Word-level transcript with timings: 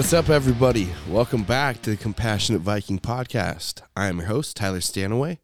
What's 0.00 0.14
up, 0.14 0.30
everybody? 0.30 0.88
Welcome 1.10 1.42
back 1.42 1.82
to 1.82 1.90
the 1.90 1.96
Compassionate 1.98 2.62
Viking 2.62 2.98
podcast. 2.98 3.82
I 3.94 4.06
am 4.06 4.16
your 4.16 4.28
host, 4.28 4.56
Tyler 4.56 4.80
Stanaway. 4.80 5.40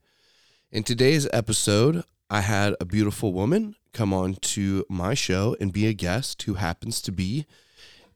In 0.73 0.82
today's 0.82 1.29
episode, 1.30 2.05
I 2.30 2.41
had 2.41 2.74
a 2.80 2.87
beautiful 2.87 3.34
woman 3.34 3.77
come 3.92 4.15
on 4.15 4.37
to 4.37 4.87
my 4.88 5.12
show 5.12 5.56
and 5.60 5.74
be 5.74 5.87
a 5.87 5.92
guest 5.92 6.45
who 6.45 6.55
happens 6.55 7.02
to 7.02 7.12
be 7.12 7.45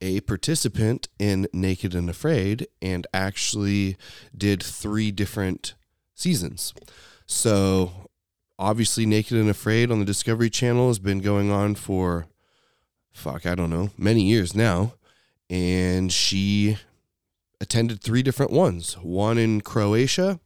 a 0.01 0.21
participant 0.21 1.09
in 1.19 1.47
Naked 1.53 1.95
and 1.95 2.09
Afraid 2.09 2.67
and 2.81 3.07
actually 3.13 3.99
did 4.35 4.63
three 4.63 5.11
different 5.11 5.75
seasons. 6.15 6.73
So, 7.27 8.09
obviously, 8.59 9.05
Naked 9.05 9.37
and 9.37 9.51
Afraid 9.51 9.91
on 9.91 9.99
the 9.99 10.07
Discovery 10.07 10.49
Channel 10.49 10.89
has 10.89 10.99
been 10.99 11.21
going 11.21 11.51
on 11.51 11.75
for, 11.75 12.29
fuck, 13.13 13.45
I 13.45 13.55
don't 13.55 13.69
know, 13.69 13.91
many 13.99 14.23
years 14.23 14.55
now. 14.55 14.95
And 15.51 16.13
she 16.13 16.79
attended 17.61 18.01
three 18.01 18.23
different 18.23 18.53
ones 18.53 18.95
one 18.95 19.37
in 19.37 19.61
Croatia, 19.61 20.41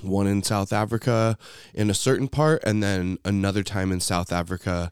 one 0.00 0.26
in 0.26 0.42
South 0.42 0.72
Africa 0.72 1.38
in 1.74 1.90
a 1.90 1.94
certain 1.94 2.28
part, 2.28 2.64
and 2.64 2.82
then 2.82 3.18
another 3.24 3.62
time 3.62 3.92
in 3.92 4.00
South 4.00 4.32
Africa 4.32 4.90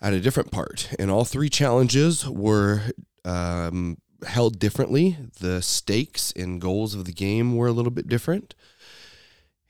at 0.00 0.12
a 0.12 0.20
different 0.20 0.50
part. 0.50 0.90
And 0.98 1.10
all 1.10 1.24
three 1.24 1.48
challenges 1.48 2.28
were 2.28 2.82
um, 3.24 3.96
held 4.26 4.58
differently. 4.58 5.16
The 5.40 5.62
stakes 5.62 6.32
and 6.36 6.60
goals 6.60 6.94
of 6.94 7.06
the 7.06 7.12
game 7.12 7.56
were 7.56 7.66
a 7.66 7.72
little 7.72 7.90
bit 7.90 8.08
different. 8.08 8.54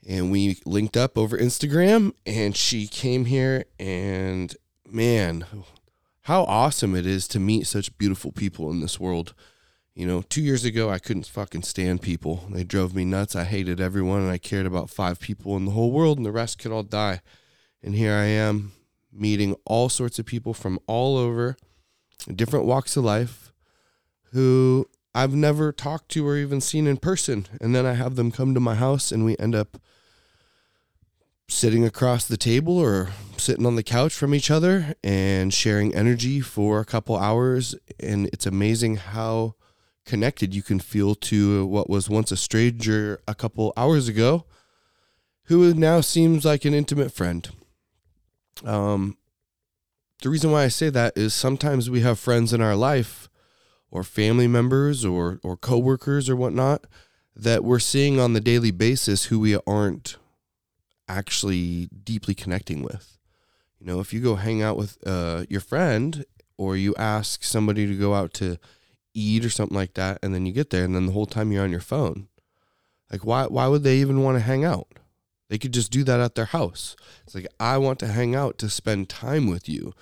And 0.07 0.31
we 0.31 0.59
linked 0.65 0.97
up 0.97 1.17
over 1.17 1.37
Instagram, 1.37 2.13
and 2.27 2.55
she 2.55 2.85
came 2.85 3.25
here, 3.25 3.65
and 3.79 4.55
man, 4.85 5.45
how 6.25 6.43
awesome 6.45 6.95
it 6.95 7.05
is 7.05 7.27
to 7.27 7.39
meet 7.39 7.67
such 7.67 7.95
beautiful 7.99 8.31
people 8.31 8.71
in 8.71 8.79
this 8.79 8.99
world. 8.99 9.35
You 9.93 10.07
know, 10.07 10.23
two 10.23 10.41
years 10.41 10.65
ago, 10.65 10.89
I 10.89 10.97
couldn't 10.97 11.27
fucking 11.27 11.61
stand 11.61 12.01
people. 12.01 12.45
They 12.49 12.63
drove 12.63 12.95
me 12.95 13.05
nuts. 13.05 13.35
I 13.35 13.43
hated 13.43 13.79
everyone, 13.79 14.21
and 14.21 14.31
I 14.31 14.39
cared 14.39 14.65
about 14.65 14.89
five 14.89 15.19
people 15.19 15.55
in 15.55 15.65
the 15.65 15.71
whole 15.71 15.91
world, 15.91 16.17
and 16.17 16.25
the 16.25 16.31
rest 16.31 16.57
could 16.57 16.71
all 16.71 16.81
die. 16.81 17.21
And 17.83 17.93
here 17.93 18.13
I 18.13 18.25
am, 18.25 18.71
meeting 19.13 19.55
all 19.65 19.87
sorts 19.87 20.17
of 20.17 20.25
people 20.25 20.55
from 20.55 20.79
all 20.87 21.15
over, 21.15 21.57
different 22.35 22.65
walks 22.65 22.97
of 22.97 23.03
life, 23.03 23.53
who 24.31 24.89
I've 25.13 25.35
never 25.35 25.71
talked 25.71 26.09
to 26.13 26.27
or 26.27 26.37
even 26.37 26.59
seen 26.59 26.87
in 26.87 26.97
person. 26.97 27.45
And 27.61 27.75
then 27.75 27.85
I 27.85 27.93
have 27.93 28.15
them 28.15 28.31
come 28.31 28.55
to 28.55 28.59
my 28.59 28.73
house, 28.73 29.11
and 29.11 29.25
we 29.25 29.37
end 29.37 29.53
up 29.53 29.77
sitting 31.47 31.85
across 31.85 32.25
the 32.25 32.35
table 32.35 32.79
or 32.79 33.09
sitting 33.45 33.65
on 33.65 33.75
the 33.75 33.83
couch 33.83 34.13
from 34.13 34.33
each 34.33 34.49
other 34.49 34.95
and 35.03 35.53
sharing 35.53 35.93
energy 35.93 36.41
for 36.41 36.79
a 36.79 36.85
couple 36.85 37.15
hours. 37.15 37.75
And 37.99 38.27
it's 38.33 38.47
amazing 38.47 38.95
how 38.97 39.53
connected 40.03 40.53
you 40.53 40.63
can 40.63 40.79
feel 40.79 41.13
to 41.15 41.65
what 41.67 41.89
was 41.89 42.09
once 42.09 42.31
a 42.31 42.37
stranger 42.37 43.19
a 43.27 43.35
couple 43.35 43.71
hours 43.77 44.07
ago, 44.07 44.45
who 45.43 45.73
now 45.75 46.01
seems 46.01 46.43
like 46.43 46.65
an 46.65 46.73
intimate 46.73 47.11
friend. 47.11 47.47
Um, 48.63 49.17
the 50.23 50.29
reason 50.29 50.51
why 50.51 50.63
I 50.63 50.69
say 50.69 50.89
that 50.89 51.15
is 51.15 51.33
sometimes 51.33 51.89
we 51.89 52.01
have 52.01 52.17
friends 52.17 52.51
in 52.51 52.61
our 52.61 52.75
life 52.75 53.29
or 53.91 54.03
family 54.03 54.47
members 54.47 55.05
or, 55.05 55.39
or 55.43 55.55
coworkers 55.55 56.29
or 56.29 56.35
whatnot 56.35 56.85
that 57.35 57.63
we're 57.63 57.79
seeing 57.79 58.19
on 58.19 58.33
the 58.33 58.41
daily 58.41 58.71
basis 58.71 59.25
who 59.25 59.39
we 59.39 59.57
aren't 59.67 60.17
actually 61.07 61.89
deeply 62.03 62.33
connecting 62.33 62.81
with. 62.81 63.15
You 63.85 63.93
know, 63.93 63.99
if 63.99 64.13
you 64.13 64.19
go 64.19 64.33
hang 64.33 64.63
out 64.63 64.77
with 64.77 64.97
uh, 65.05 65.45
your 65.47 65.61
friend 65.61 66.25
or 66.57 66.75
you 66.75 66.95
ask 66.97 67.43
somebody 67.43 67.85
to 67.85 67.95
go 67.95 68.15
out 68.15 68.33
to 68.35 68.57
eat 69.13 69.45
or 69.45 69.51
something 69.51 69.77
like 69.77 69.93
that, 69.93 70.17
and 70.23 70.33
then 70.33 70.47
you 70.47 70.51
get 70.51 70.71
there, 70.71 70.83
and 70.83 70.95
then 70.95 71.05
the 71.05 71.11
whole 71.11 71.27
time 71.27 71.51
you're 71.51 71.63
on 71.63 71.69
your 71.69 71.79
phone, 71.79 72.27
like 73.11 73.23
why 73.23 73.45
why 73.45 73.67
would 73.67 73.83
they 73.83 73.97
even 73.97 74.23
want 74.23 74.37
to 74.37 74.43
hang 74.43 74.65
out? 74.65 74.87
They 75.49 75.59
could 75.59 75.71
just 75.71 75.91
do 75.91 76.03
that 76.03 76.19
at 76.19 76.33
their 76.33 76.45
house. 76.45 76.95
It's 77.27 77.35
like 77.35 77.45
I 77.59 77.77
want 77.77 77.99
to 77.99 78.07
hang 78.07 78.33
out 78.33 78.57
to 78.57 78.71
spend 78.71 79.07
time 79.07 79.45
with 79.45 79.69
you, 79.69 79.93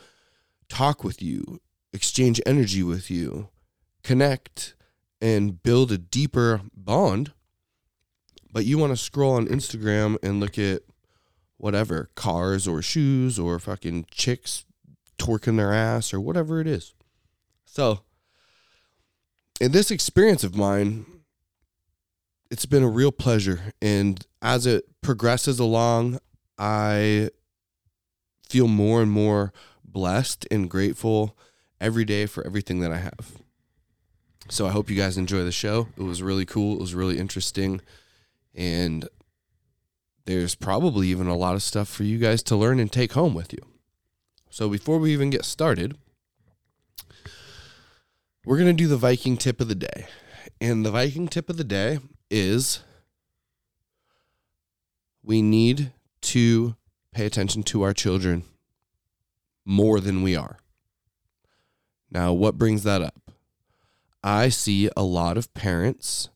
talk 0.70 1.04
with 1.04 1.22
you, 1.22 1.60
exchange 1.92 2.40
energy 2.46 2.84
with 2.84 3.12
you, 3.12 3.50
connect, 4.02 4.76
and 5.20 5.62
build 5.62 5.92
a 5.92 5.98
deeper 5.98 6.62
bond. 6.74 7.34
But 8.50 8.64
you 8.64 8.78
want 8.78 8.94
to 8.94 8.98
scroll 8.98 9.34
on 9.34 9.48
Instagram 9.48 10.16
and 10.24 10.40
look 10.40 10.58
at 10.58 10.84
whatever 11.64 12.10
cars 12.14 12.68
or 12.68 12.82
shoes 12.82 13.40
or 13.40 13.58
fucking 13.58 14.06
chicks 14.12 14.66
twerking 15.18 15.56
their 15.56 15.72
ass 15.72 16.14
or 16.14 16.20
whatever 16.20 16.60
it 16.60 16.68
is. 16.68 16.94
So, 17.64 18.02
in 19.62 19.72
this 19.72 19.90
experience 19.90 20.44
of 20.44 20.58
mine, 20.58 21.06
it's 22.52 22.66
been 22.66 22.84
a 22.84 22.90
real 22.90 23.14
pleasure. 23.14 23.74
And 23.82 24.28
as 24.42 24.66
it 24.66 24.84
progresses 25.02 25.58
along, 25.58 26.20
I 26.58 27.30
feel 28.50 28.68
more 28.68 29.02
and 29.02 29.10
more 29.10 29.54
blessed 29.86 30.46
and 30.52 30.70
grateful 30.70 31.38
every 31.80 32.04
day 32.04 32.26
for 32.26 32.46
everything 32.46 32.82
that 32.82 32.92
I 32.92 32.98
have. 32.98 33.38
So 34.50 34.68
I 34.68 34.72
hope 34.72 34.90
you 34.90 34.98
guys 34.98 35.18
enjoy 35.18 35.46
the 35.46 35.52
show. 35.54 35.88
It 35.96 36.04
was 36.04 36.22
really 36.22 36.46
cool. 36.46 36.76
It 36.76 36.82
was 36.82 36.94
really 36.94 37.18
interesting. 37.18 37.80
And 38.54 39.08
there's 40.26 40.56
probably 40.56 41.08
even 41.08 41.28
a 41.28 41.36
lot 41.36 41.56
of 41.56 41.64
stuff 41.64 41.88
for 41.88 42.04
you 42.04 42.18
guys 42.18 42.42
to 42.44 42.56
learn 42.56 42.80
and 42.80 42.92
take 42.92 43.14
home 43.14 43.34
with 43.34 43.52
you. 43.54 43.60
So 44.50 44.70
before 44.70 45.00
we 45.00 45.12
even 45.12 45.30
get 45.30 45.46
started, 45.46 45.98
we're 48.46 48.58
going 48.58 48.68
to 48.68 48.74
do 48.84 48.88
the 48.88 48.98
Viking 48.98 49.38
tip 49.38 49.60
of 49.60 49.68
the 49.68 49.76
day. 49.76 50.08
And 50.62 50.86
the 50.86 50.92
Viking 50.92 51.28
tip 51.28 51.50
of 51.50 51.58
the 51.58 51.64
day 51.64 52.00
is 52.30 52.82
we 55.24 55.42
need 55.42 55.92
to 56.22 56.76
pay 57.14 57.26
attention 57.26 57.64
to 57.64 57.82
our 57.82 57.94
children 57.94 58.44
more 59.66 60.00
than 60.00 60.22
we 60.22 60.36
are. 60.36 60.58
Now, 62.12 62.32
what 62.34 62.58
brings 62.58 62.84
that 62.84 63.02
up? 63.02 63.32
I 64.24 64.50
see 64.50 64.90
a 64.96 65.04
lot 65.04 65.38
of 65.38 65.54
parents 65.54 66.30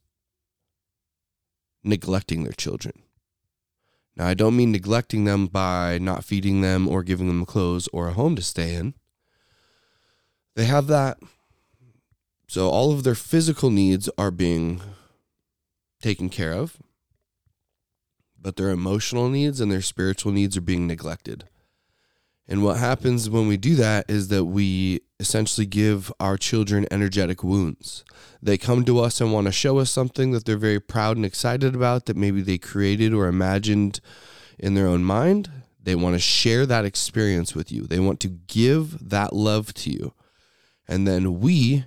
neglecting 1.83 2.43
their 2.43 2.53
children. 2.53 3.03
Now, 4.17 4.25
I 4.25 4.33
don't 4.33 4.57
mean 4.57 4.72
neglecting 4.72 5.25
them 5.25 5.45
by 5.45 6.00
not 6.00 6.23
feeding 6.23 6.61
them 6.61 6.88
or 6.88 7.03
giving 7.03 7.28
them 7.28 7.45
clothes 7.45 7.88
or 7.94 8.07
a 8.07 8.13
home 8.13 8.35
to 8.35 8.41
stay 8.41 8.73
in. 8.73 8.95
They 10.55 10.66
have 10.66 10.88
that. 10.88 11.19
So, 12.47 12.67
all 12.69 12.91
of 12.91 13.03
their 13.03 13.13
physical 13.13 13.69
needs 13.69 14.09
are 14.17 14.31
being 14.31 14.81
taken 16.01 16.29
care 16.29 16.53
of, 16.53 16.77
but 18.41 18.56
their 18.56 18.69
emotional 18.69 19.29
needs 19.29 19.61
and 19.61 19.72
their 19.72 19.81
spiritual 19.81 20.31
needs 20.31 20.57
are 20.57 20.61
being 20.61 20.88
neglected. 20.88 21.44
And 22.47 22.63
what 22.63 22.77
happens 22.77 23.29
when 23.29 23.47
we 23.47 23.57
do 23.57 23.75
that 23.75 24.05
is 24.09 24.29
that 24.29 24.45
we 24.45 25.01
essentially 25.19 25.65
give 25.65 26.11
our 26.19 26.37
children 26.37 26.87
energetic 26.91 27.43
wounds. 27.43 28.05
They 28.41 28.57
come 28.57 28.85
to 28.85 28.99
us 28.99 29.19
and 29.19 29.33
want 29.33 29.47
to 29.47 29.51
show 29.51 29.79
us 29.79 29.89
something 29.89 30.31
that 30.31 30.45
they're 30.45 30.57
very 30.57 30.79
proud 30.79 31.17
and 31.17 31.25
excited 31.25 31.75
about 31.75 32.05
that 32.05 32.15
maybe 32.15 32.41
they 32.41 32.57
created 32.57 33.13
or 33.13 33.27
imagined 33.27 33.99
in 34.57 34.75
their 34.75 34.88
own 34.88 35.03
mind. 35.03 35.51
They 35.81 35.95
want 35.95 36.15
to 36.15 36.19
share 36.19 36.65
that 36.65 36.85
experience 36.85 37.55
with 37.55 37.71
you, 37.71 37.83
they 37.83 37.99
want 37.99 38.19
to 38.21 38.29
give 38.29 39.09
that 39.09 39.33
love 39.33 39.73
to 39.75 39.91
you. 39.91 40.13
And 40.88 41.05
then 41.05 41.41
we 41.41 41.85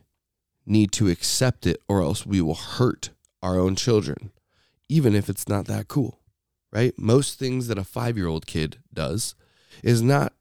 need 0.66 0.92
to 0.92 1.08
accept 1.08 1.66
it, 1.66 1.80
or 1.88 2.02
else 2.02 2.26
we 2.26 2.42
will 2.42 2.54
hurt 2.54 3.10
our 3.42 3.58
own 3.58 3.76
children, 3.76 4.30
even 4.88 5.14
if 5.14 5.30
it's 5.30 5.48
not 5.48 5.66
that 5.66 5.88
cool, 5.88 6.20
right? 6.70 6.92
Most 6.98 7.38
things 7.38 7.66
that 7.68 7.78
a 7.78 7.84
five 7.84 8.16
year 8.16 8.26
old 8.26 8.46
kid 8.46 8.78
does 8.92 9.34
is 9.82 10.02
not 10.02 10.34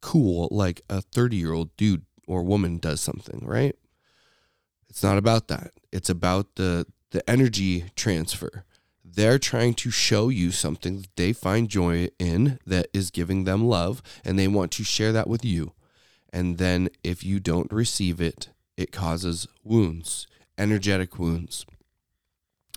cool 0.00 0.48
like 0.50 0.82
a 0.88 1.00
30 1.00 1.36
year 1.36 1.52
old 1.52 1.76
dude 1.76 2.04
or 2.26 2.42
woman 2.42 2.78
does 2.78 3.00
something, 3.00 3.40
right? 3.44 3.76
It's 4.88 5.02
not 5.02 5.18
about 5.18 5.48
that. 5.48 5.72
It's 5.92 6.10
about 6.10 6.56
the 6.56 6.86
the 7.10 7.28
energy 7.30 7.84
transfer. 7.94 8.64
They're 9.04 9.38
trying 9.38 9.74
to 9.74 9.90
show 9.90 10.28
you 10.28 10.50
something 10.50 11.00
that 11.00 11.16
they 11.16 11.32
find 11.32 11.68
joy 11.68 12.08
in 12.18 12.58
that 12.66 12.88
is 12.92 13.10
giving 13.10 13.44
them 13.44 13.64
love 13.64 14.02
and 14.24 14.38
they 14.38 14.48
want 14.48 14.72
to 14.72 14.84
share 14.84 15.12
that 15.12 15.28
with 15.28 15.44
you. 15.44 15.72
And 16.32 16.58
then 16.58 16.90
if 17.02 17.24
you 17.24 17.40
don't 17.40 17.72
receive 17.72 18.20
it, 18.20 18.50
it 18.76 18.92
causes 18.92 19.46
wounds, 19.64 20.26
energetic 20.58 21.18
wounds. 21.18 21.64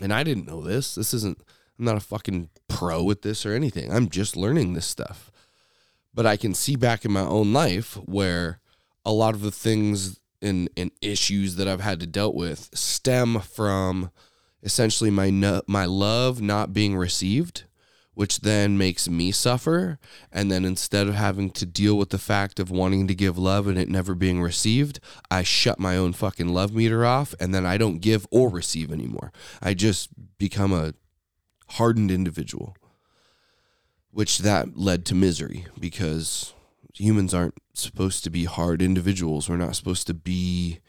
And 0.01 0.13
I 0.13 0.23
didn't 0.23 0.47
know 0.47 0.61
this. 0.61 0.95
This 0.95 1.13
isn't 1.13 1.41
I'm 1.77 1.85
not 1.85 1.97
a 1.97 2.01
fucking 2.01 2.49
pro 2.67 3.09
at 3.11 3.21
this 3.21 3.45
or 3.45 3.53
anything. 3.53 3.91
I'm 3.91 4.09
just 4.09 4.37
learning 4.37 4.73
this 4.73 4.85
stuff 4.85 5.31
but 6.13 6.25
I 6.25 6.37
can 6.37 6.53
see 6.53 6.75
back 6.75 7.05
in 7.05 7.11
my 7.11 7.21
own 7.21 7.53
life 7.53 7.95
where 8.05 8.59
a 9.05 9.11
lot 9.11 9.35
of 9.35 9.41
the 9.41 9.51
things 9.51 10.19
and, 10.41 10.69
and 10.77 10.91
issues 11.01 11.55
that 11.55 11.67
I've 11.67 11.81
had 11.81 11.99
to 11.99 12.07
dealt 12.07 12.35
with 12.35 12.69
stem 12.73 13.39
from 13.39 14.11
essentially 14.63 15.09
my 15.09 15.29
no, 15.29 15.61
my 15.67 15.85
love 15.85 16.41
not 16.41 16.73
being 16.73 16.95
received 16.95 17.63
which 18.19 18.41
then 18.41 18.77
makes 18.77 19.07
me 19.07 19.31
suffer. 19.31 19.97
And 20.29 20.51
then 20.51 20.65
instead 20.65 21.07
of 21.07 21.15
having 21.15 21.51
to 21.51 21.65
deal 21.65 21.97
with 21.97 22.09
the 22.09 22.17
fact 22.17 22.59
of 22.59 22.69
wanting 22.69 23.07
to 23.07 23.15
give 23.15 23.37
love 23.37 23.65
and 23.65 23.77
it 23.77 23.87
never 23.87 24.13
being 24.13 24.41
received, 24.41 24.99
I 25.31 25.43
shut 25.43 25.79
my 25.79 25.95
own 25.95 26.11
fucking 26.11 26.49
love 26.49 26.73
meter 26.73 27.05
off 27.05 27.33
and 27.39 27.55
then 27.55 27.65
I 27.65 27.77
don't 27.77 27.99
give 27.99 28.27
or 28.29 28.49
receive 28.49 28.91
anymore. 28.91 29.31
I 29.61 29.73
just 29.73 30.09
become 30.37 30.73
a 30.73 30.95
hardened 31.69 32.11
individual, 32.11 32.75
which 34.11 34.39
that 34.39 34.77
led 34.77 35.05
to 35.05 35.15
misery 35.15 35.65
because 35.79 36.53
humans 36.93 37.33
aren't 37.33 37.57
supposed 37.73 38.23
to 38.23 38.29
be 38.29 38.45
hard 38.45 38.81
individuals. 38.81 39.49
We're 39.49 39.57
not 39.57 39.75
supposed 39.75 40.07
to 40.07 40.13
be 40.13 40.79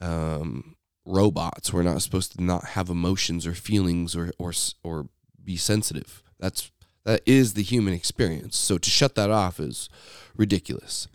um, 0.00 0.76
robots. 1.04 1.72
We're 1.72 1.82
not 1.82 2.02
supposed 2.02 2.32
to 2.32 2.42
not 2.42 2.64
have 2.68 2.88
emotions 2.88 3.46
or 3.46 3.54
feelings 3.54 4.14
or 4.14 4.32
or 4.38 4.52
or 4.82 5.08
be 5.42 5.56
sensitive. 5.56 6.22
That's 6.38 6.70
that 7.04 7.22
is 7.24 7.54
the 7.54 7.62
human 7.62 7.94
experience. 7.94 8.56
So 8.56 8.78
to 8.78 8.90
shut 8.90 9.14
that 9.14 9.30
off 9.30 9.60
is 9.60 9.88
ridiculous. 10.36 11.08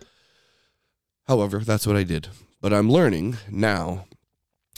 However, 1.27 1.59
that's 1.59 1.85
what 1.85 1.97
I 1.97 2.03
did. 2.03 2.29
But 2.61 2.73
I'm 2.73 2.89
learning 2.89 3.37
now. 3.49 4.05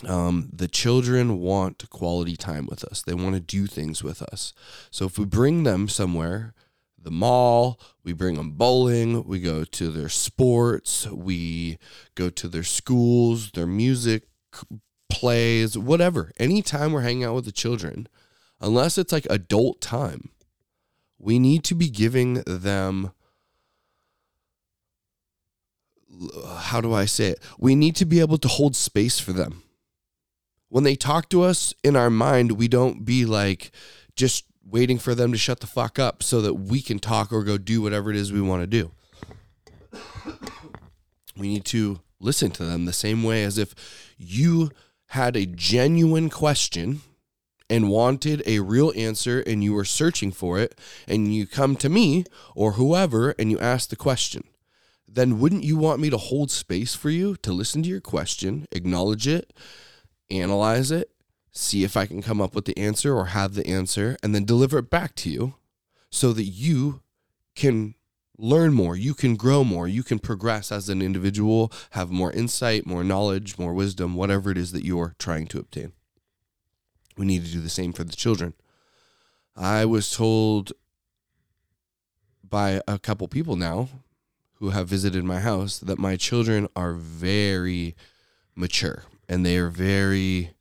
Um, 0.07 0.49
the 0.51 0.67
children 0.67 1.39
want 1.39 1.89
quality 1.89 2.35
time 2.35 2.65
with 2.65 2.83
us. 2.83 3.03
They 3.03 3.13
want 3.13 3.35
to 3.35 3.39
do 3.39 3.67
things 3.67 4.03
with 4.03 4.21
us. 4.21 4.51
So 4.91 5.05
if 5.05 5.17
we 5.17 5.23
bring 5.23 5.63
them 5.63 5.87
somewhere, 5.87 6.53
the 7.03 7.11
mall, 7.11 7.79
we 8.03 8.13
bring 8.13 8.35
them 8.35 8.51
bowling, 8.51 9.25
we 9.25 9.39
go 9.39 9.63
to 9.63 9.89
their 9.89 10.09
sports, 10.09 11.07
we 11.07 11.77
go 12.15 12.29
to 12.29 12.47
their 12.47 12.63
schools, 12.63 13.51
their 13.51 13.67
music 13.67 14.23
plays, 15.09 15.77
whatever. 15.77 16.31
Anytime 16.37 16.91
we're 16.91 17.01
hanging 17.01 17.25
out 17.25 17.35
with 17.35 17.45
the 17.45 17.51
children, 17.51 18.07
unless 18.59 18.97
it's 18.97 19.11
like 19.11 19.27
adult 19.29 19.81
time, 19.81 20.29
we 21.17 21.39
need 21.39 21.63
to 21.65 21.75
be 21.75 21.89
giving 21.89 22.35
them 22.45 23.11
how 26.57 26.81
do 26.81 26.93
I 26.93 27.05
say 27.05 27.29
it? 27.29 27.39
We 27.57 27.75
need 27.75 27.95
to 27.97 28.05
be 28.05 28.19
able 28.19 28.37
to 28.37 28.47
hold 28.47 28.75
space 28.75 29.19
for 29.19 29.33
them. 29.33 29.63
When 30.69 30.83
they 30.83 30.95
talk 30.95 31.29
to 31.29 31.41
us 31.41 31.73
in 31.83 31.95
our 31.95 32.09
mind, 32.09 32.53
we 32.53 32.67
don't 32.67 33.05
be 33.05 33.25
like 33.25 33.71
just 34.15 34.45
waiting 34.65 34.97
for 34.97 35.13
them 35.13 35.31
to 35.31 35.37
shut 35.37 35.59
the 35.59 35.67
fuck 35.67 35.99
up 35.99 36.23
so 36.23 36.41
that 36.41 36.53
we 36.53 36.81
can 36.81 36.99
talk 36.99 37.31
or 37.31 37.43
go 37.43 37.57
do 37.57 37.81
whatever 37.81 38.09
it 38.09 38.15
is 38.15 38.31
we 38.31 38.41
want 38.41 38.63
to 38.63 38.67
do. 38.67 38.91
We 41.35 41.47
need 41.47 41.65
to 41.65 41.99
listen 42.19 42.51
to 42.51 42.65
them 42.65 42.85
the 42.85 42.93
same 42.93 43.23
way 43.23 43.43
as 43.43 43.57
if 43.57 43.73
you 44.17 44.71
had 45.07 45.35
a 45.35 45.45
genuine 45.45 46.29
question 46.29 47.01
and 47.69 47.89
wanted 47.89 48.43
a 48.45 48.59
real 48.59 48.93
answer 48.95 49.41
and 49.41 49.63
you 49.63 49.73
were 49.73 49.85
searching 49.85 50.31
for 50.31 50.59
it 50.59 50.79
and 51.07 51.33
you 51.33 51.47
come 51.47 51.75
to 51.77 51.89
me 51.89 52.23
or 52.55 52.73
whoever 52.73 53.31
and 53.39 53.51
you 53.51 53.59
ask 53.59 53.89
the 53.89 53.95
question, 53.95 54.43
then 55.07 55.39
wouldn't 55.39 55.63
you 55.63 55.77
want 55.77 55.99
me 55.99 56.09
to 56.09 56.17
hold 56.17 56.51
space 56.51 56.95
for 56.95 57.09
you 57.09 57.35
to 57.37 57.51
listen 57.51 57.83
to 57.83 57.89
your 57.89 58.01
question, 58.01 58.67
acknowledge 58.71 59.27
it, 59.27 59.53
analyze 60.29 60.91
it, 60.91 61.12
see 61.53 61.83
if 61.83 61.95
I 61.95 62.05
can 62.05 62.21
come 62.21 62.41
up 62.41 62.55
with 62.55 62.65
the 62.65 62.77
answer 62.77 63.15
or 63.15 63.27
have 63.27 63.53
the 63.53 63.65
answer, 63.67 64.17
and 64.21 64.33
then 64.33 64.43
deliver 64.43 64.79
it 64.79 64.89
back 64.89 65.15
to 65.15 65.29
you 65.29 65.55
so 66.09 66.33
that 66.33 66.43
you 66.43 67.01
can 67.55 67.95
learn 68.37 68.73
more, 68.73 68.95
you 68.95 69.13
can 69.13 69.35
grow 69.35 69.63
more, 69.63 69.87
you 69.87 70.03
can 70.03 70.19
progress 70.19 70.71
as 70.71 70.89
an 70.89 71.01
individual, 71.01 71.71
have 71.91 72.09
more 72.09 72.31
insight, 72.31 72.85
more 72.85 73.03
knowledge, 73.03 73.57
more 73.59 73.73
wisdom, 73.73 74.15
whatever 74.15 74.51
it 74.51 74.57
is 74.57 74.71
that 74.71 74.83
you're 74.83 75.15
trying 75.19 75.45
to 75.47 75.59
obtain. 75.59 75.93
We 77.15 77.25
need 77.25 77.45
to 77.45 77.51
do 77.51 77.61
the 77.61 77.69
same 77.69 77.93
for 77.93 78.03
the 78.03 78.15
children. 78.15 78.55
I 79.55 79.85
was 79.85 80.09
told 80.09 80.73
by 82.43 82.81
a 82.87 82.97
couple 82.97 83.27
people 83.27 83.55
now 83.55 83.89
who 84.55 84.71
have 84.71 84.87
visited 84.87 85.23
my 85.23 85.39
house 85.39 85.77
that 85.77 85.99
my 85.99 86.15
children 86.15 86.67
are 86.75 86.93
very 86.93 87.95
mature 88.55 89.03
and 89.29 89.45
they 89.45 89.57
are 89.57 89.69
very 89.69 90.53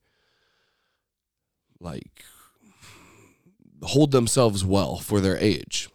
like 1.83 2.25
hold 3.83 4.13
themselves 4.13 4.65
well 4.65 4.99
for 4.99 5.21
their 5.21 5.37
age. 5.37 5.89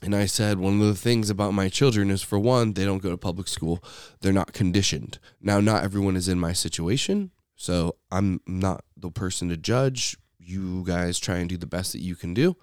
And 0.00 0.14
I 0.14 0.26
said, 0.26 0.58
one 0.58 0.80
of 0.80 0.86
the 0.86 0.94
things 0.94 1.28
about 1.28 1.54
my 1.54 1.68
children 1.68 2.10
is 2.10 2.22
for 2.22 2.38
one, 2.38 2.74
they 2.74 2.84
don't 2.84 3.02
go 3.02 3.10
to 3.10 3.16
public 3.16 3.48
school. 3.48 3.82
They're 4.20 4.32
not 4.32 4.52
conditioned. 4.52 5.18
Now, 5.40 5.60
not 5.60 5.82
everyone 5.82 6.16
is 6.16 6.28
in 6.28 6.38
my 6.38 6.52
situation. 6.52 7.32
So 7.56 7.96
I'm 8.12 8.40
not 8.46 8.84
the 8.96 9.10
person 9.10 9.48
to 9.48 9.56
judge. 9.56 10.16
You 10.38 10.84
guys 10.84 11.18
try 11.18 11.38
and 11.38 11.48
do 11.48 11.56
the 11.56 11.66
best 11.66 11.92
that 11.92 12.00
you 12.00 12.14
can 12.14 12.32
do. 12.32 12.56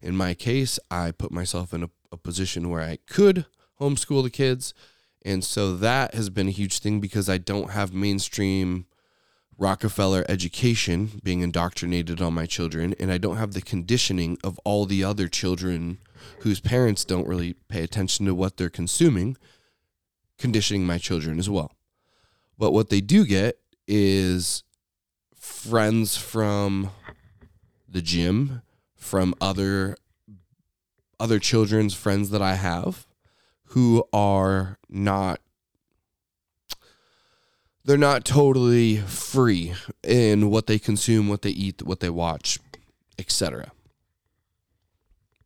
In 0.00 0.16
my 0.16 0.32
case, 0.32 0.78
I 0.90 1.10
put 1.10 1.30
myself 1.30 1.74
in 1.74 1.82
a, 1.82 1.90
a 2.10 2.16
position 2.16 2.70
where 2.70 2.80
I 2.80 2.98
could 3.06 3.44
homeschool 3.78 4.22
the 4.22 4.30
kids. 4.30 4.72
And 5.22 5.44
so 5.44 5.76
that 5.76 6.14
has 6.14 6.30
been 6.30 6.48
a 6.48 6.52
huge 6.52 6.78
thing 6.78 6.98
because 7.00 7.28
I 7.28 7.36
don't 7.36 7.72
have 7.72 7.92
mainstream 7.92 8.86
Rockefeller 9.60 10.24
education 10.26 11.20
being 11.22 11.42
indoctrinated 11.42 12.22
on 12.22 12.32
my 12.32 12.46
children, 12.46 12.94
and 12.98 13.12
I 13.12 13.18
don't 13.18 13.36
have 13.36 13.52
the 13.52 13.60
conditioning 13.60 14.38
of 14.42 14.58
all 14.64 14.86
the 14.86 15.04
other 15.04 15.28
children 15.28 15.98
whose 16.40 16.60
parents 16.60 17.04
don't 17.04 17.28
really 17.28 17.52
pay 17.68 17.82
attention 17.82 18.24
to 18.24 18.34
what 18.34 18.56
they're 18.56 18.70
consuming, 18.70 19.36
conditioning 20.38 20.86
my 20.86 20.96
children 20.96 21.38
as 21.38 21.50
well. 21.50 21.72
But 22.56 22.72
what 22.72 22.88
they 22.88 23.02
do 23.02 23.26
get 23.26 23.58
is 23.86 24.64
friends 25.34 26.16
from 26.16 26.90
the 27.86 28.00
gym, 28.00 28.62
from 28.96 29.34
other 29.42 29.96
other 31.18 31.38
children's 31.38 31.92
friends 31.92 32.30
that 32.30 32.40
I 32.40 32.54
have 32.54 33.06
who 33.64 34.04
are 34.10 34.78
not 34.88 35.40
they're 37.90 37.98
not 37.98 38.24
totally 38.24 38.98
free 38.98 39.74
in 40.04 40.48
what 40.48 40.68
they 40.68 40.78
consume, 40.78 41.26
what 41.26 41.42
they 41.42 41.50
eat, 41.50 41.82
what 41.82 41.98
they 41.98 42.08
watch, 42.08 42.60
etc. 43.18 43.72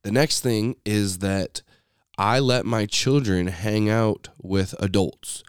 The 0.02 0.12
next 0.12 0.40
thing 0.40 0.76
is 0.84 1.20
that 1.20 1.62
I 2.18 2.40
let 2.40 2.66
my 2.66 2.84
children 2.84 3.46
hang 3.46 3.88
out 3.88 4.28
with 4.42 4.74
adults. 4.78 5.42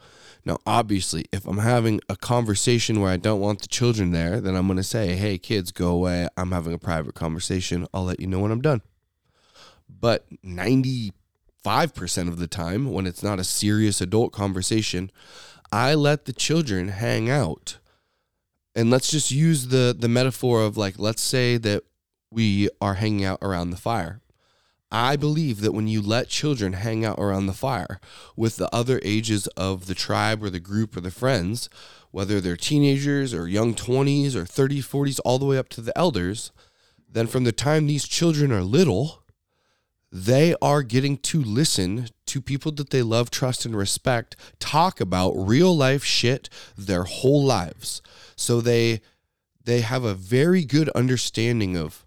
Now, 0.45 0.57
obviously, 0.65 1.25
if 1.33 1.45
I'm 1.45 1.57
having 1.57 1.99
a 2.07 2.15
conversation 2.15 3.01
where 3.01 3.11
I 3.11 3.17
don't 3.17 3.41
want 3.41 3.61
the 3.61 3.67
children 3.67 4.11
there, 4.11 4.39
then 4.39 4.55
I'm 4.55 4.67
going 4.67 4.77
to 4.77 4.83
say, 4.83 5.17
hey, 5.17 5.37
kids, 5.37 5.73
go 5.73 5.89
away. 5.89 6.29
I'm 6.37 6.53
having 6.53 6.71
a 6.71 6.77
private 6.77 7.13
conversation. 7.13 7.87
I'll 7.93 8.05
let 8.05 8.21
you 8.21 8.27
know 8.27 8.39
when 8.39 8.51
I'm 8.51 8.61
done. 8.61 8.81
But 9.89 10.25
95% 10.45 11.11
of 12.29 12.39
the 12.39 12.47
time, 12.47 12.89
when 12.89 13.05
it's 13.05 13.21
not 13.21 13.37
a 13.37 13.43
serious 13.43 13.99
adult 13.99 14.31
conversation, 14.31 15.11
I 15.75 15.93
let 15.93 16.23
the 16.23 16.31
children 16.31 16.87
hang 16.87 17.29
out. 17.29 17.79
And 18.75 18.89
let's 18.89 19.11
just 19.11 19.29
use 19.29 19.67
the, 19.67 19.93
the 19.97 20.07
metaphor 20.07 20.61
of 20.63 20.77
like, 20.77 20.97
let's 20.97 21.21
say 21.21 21.57
that 21.57 21.83
we 22.31 22.69
are 22.79 22.93
hanging 22.93 23.25
out 23.25 23.39
around 23.41 23.71
the 23.71 23.77
fire. 23.77 24.21
I 24.89 25.17
believe 25.17 25.59
that 25.59 25.73
when 25.73 25.89
you 25.89 26.01
let 26.01 26.29
children 26.29 26.71
hang 26.71 27.03
out 27.03 27.19
around 27.19 27.47
the 27.47 27.53
fire 27.53 27.99
with 28.37 28.55
the 28.55 28.73
other 28.73 29.01
ages 29.03 29.47
of 29.57 29.87
the 29.87 29.95
tribe 29.95 30.41
or 30.41 30.49
the 30.49 30.61
group 30.61 30.95
or 30.95 31.01
the 31.01 31.11
friends, 31.11 31.69
whether 32.09 32.39
they're 32.39 32.55
teenagers 32.55 33.33
or 33.33 33.45
young 33.45 33.73
20s 33.75 34.33
or 34.33 34.45
30s, 34.45 34.85
40s, 34.85 35.19
all 35.25 35.39
the 35.39 35.45
way 35.45 35.57
up 35.57 35.67
to 35.67 35.81
the 35.81 35.97
elders, 35.97 36.53
then 37.11 37.27
from 37.27 37.43
the 37.43 37.51
time 37.51 37.85
these 37.85 38.07
children 38.07 38.49
are 38.53 38.63
little, 38.63 39.25
they 40.09 40.55
are 40.61 40.83
getting 40.83 41.17
to 41.17 41.43
listen 41.43 42.07
to 42.27 42.41
people 42.41 42.71
that 42.73 42.89
they 42.89 43.01
love, 43.01 43.29
trust, 43.29 43.65
and 43.65 43.75
respect 43.75 44.35
talk 44.59 44.99
about 44.99 45.31
real 45.31 45.75
life 45.75 46.03
shit 46.03 46.49
their 46.77 47.03
whole 47.03 47.43
lives. 47.43 48.01
So 48.35 48.61
they 48.61 49.01
they 49.63 49.81
have 49.81 50.03
a 50.03 50.13
very 50.13 50.63
good 50.63 50.89
understanding 50.89 51.75
of 51.75 52.05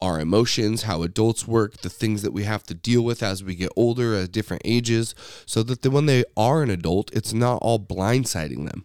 our 0.00 0.20
emotions, 0.20 0.82
how 0.82 1.02
adults 1.02 1.48
work, 1.48 1.78
the 1.78 1.88
things 1.88 2.22
that 2.22 2.32
we 2.32 2.44
have 2.44 2.62
to 2.64 2.74
deal 2.74 3.02
with 3.02 3.22
as 3.22 3.42
we 3.42 3.54
get 3.54 3.72
older 3.74 4.14
at 4.14 4.32
different 4.32 4.62
ages, 4.64 5.14
so 5.46 5.62
that 5.62 5.82
then 5.82 5.92
when 5.92 6.06
they 6.06 6.24
are 6.36 6.62
an 6.62 6.70
adult, 6.70 7.10
it's 7.14 7.32
not 7.32 7.58
all 7.62 7.78
blindsiding 7.78 8.68
them. 8.68 8.84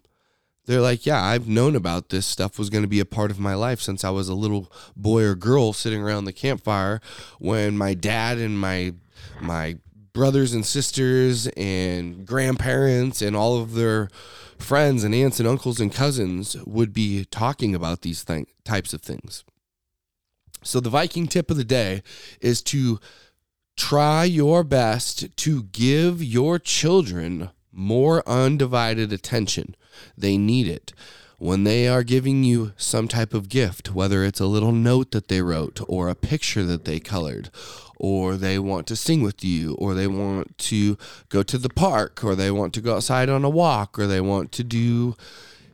They're 0.66 0.80
like, 0.80 1.04
yeah, 1.04 1.22
I've 1.22 1.48
known 1.48 1.74
about 1.74 2.10
this 2.10 2.26
stuff 2.26 2.58
was 2.58 2.70
going 2.70 2.82
to 2.84 2.88
be 2.88 3.00
a 3.00 3.04
part 3.04 3.30
of 3.30 3.40
my 3.40 3.54
life 3.54 3.80
since 3.80 4.04
I 4.04 4.10
was 4.10 4.28
a 4.28 4.34
little 4.34 4.70
boy 4.96 5.24
or 5.24 5.34
girl 5.34 5.72
sitting 5.72 6.00
around 6.00 6.24
the 6.24 6.32
campfire 6.32 7.00
when 7.38 7.76
my 7.76 7.94
dad 7.94 8.38
and 8.38 8.58
my 8.58 8.94
my 9.40 9.78
brothers 10.12 10.52
and 10.52 10.64
sisters 10.66 11.46
and 11.56 12.26
grandparents 12.26 13.22
and 13.22 13.36
all 13.36 13.58
of 13.58 13.74
their 13.74 14.08
friends 14.58 15.04
and 15.04 15.14
aunts 15.14 15.38
and 15.38 15.48
uncles 15.48 15.80
and 15.80 15.92
cousins 15.92 16.56
would 16.66 16.92
be 16.92 17.24
talking 17.24 17.74
about 17.74 18.02
these 18.02 18.24
th- 18.24 18.46
types 18.64 18.92
of 18.92 19.00
things. 19.02 19.44
So, 20.62 20.80
the 20.80 20.90
Viking 20.90 21.26
tip 21.26 21.50
of 21.50 21.56
the 21.56 21.64
day 21.64 22.02
is 22.40 22.60
to 22.64 23.00
try 23.76 24.24
your 24.24 24.62
best 24.62 25.34
to 25.36 25.62
give 25.64 26.22
your 26.22 26.58
children 26.58 27.50
more 27.72 28.22
undivided 28.28 29.12
attention. 29.12 29.74
They 30.18 30.36
need 30.36 30.68
it. 30.68 30.92
when 31.38 31.64
they 31.64 31.88
are 31.88 32.02
giving 32.02 32.44
you 32.44 32.72
some 32.76 33.08
type 33.08 33.32
of 33.32 33.48
gift, 33.48 33.94
whether 33.94 34.24
it's 34.24 34.40
a 34.40 34.46
little 34.46 34.72
note 34.72 35.10
that 35.12 35.28
they 35.28 35.40
wrote 35.40 35.80
or 35.88 36.10
a 36.10 36.14
picture 36.14 36.62
that 36.64 36.84
they 36.84 37.00
colored, 37.00 37.48
or 38.00 38.36
they 38.36 38.58
want 38.58 38.86
to 38.86 38.96
sing 38.96 39.22
with 39.22 39.44
you, 39.44 39.74
or 39.74 39.92
they 39.92 40.06
want 40.06 40.56
to 40.56 40.96
go 41.28 41.42
to 41.42 41.58
the 41.58 41.68
park, 41.68 42.24
or 42.24 42.34
they 42.34 42.50
want 42.50 42.72
to 42.72 42.80
go 42.80 42.96
outside 42.96 43.28
on 43.28 43.44
a 43.44 43.50
walk, 43.50 43.98
or 43.98 44.06
they 44.06 44.22
want 44.22 44.50
to 44.52 44.64
do 44.64 45.14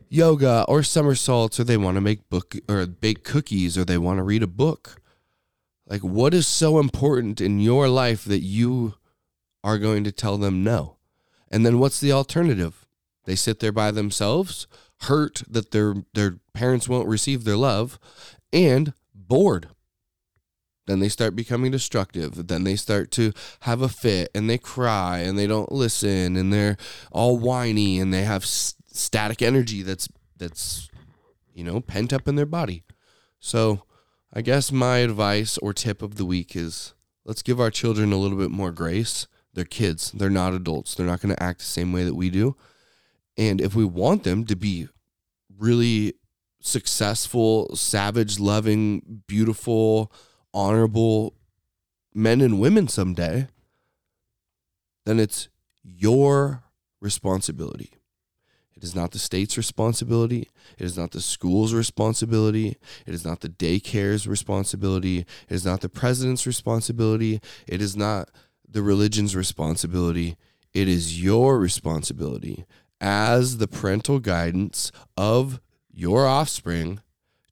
yoga 0.09 0.65
or 0.67 0.83
somersaults, 0.83 1.57
or 1.57 1.63
they 1.63 1.77
want 1.77 1.95
to 1.95 2.01
make 2.01 2.29
book 2.29 2.55
or 2.67 2.85
bake 2.85 3.23
cookies, 3.23 3.77
or 3.77 3.85
they 3.85 3.97
want 3.97 4.17
to 4.17 4.23
read 4.23 4.43
a 4.43 4.47
book. 4.47 5.01
Like, 5.87 6.01
what 6.01 6.33
is 6.33 6.45
so 6.45 6.79
important 6.79 7.39
in 7.39 7.61
your 7.61 7.87
life 7.87 8.25
that 8.25 8.41
you 8.41 8.95
are 9.63 9.77
going 9.77 10.03
to 10.03 10.11
tell 10.11 10.37
them 10.37 10.65
no? 10.65 10.97
And 11.49 11.65
then 11.65 11.79
what's 11.79 12.01
the 12.01 12.11
alternative? 12.11 12.85
They 13.23 13.35
sit 13.35 13.61
there 13.61 13.71
by 13.71 13.91
themselves, 13.91 14.67
hurt 15.01 15.43
that 15.49 15.71
their 15.71 15.95
their 16.13 16.39
parents 16.53 16.89
won't 16.89 17.07
receive 17.07 17.45
their 17.45 17.55
love, 17.55 17.97
and 18.51 18.93
bored. 19.15 19.69
Then 20.87 20.99
they 20.99 21.09
start 21.09 21.35
becoming 21.35 21.71
destructive. 21.71 22.47
Then 22.47 22.63
they 22.63 22.75
start 22.75 23.11
to 23.11 23.33
have 23.61 23.81
a 23.81 23.89
fit 23.89 24.31
and 24.33 24.49
they 24.49 24.57
cry 24.57 25.19
and 25.19 25.37
they 25.37 25.45
don't 25.45 25.71
listen 25.71 26.35
and 26.35 26.51
they're 26.51 26.77
all 27.11 27.37
whiny 27.37 27.99
and 27.99 28.13
they 28.13 28.23
have 28.23 28.45
static 28.45 29.41
energy 29.41 29.83
that's 29.83 30.09
that's 30.37 30.89
you 31.53 31.63
know 31.63 31.79
pent 31.81 32.11
up 32.11 32.27
in 32.27 32.35
their 32.35 32.45
body. 32.45 32.83
So, 33.39 33.83
I 34.33 34.41
guess 34.41 34.71
my 34.71 34.97
advice 34.97 35.57
or 35.59 35.73
tip 35.73 36.01
of 36.01 36.15
the 36.15 36.25
week 36.25 36.55
is 36.55 36.93
let's 37.25 37.43
give 37.43 37.59
our 37.59 37.71
children 37.71 38.11
a 38.11 38.17
little 38.17 38.37
bit 38.37 38.51
more 38.51 38.71
grace. 38.71 39.27
They're 39.53 39.65
kids. 39.65 40.11
They're 40.11 40.29
not 40.29 40.53
adults. 40.53 40.95
They're 40.95 41.05
not 41.05 41.21
going 41.21 41.35
to 41.35 41.43
act 41.43 41.59
the 41.59 41.65
same 41.65 41.91
way 41.91 42.03
that 42.03 42.15
we 42.15 42.29
do. 42.29 42.55
And 43.37 43.59
if 43.61 43.75
we 43.75 43.85
want 43.85 44.23
them 44.23 44.45
to 44.45 44.55
be 44.55 44.87
really 45.57 46.13
successful, 46.59 47.75
savage 47.75 48.39
loving, 48.39 49.23
beautiful, 49.27 50.11
honorable 50.57 51.35
men 52.15 52.41
and 52.41 52.59
women 52.59 52.87
someday, 52.87 53.47
then 55.05 55.19
it's 55.19 55.49
your 55.83 56.63
responsibility. 56.99 57.91
It 58.75 58.83
is 58.83 58.95
not 58.95 59.11
the 59.11 59.19
state's 59.19 59.55
responsibility. 59.55 60.49
It 60.79 60.83
is 60.83 60.97
not 60.97 61.11
the 61.11 61.21
school's 61.21 61.75
responsibility. 61.75 62.75
It 63.05 63.13
is 63.13 63.23
not 63.23 63.41
the 63.41 63.49
daycare's 63.49 64.27
responsibility. 64.27 65.19
It 65.19 65.53
is 65.53 65.65
not 65.65 65.81
the 65.81 65.89
president's 65.89 66.47
responsibility. 66.47 67.39
It 67.67 67.79
is 67.79 67.95
not 67.95 68.31
the 68.67 68.81
religion's 68.81 69.35
responsibility. 69.35 70.37
It 70.73 70.87
is 70.87 71.21
your 71.21 71.59
responsibility 71.59 72.65
as 72.99 73.57
the 73.57 73.67
parental 73.67 74.19
guidance 74.19 74.91
of 75.15 75.61
your 75.91 76.25
offspring 76.25 77.01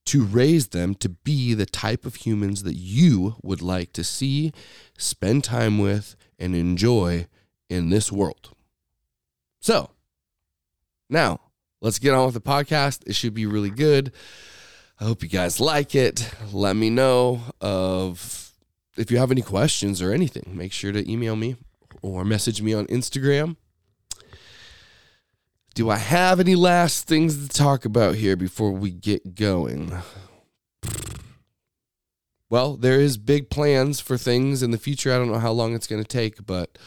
to 0.06 0.24
raise 0.24 0.68
them 0.68 0.96
to 0.96 1.10
be 1.10 1.54
the 1.54 1.66
type 1.66 2.06
of 2.06 2.16
humans 2.16 2.64
that 2.64 2.76
you 2.76 3.36
would 3.42 3.62
like 3.62 3.92
to 3.94 4.04
see, 4.04 4.52
spend 4.98 5.44
time 5.44 5.80
with, 5.80 6.16
and 6.38 6.56
enjoy 6.56 7.28
in 7.70 7.90
this 7.90 8.12
world. 8.12 8.52
So, 9.60 9.90
now, 11.10 11.40
let's 11.82 12.00
get 12.00 12.14
on 12.14 12.26
with 12.26 12.36
the 12.36 12.42
podcast. 12.42 13.02
It 13.08 13.16
should 13.16 13.34
be 13.34 13.46
really 13.46 13.72
good. 13.72 14.12
I 15.00 15.06
hope 15.06 15.24
you 15.24 15.30
guys 15.30 15.60
like 15.60 15.96
it. 15.96 16.32
Let 16.54 16.76
me 16.76 16.90
know 16.90 17.42
of 17.60 18.52
if 18.98 19.12
you 19.12 19.18
have 19.18 19.32
any 19.32 19.42
questions 19.42 20.02
or 20.02 20.14
anything. 20.14 20.52
Make 20.56 20.72
sure 20.72 20.92
to 20.92 21.12
email 21.12 21.36
me 21.36 21.56
or 22.02 22.24
message 22.24 22.62
me 22.62 22.74
on 22.74 22.86
Instagram. 22.88 23.58
Do 25.76 25.90
I 25.90 25.98
have 25.98 26.40
any 26.40 26.56
last 26.56 27.06
things 27.06 27.46
to 27.46 27.54
talk 27.54 27.84
about 27.84 28.16
here 28.16 28.38
before 28.38 28.72
we 28.72 28.92
get 28.92 29.36
going? 29.36 29.92
Well, 32.50 32.78
there 32.78 33.02
is 33.02 33.18
big 33.18 33.50
plans 33.50 34.00
for 34.00 34.18
things 34.18 34.64
in 34.64 34.72
the 34.72 34.78
future. 34.78 35.14
I 35.14 35.18
don't 35.18 35.30
know 35.30 35.38
how 35.38 35.52
long 35.52 35.76
it's 35.76 35.86
going 35.86 36.02
to 36.02 36.08
take, 36.08 36.46
but 36.46 36.78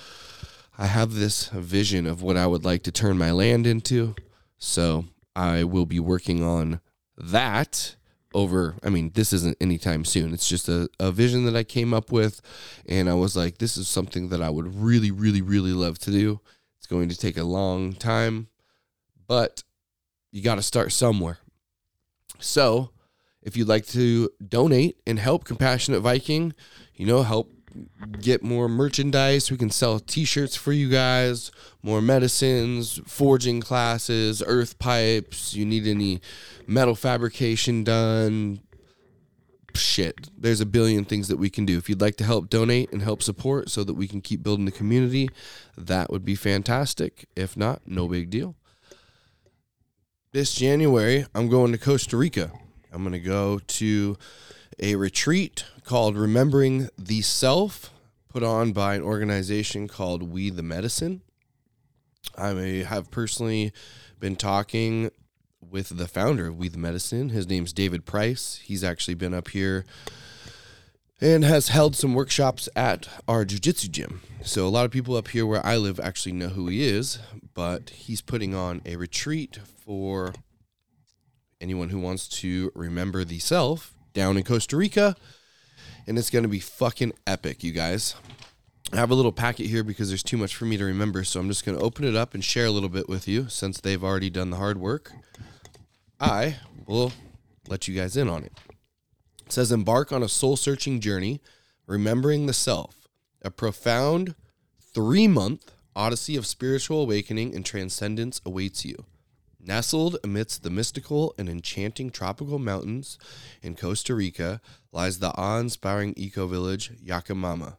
I 0.79 0.87
have 0.87 1.13
this 1.13 1.49
vision 1.49 2.07
of 2.07 2.23
what 2.23 2.39
I 2.39 2.47
would 2.47 2.65
like 2.65 2.83
to 2.85 2.91
turn 2.91 3.19
my 3.19 3.31
land 3.31 3.67
into. 3.67 4.15
So 4.57 5.05
I 5.37 5.65
will 5.65 5.85
be 5.85 6.01
working 6.01 6.43
on 6.43 6.81
that 7.19 7.95
over 8.35 8.75
i 8.83 8.91
mean 8.91 9.11
this 9.15 9.33
isn't 9.33 9.57
anytime 9.59 10.05
soon 10.05 10.35
it's 10.35 10.51
just 10.51 10.69
a, 10.69 10.87
a 11.01 11.11
vision 11.11 11.47
that 11.47 11.57
i 11.57 11.65
came 11.65 11.95
up 11.95 12.13
with 12.13 12.43
and 12.87 13.09
i 13.09 13.15
was 13.15 13.35
like 13.35 13.57
this 13.57 13.79
is 13.79 13.89
something 13.89 14.29
that 14.29 14.43
i 14.43 14.51
would 14.51 14.77
really 14.77 15.11
really 15.11 15.41
really 15.41 15.73
love 15.73 15.99
to 15.99 16.11
do 16.11 16.39
it's 16.77 16.87
going 16.87 17.09
to 17.09 17.17
take 17.17 17.39
a 17.39 17.43
long 17.43 17.95
time 17.95 18.47
but 19.29 19.63
you 20.33 20.43
got 20.43 20.57
to 20.57 20.63
start 20.63 20.91
somewhere 20.91 21.39
so 22.41 22.91
if 23.43 23.57
you'd 23.57 23.69
like 23.69 23.87
to 23.87 24.29
donate 24.47 24.99
and 25.07 25.19
help 25.19 25.45
compassionate 25.45 26.01
viking 26.01 26.53
you 26.95 27.07
know 27.07 27.23
help 27.23 27.53
get 28.21 28.43
more 28.43 28.69
merchandise. 28.69 29.51
We 29.51 29.57
can 29.57 29.71
sell 29.71 29.99
t-shirts 29.99 30.57
for 30.57 30.73
you 30.73 30.89
guys, 30.89 31.51
more 31.83 32.01
medicines, 32.01 33.01
forging 33.07 33.61
classes, 33.61 34.43
earth 34.47 34.79
pipes. 34.79 35.55
You 35.55 35.65
need 35.65 35.87
any 35.87 36.21
metal 36.67 36.95
fabrication 36.95 37.85
done? 37.85 38.61
Shit, 39.75 40.29
there's 40.37 40.61
a 40.61 40.67
billion 40.67 41.05
things 41.05 41.29
that 41.29 41.37
we 41.37 41.51
can 41.51 41.65
do. 41.65 41.79
If 41.79 41.89
you'd 41.89 42.01
like 42.01 42.17
to 42.17 42.25
help 42.25 42.51
donate 42.51 42.93
and 42.93 43.03
help 43.03 43.23
support 43.23 43.71
so 43.71 43.85
that 43.85 43.95
we 43.95 44.09
can 44.09 44.21
keep 44.21 44.43
building 44.43 44.65
the 44.65 44.73
community, 44.73 45.31
that 45.77 46.11
would 46.11 46.25
be 46.25 46.35
fantastic. 46.35 47.27
If 47.37 47.57
not, 47.57 47.83
no 47.87 48.09
big 48.09 48.31
deal. 48.31 48.57
This 50.31 50.53
January, 50.53 51.25
I'm 51.35 51.49
going 51.49 51.73
to 51.73 51.79
Costa 51.79 52.15
Rica. 52.15 52.53
I'm 52.93 53.01
going 53.01 53.15
to 53.15 53.19
go 53.19 53.61
to 53.61 54.19
a 54.79 54.95
retreat 54.95 55.65
called 55.85 56.19
Remembering 56.19 56.91
the 56.99 57.23
Self, 57.23 57.91
put 58.29 58.43
on 58.43 58.73
by 58.73 58.95
an 58.95 59.01
organization 59.01 59.89
called 59.89 60.23
We 60.23 60.51
the 60.51 60.63
Medicine. 60.63 61.23
I 62.37 62.51
have 62.87 63.11
personally 63.11 63.73
been 64.21 64.37
talking 64.37 65.11
with 65.63 65.97
the 65.97 66.07
founder 66.07 66.49
of 66.49 66.59
We 66.59 66.69
the 66.69 66.77
Medicine. 66.77 67.31
His 67.31 67.49
name's 67.49 67.73
David 67.73 68.05
Price. 68.05 68.61
He's 68.63 68.85
actually 68.85 69.15
been 69.15 69.33
up 69.33 69.49
here 69.49 69.87
and 71.23 71.43
has 71.43 71.69
held 71.69 71.97
some 71.97 72.13
workshops 72.13 72.69
at 72.77 73.09
our 73.27 73.47
jiu-jitsu 73.47 73.89
gym. 73.89 74.21
So 74.45 74.67
a 74.67 74.69
lot 74.69 74.85
of 74.85 74.91
people 74.91 75.17
up 75.17 75.29
here 75.29 75.47
where 75.47 75.65
I 75.65 75.79
live 75.79 75.99
actually 75.99 76.33
know 76.33 76.49
who 76.49 76.69
he 76.69 76.85
is, 76.85 77.19
but 77.59 77.91
he's 77.91 78.21
putting 78.21 78.55
on 78.55 78.81
a 78.87 78.95
retreat 78.95 79.59
for 79.85 80.33
anyone 81.61 81.89
who 81.89 81.99
wants 81.99 82.29
to 82.29 82.71
remember 82.73 83.25
the 83.25 83.41
self 83.41 83.97
down 84.15 84.37
in 84.37 84.45
Costa 84.45 84.77
Rica. 84.77 85.17
And 86.07 86.17
it's 86.17 86.31
going 86.31 86.45
to 86.45 86.49
be 86.49 86.61
fucking 86.61 87.15
epic, 87.27 87.65
you 87.65 87.73
guys. 87.73 88.15
I 88.93 88.97
have 88.99 89.11
a 89.11 89.17
little 89.17 89.33
packet 89.33 89.67
here 89.67 89.83
because 89.83 90.07
there's 90.07 90.23
too 90.23 90.37
much 90.37 90.55
for 90.55 90.67
me 90.67 90.77
to 90.77 90.85
remember. 90.85 91.25
So 91.25 91.41
I'm 91.41 91.49
just 91.49 91.67
going 91.67 91.77
to 91.77 91.83
open 91.83 92.05
it 92.05 92.15
up 92.15 92.33
and 92.33 92.45
share 92.45 92.67
a 92.67 92.71
little 92.71 92.89
bit 92.89 93.09
with 93.09 93.27
you 93.27 93.49
since 93.49 93.81
they've 93.81 94.05
already 94.05 94.31
done 94.31 94.51
the 94.51 94.59
hard 94.59 94.79
work. 94.79 95.11
I 96.21 96.59
will 96.87 97.13
let 97.67 97.89
you 97.89 97.95
guys 97.97 98.17
in 98.17 98.29
on 98.29 98.45
it. 98.45 98.53
It 99.47 99.53
says, 99.53 99.73
Embark 99.73 100.13
on 100.13 100.23
a 100.23 100.29
soul 100.29 100.57
searching 100.57 101.01
journey, 101.01 101.41
remembering 101.89 102.47
the 102.47 102.53
self, 102.53 103.09
a 103.43 103.51
profound 103.51 104.37
three 104.95 105.27
month 105.27 105.73
odyssey 105.99 106.37
of 106.37 106.47
spiritual 106.47 107.03
awakening 107.03 107.55
and 107.55 107.67
transcendence 107.67 108.41
awaits 108.47 108.85
you. 108.85 109.05
Nestled 109.61 110.17
amidst 110.23 110.63
the 110.63 110.71
mystical 110.71 111.35
and 111.37 111.49
enchanting 111.49 112.11
tropical 112.11 112.61
mountains 112.61 113.19
in 113.61 113.75
Costa 113.75 114.15
Rica 114.15 114.61
lies 114.93 115.19
the 115.19 115.33
awe 115.37 115.59
inspiring 115.59 116.15
eco 116.17 116.47
village 116.47 116.93
Yaquemama. 117.05 117.77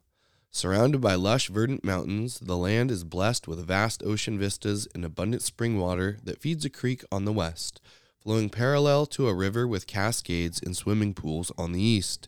Surrounded 0.51 0.99
by 0.99 1.15
lush, 1.15 1.47
verdant 1.47 1.85
mountains, 1.85 2.39
the 2.39 2.57
land 2.57 2.91
is 2.91 3.05
blessed 3.05 3.47
with 3.47 3.65
vast 3.65 4.03
ocean 4.03 4.37
vistas 4.37 4.87
and 4.93 5.05
abundant 5.05 5.41
spring 5.41 5.79
water 5.79 6.17
that 6.23 6.41
feeds 6.41 6.65
a 6.65 6.69
creek 6.69 7.03
on 7.11 7.23
the 7.23 7.31
west, 7.31 7.79
flowing 8.19 8.49
parallel 8.49 9.05
to 9.05 9.27
a 9.29 9.33
river 9.33 9.65
with 9.65 9.87
cascades 9.87 10.59
and 10.61 10.75
swimming 10.75 11.13
pools 11.13 11.51
on 11.57 11.71
the 11.71 11.81
east. 11.81 12.27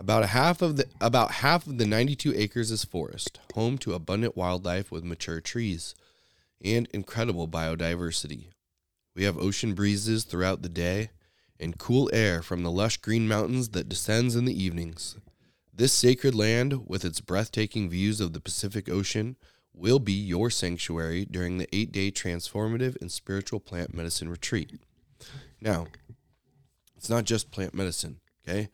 About 0.00 0.30
half 0.30 0.62
of 0.62 0.76
the 0.76 0.86
about 0.98 1.30
half 1.30 1.66
of 1.66 1.76
the 1.76 1.84
92 1.84 2.32
acres 2.34 2.70
is 2.70 2.86
forest, 2.86 3.38
home 3.54 3.76
to 3.78 3.92
abundant 3.92 4.34
wildlife 4.34 4.90
with 4.90 5.04
mature 5.04 5.42
trees 5.42 5.94
and 6.64 6.88
incredible 6.94 7.46
biodiversity. 7.46 8.46
We 9.14 9.24
have 9.24 9.36
ocean 9.36 9.74
breezes 9.74 10.24
throughout 10.24 10.62
the 10.62 10.70
day 10.70 11.10
and 11.60 11.78
cool 11.78 12.08
air 12.14 12.40
from 12.40 12.62
the 12.62 12.70
lush 12.70 12.96
green 12.96 13.28
mountains 13.28 13.68
that 13.70 13.90
descends 13.90 14.34
in 14.34 14.46
the 14.46 14.64
evenings. 14.64 15.18
This 15.70 15.92
sacred 15.92 16.34
land, 16.34 16.88
with 16.88 17.04
its 17.04 17.20
breathtaking 17.20 17.90
views 17.90 18.22
of 18.22 18.32
the 18.32 18.40
Pacific 18.40 18.88
Ocean, 18.88 19.36
will 19.74 19.98
be 19.98 20.14
your 20.14 20.48
sanctuary 20.48 21.26
during 21.30 21.58
the 21.58 21.68
eight 21.76 21.92
day 21.92 22.10
transformative 22.10 22.98
and 23.02 23.12
spiritual 23.12 23.60
plant 23.60 23.92
medicine 23.92 24.30
retreat. 24.30 24.80
Now, 25.60 25.88
it's 26.96 27.10
not 27.10 27.24
just 27.24 27.50
plant 27.50 27.74
medicine, 27.74 28.20
okay? 28.48 28.70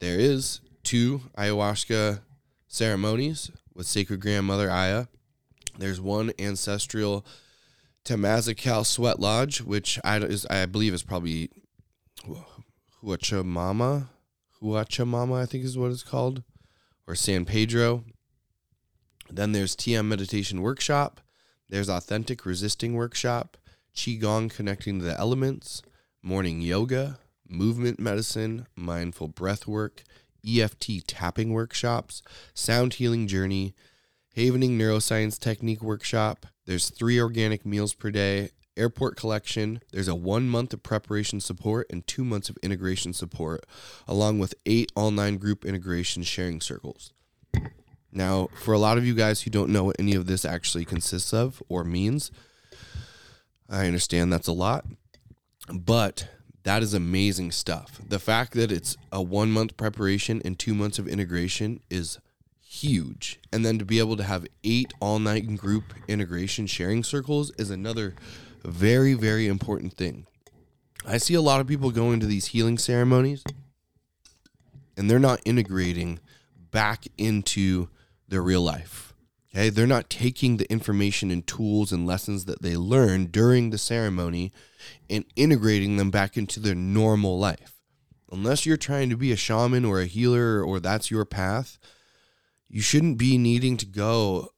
There 0.00 0.18
is 0.18 0.60
two 0.82 1.22
ayahuasca 1.38 2.20
ceremonies 2.66 3.50
with 3.74 3.86
Sacred 3.86 4.20
Grandmother 4.20 4.70
Aya 4.70 5.06
there's 5.80 6.00
one 6.00 6.32
ancestral 6.38 7.24
Temazcal 8.04 8.84
Sweat 8.84 9.18
Lodge, 9.18 9.60
which 9.62 9.98
I 10.04 10.18
is 10.18 10.46
I 10.46 10.66
believe 10.66 10.94
is 10.94 11.02
probably 11.02 11.50
Huachamama, 13.02 14.08
Huachamama, 14.62 15.40
I 15.40 15.46
think 15.46 15.64
is 15.64 15.78
what 15.78 15.90
it's 15.90 16.02
called, 16.02 16.42
or 17.06 17.14
San 17.14 17.44
Pedro. 17.44 18.04
Then 19.30 19.52
there's 19.52 19.76
TM 19.76 20.06
Meditation 20.06 20.60
Workshop. 20.60 21.20
There's 21.68 21.88
Authentic 21.88 22.44
Relating 22.44 22.94
Workshop, 22.94 23.56
Qigong 23.94 24.50
Connecting 24.52 24.98
to 24.98 25.04
the 25.04 25.18
Elements, 25.18 25.82
Morning 26.22 26.60
Yoga, 26.60 27.18
Movement 27.50 27.98
Medicine, 27.98 28.66
Mindful 28.76 29.28
Breath 29.28 29.66
Work, 29.66 30.02
EFT 30.46 31.06
Tapping 31.06 31.52
Workshops, 31.52 32.22
Sound 32.54 32.94
Healing 32.94 33.26
Journey, 33.26 33.74
Havening 34.36 34.78
Neuroscience 34.78 35.38
Technique 35.38 35.82
Workshop. 35.82 36.46
There's 36.66 36.88
three 36.88 37.20
organic 37.20 37.66
meals 37.66 37.92
per 37.94 38.10
day, 38.10 38.50
airport 38.76 39.16
collection. 39.16 39.80
There's 39.92 40.08
a 40.08 40.14
one 40.14 40.48
month 40.48 40.72
of 40.72 40.82
preparation 40.82 41.40
support 41.40 41.86
and 41.90 42.06
two 42.06 42.24
months 42.24 42.48
of 42.48 42.56
integration 42.62 43.12
support, 43.12 43.66
along 44.06 44.38
with 44.38 44.54
eight 44.66 44.92
all 44.94 45.10
nine 45.10 45.36
group 45.36 45.64
integration 45.64 46.22
sharing 46.22 46.60
circles. 46.60 47.12
Now, 48.12 48.48
for 48.54 48.74
a 48.74 48.78
lot 48.78 48.98
of 48.98 49.06
you 49.06 49.14
guys 49.14 49.42
who 49.42 49.50
don't 49.50 49.70
know 49.70 49.84
what 49.84 49.96
any 49.98 50.14
of 50.14 50.26
this 50.26 50.44
actually 50.44 50.84
consists 50.84 51.32
of 51.32 51.62
or 51.68 51.84
means, 51.84 52.30
I 53.68 53.86
understand 53.86 54.32
that's 54.32 54.48
a 54.48 54.52
lot, 54.52 54.84
but 55.72 56.28
that 56.62 56.82
is 56.82 56.94
amazing 56.94 57.52
stuff. 57.52 58.00
The 58.06 58.18
fact 58.18 58.52
that 58.52 58.70
it's 58.70 58.96
a 59.10 59.22
one 59.22 59.50
month 59.50 59.76
preparation 59.76 60.42
and 60.44 60.58
two 60.58 60.74
months 60.74 60.98
of 60.98 61.08
integration 61.08 61.80
is 61.88 62.18
huge. 62.60 63.40
And 63.52 63.64
then 63.64 63.78
to 63.78 63.84
be 63.84 63.98
able 63.98 64.16
to 64.16 64.22
have 64.22 64.46
eight 64.62 64.92
all 65.00 65.18
night 65.18 65.56
group 65.56 65.94
integration 66.06 66.66
sharing 66.66 67.02
circles 67.02 67.50
is 67.58 67.70
another 67.70 68.14
very, 68.62 69.14
very 69.14 69.46
important 69.48 69.94
thing. 69.94 70.26
I 71.06 71.16
see 71.16 71.34
a 71.34 71.40
lot 71.40 71.60
of 71.60 71.66
people 71.66 71.90
going 71.90 72.20
to 72.20 72.26
these 72.26 72.46
healing 72.46 72.78
ceremonies 72.78 73.42
and 74.96 75.10
they're 75.10 75.18
not 75.18 75.40
integrating 75.46 76.20
back 76.70 77.06
into 77.16 77.88
their 78.28 78.42
real 78.42 78.62
life. 78.62 79.09
Okay, 79.52 79.68
they're 79.68 79.86
not 79.86 80.10
taking 80.10 80.56
the 80.56 80.70
information 80.70 81.30
and 81.30 81.44
tools 81.44 81.90
and 81.90 82.06
lessons 82.06 82.44
that 82.44 82.62
they 82.62 82.76
learned 82.76 83.32
during 83.32 83.70
the 83.70 83.78
ceremony 83.78 84.52
and 85.08 85.24
integrating 85.34 85.96
them 85.96 86.10
back 86.10 86.36
into 86.36 86.60
their 86.60 86.74
normal 86.74 87.38
life. 87.38 87.80
Unless 88.30 88.64
you're 88.64 88.76
trying 88.76 89.10
to 89.10 89.16
be 89.16 89.32
a 89.32 89.36
shaman 89.36 89.84
or 89.84 90.00
a 90.00 90.06
healer 90.06 90.62
or 90.62 90.78
that's 90.78 91.10
your 91.10 91.24
path, 91.24 91.78
you 92.68 92.80
shouldn't 92.80 93.18
be 93.18 93.36
needing 93.36 93.76
to 93.78 93.86
go 93.86 94.50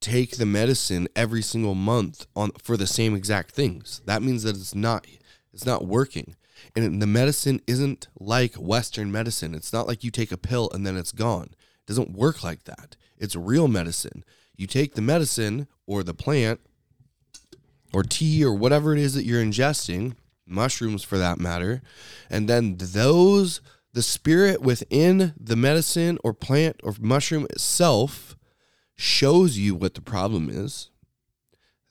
take 0.00 0.36
the 0.36 0.46
medicine 0.46 1.08
every 1.16 1.42
single 1.42 1.74
month 1.74 2.26
on 2.36 2.52
for 2.62 2.76
the 2.76 2.86
same 2.86 3.16
exact 3.16 3.50
things. 3.50 4.00
That 4.06 4.22
means 4.22 4.44
that 4.44 4.54
it's 4.54 4.74
not 4.74 5.04
it's 5.52 5.66
not 5.66 5.86
working. 5.86 6.36
And 6.76 7.02
the 7.02 7.06
medicine 7.06 7.60
isn't 7.66 8.06
like 8.20 8.54
western 8.54 9.10
medicine. 9.10 9.54
It's 9.54 9.72
not 9.72 9.88
like 9.88 10.04
you 10.04 10.12
take 10.12 10.30
a 10.30 10.36
pill 10.36 10.70
and 10.72 10.86
then 10.86 10.96
it's 10.96 11.12
gone. 11.12 11.48
It 11.54 11.86
doesn't 11.86 12.12
work 12.12 12.44
like 12.44 12.64
that. 12.64 12.96
It's 13.18 13.36
real 13.36 13.68
medicine. 13.68 14.24
You 14.56 14.66
take 14.66 14.94
the 14.94 15.02
medicine 15.02 15.68
or 15.86 16.02
the 16.02 16.14
plant 16.14 16.60
or 17.92 18.02
tea 18.02 18.44
or 18.44 18.54
whatever 18.54 18.92
it 18.92 18.98
is 18.98 19.14
that 19.14 19.24
you're 19.24 19.42
ingesting, 19.42 20.16
mushrooms 20.46 21.02
for 21.02 21.18
that 21.18 21.38
matter, 21.38 21.82
and 22.30 22.48
then 22.48 22.76
those 22.78 23.60
the 23.92 24.02
spirit 24.02 24.60
within 24.60 25.32
the 25.40 25.56
medicine 25.56 26.18
or 26.22 26.34
plant 26.34 26.78
or 26.82 26.94
mushroom 27.00 27.46
itself 27.48 28.36
shows 28.94 29.56
you 29.56 29.74
what 29.74 29.94
the 29.94 30.02
problem 30.02 30.50
is. 30.50 30.90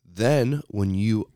Then 0.05 0.61
when 0.67 0.93
you 0.93 1.31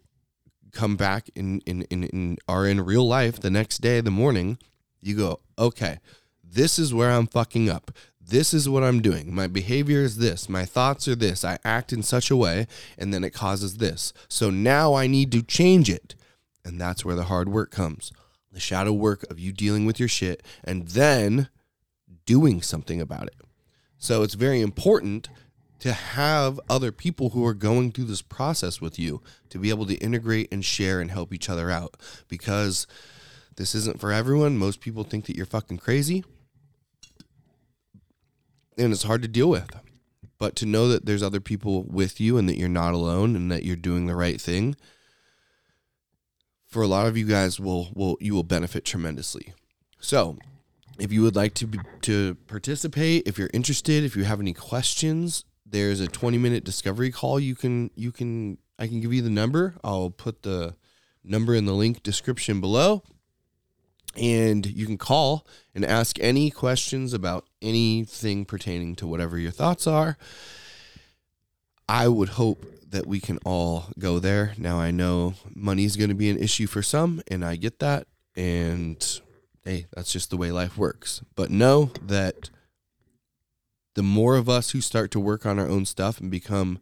come 0.71 0.95
back 0.95 1.29
in 1.35 1.61
in, 1.61 1.81
in, 1.83 2.03
in 2.03 2.37
are 2.47 2.67
in 2.67 2.81
real 2.81 3.07
life 3.07 3.39
the 3.39 3.49
next 3.49 3.79
day, 3.79 4.01
the 4.01 4.11
morning, 4.11 4.59
you 5.01 5.15
go, 5.15 5.39
okay, 5.57 5.99
this 6.43 6.77
is 6.77 6.93
where 6.93 7.11
I'm 7.11 7.27
fucking 7.27 7.69
up 7.69 7.91
this 8.29 8.53
is 8.53 8.69
what 8.69 8.83
I'm 8.83 9.01
doing. 9.01 9.33
My 9.33 9.47
behavior 9.47 10.01
is 10.01 10.17
this. 10.17 10.49
My 10.49 10.65
thoughts 10.65 11.07
are 11.07 11.15
this. 11.15 11.43
I 11.43 11.57
act 11.63 11.91
in 11.91 12.03
such 12.03 12.31
a 12.31 12.35
way, 12.35 12.67
and 12.97 13.13
then 13.13 13.23
it 13.23 13.33
causes 13.33 13.77
this. 13.77 14.13
So 14.27 14.49
now 14.49 14.93
I 14.93 15.07
need 15.07 15.31
to 15.33 15.41
change 15.41 15.89
it. 15.89 16.15
And 16.63 16.79
that's 16.79 17.03
where 17.03 17.15
the 17.15 17.23
hard 17.25 17.49
work 17.49 17.71
comes 17.71 18.11
the 18.51 18.59
shadow 18.59 18.91
work 18.91 19.29
of 19.29 19.39
you 19.39 19.51
dealing 19.51 19.85
with 19.85 19.99
your 19.99 20.09
shit 20.09 20.43
and 20.63 20.87
then 20.89 21.49
doing 22.25 22.61
something 22.61 22.99
about 22.99 23.27
it. 23.27 23.35
So 23.97 24.23
it's 24.23 24.33
very 24.33 24.61
important 24.61 25.29
to 25.79 25.93
have 25.93 26.59
other 26.69 26.91
people 26.91 27.29
who 27.29 27.45
are 27.45 27.53
going 27.53 27.91
through 27.91 28.05
this 28.05 28.21
process 28.21 28.81
with 28.81 28.99
you 28.99 29.21
to 29.49 29.59
be 29.59 29.69
able 29.69 29.85
to 29.85 29.95
integrate 29.95 30.51
and 30.51 30.63
share 30.65 30.99
and 30.99 31.11
help 31.11 31.33
each 31.33 31.49
other 31.49 31.69
out 31.69 31.95
because 32.27 32.85
this 33.55 33.75
isn't 33.75 33.99
for 33.99 34.11
everyone. 34.11 34.57
Most 34.57 34.81
people 34.81 35.03
think 35.03 35.25
that 35.25 35.35
you're 35.35 35.45
fucking 35.45 35.77
crazy 35.77 36.23
and 38.79 38.93
it's 38.93 39.03
hard 39.03 39.21
to 39.21 39.27
deal 39.27 39.49
with. 39.49 39.69
But 40.37 40.55
to 40.57 40.65
know 40.65 40.87
that 40.87 41.05
there's 41.05 41.21
other 41.21 41.41
people 41.41 41.83
with 41.83 42.21
you 42.21 42.37
and 42.37 42.47
that 42.47 42.57
you're 42.57 42.69
not 42.69 42.93
alone 42.93 43.35
and 43.35 43.51
that 43.51 43.63
you're 43.63 43.75
doing 43.75 44.07
the 44.07 44.15
right 44.15 44.39
thing 44.39 44.75
for 46.69 46.83
a 46.83 46.87
lot 46.87 47.07
of 47.07 47.17
you 47.17 47.25
guys 47.25 47.59
will 47.59 47.89
will 47.93 48.17
you 48.21 48.33
will 48.33 48.43
benefit 48.43 48.85
tremendously. 48.85 49.53
So, 49.99 50.37
if 50.97 51.11
you 51.11 51.23
would 51.23 51.35
like 51.35 51.55
to 51.55 51.67
be, 51.67 51.79
to 52.01 52.35
participate, 52.47 53.27
if 53.27 53.37
you're 53.37 53.49
interested, 53.53 54.03
if 54.03 54.15
you 54.15 54.23
have 54.23 54.39
any 54.39 54.53
questions, 54.53 55.43
there's 55.65 55.99
a 55.99 56.07
20 56.07 56.37
minute 56.37 56.63
discovery 56.63 57.11
call 57.11 57.39
you 57.39 57.55
can 57.55 57.91
you 57.95 58.11
can 58.11 58.59
I 58.77 58.87
can 58.87 59.01
give 59.01 59.13
you 59.13 59.21
the 59.21 59.29
number. 59.29 59.75
I'll 59.83 60.11
put 60.11 60.43
the 60.43 60.75
number 61.23 61.53
in 61.53 61.65
the 61.65 61.73
link 61.73 62.01
description 62.03 62.61
below 62.61 63.03
and 64.19 64.65
you 64.65 64.85
can 64.85 64.97
call 64.97 65.47
and 65.73 65.85
ask 65.85 66.19
any 66.19 66.51
questions 66.51 67.13
about 67.13 67.45
anything 67.61 68.45
pertaining 68.45 68.95
to 68.97 69.07
whatever 69.07 69.37
your 69.37 69.51
thoughts 69.51 69.87
are. 69.87 70.17
I 71.87 72.07
would 72.07 72.29
hope 72.29 72.65
that 72.89 73.07
we 73.07 73.19
can 73.19 73.37
all 73.45 73.85
go 73.97 74.19
there. 74.19 74.53
Now, 74.57 74.79
I 74.79 74.91
know 74.91 75.35
money 75.55 75.85
is 75.85 75.95
going 75.95 76.09
to 76.09 76.15
be 76.15 76.29
an 76.29 76.37
issue 76.37 76.67
for 76.67 76.81
some, 76.81 77.21
and 77.27 77.45
I 77.45 77.55
get 77.55 77.79
that. 77.79 78.07
And 78.35 79.21
hey, 79.63 79.87
that's 79.93 80.11
just 80.11 80.29
the 80.29 80.37
way 80.37 80.51
life 80.51 80.77
works. 80.77 81.21
But 81.35 81.51
know 81.51 81.91
that 82.01 82.49
the 83.95 84.03
more 84.03 84.35
of 84.35 84.49
us 84.49 84.71
who 84.71 84.81
start 84.81 85.11
to 85.11 85.19
work 85.19 85.45
on 85.45 85.59
our 85.59 85.67
own 85.67 85.85
stuff 85.85 86.19
and 86.19 86.31
become 86.31 86.79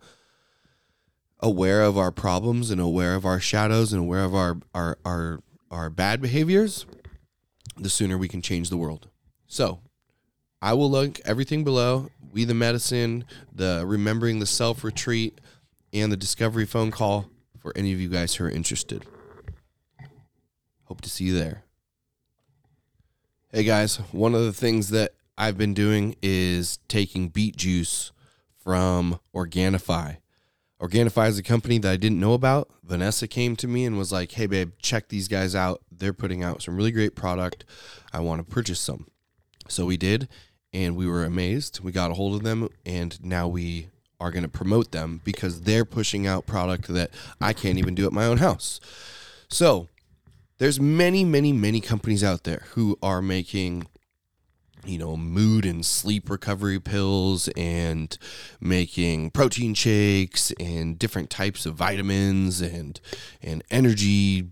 aware 1.40 1.84
of 1.84 1.98
our 1.98 2.12
problems 2.12 2.72
and 2.72 2.82
aware 2.82 3.16
of 3.16 3.26
our 3.26 3.40
shadows 3.40 3.94
and 3.94 4.02
aware 4.02 4.24
of 4.24 4.36
our 4.36 4.58
our 4.74 4.98
our, 5.06 5.40
our 5.70 5.90
bad 5.90 6.22
behaviors, 6.22 6.86
the 7.76 7.90
sooner 7.90 8.18
we 8.18 8.28
can 8.28 8.42
change 8.42 8.70
the 8.70 8.78
world. 8.78 9.08
So, 9.48 9.80
I 10.62 10.74
will 10.74 10.90
link 10.90 11.22
everything 11.26 11.64
below. 11.64 12.10
We 12.32 12.44
the 12.44 12.54
medicine, 12.54 13.26
the 13.54 13.84
remembering 13.86 14.40
the 14.40 14.46
self 14.46 14.84
retreat, 14.84 15.40
and 15.94 16.12
the 16.12 16.18
discovery 16.18 16.66
phone 16.66 16.92
call 16.92 17.30
for 17.60 17.72
any 17.76 17.94
of 17.94 18.00
you 18.00 18.10
guys 18.10 18.36
who 18.36 18.46
are 18.46 18.50
interested. 18.50 19.06
Hope 20.86 21.02
to 21.02 21.10
see 21.10 21.26
you 21.26 21.38
there. 21.38 21.64
Hey 23.52 23.64
guys, 23.64 23.98
one 24.12 24.36
of 24.36 24.44
the 24.44 24.54
things 24.54 24.90
that 24.90 25.14
I've 25.38 25.58
been 25.58 25.74
doing 25.74 26.16
is 26.22 26.80
taking 26.88 27.30
beet 27.30 27.56
juice 27.56 28.12
from 28.58 29.20
Organifi. 29.34 30.18
Organifi 30.82 31.28
is 31.28 31.40
a 31.40 31.44
company 31.44 31.80
that 31.80 31.92
I 31.92 31.98
didn't 31.98 32.20
know 32.20 32.34
about. 32.34 32.70
Vanessa 32.84 33.28
came 33.28 33.56
to 33.56 33.68
me 33.68 33.86
and 33.86 33.98
was 33.98 34.12
like, 34.12 34.32
"Hey 34.32 34.46
babe, 34.46 34.72
check 34.80 35.10
these 35.10 35.28
guys 35.28 35.56
out. 35.56 35.82
They're 35.92 36.14
putting 36.14 36.44
out 36.44 36.62
some 36.62 36.76
really 36.76 36.92
great 36.92 37.16
product. 37.16 37.66
I 38.14 38.20
want 38.20 38.46
to 38.46 38.54
purchase 38.54 38.80
some." 38.80 39.08
So 39.68 39.86
we 39.86 39.98
did, 39.98 40.30
and 40.72 40.96
we 40.96 41.08
were 41.08 41.24
amazed. 41.24 41.80
We 41.80 41.92
got 41.92 42.12
a 42.12 42.14
hold 42.14 42.36
of 42.36 42.44
them, 42.44 42.70
and 42.86 43.24
now 43.24 43.48
we 43.48 43.90
are 44.20 44.32
going 44.32 44.44
to 44.44 44.50
promote 44.50 44.92
them 44.92 45.22
because 45.24 45.62
they're 45.62 45.86
pushing 45.86 46.26
out 46.26 46.46
product 46.46 46.88
that 46.88 47.12
I 47.42 47.54
can't 47.54 47.78
even 47.78 47.96
do 47.96 48.06
at 48.06 48.14
my 48.14 48.26
own 48.26 48.38
house. 48.38 48.80
So, 49.50 49.90
there's 50.58 50.80
many, 50.80 51.24
many, 51.24 51.54
many 51.54 51.82
companies 51.82 52.24
out 52.24 52.44
there 52.44 52.64
who 52.72 52.98
are 53.02 53.22
making 53.22 53.88
you 54.88 54.98
know, 54.98 55.18
mood 55.18 55.66
and 55.66 55.86
sleep 55.86 56.30
recovery 56.30 56.80
pills 56.80 57.48
and 57.50 58.18
making 58.60 59.32
protein 59.32 59.74
shakes 59.74 60.52
and 60.60 60.98
different 60.98 61.30
types 61.30 61.66
of 61.66 61.76
vitamins 61.76 62.62
and 62.62 63.00
and 63.42 63.64
energy 63.70 64.52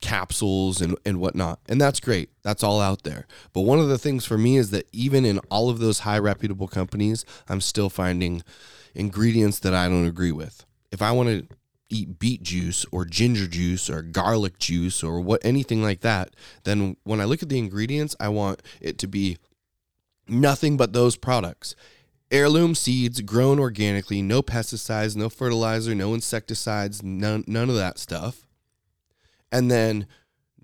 capsules 0.00 0.82
and, 0.82 0.96
and 1.06 1.18
whatnot. 1.18 1.60
And 1.66 1.80
that's 1.80 1.98
great. 1.98 2.28
That's 2.42 2.62
all 2.62 2.80
out 2.80 3.04
there. 3.04 3.26
But 3.54 3.62
one 3.62 3.78
of 3.78 3.88
the 3.88 3.98
things 3.98 4.26
for 4.26 4.36
me 4.36 4.58
is 4.58 4.70
that 4.70 4.86
even 4.92 5.24
in 5.24 5.38
all 5.50 5.70
of 5.70 5.78
those 5.78 6.00
high 6.00 6.18
reputable 6.18 6.68
companies, 6.68 7.24
I'm 7.48 7.62
still 7.62 7.88
finding 7.88 8.42
ingredients 8.94 9.60
that 9.60 9.74
I 9.74 9.88
don't 9.88 10.06
agree 10.06 10.30
with. 10.30 10.66
If 10.92 11.00
I 11.00 11.10
want 11.10 11.28
to 11.30 11.56
eat 11.94 12.18
beet 12.18 12.42
juice 12.42 12.84
or 12.90 13.04
ginger 13.04 13.46
juice 13.46 13.88
or 13.88 14.02
garlic 14.02 14.58
juice 14.58 15.02
or 15.02 15.20
what 15.20 15.44
anything 15.44 15.82
like 15.82 16.00
that, 16.00 16.34
then 16.64 16.96
when 17.04 17.20
I 17.20 17.24
look 17.24 17.42
at 17.42 17.48
the 17.48 17.58
ingredients, 17.58 18.16
I 18.18 18.28
want 18.28 18.62
it 18.80 18.98
to 18.98 19.06
be 19.06 19.38
nothing 20.26 20.76
but 20.76 20.92
those 20.92 21.16
products. 21.16 21.76
heirloom 22.30 22.74
seeds 22.74 23.20
grown 23.20 23.58
organically, 23.60 24.20
no 24.20 24.42
pesticides, 24.42 25.14
no 25.14 25.28
fertilizer, 25.28 25.94
no 25.94 26.14
insecticides, 26.14 27.02
none, 27.02 27.44
none 27.46 27.68
of 27.70 27.76
that 27.76 27.98
stuff. 27.98 28.46
And 29.52 29.70
then 29.70 30.06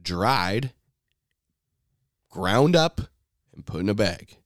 dried, 0.03 0.73
ground 2.29 2.75
up, 2.75 3.03
and 3.55 3.65
put 3.65 3.81
in 3.81 3.89
a 3.89 3.95
bag. 3.95 4.39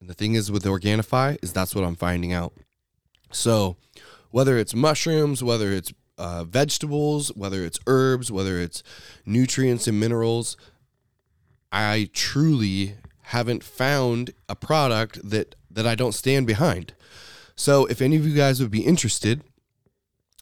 And 0.00 0.10
the 0.10 0.14
thing 0.14 0.34
is 0.34 0.52
with 0.52 0.64
Organifi 0.64 1.38
is 1.42 1.52
that's 1.52 1.74
what 1.74 1.84
I'm 1.84 1.96
finding 1.96 2.32
out. 2.32 2.52
So 3.32 3.76
whether 4.34 4.58
it's 4.58 4.74
mushrooms, 4.74 5.44
whether 5.44 5.70
it's 5.70 5.92
uh, 6.18 6.42
vegetables, 6.42 7.28
whether 7.36 7.64
it's 7.64 7.78
herbs, 7.86 8.32
whether 8.32 8.58
it's 8.58 8.82
nutrients 9.24 9.86
and 9.86 10.00
minerals, 10.00 10.56
I 11.70 12.10
truly 12.12 12.96
haven't 13.26 13.62
found 13.62 14.32
a 14.48 14.56
product 14.56 15.20
that 15.30 15.54
that 15.70 15.86
I 15.86 15.94
don't 15.94 16.14
stand 16.14 16.48
behind. 16.48 16.94
So 17.54 17.86
if 17.86 18.02
any 18.02 18.16
of 18.16 18.26
you 18.26 18.34
guys 18.34 18.58
would 18.58 18.72
be 18.72 18.84
interested 18.84 19.44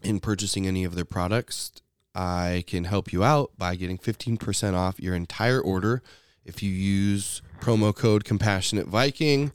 in 0.03 0.21
purchasing 0.21 0.67
any 0.67 0.85
of 0.85 0.95
their 0.95 1.05
products, 1.05 1.83
I 2.15 2.65
can 2.67 2.85
help 2.85 3.13
you 3.13 3.23
out 3.23 3.51
by 3.59 3.77
getting 3.77 3.99
15% 3.99 4.73
off 4.73 5.01
your 5.01 5.15
entire 5.15 5.61
order 5.61 6.03
if 6.47 6.63
you 6.63 6.71
use 6.71 7.43
promo 7.61 7.95
code 7.95 8.25
compassionate 8.25 8.87
viking 8.87 9.53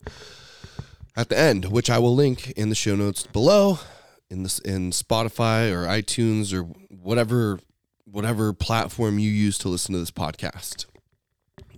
at 1.15 1.30
the 1.30 1.39
end, 1.39 1.71
which 1.71 1.89
I 1.89 1.97
will 1.97 2.13
link 2.13 2.52
in 2.52 2.69
the 2.69 2.76
show 2.76 2.95
notes 2.95 3.26
below 3.26 3.80
in 4.30 4.44
this 4.44 4.60
in 4.60 4.92
Spotify 4.92 5.72
or 5.72 5.86
iTunes 5.86 6.54
or 6.54 6.63
whatever 6.90 7.60
whatever 8.06 8.54
platform 8.54 9.20
you 9.20 9.30
use 9.30 9.58
to 9.60 9.70
listen 9.70 9.94
to 9.94 10.00
this 10.00 10.12
podcast. 10.12 10.86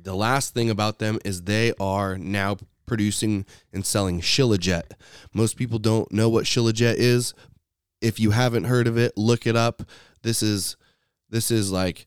The 0.02 0.16
last 0.16 0.54
thing 0.54 0.70
about 0.70 1.00
them 1.00 1.20
is 1.26 1.44
they 1.44 1.74
are 1.80 2.18
now 2.18 2.58
producing 2.86 3.46
and 3.74 3.86
selling 3.86 4.22
Shilajit. 4.22 4.92
Most 5.34 5.58
people 5.58 5.80
don't 5.80 6.12
know 6.12 6.30
what 6.30 6.46
Shilajit 6.46 6.96
is. 6.96 7.34
If 8.02 8.20
you 8.20 8.32
haven't 8.32 8.64
heard 8.66 8.88
of 8.88 8.98
it, 8.98 9.18
look 9.18 9.46
it 9.46 9.56
up. 9.56 9.84
This 10.22 10.42
is 10.42 10.78
this 11.30 11.52
is 11.52 11.72
like 11.72 12.06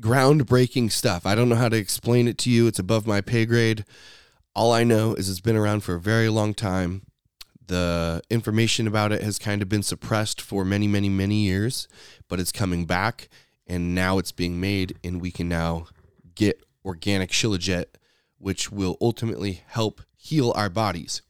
groundbreaking 0.00 0.90
stuff. 0.90 1.26
I 1.26 1.34
don't 1.34 1.48
know 1.48 1.54
how 1.56 1.68
to 1.68 1.76
explain 1.76 2.28
it 2.28 2.38
to 2.38 2.50
you. 2.50 2.66
It's 2.66 2.78
above 2.78 3.06
my 3.06 3.20
pay 3.20 3.44
grade. 3.46 3.84
All 4.54 4.72
I 4.72 4.84
know 4.84 5.14
is 5.14 5.28
it's 5.28 5.40
been 5.40 5.56
around 5.56 5.80
for 5.80 5.94
a 5.94 6.00
very 6.00 6.28
long 6.28 6.54
time. 6.54 7.02
The 7.66 8.22
information 8.28 8.86
about 8.86 9.12
it 9.12 9.22
has 9.22 9.38
kind 9.38 9.62
of 9.62 9.68
been 9.68 9.82
suppressed 9.82 10.40
for 10.40 10.64
many, 10.64 10.86
many, 10.86 11.08
many 11.08 11.36
years, 11.44 11.88
but 12.28 12.38
it's 12.38 12.52
coming 12.52 12.84
back 12.84 13.28
and 13.66 13.94
now 13.94 14.18
it's 14.18 14.32
being 14.32 14.60
made, 14.60 14.98
and 15.02 15.20
we 15.20 15.30
can 15.30 15.48
now 15.48 15.86
get 16.34 16.62
organic 16.84 17.30
shilajit, 17.30 17.86
which 18.38 18.70
will 18.70 18.96
ultimately 19.00 19.62
help 19.66 20.02
heal 20.16 20.52
our 20.54 20.68
bodies. 20.68 21.22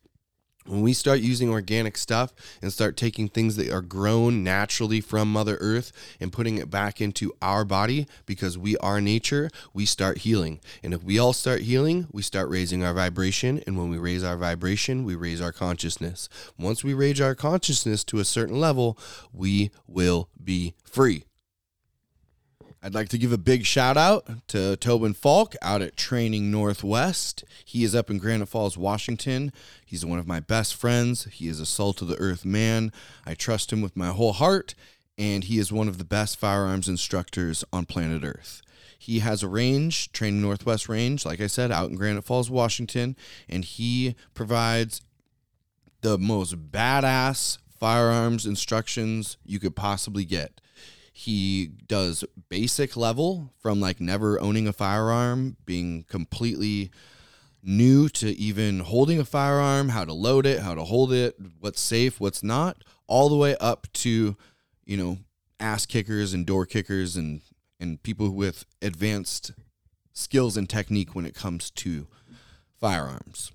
When 0.66 0.81
we 0.81 0.94
start 0.94 1.20
using 1.20 1.50
organic 1.50 1.98
stuff 1.98 2.33
and 2.62 2.72
start 2.72 2.96
taking 2.96 3.29
things 3.29 3.57
that 3.57 3.70
are 3.70 3.83
grown 3.83 4.42
naturally 4.42 5.03
from 5.03 5.31
Mother 5.31 5.59
Earth 5.61 5.92
and 6.20 6.33
putting 6.33 6.57
it 6.57 6.70
back 6.70 7.03
into 7.03 7.35
our 7.42 7.66
body 7.66 8.07
because 8.24 8.57
we 8.57 8.74
are 8.79 8.98
nature, 8.98 9.50
we 9.74 9.85
start 9.85 10.18
healing. 10.18 10.61
And 10.83 10.94
if 10.94 11.05
we 11.05 11.18
all 11.18 11.35
start 11.35 11.62
healing, 11.62 12.07
we 12.12 12.22
start 12.22 12.48
raising 12.48 12.83
our 12.83 12.94
vibration. 12.94 13.62
And 13.66 13.77
when 13.77 13.90
we 13.90 13.98
raise 13.98 14.24
our 14.24 14.38
vibration, 14.38 15.05
we 15.05 15.14
raise 15.14 15.42
our 15.42 15.53
consciousness. 15.53 16.31
Once 16.59 16.83
we 16.83 16.94
raise 16.94 17.20
our 17.20 17.35
consciousness 17.35 18.03
to 18.05 18.18
a 18.18 18.24
certain 18.24 18.59
level, 18.59 18.98
we 19.35 19.70
will 19.87 20.31
be 20.42 20.74
free. 20.83 21.24
I'd 22.85 22.92
like 22.94 23.09
to 23.09 23.18
give 23.18 23.33
a 23.33 23.38
big 23.38 23.64
shout 23.64 23.97
out 23.97 24.47
to 24.49 24.77
Tobin 24.77 25.14
Falk 25.14 25.55
out 25.62 25.81
at 25.81 25.97
Training 25.97 26.51
Northwest. 26.51 27.42
He 27.64 27.83
is 27.83 27.94
up 27.94 28.11
in 28.11 28.18
Granite 28.18 28.51
Falls, 28.51 28.77
Washington. 28.77 29.55
He's 29.87 30.05
one 30.05 30.18
of 30.18 30.27
my 30.27 30.38
best 30.38 30.75
friends. 30.75 31.25
He 31.33 31.49
is 31.49 31.61
a 31.61 31.64
salt 31.64 32.03
of 32.03 32.09
the 32.09 32.18
earth 32.18 32.44
man. 32.44 32.92
I 33.25 33.33
trust 33.33 33.73
him 33.73 33.81
with 33.81 33.97
my 33.97 34.09
whole 34.09 34.35
heart, 34.35 34.75
and 35.16 35.44
he 35.44 35.59
is 35.59 35.73
one 35.73 35.88
of 35.88 35.97
the 35.97 36.05
best 36.05 36.38
firearms 36.38 36.87
instructors 36.87 37.64
on 37.73 37.87
planet 37.87 38.23
Earth. 38.23 38.61
He 38.99 39.20
has 39.20 39.42
a 39.42 39.49
range, 39.49 40.12
Training 40.12 40.42
Northwest 40.42 40.87
Range, 40.87 41.25
like 41.25 41.40
I 41.40 41.47
said, 41.47 41.73
out 41.73 41.88
in 41.88 41.97
Granite 41.97 42.27
Falls, 42.27 42.51
Washington, 42.51 43.16
and 43.49 43.64
he 43.64 44.14
provides 44.35 45.01
the 46.03 46.18
most 46.18 46.70
badass 46.70 47.57
firearms 47.81 48.44
instructions 48.44 49.38
you 49.42 49.59
could 49.59 49.75
possibly 49.75 50.27
get. 50.27 50.61
He 51.16 51.68
does 51.87 52.24
basic 52.48 52.96
level 52.96 53.53
from 53.57 53.81
like 53.81 54.00
never 54.00 54.40
owning 54.40 54.66
a 54.66 54.72
firearm, 54.72 55.57
being 55.64 56.03
completely 56.09 56.90
new 57.62 58.09
to 58.09 58.31
even 58.31 58.81
holding 58.81 59.20
a 59.20 59.24
firearm, 59.24 59.90
how 59.90 60.05
to 60.05 60.12
load 60.12 60.44
it, 60.44 60.59
how 60.59 60.74
to 60.74 60.83
hold 60.83 61.12
it, 61.12 61.37
what's 61.61 61.81
safe, 61.81 62.18
what's 62.18 62.42
not, 62.42 62.83
all 63.07 63.29
the 63.29 63.37
way 63.37 63.57
up 63.61 63.87
to, 63.92 64.37
you 64.85 64.96
know, 64.96 65.18
ass 65.61 65.87
kickers 65.87 66.35
and 66.35 66.46
door 66.46 66.66
kickers 66.66 67.16
and 67.16 67.42
and 67.79 68.03
people 68.03 68.31
with 68.31 68.64
advanced 68.83 69.53
skills 70.12 70.57
and 70.57 70.68
technique 70.68 71.14
when 71.14 71.24
it 71.24 71.35
comes 71.35 71.70
to 71.70 72.09
firearms. 72.81 73.53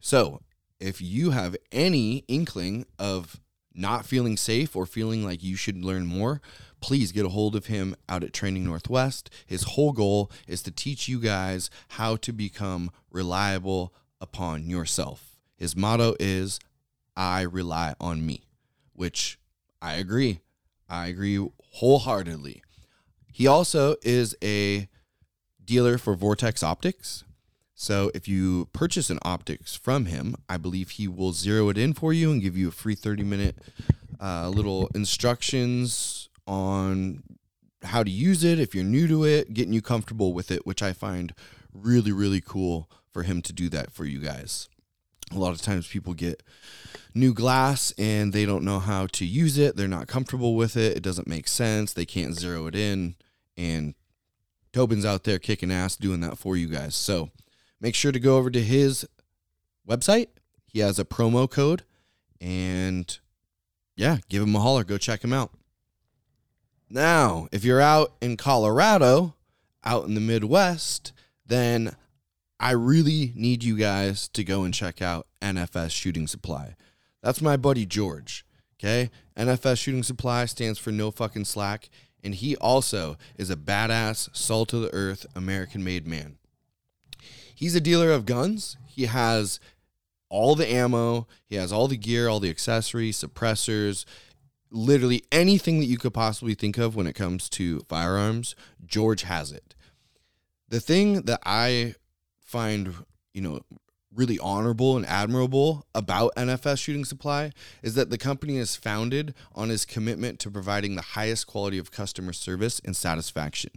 So, 0.00 0.42
if 0.78 1.00
you 1.00 1.30
have 1.30 1.56
any 1.72 2.24
inkling 2.28 2.84
of 2.98 3.40
not 3.78 4.06
feeling 4.06 4.36
safe 4.36 4.74
or 4.74 4.86
feeling 4.86 5.24
like 5.24 5.42
you 5.42 5.56
should 5.56 5.84
learn 5.84 6.06
more, 6.06 6.40
please 6.80 7.12
get 7.12 7.24
a 7.24 7.30
hold 7.30 7.56
of 7.56 7.66
him 7.66 7.94
out 8.08 8.24
at 8.24 8.32
Training 8.32 8.64
Northwest. 8.64 9.30
His 9.46 9.62
whole 9.62 9.92
goal 9.92 10.30
is 10.46 10.62
to 10.62 10.70
teach 10.70 11.08
you 11.08 11.20
guys 11.20 11.70
how 11.88 12.16
to 12.16 12.32
become 12.32 12.90
reliable 13.10 13.92
upon 14.20 14.68
yourself. 14.68 15.36
His 15.56 15.76
motto 15.76 16.14
is, 16.20 16.60
I 17.16 17.42
rely 17.42 17.94
on 18.00 18.24
me, 18.24 18.42
which 18.92 19.38
I 19.82 19.94
agree. 19.94 20.40
I 20.88 21.08
agree 21.08 21.48
wholeheartedly. 21.74 22.62
He 23.32 23.46
also 23.46 23.96
is 24.02 24.36
a 24.42 24.88
dealer 25.64 25.98
for 25.98 26.14
Vortex 26.14 26.62
Optics. 26.62 27.24
So 27.80 28.10
if 28.12 28.26
you 28.26 28.68
purchase 28.72 29.08
an 29.08 29.20
optics 29.22 29.76
from 29.76 30.06
him, 30.06 30.34
I 30.48 30.56
believe 30.56 30.90
he 30.90 31.06
will 31.06 31.32
zero 31.32 31.68
it 31.68 31.78
in 31.78 31.92
for 31.92 32.12
you 32.12 32.32
and 32.32 32.42
give 32.42 32.56
you 32.56 32.66
a 32.66 32.72
free 32.72 32.96
30 32.96 33.22
minute 33.22 33.56
uh, 34.20 34.48
little 34.48 34.88
instructions 34.96 36.28
on 36.44 37.22
how 37.84 38.02
to 38.02 38.10
use 38.10 38.42
it 38.42 38.58
if 38.58 38.74
you're 38.74 38.82
new 38.82 39.06
to 39.06 39.22
it, 39.22 39.54
getting 39.54 39.72
you 39.72 39.80
comfortable 39.80 40.32
with 40.34 40.50
it, 40.50 40.66
which 40.66 40.82
I 40.82 40.92
find 40.92 41.32
really, 41.72 42.10
really 42.10 42.40
cool 42.40 42.90
for 43.12 43.22
him 43.22 43.42
to 43.42 43.52
do 43.52 43.68
that 43.68 43.92
for 43.92 44.04
you 44.04 44.18
guys. 44.18 44.68
A 45.30 45.38
lot 45.38 45.52
of 45.52 45.62
times 45.62 45.86
people 45.86 46.14
get 46.14 46.42
new 47.14 47.32
glass 47.32 47.94
and 47.96 48.32
they 48.32 48.44
don't 48.44 48.64
know 48.64 48.80
how 48.80 49.06
to 49.06 49.24
use 49.24 49.56
it. 49.56 49.76
They're 49.76 49.86
not 49.86 50.08
comfortable 50.08 50.56
with 50.56 50.76
it. 50.76 50.96
It 50.96 51.02
doesn't 51.04 51.28
make 51.28 51.46
sense. 51.46 51.92
They 51.92 52.06
can't 52.06 52.34
zero 52.34 52.66
it 52.66 52.74
in. 52.74 53.14
And 53.56 53.94
Tobin's 54.72 55.04
out 55.04 55.22
there 55.22 55.38
kicking 55.38 55.70
ass 55.70 55.94
doing 55.94 56.18
that 56.22 56.38
for 56.38 56.56
you 56.56 56.66
guys. 56.66 56.96
So, 56.96 57.30
make 57.80 57.94
sure 57.94 58.12
to 58.12 58.20
go 58.20 58.36
over 58.36 58.50
to 58.50 58.62
his 58.62 59.06
website. 59.88 60.28
He 60.66 60.80
has 60.80 60.98
a 60.98 61.04
promo 61.04 61.50
code 61.50 61.84
and 62.40 63.18
yeah, 63.96 64.18
give 64.28 64.42
him 64.42 64.54
a 64.54 64.60
holler. 64.60 64.84
Go 64.84 64.98
check 64.98 65.22
him 65.22 65.32
out. 65.32 65.50
Now, 66.90 67.48
if 67.52 67.64
you're 67.64 67.80
out 67.80 68.14
in 68.20 68.36
Colorado, 68.36 69.34
out 69.84 70.06
in 70.06 70.14
the 70.14 70.20
Midwest, 70.20 71.12
then 71.44 71.96
I 72.60 72.70
really 72.72 73.32
need 73.34 73.62
you 73.62 73.76
guys 73.76 74.28
to 74.28 74.42
go 74.42 74.64
and 74.64 74.72
check 74.72 75.02
out 75.02 75.26
NFS 75.42 75.90
Shooting 75.90 76.26
Supply. 76.26 76.76
That's 77.22 77.42
my 77.42 77.56
buddy 77.56 77.84
George. 77.84 78.44
Okay. 78.78 79.10
NFS 79.36 79.78
Shooting 79.78 80.02
Supply 80.02 80.44
stands 80.46 80.78
for 80.78 80.90
No 80.90 81.10
Fucking 81.10 81.44
Slack. 81.44 81.90
And 82.22 82.34
he 82.34 82.56
also 82.56 83.16
is 83.36 83.50
a 83.50 83.56
badass, 83.56 84.34
salt 84.34 84.72
of 84.72 84.82
the 84.82 84.92
earth, 84.92 85.26
American 85.36 85.84
made 85.84 86.06
man. 86.06 86.37
He's 87.58 87.74
a 87.74 87.80
dealer 87.80 88.12
of 88.12 88.24
guns. 88.24 88.76
He 88.86 89.06
has 89.06 89.58
all 90.28 90.54
the 90.54 90.72
ammo, 90.72 91.26
he 91.44 91.56
has 91.56 91.72
all 91.72 91.88
the 91.88 91.96
gear, 91.96 92.28
all 92.28 92.38
the 92.38 92.50
accessories, 92.50 93.20
suppressors, 93.20 94.04
literally 94.70 95.24
anything 95.32 95.80
that 95.80 95.86
you 95.86 95.98
could 95.98 96.14
possibly 96.14 96.54
think 96.54 96.78
of 96.78 96.94
when 96.94 97.08
it 97.08 97.14
comes 97.14 97.48
to 97.48 97.80
firearms. 97.88 98.54
George 98.86 99.22
has 99.22 99.50
it. 99.50 99.74
The 100.68 100.78
thing 100.78 101.22
that 101.22 101.40
I 101.44 101.96
find, 102.38 102.94
you 103.34 103.40
know, 103.40 103.62
really 104.14 104.38
honorable 104.38 104.96
and 104.96 105.04
admirable 105.06 105.84
about 105.96 106.36
NFS 106.36 106.78
Shooting 106.78 107.04
Supply 107.04 107.50
is 107.82 107.96
that 107.96 108.10
the 108.10 108.18
company 108.18 108.58
is 108.58 108.76
founded 108.76 109.34
on 109.56 109.68
his 109.68 109.84
commitment 109.84 110.38
to 110.40 110.50
providing 110.50 110.94
the 110.94 111.02
highest 111.02 111.48
quality 111.48 111.78
of 111.78 111.90
customer 111.90 112.32
service 112.32 112.80
and 112.84 112.94
satisfaction. 112.94 113.72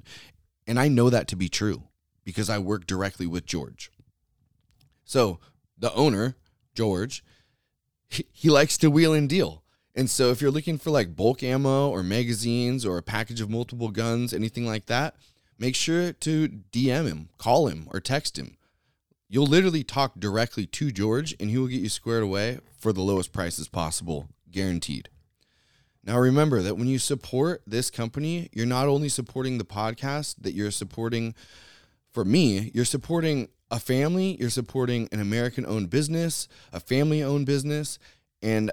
And 0.67 0.79
I 0.79 0.87
know 0.87 1.09
that 1.09 1.27
to 1.29 1.35
be 1.35 1.49
true 1.49 1.85
because 2.23 2.49
I 2.49 2.59
work 2.59 2.85
directly 2.85 3.27
with 3.27 3.45
George. 3.45 3.91
So 5.03 5.39
the 5.77 5.93
owner, 5.93 6.35
George, 6.73 7.23
he, 8.09 8.25
he 8.31 8.49
likes 8.49 8.77
to 8.77 8.91
wheel 8.91 9.13
and 9.13 9.27
deal. 9.29 9.63
And 9.95 10.09
so 10.09 10.29
if 10.31 10.41
you're 10.41 10.51
looking 10.51 10.77
for 10.77 10.89
like 10.89 11.15
bulk 11.15 11.43
ammo 11.43 11.89
or 11.89 12.03
magazines 12.03 12.85
or 12.85 12.97
a 12.97 13.03
package 13.03 13.41
of 13.41 13.49
multiple 13.49 13.89
guns, 13.89 14.33
anything 14.33 14.65
like 14.65 14.85
that, 14.85 15.15
make 15.59 15.75
sure 15.75 16.13
to 16.13 16.47
DM 16.47 17.07
him, 17.07 17.29
call 17.37 17.67
him, 17.67 17.87
or 17.91 17.99
text 17.99 18.37
him. 18.37 18.55
You'll 19.27 19.47
literally 19.47 19.83
talk 19.83 20.19
directly 20.19 20.65
to 20.65 20.91
George 20.91 21.35
and 21.39 21.49
he 21.49 21.57
will 21.57 21.67
get 21.67 21.81
you 21.81 21.89
squared 21.89 22.23
away 22.23 22.59
for 22.77 22.93
the 22.93 23.01
lowest 23.01 23.33
prices 23.33 23.67
possible, 23.67 24.29
guaranteed. 24.49 25.09
Now 26.03 26.17
remember 26.17 26.61
that 26.61 26.77
when 26.77 26.87
you 26.87 26.99
support 26.99 27.61
this 27.67 27.91
company, 27.91 28.49
you're 28.53 28.65
not 28.65 28.87
only 28.87 29.07
supporting 29.07 29.57
the 29.57 29.65
podcast 29.65 30.35
that 30.41 30.53
you're 30.53 30.71
supporting 30.71 31.35
for 32.11 32.25
me, 32.25 32.71
you're 32.73 32.85
supporting 32.85 33.47
a 33.69 33.79
family, 33.79 34.35
you're 34.39 34.49
supporting 34.49 35.07
an 35.11 35.19
American 35.19 35.65
owned 35.65 35.89
business, 35.89 36.47
a 36.73 36.79
family 36.79 37.23
owned 37.23 37.45
business, 37.45 37.99
and 38.41 38.71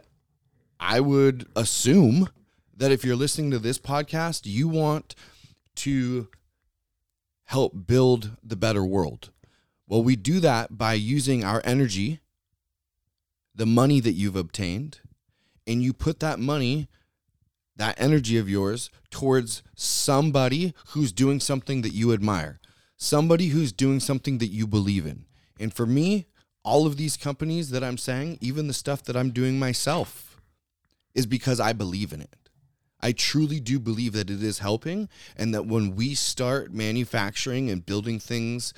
I 0.81 1.01
would 1.01 1.46
assume 1.55 2.29
that 2.77 2.92
if 2.92 3.05
you're 3.05 3.16
listening 3.16 3.51
to 3.53 3.59
this 3.59 3.79
podcast, 3.79 4.42
you 4.44 4.68
want 4.68 5.14
to 5.77 6.29
help 7.44 7.87
build 7.87 8.37
the 8.42 8.57
better 8.57 8.85
world. 8.85 9.31
Well, 9.87 10.03
we 10.03 10.16
do 10.16 10.40
that 10.40 10.77
by 10.77 10.94
using 10.94 11.44
our 11.44 11.62
energy, 11.64 12.20
the 13.55 13.66
money 13.66 14.01
that 14.01 14.12
you've 14.12 14.37
obtained, 14.37 15.01
and 15.66 15.83
you 15.83 15.92
put 15.92 16.20
that 16.20 16.38
money, 16.38 16.88
that 17.77 18.01
energy 18.01 18.37
of 18.37 18.48
yours, 18.48 18.90
towards 19.11 19.62
somebody 19.74 20.74
who's 20.88 21.12
doing 21.12 21.40
something 21.40 21.83
that 21.83 21.92
you 21.92 22.12
admire, 22.12 22.61
somebody 22.98 23.46
who's 23.46 23.72
doing 23.72 24.00
something 24.00 24.38
that 24.38 24.48
you 24.48 24.66
believe 24.66 25.06
in. 25.06 25.24
And 25.58 25.72
for 25.72 25.87
me, 25.87 26.26
all 26.64 26.87
of 26.87 26.96
these 26.96 27.16
companies 27.16 27.70
that 27.70 27.82
I'm 27.82 27.96
saying, 27.96 28.38
even 28.40 28.66
the 28.66 28.74
stuff 28.74 29.02
that 29.04 29.16
I'm 29.16 29.30
doing 29.30 29.58
myself, 29.58 30.40
is 31.14 31.24
because 31.24 31.61
I 31.61 31.72
believe 31.72 32.12
in 32.12 32.20
it. 32.20 32.37
I 33.00 33.12
truly 33.12 33.61
do 33.61 33.78
believe 33.78 34.12
that 34.14 34.28
it 34.28 34.42
is 34.42 34.58
helping, 34.58 35.08
and 35.37 35.54
that 35.54 35.66
when 35.66 35.94
we 35.94 36.14
start 36.14 36.74
manufacturing 36.74 37.70
and 37.70 37.87
building 37.87 38.18
things 38.18 38.74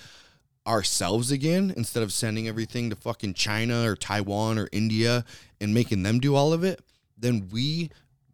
ourselves 0.67 1.31
again, 1.31 1.73
instead 1.75 2.03
of 2.03 2.13
sending 2.13 2.47
everything 2.47 2.91
to 2.91 2.97
fucking 2.97 3.33
China 3.33 3.91
or 3.91 3.97
Taiwan 3.97 4.59
or 4.59 4.69
India 4.73 5.25
and 5.61 5.73
making 5.73 6.03
them 6.03 6.21
do 6.21 6.35
all 6.35 6.53
of 6.53 6.63
it, 6.63 6.83
then 7.17 7.49
we 7.51 7.91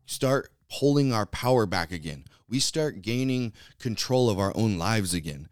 start 0.06 0.50
pulling 0.68 1.12
our 1.12 1.26
power 1.26 1.66
back 1.66 1.92
again. 1.92 2.24
We 2.48 2.58
start 2.58 3.02
gaining 3.02 3.52
control 3.78 4.28
of 4.28 4.40
our 4.40 4.52
own 4.56 4.78
lives 4.78 5.14
again. 5.14 5.48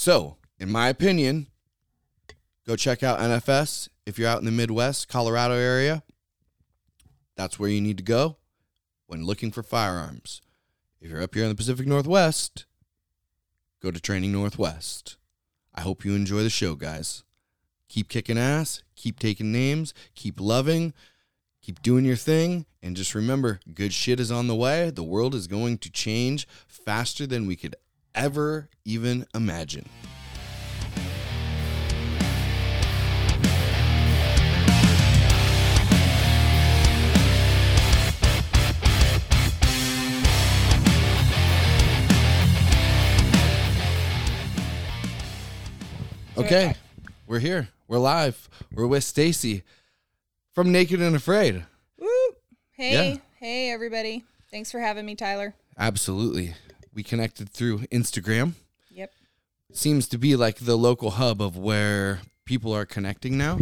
So, 0.00 0.36
in 0.60 0.70
my 0.70 0.90
opinion, 0.90 1.48
go 2.64 2.76
check 2.76 3.02
out 3.02 3.18
NFS 3.18 3.88
if 4.06 4.16
you're 4.16 4.28
out 4.28 4.38
in 4.38 4.44
the 4.44 4.52
Midwest, 4.52 5.08
Colorado 5.08 5.54
area. 5.54 6.04
That's 7.34 7.58
where 7.58 7.68
you 7.68 7.80
need 7.80 7.96
to 7.96 8.04
go 8.04 8.36
when 9.08 9.26
looking 9.26 9.50
for 9.50 9.64
firearms. 9.64 10.40
If 11.00 11.10
you're 11.10 11.20
up 11.20 11.34
here 11.34 11.42
in 11.42 11.48
the 11.48 11.56
Pacific 11.56 11.88
Northwest, 11.88 12.64
go 13.82 13.90
to 13.90 13.98
Training 13.98 14.30
Northwest. 14.30 15.16
I 15.74 15.80
hope 15.80 16.04
you 16.04 16.14
enjoy 16.14 16.44
the 16.44 16.48
show, 16.48 16.76
guys. 16.76 17.24
Keep 17.88 18.08
kicking 18.08 18.38
ass, 18.38 18.84
keep 18.94 19.18
taking 19.18 19.50
names, 19.50 19.94
keep 20.14 20.38
loving, 20.38 20.94
keep 21.60 21.82
doing 21.82 22.04
your 22.04 22.14
thing, 22.14 22.66
and 22.84 22.94
just 22.94 23.16
remember 23.16 23.58
good 23.74 23.92
shit 23.92 24.20
is 24.20 24.30
on 24.30 24.46
the 24.46 24.54
way. 24.54 24.90
The 24.90 25.02
world 25.02 25.34
is 25.34 25.48
going 25.48 25.78
to 25.78 25.90
change 25.90 26.46
faster 26.68 27.26
than 27.26 27.48
we 27.48 27.56
could 27.56 27.74
ever 28.18 28.68
even 28.84 29.24
imagine. 29.34 29.86
Okay, 46.36 46.74
we're 47.26 47.40
here. 47.40 47.68
We're 47.88 47.98
live. 47.98 48.48
We're 48.72 48.86
with 48.86 49.02
Stacey 49.02 49.64
from 50.52 50.70
Naked 50.70 51.02
and 51.02 51.16
Afraid. 51.16 51.64
Woo! 51.98 52.06
Hey, 52.72 52.92
Yeah. 53.14 53.16
hey, 53.40 53.70
everybody. 53.72 54.24
Thanks 54.50 54.70
for 54.70 54.78
having 54.78 55.04
me, 55.04 55.16
Tyler. 55.16 55.54
Absolutely. 55.76 56.54
We 56.98 57.04
connected 57.04 57.48
through 57.48 57.82
Instagram. 57.92 58.54
Yep. 58.90 59.12
Seems 59.72 60.08
to 60.08 60.18
be 60.18 60.34
like 60.34 60.56
the 60.56 60.74
local 60.74 61.10
hub 61.10 61.40
of 61.40 61.56
where 61.56 62.22
people 62.44 62.74
are 62.74 62.84
connecting 62.84 63.38
now. 63.38 63.60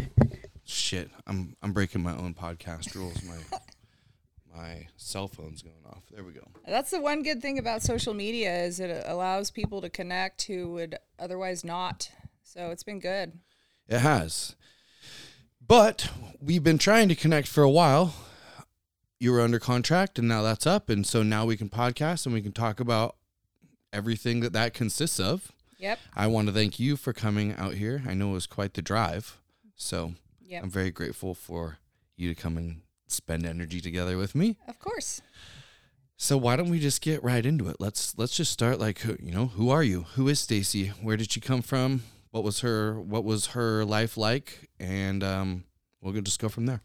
Shit, 0.64 1.10
I'm 1.26 1.54
I'm 1.60 1.74
breaking 1.74 2.02
my 2.02 2.16
own 2.16 2.32
podcast 2.32 2.94
rules. 2.94 3.22
My 3.24 3.58
my 4.56 4.86
cell 4.96 5.28
phone's 5.28 5.60
going 5.60 5.84
off. 5.86 6.04
There 6.10 6.24
we 6.24 6.32
go. 6.32 6.48
That's 6.66 6.90
the 6.90 6.98
one 7.02 7.22
good 7.22 7.42
thing 7.42 7.58
about 7.58 7.82
social 7.82 8.14
media 8.14 8.56
is 8.64 8.80
it 8.80 9.04
allows 9.06 9.50
people 9.50 9.82
to 9.82 9.90
connect 9.90 10.44
who 10.44 10.72
would 10.72 10.96
otherwise 11.18 11.62
not. 11.62 12.10
So 12.42 12.70
it's 12.70 12.84
been 12.84 13.00
good. 13.00 13.34
It 13.86 13.98
has. 13.98 14.56
But 15.60 16.08
we've 16.40 16.64
been 16.64 16.78
trying 16.78 17.10
to 17.10 17.14
connect 17.14 17.48
for 17.48 17.62
a 17.62 17.70
while. 17.70 18.14
You 19.20 19.32
were 19.32 19.42
under 19.42 19.58
contract 19.58 20.18
and 20.18 20.26
now 20.26 20.40
that's 20.40 20.66
up 20.66 20.88
and 20.88 21.06
so 21.06 21.22
now 21.22 21.44
we 21.44 21.58
can 21.58 21.68
podcast 21.68 22.24
and 22.24 22.34
we 22.34 22.40
can 22.40 22.52
talk 22.52 22.80
about 22.80 23.16
everything 23.92 24.40
that 24.40 24.52
that 24.52 24.74
consists 24.74 25.18
of. 25.20 25.52
Yep. 25.78 25.98
I 26.14 26.26
want 26.26 26.48
to 26.48 26.54
thank 26.54 26.78
you 26.80 26.96
for 26.96 27.12
coming 27.12 27.54
out 27.56 27.74
here. 27.74 28.02
I 28.06 28.14
know 28.14 28.30
it 28.30 28.34
was 28.34 28.46
quite 28.46 28.74
the 28.74 28.82
drive. 28.82 29.38
So 29.74 30.14
Yep. 30.42 30.62
I'm 30.64 30.70
very 30.70 30.90
grateful 30.90 31.34
for 31.34 31.78
you 32.16 32.32
to 32.32 32.40
come 32.40 32.56
and 32.56 32.82
spend 33.08 33.44
energy 33.44 33.80
together 33.80 34.16
with 34.16 34.34
me. 34.34 34.56
Of 34.68 34.78
course. 34.78 35.20
So 36.16 36.36
why 36.38 36.56
don't 36.56 36.70
we 36.70 36.78
just 36.78 37.02
get 37.02 37.22
right 37.22 37.44
into 37.44 37.68
it? 37.68 37.76
Let's 37.78 38.16
let's 38.16 38.34
just 38.34 38.52
start 38.52 38.78
like 38.78 39.00
who- 39.00 39.18
you 39.20 39.32
know, 39.32 39.46
who 39.48 39.68
are 39.70 39.82
you? 39.82 40.02
Who 40.14 40.28
is 40.28 40.40
Stacey? 40.40 40.88
Where 41.02 41.16
did 41.18 41.30
she 41.32 41.40
come 41.40 41.60
from? 41.62 42.04
What 42.30 42.42
was 42.44 42.60
her 42.60 42.98
what 43.00 43.24
was 43.24 43.46
her 43.48 43.84
life 43.84 44.16
like? 44.16 44.70
And 44.80 45.22
um 45.22 45.64
we'll 46.00 46.12
go- 46.14 46.20
just 46.22 46.40
go 46.40 46.48
from 46.48 46.66
there. 46.66 46.80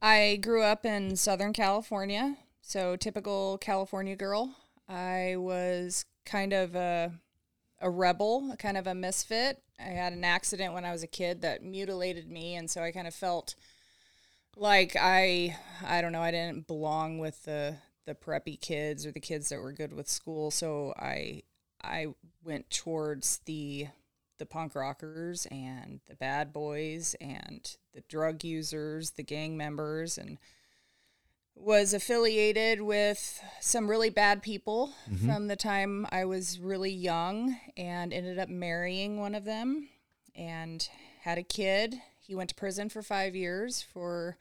I 0.00 0.36
grew 0.42 0.62
up 0.62 0.84
in 0.86 1.16
Southern 1.16 1.52
California, 1.52 2.36
so 2.60 2.96
typical 2.96 3.58
California 3.58 4.16
girl. 4.16 4.54
I 4.88 5.36
was 5.36 6.04
kind 6.24 6.52
of 6.52 6.74
a 6.74 7.12
a 7.80 7.90
rebel, 7.90 8.54
kind 8.58 8.76
of 8.76 8.86
a 8.86 8.94
misfit. 8.94 9.62
I 9.78 9.90
had 9.90 10.12
an 10.12 10.24
accident 10.24 10.72
when 10.72 10.84
I 10.84 10.92
was 10.92 11.02
a 11.02 11.08
kid 11.08 11.42
that 11.42 11.62
mutilated 11.62 12.30
me, 12.30 12.54
and 12.54 12.70
so 12.70 12.82
I 12.82 12.92
kind 12.92 13.06
of 13.06 13.14
felt 13.14 13.54
like 14.56 14.96
I 14.98 15.56
I 15.84 16.00
don't 16.00 16.12
know, 16.12 16.22
I 16.22 16.30
didn't 16.30 16.66
belong 16.66 17.18
with 17.18 17.44
the 17.44 17.76
the 18.06 18.14
preppy 18.14 18.60
kids 18.60 19.06
or 19.06 19.12
the 19.12 19.20
kids 19.20 19.48
that 19.48 19.60
were 19.60 19.72
good 19.72 19.92
with 19.92 20.08
school, 20.08 20.50
so 20.50 20.94
I 20.98 21.42
I 21.82 22.08
went 22.44 22.70
towards 22.70 23.40
the 23.46 23.88
the 24.38 24.46
punk 24.46 24.74
rockers 24.74 25.46
and 25.46 26.00
the 26.08 26.16
bad 26.16 26.52
boys 26.52 27.14
and 27.20 27.76
the 27.92 28.02
drug 28.08 28.42
users, 28.44 29.12
the 29.12 29.22
gang 29.22 29.56
members, 29.56 30.18
and 30.18 30.38
was 31.56 31.94
affiliated 31.94 32.80
with 32.82 33.40
some 33.60 33.88
really 33.88 34.10
bad 34.10 34.42
people 34.42 34.92
from 35.24 35.46
the 35.46 35.56
time 35.56 36.06
I 36.10 36.24
was 36.24 36.58
really 36.58 36.90
young 36.90 37.56
and 37.76 38.12
ended 38.12 38.38
up 38.38 38.48
marrying 38.48 39.18
one 39.18 39.34
of 39.34 39.44
them 39.44 39.88
and 40.34 40.86
had 41.22 41.38
a 41.38 41.42
kid. 41.42 41.94
He 42.18 42.34
went 42.34 42.50
to 42.50 42.54
prison 42.56 42.88
for 42.88 43.02
five 43.02 43.34
years 43.36 43.82
for, 43.82 44.36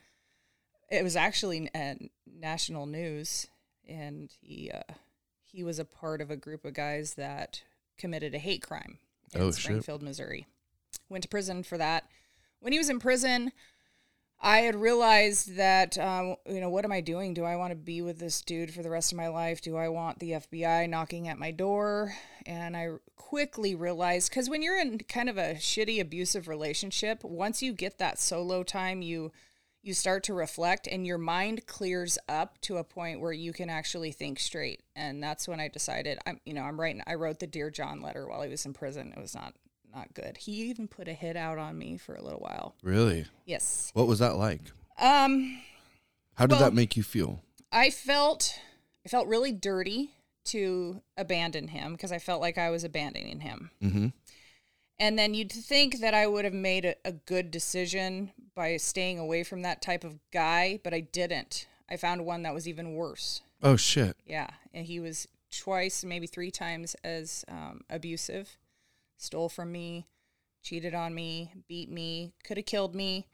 it 0.89 1.03
was 1.03 1.15
actually 1.15 1.69
uh, 1.75 1.95
national 2.25 2.87
news. 2.87 3.47
And 3.87 4.31
he, 4.41 4.71
uh, 4.71 4.93
he 5.43 5.63
was 5.63 5.77
a 5.79 5.85
part 5.85 6.19
of 6.19 6.31
a 6.31 6.35
group 6.37 6.65
of 6.65 6.73
guys 6.73 7.13
that 7.13 7.61
committed 7.97 8.33
a 8.33 8.39
hate 8.39 8.63
crime 8.63 8.97
in 9.33 9.41
Oh, 9.41 9.51
shit. 9.51 9.61
Springfield, 9.61 10.01
Missouri. 10.01 10.47
Went 11.09 11.21
to 11.23 11.29
prison 11.29 11.63
for 11.63 11.77
that. 11.77 12.05
When 12.59 12.73
he 12.73 12.79
was 12.79 12.89
in 12.89 12.99
prison, 12.99 13.51
I 14.45 14.59
had 14.59 14.75
realized 14.75 15.55
that, 15.55 15.97
um, 15.97 16.35
you 16.45 16.59
know, 16.59 16.69
what 16.69 16.83
am 16.83 16.91
I 16.91 16.99
doing? 16.99 17.33
Do 17.33 17.45
I 17.45 17.55
want 17.55 17.71
to 17.71 17.77
be 17.77 18.01
with 18.01 18.19
this 18.19 18.41
dude 18.41 18.73
for 18.73 18.83
the 18.83 18.89
rest 18.89 19.13
of 19.13 19.17
my 19.17 19.29
life? 19.29 19.61
Do 19.61 19.77
I 19.77 19.87
want 19.87 20.19
the 20.19 20.31
FBI 20.31 20.89
knocking 20.89 21.29
at 21.29 21.39
my 21.39 21.51
door? 21.51 22.13
And 22.45 22.75
I 22.75 22.89
quickly 23.15 23.73
realized, 23.73 24.29
because 24.29 24.49
when 24.49 24.61
you're 24.61 24.77
in 24.77 24.99
kind 24.99 25.29
of 25.29 25.37
a 25.37 25.53
shitty 25.53 26.01
abusive 26.01 26.49
relationship, 26.49 27.23
once 27.23 27.63
you 27.63 27.71
get 27.71 27.99
that 27.99 28.19
solo 28.19 28.63
time, 28.63 29.01
you 29.01 29.31
you 29.81 29.93
start 29.93 30.23
to 30.23 30.33
reflect 30.33 30.87
and 30.87 31.05
your 31.05 31.17
mind 31.17 31.67
clears 31.67 32.17
up 32.29 32.59
to 32.61 32.77
a 32.77 32.83
point 32.85 33.19
where 33.19 33.33
you 33.33 33.51
can 33.51 33.69
actually 33.69 34.13
think 34.13 34.39
straight 34.39 34.81
and 34.95 35.21
that's 35.21 35.45
when 35.45 35.59
i 35.59 35.67
decided 35.67 36.17
i'm 36.25 36.39
you 36.45 36.53
know 36.53 36.61
i'm 36.61 36.79
writing 36.79 37.01
i 37.05 37.13
wrote 37.13 37.39
the 37.39 37.47
dear 37.47 37.69
john 37.69 38.01
letter 38.01 38.25
while 38.25 38.41
he 38.41 38.49
was 38.49 38.65
in 38.65 38.71
prison 38.71 39.13
it 39.13 39.19
was 39.19 39.35
not 39.35 39.53
not 39.93 40.13
good 40.13 40.37
he 40.37 40.51
even 40.69 40.87
put 40.87 41.07
a 41.07 41.13
hit 41.13 41.35
out 41.35 41.57
on 41.57 41.77
me 41.77 41.97
for 41.97 42.15
a 42.15 42.21
little 42.23 42.39
while 42.39 42.75
Really? 42.83 43.25
yes 43.45 43.91
What 43.93 44.07
was 44.07 44.19
that 44.19 44.35
like? 44.35 44.61
um 44.99 45.59
How 46.35 46.45
did 46.47 46.53
Well- 46.55 46.61
that 46.61 46.73
make 46.73 46.95
you 46.97 47.03
feel? 47.03 47.41
I 47.71 47.89
felt 47.89 48.59
I 49.05 49.09
felt 49.09 49.27
really 49.27 49.51
dirty 49.51 50.11
to 50.45 51.01
abandon 51.17 51.69
him 51.69 51.93
because 51.93 52.11
I 52.11 52.19
felt 52.19 52.41
like 52.41 52.57
I 52.57 52.69
was 52.69 52.83
abandoning 52.83 53.39
him. 53.41 53.69
Mm-hmm. 53.81 54.07
And 54.99 55.17
then 55.19 55.33
you'd 55.33 55.51
think 55.51 55.99
that 55.99 56.13
I 56.13 56.27
would 56.27 56.45
have 56.45 56.53
made 56.53 56.85
a, 56.85 56.95
a 57.03 57.11
good 57.13 57.49
decision 57.51 58.31
by 58.55 58.77
staying 58.77 59.19
away 59.19 59.43
from 59.43 59.61
that 59.63 59.81
type 59.81 60.03
of 60.03 60.19
guy, 60.31 60.79
but 60.83 60.93
I 60.93 60.99
didn't. 61.01 61.65
I 61.89 61.97
found 61.97 62.25
one 62.25 62.43
that 62.43 62.53
was 62.53 62.67
even 62.67 62.93
worse. 62.95 63.41
Oh 63.61 63.75
shit. 63.75 64.15
Yeah, 64.25 64.47
and 64.73 64.85
he 64.85 64.99
was 64.99 65.27
twice, 65.51 66.03
maybe 66.03 66.27
three 66.27 66.51
times 66.51 66.95
as 67.03 67.43
um, 67.47 67.81
abusive. 67.89 68.57
Stole 69.17 69.49
from 69.49 69.71
me, 69.71 70.07
cheated 70.61 70.93
on 70.93 71.13
me, 71.13 71.53
beat 71.67 71.89
me, 71.89 72.33
could 72.43 72.57
have 72.57 72.65
killed 72.65 72.95
me. 72.95 73.27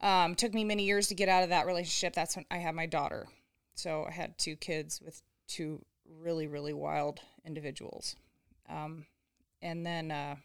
Um, 0.00 0.34
took 0.34 0.54
me 0.54 0.64
many 0.64 0.84
years 0.84 1.08
to 1.08 1.14
get 1.14 1.28
out 1.28 1.42
of 1.42 1.50
that 1.50 1.66
relationship. 1.66 2.14
That's 2.14 2.36
when 2.36 2.46
I 2.50 2.58
had 2.58 2.74
my 2.74 2.86
daughter. 2.86 3.28
So 3.74 4.06
I 4.08 4.12
had 4.12 4.38
two 4.38 4.56
kids 4.56 5.00
with 5.00 5.22
two 5.46 5.84
really, 6.20 6.46
really 6.46 6.72
wild 6.72 7.20
individuals. 7.44 8.16
Um, 8.68 9.06
and 9.62 9.84
then 9.84 10.10
uh, 10.10 10.36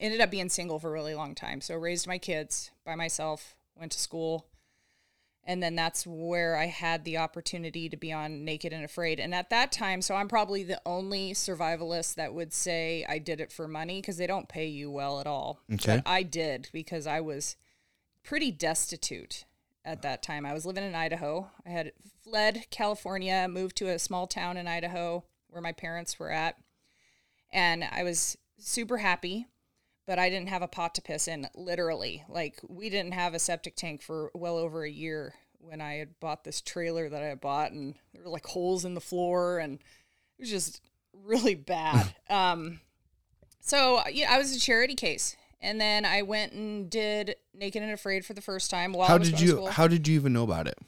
ended 0.00 0.20
up 0.20 0.30
being 0.30 0.48
single 0.48 0.78
for 0.78 0.88
a 0.88 0.92
really 0.92 1.14
long 1.14 1.34
time. 1.34 1.60
So 1.60 1.76
raised 1.76 2.06
my 2.06 2.18
kids 2.18 2.70
by 2.84 2.94
myself, 2.94 3.54
went 3.76 3.92
to 3.92 3.98
school. 3.98 4.46
And 5.48 5.62
then 5.62 5.76
that's 5.76 6.04
where 6.04 6.56
I 6.56 6.66
had 6.66 7.04
the 7.04 7.18
opportunity 7.18 7.88
to 7.88 7.96
be 7.96 8.12
on 8.12 8.44
Naked 8.44 8.72
and 8.72 8.84
Afraid. 8.84 9.20
And 9.20 9.32
at 9.32 9.48
that 9.50 9.70
time, 9.70 10.02
so 10.02 10.16
I'm 10.16 10.26
probably 10.26 10.64
the 10.64 10.82
only 10.84 11.34
survivalist 11.34 12.16
that 12.16 12.34
would 12.34 12.52
say 12.52 13.06
I 13.08 13.18
did 13.18 13.40
it 13.40 13.52
for 13.52 13.68
money 13.68 14.00
because 14.00 14.16
they 14.16 14.26
don't 14.26 14.48
pay 14.48 14.66
you 14.66 14.90
well 14.90 15.20
at 15.20 15.26
all. 15.28 15.60
Okay. 15.72 15.96
But 15.96 16.02
I 16.04 16.24
did 16.24 16.68
because 16.72 17.06
I 17.06 17.20
was 17.20 17.54
pretty 18.24 18.50
destitute 18.50 19.44
at 19.84 20.02
that 20.02 20.20
time. 20.20 20.44
I 20.44 20.52
was 20.52 20.66
living 20.66 20.82
in 20.82 20.96
Idaho. 20.96 21.48
I 21.64 21.70
had 21.70 21.92
fled 22.24 22.64
California, 22.70 23.46
moved 23.48 23.76
to 23.76 23.88
a 23.88 24.00
small 24.00 24.26
town 24.26 24.56
in 24.56 24.66
Idaho 24.66 25.24
where 25.48 25.62
my 25.62 25.72
parents 25.72 26.18
were 26.18 26.32
at. 26.32 26.56
And 27.52 27.84
I 27.84 28.02
was 28.02 28.36
super 28.58 28.98
happy, 28.98 29.46
but 30.06 30.18
I 30.18 30.30
didn't 30.30 30.48
have 30.48 30.62
a 30.62 30.68
pot 30.68 30.94
to 30.96 31.02
piss 31.02 31.28
in, 31.28 31.48
literally. 31.54 32.24
Like, 32.28 32.60
we 32.68 32.88
didn't 32.88 33.12
have 33.12 33.34
a 33.34 33.38
septic 33.38 33.76
tank 33.76 34.02
for 34.02 34.30
well 34.34 34.56
over 34.56 34.84
a 34.84 34.90
year 34.90 35.34
when 35.58 35.80
I 35.80 35.94
had 35.94 36.20
bought 36.20 36.44
this 36.44 36.60
trailer 36.60 37.08
that 37.08 37.22
I 37.22 37.26
had 37.26 37.40
bought, 37.40 37.72
and 37.72 37.94
there 38.12 38.22
were 38.22 38.30
like 38.30 38.46
holes 38.46 38.84
in 38.84 38.94
the 38.94 39.00
floor, 39.00 39.58
and 39.58 39.74
it 39.74 40.40
was 40.40 40.50
just 40.50 40.80
really 41.12 41.54
bad. 41.54 42.14
um, 42.30 42.80
so, 43.60 44.00
yeah, 44.10 44.32
I 44.32 44.38
was 44.38 44.54
a 44.54 44.60
charity 44.60 44.94
case. 44.94 45.36
And 45.60 45.80
then 45.80 46.04
I 46.04 46.22
went 46.22 46.52
and 46.52 46.88
did 46.88 47.36
Naked 47.54 47.82
and 47.82 47.90
Afraid 47.90 48.24
for 48.24 48.34
the 48.34 48.42
first 48.42 48.70
time 48.70 48.92
while 48.92 49.06
I 49.06 49.08
How 49.08 49.18
was 49.18 49.30
did 49.30 49.40
you 49.40 49.48
school. 49.48 49.66
how 49.68 49.88
did 49.88 50.06
you 50.06 50.14
even 50.14 50.32
know 50.32 50.44
about 50.44 50.68
it? 50.68 50.78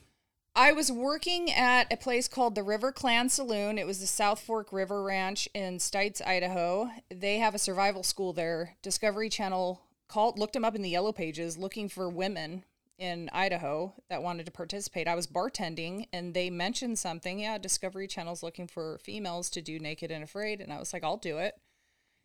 I 0.58 0.72
was 0.72 0.90
working 0.90 1.52
at 1.52 1.92
a 1.92 1.96
place 1.96 2.26
called 2.26 2.56
the 2.56 2.64
River 2.64 2.90
Clan 2.90 3.28
Saloon. 3.28 3.78
It 3.78 3.86
was 3.86 4.00
the 4.00 4.08
South 4.08 4.40
Fork 4.40 4.72
River 4.72 5.04
Ranch 5.04 5.48
in 5.54 5.78
Stites, 5.78 6.20
Idaho. 6.26 6.90
They 7.08 7.38
have 7.38 7.54
a 7.54 7.60
survival 7.60 8.02
school 8.02 8.32
there. 8.32 8.74
Discovery 8.82 9.28
Channel 9.28 9.80
called, 10.08 10.36
looked 10.36 10.54
them 10.54 10.64
up 10.64 10.74
in 10.74 10.82
the 10.82 10.90
yellow 10.90 11.12
pages, 11.12 11.56
looking 11.56 11.88
for 11.88 12.08
women 12.08 12.64
in 12.98 13.30
Idaho 13.32 13.94
that 14.10 14.20
wanted 14.20 14.46
to 14.46 14.52
participate. 14.52 15.06
I 15.06 15.14
was 15.14 15.28
bartending, 15.28 16.08
and 16.12 16.34
they 16.34 16.50
mentioned 16.50 16.98
something. 16.98 17.38
Yeah, 17.38 17.58
Discovery 17.58 18.08
Channel's 18.08 18.42
looking 18.42 18.66
for 18.66 18.98
females 18.98 19.50
to 19.50 19.62
do 19.62 19.78
Naked 19.78 20.10
and 20.10 20.24
Afraid, 20.24 20.60
and 20.60 20.72
I 20.72 20.80
was 20.80 20.92
like, 20.92 21.04
I'll 21.04 21.18
do 21.18 21.38
it. 21.38 21.54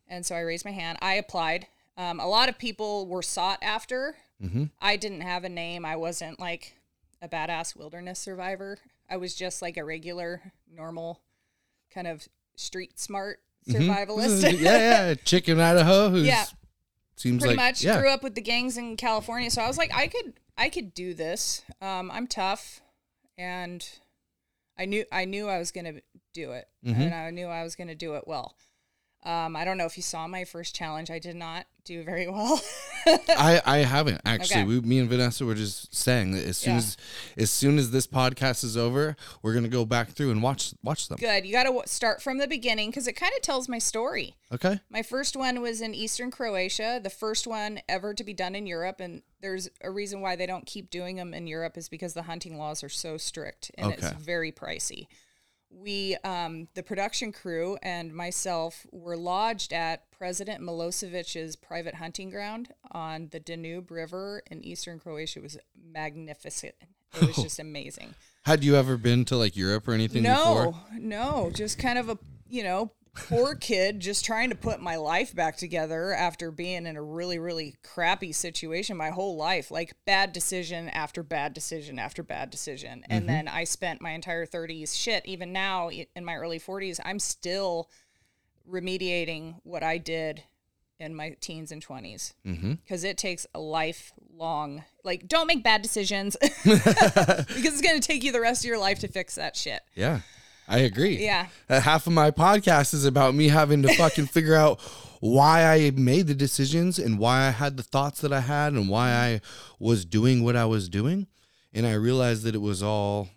And 0.08 0.26
so 0.26 0.34
I 0.34 0.39
raised 0.39 0.65
my 0.65 0.72
hand. 0.72 0.98
I 1.04 1.13
applied. 1.13 1.67
Um, 1.98 2.19
a 2.19 2.28
lot 2.28 2.50
of 2.50 2.58
people 2.58 3.06
were 3.06 3.22
sought 3.22 3.60
after. 3.62 4.15
I 4.82 4.96
didn't 4.96 5.22
have 5.22 5.43
a 5.43 5.50
name. 5.50 5.86
I 5.86 5.98
wasn't 5.98 6.39
like 6.39 6.78
a 7.23 7.27
badass 7.29 7.75
wilderness 7.75 8.19
survivor. 8.19 8.77
I 9.09 9.17
was 9.17 9.33
just 9.33 9.62
like 9.62 9.77
a 9.77 9.83
regular, 9.83 10.41
normal, 10.71 11.21
kind 11.91 12.05
of 12.05 12.27
street 12.55 12.99
smart 12.99 13.39
survivalist. 13.67 14.43
yeah, 14.59 15.07
yeah, 15.09 15.13
chicken 15.25 15.59
Idaho. 15.59 16.09
Who's 16.09 16.27
Yeah. 16.27 16.43
seems 17.15 17.41
Pretty 17.41 17.55
like 17.55 17.65
much 17.71 17.83
yeah. 17.83 17.99
grew 17.99 18.09
up 18.09 18.21
with 18.23 18.36
the 18.36 18.41
gangs 18.41 18.77
in 18.77 18.97
California, 18.97 19.49
so 19.49 19.62
I 19.62 19.67
was 19.67 19.77
like, 19.77 19.93
I 19.95 20.07
could, 20.07 20.33
I 20.57 20.69
could 20.69 20.93
do 20.93 21.13
this. 21.13 21.63
Um, 21.81 22.12
I'm 22.12 22.27
tough, 22.27 22.81
and 23.38 23.88
I 24.77 24.86
knew, 24.86 25.05
I 25.12 25.25
knew 25.25 25.47
I 25.47 25.59
was 25.59 25.71
gonna 25.71 26.01
do 26.33 26.51
it, 26.51 26.67
Mm-hmm. 26.86 27.01
and 27.01 27.13
I 27.15 27.29
knew 27.29 27.47
I 27.47 27.63
was 27.63 27.75
gonna 27.77 27.95
do 27.95 28.15
it 28.15 28.23
well. 28.27 28.55
Um, 29.25 29.55
I 29.55 29.63
don't 29.63 29.77
know 29.77 29.86
if 29.86 29.95
you 29.95 30.03
saw 30.03 30.27
my 30.27 30.43
first 30.43 30.75
challenge. 30.75 31.09
I 31.09 31.17
did 31.19 31.36
not 31.36 31.65
do 31.86 32.03
very 32.03 32.27
well. 32.31 32.62
I, 33.05 33.62
I 33.65 33.77
haven't 33.79 34.21
actually. 34.25 34.62
Okay. 34.62 34.67
We, 34.67 34.81
me 34.81 34.99
and 34.99 35.09
Vanessa 35.09 35.45
were 35.45 35.55
just 35.55 35.93
saying 35.95 36.31
that 36.31 36.43
as 36.45 36.57
soon 36.57 36.73
Yeah. 36.73 36.77
as 36.77 36.97
as 37.38 37.51
soon 37.51 37.77
as 37.77 37.91
this 37.91 38.07
podcast 38.07 38.63
is 38.63 38.75
over, 38.77 39.15
we're 39.41 39.53
gonna 39.53 39.67
go 39.69 39.86
back 39.86 40.09
through 40.12 40.31
and 40.31 40.41
watch 40.43 40.73
watch 40.83 41.07
them. 41.07 41.17
Good. 41.19 41.45
You 41.45 41.51
got 41.51 41.63
to 41.63 41.69
w- 41.69 41.83
start 41.86 42.21
from 42.21 42.38
the 42.38 42.47
beginning 42.47 42.89
because 42.89 43.07
it 43.07 43.13
kind 43.13 43.31
of 43.36 43.41
tells 43.41 43.67
my 43.69 43.79
story. 43.79 44.36
Okay. 44.51 44.79
My 44.89 45.01
first 45.03 45.36
one 45.36 45.62
was 45.62 45.81
in 45.81 45.93
Eastern 45.93 46.29
Croatia, 46.31 46.99
the 47.03 47.09
first 47.09 47.47
one 47.47 47.79
ever 47.89 48.13
to 48.13 48.23
be 48.23 48.33
done 48.33 48.55
in 48.55 48.65
Europe. 48.67 48.99
And 48.99 49.21
there's 49.41 49.69
a 49.81 49.89
reason 49.91 50.21
why 50.21 50.36
they 50.36 50.45
don't 50.45 50.65
keep 50.65 50.89
doing 50.89 51.15
them 51.17 51.33
in 51.33 51.47
Europe 51.47 51.77
is 51.77 51.89
because 51.89 52.13
the 52.13 52.23
hunting 52.23 52.57
laws 52.57 52.83
are 52.83 52.89
so 52.89 53.17
strict 53.17 53.71
and 53.77 53.91
it's 53.93 54.12
very 54.12 54.51
pricey. 54.51 55.07
We, 55.75 56.15
um, 56.23 56.67
the 56.75 56.83
production 56.83 57.31
crew 57.31 57.77
and 57.81 58.13
myself, 58.13 58.86
were 58.91 59.17
lodged 59.17 59.73
at 59.73 60.09
President 60.12 60.62
Milosevic's 60.62 61.55
private 61.55 61.95
hunting 61.95 62.29
ground 62.29 62.69
on 62.91 63.29
the 63.31 63.39
Danube 63.39 63.91
River 63.91 64.43
in 64.49 64.63
Eastern 64.63 64.99
Croatia. 64.99 65.39
It 65.39 65.43
was 65.43 65.57
magnificent. 65.91 66.75
It 67.15 67.27
was 67.27 67.36
just 67.36 67.59
amazing. 67.59 68.13
Had 68.43 68.63
you 68.63 68.75
ever 68.75 68.97
been 68.97 69.25
to 69.25 69.38
like 69.38 69.55
Europe 69.55 69.88
or 69.88 69.93
anything 69.93 70.23
before? 70.23 70.65
No, 70.65 70.75
no, 70.99 71.51
just 71.53 71.79
kind 71.79 71.97
of 71.97 72.09
a 72.09 72.17
you 72.47 72.63
know 72.63 72.91
poor 73.15 73.56
kid 73.56 73.99
just 73.99 74.26
trying 74.26 74.49
to 74.49 74.56
put 74.56 74.80
my 74.80 74.95
life 74.95 75.36
back 75.36 75.58
together 75.58 76.13
after 76.13 76.52
being 76.52 76.86
in 76.86 76.95
a 76.95 77.04
really 77.04 77.39
really 77.39 77.76
crappy 77.84 78.32
situation 78.32 78.97
my 78.97 79.10
whole 79.10 79.36
life. 79.36 79.71
Like 79.71 79.93
bad 80.06 80.34
decision 80.34 80.89
after 80.89 81.23
bad 81.23 81.54
decision 81.54 81.99
after 81.99 82.23
bad 82.23 82.49
decision. 82.49 83.04
And 83.10 83.21
mm-hmm. 83.21 83.28
then 83.28 83.47
i 83.47 83.63
spent 83.63 84.02
my 84.02 84.12
entire 84.12 84.45
30s 84.45 84.95
shit 84.95 85.26
even 85.26 85.54
now 85.54 85.89
in 85.89 86.26
my 86.26 86.36
early 86.36 86.60
40s 86.60 86.99
i'm 87.06 87.19
still 87.19 87.89
remediating 88.69 89.56
what 89.63 89.84
i 89.84 89.97
did 89.97 90.43
in 90.99 91.13
my 91.13 91.36
teens 91.41 91.71
and 91.71 91.86
20s 91.86 92.34
because 92.43 93.02
mm-hmm. 93.02 93.06
it 93.06 93.17
takes 93.17 93.45
a 93.54 93.60
lifelong 93.60 94.84
like 95.04 95.28
don't 95.28 95.47
make 95.47 95.63
bad 95.63 95.82
decisions. 95.82 96.38
Because 96.63 97.73
it's 97.73 97.82
going 97.82 97.99
to 97.99 98.06
take 98.08 98.23
you 98.23 98.32
the 98.32 98.41
rest 98.41 98.63
of 98.63 98.67
your 98.67 98.78
life 98.78 98.99
to 98.99 99.08
fix 99.08 99.36
that 99.36 99.56
shit. 99.56 99.82
Yeah. 99.95 100.21
I 100.67 100.80
agree. 100.80 101.23
Yeah. 101.23 101.47
Uh, 101.69 101.82
half 101.82 102.08
of 102.08 102.13
my 102.13 102.32
podcast 102.32 102.93
is 102.93 103.06
about 103.06 103.36
me 103.36 103.49
having 103.49 103.82
to 103.84 103.93
fucking 103.93 104.28
figure 104.34 104.56
out 104.56 104.80
why 105.19 105.65
I 105.65 105.91
made 105.91 106.28
the 106.28 106.36
decisions 106.36 106.99
and 106.99 107.19
why 107.19 107.47
I 107.47 107.52
had 107.52 107.78
the 107.78 107.84
thoughts 107.84 108.21
that 108.21 108.34
I 108.34 108.41
had 108.41 108.73
and 108.73 108.89
why 108.89 109.12
I 109.12 109.41
was 109.80 110.06
doing 110.06 110.43
what 110.43 110.56
I 110.56 110.65
was 110.65 110.89
doing. 110.89 111.28
And 111.73 111.88
I 111.88 111.93
realized 111.93 112.43
that 112.43 112.56
it 112.56 112.62
was 112.62 112.84
all, 112.84 113.30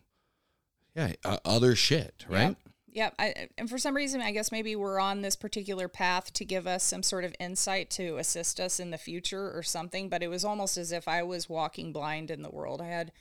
yeah, 0.95 1.13
uh, 1.25 1.39
other 1.45 1.75
shit, 1.75 2.25
right? 2.29 2.57
Yep. 2.97 3.15
I, 3.19 3.49
and 3.59 3.69
for 3.69 3.77
some 3.77 3.95
reason, 3.95 4.23
I 4.23 4.33
guess 4.33 4.51
maybe 4.51 4.75
we're 4.75 4.99
on 4.99 5.21
this 5.21 5.37
particular 5.37 5.87
path 5.87 6.33
to 6.33 6.45
give 6.45 6.67
us 6.67 6.83
some 6.83 7.03
sort 7.03 7.25
of 7.25 7.35
insight 7.39 7.91
to 7.91 8.17
assist 8.17 8.59
us 8.59 8.81
in 8.81 8.91
the 8.91 8.99
future 8.99 9.53
or 9.55 9.63
something. 9.63 10.09
But 10.09 10.23
it 10.23 10.29
was 10.29 10.45
almost 10.45 10.79
as 10.79 10.93
if 10.93 11.07
I 11.07 11.23
was 11.23 11.49
walking 11.49 11.93
blind 11.93 12.31
in 12.31 12.41
the 12.41 12.51
world. 12.51 12.81
I 12.81 12.89
had 12.89 13.13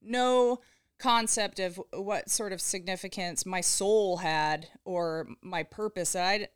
no 0.00 0.60
concept 0.98 1.58
of 1.58 1.80
what 1.92 2.30
sort 2.30 2.52
of 2.52 2.60
significance 2.60 3.46
my 3.46 3.60
soul 3.60 4.18
had 4.18 4.68
or 4.84 5.28
my 5.42 5.62
purpose. 5.62 6.16
I, 6.16 6.48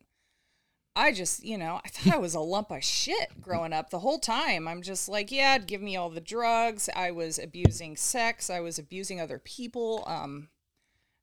I 0.95 1.13
just, 1.13 1.45
you 1.45 1.57
know, 1.57 1.81
I 1.85 1.89
thought 1.89 2.15
I 2.15 2.19
was 2.19 2.35
a 2.35 2.41
lump 2.41 2.71
of 2.71 2.85
shit 2.85 3.41
growing 3.41 3.73
up 3.73 3.91
the 3.91 4.01
whole 4.01 4.19
time. 4.19 4.67
I'm 4.69 4.83
just 4.83 5.09
like, 5.09 5.31
yeah, 5.31 5.59
give 5.59 5.81
me 5.81 5.97
all 5.97 6.11
the 6.11 6.21
drugs. 6.21 6.89
I 6.95 7.11
was 7.13 7.39
abusing 7.39 7.97
sex. 7.97 8.51
I 8.51 8.61
was 8.61 8.79
abusing 8.79 9.21
other 9.21 9.39
people. 9.39 10.05
Um, 10.07 10.49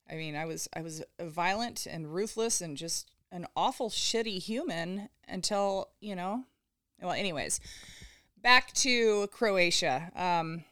I 0.10 0.16
mean, 0.16 0.36
I 0.36 0.46
was 0.46 0.68
I 0.76 0.82
was 0.82 1.04
violent 1.22 1.86
and 1.86 2.14
ruthless 2.14 2.62
and 2.62 2.76
just 2.76 3.12
an 3.32 3.46
awful 3.56 3.90
shitty 3.90 4.42
human 4.42 5.10
until 5.28 5.90
you 6.02 6.16
know. 6.16 6.46
Well, 7.00 7.12
anyways, 7.12 7.60
back 8.42 8.74
to 8.74 9.28
Croatia. 9.28 10.12
Um, 10.16 10.64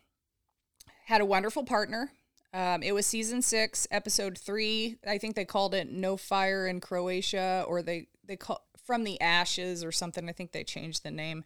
had 1.05 1.21
a 1.21 1.25
wonderful 1.25 1.63
partner. 1.63 2.11
Um, 2.53 2.81
it 2.81 2.93
was 2.93 3.05
season 3.05 3.41
six, 3.41 3.87
episode 3.91 4.37
three. 4.37 4.97
I 5.05 5.17
think 5.17 5.35
they 5.35 5.45
called 5.45 5.73
it 5.73 5.91
"No 5.91 6.17
Fire 6.17 6.65
in 6.67 6.79
Croatia," 6.79 7.65
or 7.67 7.81
they 7.81 8.07
they 8.25 8.37
call 8.37 8.65
from 8.85 9.03
the 9.03 9.19
ashes 9.19 9.83
or 9.83 9.91
something. 9.91 10.27
I 10.29 10.31
think 10.31 10.51
they 10.51 10.63
changed 10.63 11.03
the 11.03 11.11
name. 11.11 11.43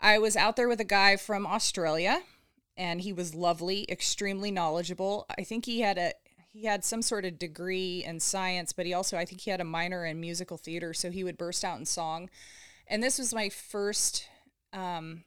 I 0.00 0.18
was 0.18 0.36
out 0.36 0.56
there 0.56 0.68
with 0.68 0.80
a 0.80 0.84
guy 0.84 1.16
from 1.16 1.46
Australia, 1.46 2.22
and 2.76 3.00
he 3.00 3.12
was 3.12 3.34
lovely, 3.34 3.86
extremely 3.88 4.50
knowledgeable. 4.50 5.26
I 5.38 5.44
think 5.44 5.66
he 5.66 5.80
had 5.80 5.98
a 5.98 6.12
he 6.48 6.64
had 6.64 6.84
some 6.84 7.02
sort 7.02 7.26
of 7.26 7.38
degree 7.38 8.02
in 8.04 8.18
science, 8.20 8.72
but 8.72 8.86
he 8.86 8.94
also 8.94 9.18
I 9.18 9.26
think 9.26 9.42
he 9.42 9.50
had 9.50 9.60
a 9.60 9.64
minor 9.64 10.06
in 10.06 10.18
musical 10.20 10.56
theater, 10.56 10.94
so 10.94 11.10
he 11.10 11.24
would 11.24 11.36
burst 11.36 11.64
out 11.64 11.78
in 11.78 11.84
song. 11.84 12.30
And 12.86 13.02
this 13.02 13.18
was 13.18 13.34
my 13.34 13.50
first 13.50 14.28
um, 14.72 15.24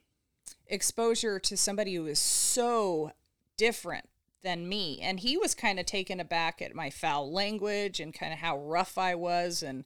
exposure 0.68 1.40
to 1.40 1.58
somebody 1.58 1.94
who 1.96 2.04
was 2.04 2.20
so 2.20 3.12
different 3.58 4.10
than 4.44 4.70
me, 4.70 5.00
and 5.02 5.20
he 5.20 5.38
was 5.38 5.54
kind 5.54 5.80
of 5.80 5.86
taken 5.86 6.20
aback 6.20 6.62
at 6.62 6.76
my 6.76 6.90
foul 6.90 7.32
language 7.32 8.00
and 8.00 8.14
kind 8.14 8.34
of 8.34 8.40
how 8.40 8.58
rough 8.58 8.98
I 8.98 9.16
was, 9.16 9.62
and 9.62 9.84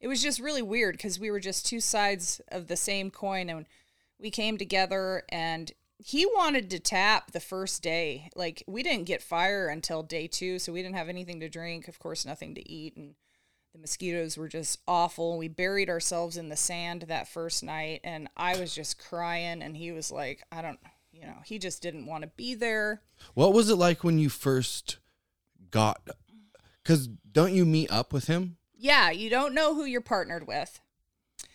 it 0.00 0.08
was 0.08 0.22
just 0.22 0.40
really 0.40 0.62
weird 0.62 0.96
because 0.96 1.18
we 1.18 1.30
were 1.30 1.40
just 1.40 1.66
two 1.66 1.80
sides 1.80 2.40
of 2.48 2.68
the 2.68 2.76
same 2.76 3.10
coin, 3.10 3.48
and 3.48 3.66
we 4.18 4.30
came 4.30 4.58
together 4.58 5.24
and 5.30 5.72
he 5.98 6.26
wanted 6.26 6.68
to 6.70 6.78
tap 6.78 7.32
the 7.32 7.40
first 7.40 7.82
day. 7.82 8.28
Like 8.36 8.62
we 8.66 8.82
didn't 8.82 9.06
get 9.06 9.22
fire 9.22 9.68
until 9.68 10.02
day 10.02 10.26
two, 10.26 10.58
so 10.58 10.72
we 10.72 10.82
didn't 10.82 10.96
have 10.96 11.08
anything 11.08 11.40
to 11.40 11.48
drink, 11.48 11.88
of 11.88 11.98
course, 11.98 12.26
nothing 12.26 12.54
to 12.54 12.70
eat. 12.70 12.96
And 12.96 13.14
the 13.72 13.80
mosquitoes 13.80 14.36
were 14.36 14.48
just 14.48 14.80
awful. 14.86 15.38
We 15.38 15.48
buried 15.48 15.88
ourselves 15.88 16.36
in 16.36 16.48
the 16.50 16.56
sand 16.56 17.02
that 17.08 17.28
first 17.28 17.62
night, 17.62 18.00
and 18.04 18.28
I 18.36 18.58
was 18.58 18.74
just 18.74 18.98
crying. 18.98 19.62
And 19.62 19.76
he 19.76 19.92
was 19.92 20.10
like, 20.10 20.42
I 20.52 20.60
don't, 20.60 20.78
you 21.18 21.26
know, 21.26 21.38
he 21.44 21.58
just 21.58 21.82
didn't 21.82 22.06
want 22.06 22.22
to 22.22 22.28
be 22.36 22.54
there. 22.54 23.02
What 23.34 23.52
was 23.52 23.70
it 23.70 23.76
like 23.76 24.04
when 24.04 24.18
you 24.18 24.28
first 24.28 24.98
got? 25.70 26.00
Because 26.82 27.06
don't 27.08 27.52
you 27.54 27.64
meet 27.64 27.90
up 27.90 28.12
with 28.12 28.26
him? 28.26 28.56
Yeah, 28.78 29.10
you 29.10 29.30
don't 29.30 29.54
know 29.54 29.74
who 29.74 29.84
you're 29.84 30.00
partnered 30.00 30.46
with. 30.46 30.80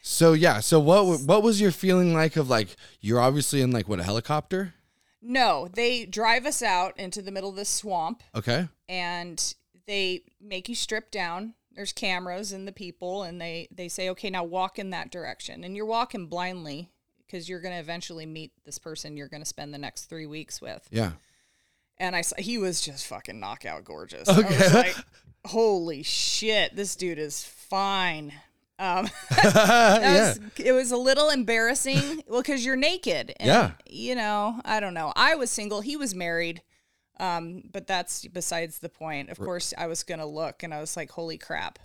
So 0.01 0.33
yeah. 0.33 0.59
So 0.59 0.79
what 0.79 1.21
what 1.21 1.43
was 1.43 1.61
your 1.61 1.71
feeling 1.71 2.13
like 2.13 2.35
of 2.35 2.49
like 2.49 2.75
you're 2.99 3.19
obviously 3.19 3.61
in 3.61 3.71
like 3.71 3.87
what 3.87 3.99
a 3.99 4.03
helicopter? 4.03 4.73
No, 5.21 5.67
they 5.71 6.05
drive 6.05 6.45
us 6.47 6.63
out 6.63 6.97
into 6.99 7.21
the 7.21 7.31
middle 7.31 7.51
of 7.51 7.55
this 7.55 7.69
swamp 7.69 8.23
Okay. 8.35 8.67
and 8.89 9.53
they 9.85 10.23
make 10.41 10.67
you 10.67 10.73
strip 10.75 11.11
down. 11.11 11.53
There's 11.73 11.93
cameras 11.93 12.51
and 12.51 12.67
the 12.67 12.71
people, 12.73 13.23
and 13.23 13.39
they 13.39 13.67
they 13.71 13.87
say, 13.87 14.09
okay, 14.09 14.29
now 14.29 14.43
walk 14.43 14.77
in 14.79 14.89
that 14.89 15.11
direction, 15.11 15.63
and 15.63 15.75
you're 15.75 15.85
walking 15.85 16.27
blindly 16.27 16.89
because 17.31 17.47
you're 17.47 17.61
going 17.61 17.73
to 17.73 17.79
eventually 17.79 18.25
meet 18.25 18.51
this 18.65 18.77
person 18.77 19.15
you're 19.15 19.29
going 19.29 19.41
to 19.41 19.47
spend 19.47 19.73
the 19.73 19.77
next 19.77 20.05
three 20.05 20.25
weeks 20.25 20.61
with. 20.61 20.87
Yeah. 20.91 21.11
And 21.97 22.15
I 22.15 22.21
saw 22.21 22.35
he 22.37 22.57
was 22.57 22.81
just 22.81 23.07
fucking 23.07 23.39
knockout 23.39 23.85
gorgeous. 23.85 24.27
I 24.27 24.41
was 24.41 24.73
like, 24.73 24.95
holy 25.45 26.03
shit, 26.03 26.75
this 26.75 26.95
dude 26.95 27.19
is 27.19 27.43
fine. 27.43 28.33
Um, 28.79 29.07
yeah. 29.43 30.29
was, 30.29 30.39
it 30.57 30.71
was 30.71 30.91
a 30.91 30.97
little 30.97 31.29
embarrassing. 31.29 32.23
well, 32.27 32.41
because 32.41 32.65
you're 32.65 32.75
naked. 32.75 33.33
And, 33.39 33.47
Yeah. 33.47 33.71
You 33.87 34.15
know, 34.15 34.59
I 34.65 34.79
don't 34.79 34.95
know. 34.95 35.13
I 35.15 35.35
was 35.35 35.51
single. 35.51 35.81
He 35.81 35.95
was 35.95 36.13
married. 36.13 36.61
Um, 37.19 37.61
but 37.71 37.85
that's 37.85 38.25
besides 38.27 38.79
the 38.79 38.89
point. 38.89 39.29
Of 39.29 39.37
course, 39.37 39.75
I 39.77 39.85
was 39.85 40.01
gonna 40.01 40.25
look, 40.25 40.63
and 40.63 40.73
I 40.73 40.79
was 40.79 40.97
like, 40.97 41.11
"Holy 41.11 41.37
crap!" 41.37 41.77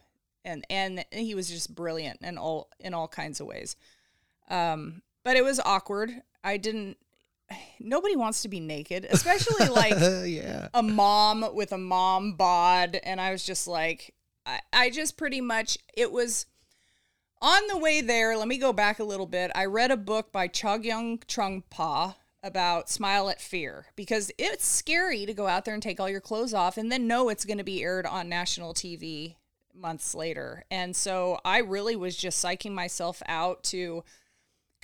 And 0.46 0.64
and 0.70 1.04
he 1.12 1.34
was 1.34 1.50
just 1.50 1.74
brilliant 1.74 2.22
in 2.22 2.38
all 2.38 2.70
in 2.80 2.94
all 2.94 3.06
kinds 3.06 3.38
of 3.38 3.46
ways. 3.46 3.76
Um, 4.48 5.02
but 5.26 5.36
it 5.36 5.42
was 5.42 5.58
awkward. 5.64 6.22
I 6.44 6.56
didn't. 6.56 6.98
Nobody 7.80 8.14
wants 8.14 8.42
to 8.42 8.48
be 8.48 8.60
naked, 8.60 9.04
especially 9.10 9.66
like 9.66 9.90
yeah. 10.24 10.68
a 10.72 10.84
mom 10.84 11.44
with 11.52 11.72
a 11.72 11.78
mom 11.78 12.34
bod 12.34 13.00
and 13.02 13.20
i 13.20 13.32
was 13.32 13.44
just 13.44 13.66
like 13.66 14.14
I, 14.46 14.60
I 14.72 14.90
just 14.90 15.16
pretty 15.16 15.40
much 15.40 15.78
it 15.94 16.12
was 16.12 16.46
on 17.42 17.66
the 17.66 17.76
way 17.76 18.00
there 18.00 18.36
let 18.36 18.46
me 18.48 18.56
go 18.56 18.72
back 18.72 19.00
a 19.00 19.04
little 19.04 19.26
bit 19.26 19.50
i 19.54 19.64
read 19.64 19.90
a 19.90 19.96
book 19.96 20.32
by 20.32 20.48
Chögyam 20.48 21.24
Trungpa 21.24 22.14
about 22.42 22.88
smile 22.88 23.28
at 23.28 23.40
fear 23.40 23.86
because 23.96 24.30
it's 24.38 24.64
scary 24.64 25.26
to 25.26 25.34
go 25.34 25.48
out 25.48 25.64
there 25.64 25.74
and 25.74 25.82
take 25.82 25.98
all 25.98 26.08
your 26.08 26.20
clothes 26.20 26.54
off 26.54 26.78
and 26.78 26.90
then 26.90 27.08
know 27.08 27.28
it's 27.28 27.44
going 27.44 27.58
to 27.58 27.64
be 27.64 27.82
aired 27.82 28.06
on 28.06 28.28
national 28.28 28.74
tv 28.74 29.34
months 29.74 30.14
later 30.14 30.64
and 30.70 30.94
so 30.94 31.38
i 31.44 31.58
really 31.58 31.96
was 31.96 32.16
just 32.16 32.42
psyching 32.42 32.72
myself 32.72 33.22
out 33.26 33.62
to 33.64 34.02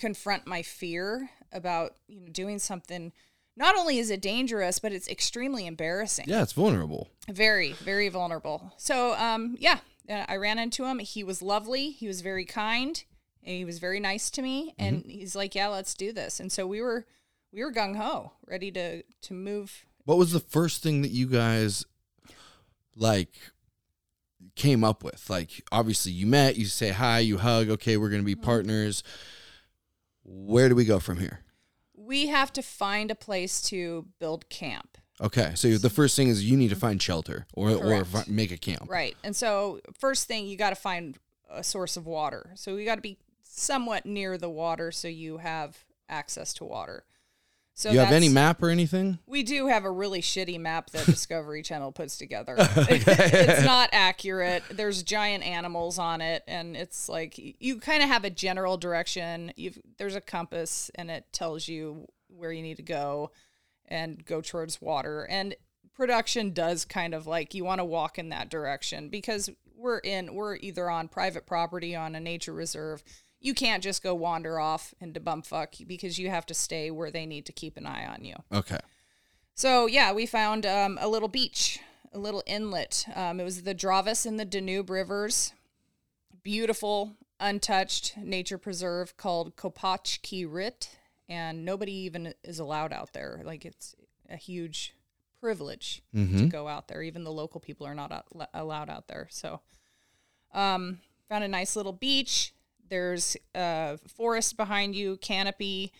confront 0.03 0.47
my 0.49 0.63
fear 0.63 1.31
about 1.53 1.95
you 2.09 2.21
know 2.21 2.29
doing 2.29 2.59
something. 2.59 3.13
Not 3.57 3.77
only 3.77 3.99
is 3.99 4.11
it 4.11 4.21
dangerous 4.21 4.79
but 4.81 4.93
it's 4.93 5.09
extremely 5.09 5.65
embarrassing. 5.67 6.25
Yeah, 6.29 6.43
it's 6.43 6.53
vulnerable. 6.55 7.09
very 7.31 7.73
very 7.75 8.09
vulnerable. 8.09 8.73
So 8.77 9.15
um 9.15 9.57
yeah 9.61 9.79
uh, 10.11 10.25
i 10.29 10.37
ran 10.37 10.59
into 10.59 10.85
him. 10.85 10.99
He 10.99 11.23
was 11.23 11.41
lovely. 11.41 11.91
He 11.91 12.09
was 12.09 12.21
very 12.21 12.45
kind. 12.45 13.03
And 13.45 13.57
he 13.57 13.65
was 13.65 13.79
very 13.79 14.01
nice 14.01 14.31
to 14.31 14.43
me. 14.43 14.75
And 14.79 15.05
he's 15.07 15.37
like 15.37 15.55
yeah 15.55 15.69
let's 15.69 15.95
do 15.95 16.13
this. 16.13 16.41
And 16.41 16.51
so 16.51 16.67
we 16.67 16.81
were 16.81 17.07
we 17.53 17.63
were 17.63 17.73
gung-ho 17.73 18.33
ready 18.47 18.71
to 18.73 19.03
to 19.27 19.33
move. 19.35 19.85
What 20.05 20.19
was 20.19 20.33
the 20.33 20.41
first 20.41 20.83
thing 20.83 21.03
that 21.03 21.13
you 21.13 21.27
guys 21.29 21.85
like 22.97 23.35
came 24.57 24.83
up 24.83 25.05
with? 25.05 25.31
Like 25.31 25.51
obviously 25.71 26.11
you 26.13 26.27
met, 26.27 26.57
you 26.57 26.67
say 26.67 26.91
hi, 26.91 27.21
you 27.21 27.39
hug, 27.39 27.69
okay, 27.71 27.97
we're 27.97 28.09
going 28.11 28.23
to 28.23 28.27
be 28.27 28.35
Mm-hmm. 28.35 28.45
partners. 28.53 29.03
Where 30.25 30.69
do 30.69 30.75
we 30.75 30.85
go 30.85 30.99
from 30.99 31.19
here? 31.19 31.41
we 31.95 32.27
have 32.27 32.53
to 32.53 32.63
find 32.63 33.11
a 33.13 33.15
place 33.15 33.63
to 33.63 34.07
build 34.19 34.49
camp 34.49 34.99
Okay, 35.21 35.53
so 35.55 35.77
the 35.77 35.91
first 35.91 36.17
thing 36.17 36.29
is 36.29 36.45
you 36.45 36.57
need 36.57 36.69
to 36.69 36.75
mm-hmm. 36.75 36.81
find 36.81 37.03
shelter 37.03 37.47
or 37.55 37.71
or 37.71 37.79
Correct. 37.79 38.07
fi- 38.07 38.25
make 38.27 38.51
a 38.51 38.57
camp. 38.57 38.91
Right. 38.91 39.17
And 39.23 39.37
so, 39.37 39.81
first 39.99 40.27
thing, 40.27 40.47
you 40.47 40.57
got 40.57 40.71
to 40.71 40.77
find 40.77 41.17
a 41.51 41.63
source 41.63 41.97
of 41.97 42.07
water. 42.07 42.51
So, 42.55 42.77
you 42.77 42.85
got 42.85 42.97
to 42.97 43.03
be 43.03 43.19
somewhat 43.43 44.05
near 44.05 44.37
the 44.37 44.49
water 44.49 44.91
so 44.91 45.07
you 45.07 45.39
have 45.39 45.85
access 46.09 46.53
to 46.55 46.65
water. 46.65 47.05
So, 47.75 47.91
you 47.91 48.01
have 48.01 48.13
any 48.13 48.29
map 48.29 48.63
or 48.63 48.69
anything? 48.69 49.19
We 49.27 49.43
do 49.43 49.67
have 49.67 49.85
a 49.85 49.91
really 49.91 50.21
shitty 50.21 50.61
map 50.61 50.91
that 50.91 51.07
Discovery 51.07 51.63
Channel 51.63 51.91
puts 51.91 52.19
together. 52.19 52.55
it's 52.59 53.65
not 53.65 53.89
accurate. 53.93 54.63
There's 54.71 55.03
giant 55.03 55.43
animals 55.45 55.99
on 55.99 56.21
it, 56.21 56.45
and 56.47 56.77
it's 56.77 57.09
like 57.09 57.35
you 57.39 57.79
kind 57.79 58.03
of 58.03 58.09
have 58.09 58.25
a 58.25 58.31
general 58.31 58.77
direction. 58.77 59.53
You've 59.57 59.79
there's 59.97 60.15
a 60.15 60.21
compass, 60.21 60.91
and 60.95 61.11
it 61.11 61.27
tells 61.33 61.67
you 61.67 62.07
where 62.29 62.53
you 62.53 62.63
need 62.63 62.77
to 62.77 62.83
go 62.83 63.31
and 63.89 64.25
go 64.25 64.41
towards 64.41 64.81
water. 64.81 65.27
And 65.29 65.55
production 65.95 66.53
does 66.53 66.85
kind 66.85 67.15
of 67.15 67.27
like 67.27 67.55
you 67.55 67.65
want 67.65 67.79
to 67.81 67.85
walk 67.85 68.19
in 68.19 68.31
that 68.31 68.51
direction 68.51 69.09
because 69.09 69.51
we're 69.77 69.99
in 69.99 70.35
we're 70.35 70.57
either 70.57 70.89
on 70.89 71.09
private 71.09 71.47
property 71.47 71.97
on 71.97 72.15
a 72.15 72.21
nature 72.21 72.53
reserve. 72.53 73.03
You 73.43 73.55
can't 73.55 73.83
just 73.83 74.03
go 74.03 74.15
wander 74.15 74.61
off 74.61 74.95
into 75.01 75.21
bumfuck 75.21 75.87
because 75.87 76.19
you 76.19 76.31
have 76.31 76.47
to 76.47 76.55
stay 76.55 76.91
where 76.91 77.11
they 77.11 77.27
need 77.27 77.45
to 77.47 77.53
keep 77.53 77.77
an 77.77 77.87
eye 77.87 78.07
on 78.07 78.25
you. 78.25 78.37
Okay. 78.53 78.79
So 79.55 79.87
yeah, 79.87 80.13
we 80.13 80.27
found 80.27 80.65
um, 80.65 80.97
a 81.01 81.09
little 81.09 81.29
beach, 81.29 81.81
a 82.13 82.19
little 82.19 82.43
inlet. 82.47 83.05
Um, 83.15 83.41
it 83.41 83.45
was 83.45 83.63
the 83.63 83.75
Dravis 83.75 84.25
and 84.25 84.39
the 84.39 84.45
Danube 84.45 84.91
rivers. 84.91 85.53
Beautiful, 86.43 87.13
untouched 87.41 88.17
nature 88.17 88.59
preserve 88.59 89.17
called 89.17 89.57
Kopački 89.57 90.47
Rit, 90.49 90.97
and 91.29 91.65
nobody 91.65 91.93
even 91.93 92.35
is 92.45 92.59
allowed 92.59 92.93
out 92.93 93.13
there. 93.13 93.43
Like 93.45 93.65
it's 93.65 93.95
a 94.31 94.37
huge 94.37 94.95
privilege 95.41 96.03
to 96.39 96.47
go 96.47 96.69
out 96.69 96.87
there. 96.89 97.03
Even 97.03 97.25
the 97.25 97.33
local 97.33 97.61
people 97.61 97.87
are 97.87 97.95
not 97.95 98.13
out, 98.13 98.27
allowed 98.55 98.89
out 98.89 99.09
there. 99.09 99.27
So, 99.31 99.61
um, 100.55 101.01
found 101.29 101.43
a 101.45 101.49
nice 101.49 101.75
little 101.77 101.93
beach. 101.93 102.55
There's 102.93 103.39
a 103.55 103.97
forest 104.07 104.59
behind 104.59 104.95
you, 104.95 105.17
canopy. 105.17 105.95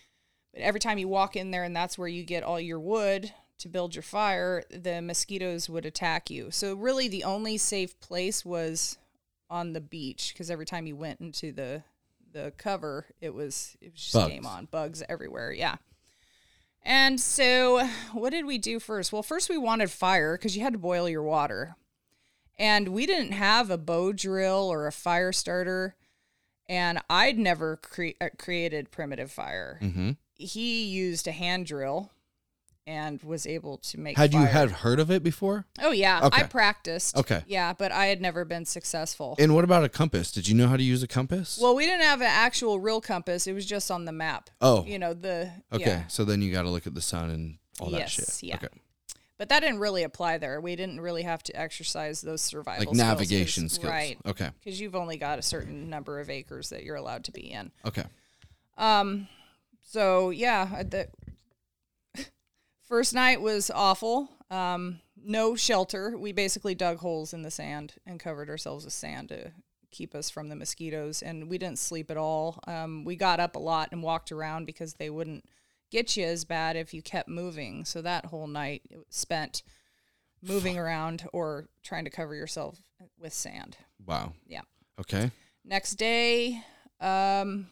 But 0.53 0.61
every 0.61 0.79
time 0.79 0.99
you 0.99 1.07
walk 1.07 1.35
in 1.35 1.49
there, 1.49 1.63
and 1.63 1.75
that's 1.75 1.97
where 1.97 2.07
you 2.07 2.23
get 2.23 2.43
all 2.43 2.59
your 2.59 2.79
wood 2.79 3.33
to 3.57 3.67
build 3.67 3.95
your 3.95 4.03
fire, 4.03 4.63
the 4.69 5.01
mosquitoes 5.01 5.67
would 5.67 5.87
attack 5.87 6.29
you. 6.29 6.51
So 6.51 6.75
really, 6.75 7.07
the 7.07 7.23
only 7.23 7.57
safe 7.57 7.99
place 7.99 8.45
was 8.45 8.99
on 9.49 9.73
the 9.73 9.81
beach 9.81 10.33
because 10.35 10.51
every 10.51 10.67
time 10.67 10.85
you 10.85 10.95
went 10.95 11.19
into 11.19 11.51
the 11.51 11.81
the 12.31 12.53
cover, 12.59 13.07
it 13.19 13.33
was 13.33 13.75
it 13.81 13.93
was 13.93 13.99
just 13.99 14.13
Bugs. 14.13 14.31
game 14.31 14.45
on, 14.45 14.65
bugs 14.65 15.01
everywhere. 15.09 15.51
Yeah. 15.51 15.77
And 16.83 17.19
so, 17.19 17.87
what 18.11 18.29
did 18.29 18.45
we 18.45 18.59
do 18.59 18.79
first? 18.79 19.11
Well, 19.11 19.23
first 19.23 19.49
we 19.49 19.57
wanted 19.57 19.89
fire 19.89 20.37
because 20.37 20.55
you 20.55 20.61
had 20.61 20.73
to 20.73 20.79
boil 20.79 21.09
your 21.09 21.23
water, 21.23 21.75
and 22.59 22.89
we 22.89 23.07
didn't 23.07 23.31
have 23.31 23.71
a 23.71 23.79
bow 23.79 24.11
drill 24.11 24.71
or 24.71 24.85
a 24.85 24.91
fire 24.91 25.31
starter, 25.31 25.95
and 26.69 26.99
I'd 27.09 27.37
never 27.37 27.77
cre- 27.77 28.17
uh, 28.21 28.29
created 28.37 28.91
primitive 28.91 29.31
fire 29.31 29.79
Mm-hmm. 29.81 30.11
he 30.35 30.85
used 30.85 31.27
a 31.27 31.31
hand 31.31 31.65
drill 31.65 32.11
and 32.85 33.23
was 33.23 33.47
able 33.47 33.77
to 33.77 33.97
make 33.97 34.17
Had 34.17 34.33
you 34.33 34.41
had 34.41 34.69
heard 34.69 34.99
of 34.99 35.09
it 35.09 35.23
before? 35.23 35.65
oh 35.81 35.91
yeah 35.91 36.19
i 36.33 36.43
practiced 36.43 37.15
Okay. 37.17 37.41
yeah 37.47 37.71
but 37.73 37.91
i 37.93 38.07
had 38.07 38.19
never 38.21 38.43
been 38.43 38.65
successful 38.65 39.35
And 39.39 39.55
what 39.55 39.63
about 39.63 39.85
a 39.85 39.89
compass? 39.89 40.31
Did 40.33 40.47
you 40.49 40.55
know 40.55 40.67
how 40.67 40.75
to 40.75 40.83
use 40.83 41.01
a 41.01 41.07
compass? 41.07 41.57
well 41.61 41.75
we 41.75 41.85
didn't 41.85 42.01
have 42.03 42.19
an 42.21 42.27
actual 42.29 42.79
real 42.81 42.99
compass 42.99 43.47
it 43.47 43.53
was 43.53 43.65
just 43.65 43.89
on 43.89 44.03
the 44.05 44.11
map 44.11 44.49
oh, 44.61 44.83
you 44.85 44.99
know 44.99 45.13
the 45.13 45.49
okay. 45.71 45.85
yeah. 45.91 46.07
So 46.07 46.25
then 46.25 46.41
you 46.41 46.51
got 46.51 46.63
to 46.63 46.69
look 46.69 46.85
at 46.85 46.93
the 46.93 47.01
sun 47.01 47.29
and 47.29 47.57
all 47.79 47.89
that 47.91 47.99
Yes, 47.99 48.11
shit. 48.11 48.43
yeah. 48.43 48.55
Okay. 48.55 48.67
But 49.43 49.49
that 49.49 49.59
didn't 49.59 49.79
really 49.79 50.03
apply 50.03 50.37
there 50.37 50.61
we 50.61 50.73
didn't 50.75 51.01
really 51.01 51.23
have 51.23 51.43
to 51.43 51.53
exercise 51.59 52.21
those 52.21 52.41
survival 52.41 52.79
Like 52.85 52.95
skills 52.95 52.97
navigation 52.97 53.67
skills. 53.67 53.91
right 53.91 54.17
Okay. 54.25 54.49
because 54.63 54.79
you've 54.79 54.95
only 54.95 55.17
got 55.17 55.37
a 55.37 55.41
certain 55.41 55.89
number 55.89 56.21
of 56.21 56.29
acres 56.29 56.69
that 56.69 56.83
you're 56.83 56.95
allowed 56.95 57.25
to 57.25 57.31
be 57.33 57.51
in 57.51 57.71
Okay. 57.85 58.03
Um, 58.77 59.27
so 59.81 60.29
yeah, 60.29 60.83
the 60.83 61.09
first 62.87 63.13
night 63.13 63.41
was 63.41 63.69
awful. 63.69 64.29
Um, 64.49 64.99
no 65.23 65.55
shelter. 65.55 66.17
We 66.17 66.31
basically 66.31 66.75
dug 66.75 66.97
holes 66.97 67.33
in 67.33 67.41
the 67.43 67.51
sand 67.51 67.93
and 68.05 68.19
covered 68.19 68.49
ourselves 68.49 68.85
with 68.85 68.93
sand 68.93 69.29
to 69.29 69.51
keep 69.91 70.15
us 70.15 70.29
from 70.29 70.49
the 70.49 70.55
mosquitoes. 70.55 71.21
And 71.21 71.49
we 71.49 71.57
didn't 71.57 71.79
sleep 71.79 72.09
at 72.11 72.17
all. 72.17 72.59
Um, 72.67 73.05
we 73.05 73.15
got 73.15 73.39
up 73.39 73.55
a 73.55 73.59
lot 73.59 73.89
and 73.91 74.01
walked 74.03 74.31
around 74.31 74.65
because 74.65 74.95
they 74.95 75.09
wouldn't 75.09 75.45
get 75.93 76.17
you 76.17 76.25
as 76.25 76.43
bad 76.43 76.75
if 76.75 76.91
you 76.91 77.03
kept 77.03 77.29
moving. 77.29 77.85
So 77.85 78.01
that 78.01 78.25
whole 78.25 78.47
night 78.47 78.81
spent 79.09 79.61
moving 80.41 80.77
around 80.77 81.27
or 81.31 81.69
trying 81.83 82.03
to 82.05 82.09
cover 82.09 82.33
yourself 82.33 82.81
with 83.19 83.31
sand. 83.31 83.77
Wow. 84.03 84.33
Yeah. 84.47 84.61
Okay. 84.99 85.29
Next 85.63 85.93
day, 85.93 86.63
um, 86.99 87.67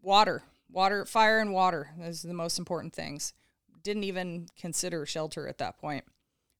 water, 0.00 0.44
water, 0.70 1.04
fire, 1.04 1.40
and 1.40 1.52
water. 1.52 1.90
Those 1.98 2.24
are 2.24 2.28
the 2.28 2.34
most 2.34 2.60
important 2.60 2.94
things. 2.94 3.34
Didn't 3.82 4.04
even 4.04 4.46
consider 4.56 5.04
shelter 5.04 5.48
at 5.48 5.58
that 5.58 5.76
point. 5.76 6.04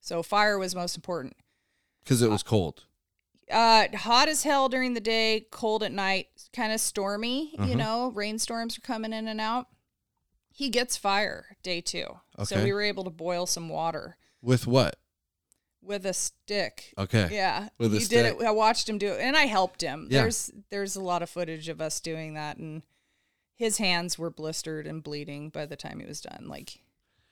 So 0.00 0.22
fire 0.22 0.58
was 0.58 0.74
most 0.74 0.96
important. 0.96 1.36
Because 2.02 2.22
it 2.22 2.28
was 2.28 2.42
cold. 2.42 2.84
Uh, 3.50 3.86
hot 3.94 4.28
as 4.28 4.42
hell 4.42 4.68
during 4.68 4.94
the 4.94 5.00
day, 5.00 5.46
cold 5.52 5.84
at 5.84 5.92
night, 5.92 6.26
kind 6.52 6.72
of 6.72 6.80
stormy. 6.80 7.54
Uh-huh. 7.56 7.68
You 7.68 7.76
know, 7.76 8.10
rainstorms 8.14 8.76
are 8.76 8.82
coming 8.82 9.12
in 9.12 9.28
and 9.28 9.40
out. 9.40 9.68
He 10.56 10.68
gets 10.68 10.96
fire 10.96 11.56
day 11.64 11.80
two, 11.80 12.06
so 12.44 12.62
we 12.62 12.72
were 12.72 12.80
able 12.82 13.02
to 13.04 13.10
boil 13.10 13.44
some 13.46 13.68
water 13.68 14.16
With 14.40 14.66
what? 14.68 14.96
with 15.82 16.06
a 16.06 16.14
stick. 16.14 16.94
Okay. 16.96 17.28
Yeah, 17.32 17.68
With 17.76 17.92
a 17.92 17.98
he 17.98 18.04
did 18.06 18.24
stick. 18.26 18.36
it. 18.40 18.46
I 18.46 18.52
watched 18.52 18.88
him 18.88 18.96
do 18.98 19.08
it, 19.12 19.20
and 19.20 19.36
I 19.36 19.42
helped 19.46 19.82
him. 19.82 20.06
Yeah. 20.10 20.20
There's 20.22 20.50
there's 20.70 20.96
a 20.96 21.02
lot 21.02 21.22
of 21.22 21.28
footage 21.28 21.68
of 21.68 21.80
us 21.80 22.00
doing 22.00 22.34
that, 22.34 22.56
and 22.56 22.82
his 23.56 23.78
hands 23.78 24.16
were 24.18 24.30
blistered 24.30 24.86
and 24.86 25.02
bleeding 25.02 25.50
by 25.50 25.66
the 25.66 25.76
time 25.76 25.98
he 26.00 26.06
was 26.06 26.20
done. 26.20 26.46
Like 26.46 26.78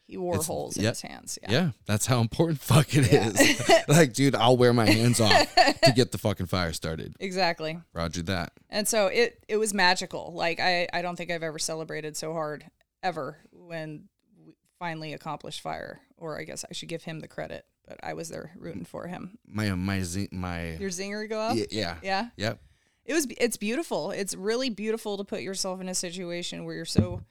he 0.09 0.17
wore 0.17 0.35
It's- 0.35 0.49
holes 0.49 0.77
in 0.77 0.85
his 0.85 1.01
hands. 1.03 1.39
Yeah. 1.43 1.51
Yeah, 1.53 1.71
that's 1.87 2.07
how 2.07 2.21
important 2.21 2.61
fucking 2.63 3.05
is. 3.05 3.71
like, 3.89 4.13
dude, 4.15 4.35
I'll 4.35 4.57
wear 4.57 4.73
my 4.73 4.91
hands 4.91 5.21
off 5.21 5.55
to 5.85 5.93
get 5.97 6.11
the 6.11 6.19
fucking 6.19 6.47
fire 6.47 6.73
started. 6.73 7.15
exactly. 7.21 7.79
Roger 7.95 8.23
that. 8.25 8.53
And 8.69 8.89
so 8.89 9.07
it 9.07 9.45
it 9.49 9.59
was 9.59 9.73
magical. 9.73 10.33
Like 10.35 10.59
I 10.59 10.89
I 10.93 11.03
don't 11.03 11.15
think 11.15 11.31
I've 11.31 11.45
ever 11.45 11.61
celebrated 11.61 12.17
so 12.17 12.33
hard 12.33 12.67
ever 13.03 13.39
when 13.51 14.09
we 14.47 14.55
finally 14.79 15.13
accomplished 15.13 15.61
fire. 15.61 16.01
Or 16.17 16.39
I 16.39 16.45
guess 16.45 16.65
I 16.69 16.73
should 16.73 16.89
give 16.89 17.03
him 17.03 17.21
the 17.21 17.29
credit, 17.29 17.65
but 17.87 17.99
I 18.03 18.15
was 18.15 18.29
there 18.29 18.53
rooting 18.57 18.85
for 18.85 19.07
him. 19.07 19.39
My 19.47 19.71
my 19.75 20.05
my 20.31 20.77
Your 20.77 20.91
zinger 20.91 21.29
go 21.29 21.41
up. 21.41 21.57
yeah, 21.57 21.65
yeah. 21.71 21.97
Yeah. 22.03 22.29
Yep. 22.37 22.61
It 23.05 23.15
was 23.15 23.27
it's 23.39 23.57
beautiful. 23.57 24.13
It's 24.13 24.35
really 24.35 24.71
beautiful 24.71 25.17
to 25.19 25.25
put 25.25 25.43
yourself 25.43 25.81
in 25.81 25.89
a 25.89 25.95
situation 25.95 26.65
where 26.65 26.77
you're 26.77 26.85
so 26.85 27.23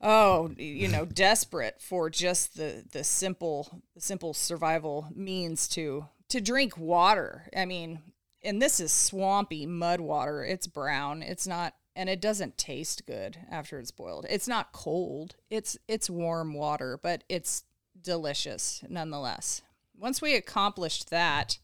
oh, 0.00 0.50
you 0.56 0.88
know, 0.88 1.04
desperate 1.12 1.80
for 1.80 2.08
just 2.08 2.56
the 2.56 2.84
the 2.90 3.04
simple 3.04 3.82
the 3.94 4.00
simple 4.00 4.32
survival 4.34 5.08
means 5.14 5.68
to 5.68 6.06
to 6.28 6.40
drink 6.40 6.78
water. 6.78 7.48
I 7.54 7.66
mean, 7.66 8.00
and 8.42 8.60
this 8.60 8.80
is 8.80 8.92
swampy 8.92 9.66
mud 9.66 10.00
water. 10.00 10.44
It's 10.44 10.66
brown. 10.66 11.22
It's 11.22 11.46
not 11.46 11.74
and 11.96 12.10
it 12.10 12.20
doesn't 12.20 12.58
taste 12.58 13.06
good 13.06 13.38
after 13.50 13.78
it's 13.78 13.90
boiled. 13.90 14.26
It's 14.28 14.46
not 14.46 14.72
cold. 14.72 15.34
It's 15.50 15.76
it's 15.88 16.10
warm 16.10 16.54
water, 16.54 17.00
but 17.02 17.24
it's 17.28 17.64
delicious 18.00 18.84
nonetheless. 18.88 19.62
Once 19.98 20.20
we 20.20 20.36
accomplished 20.36 21.10
that, 21.10 21.58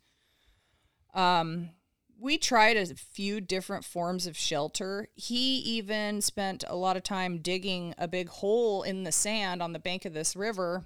um 1.15 1.71
we 2.19 2.39
tried 2.39 2.77
a 2.77 2.95
few 2.95 3.41
different 3.41 3.85
forms 3.85 4.29
of 4.29 4.37
shelter. 4.37 5.09
He 5.17 5.57
even 5.59 6.21
spent 6.21 6.63
a 6.69 6.77
lot 6.77 6.97
of 6.97 7.03
time 7.03 7.39
digging 7.39 7.97
a 7.99 8.07
big 8.07 8.29
hole 8.29 8.85
in 8.85 9.03
the 9.03 9.11
sand 9.11 9.61
on 9.61 9.73
the 9.73 9.81
bank 9.81 10.05
of 10.05 10.15
this 10.15 10.37
river 10.37 10.85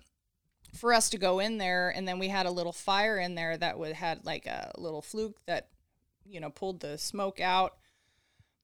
for 0.75 0.95
us 0.95 1.11
to 1.11 1.19
go 1.19 1.39
in 1.39 1.59
there 1.59 1.91
and 1.91 2.07
then 2.09 2.19
we 2.19 2.29
had 2.29 2.47
a 2.47 2.51
little 2.51 2.73
fire 2.73 3.19
in 3.19 3.35
there 3.35 3.57
that 3.57 3.79
would 3.79 3.93
had 3.93 4.25
like 4.25 4.47
a 4.47 4.73
little 4.77 5.01
fluke 5.01 5.37
that 5.47 5.69
you 6.27 6.41
know 6.41 6.51
pulled 6.51 6.81
the 6.81 6.99
smoke 6.99 7.41
out 7.41 7.77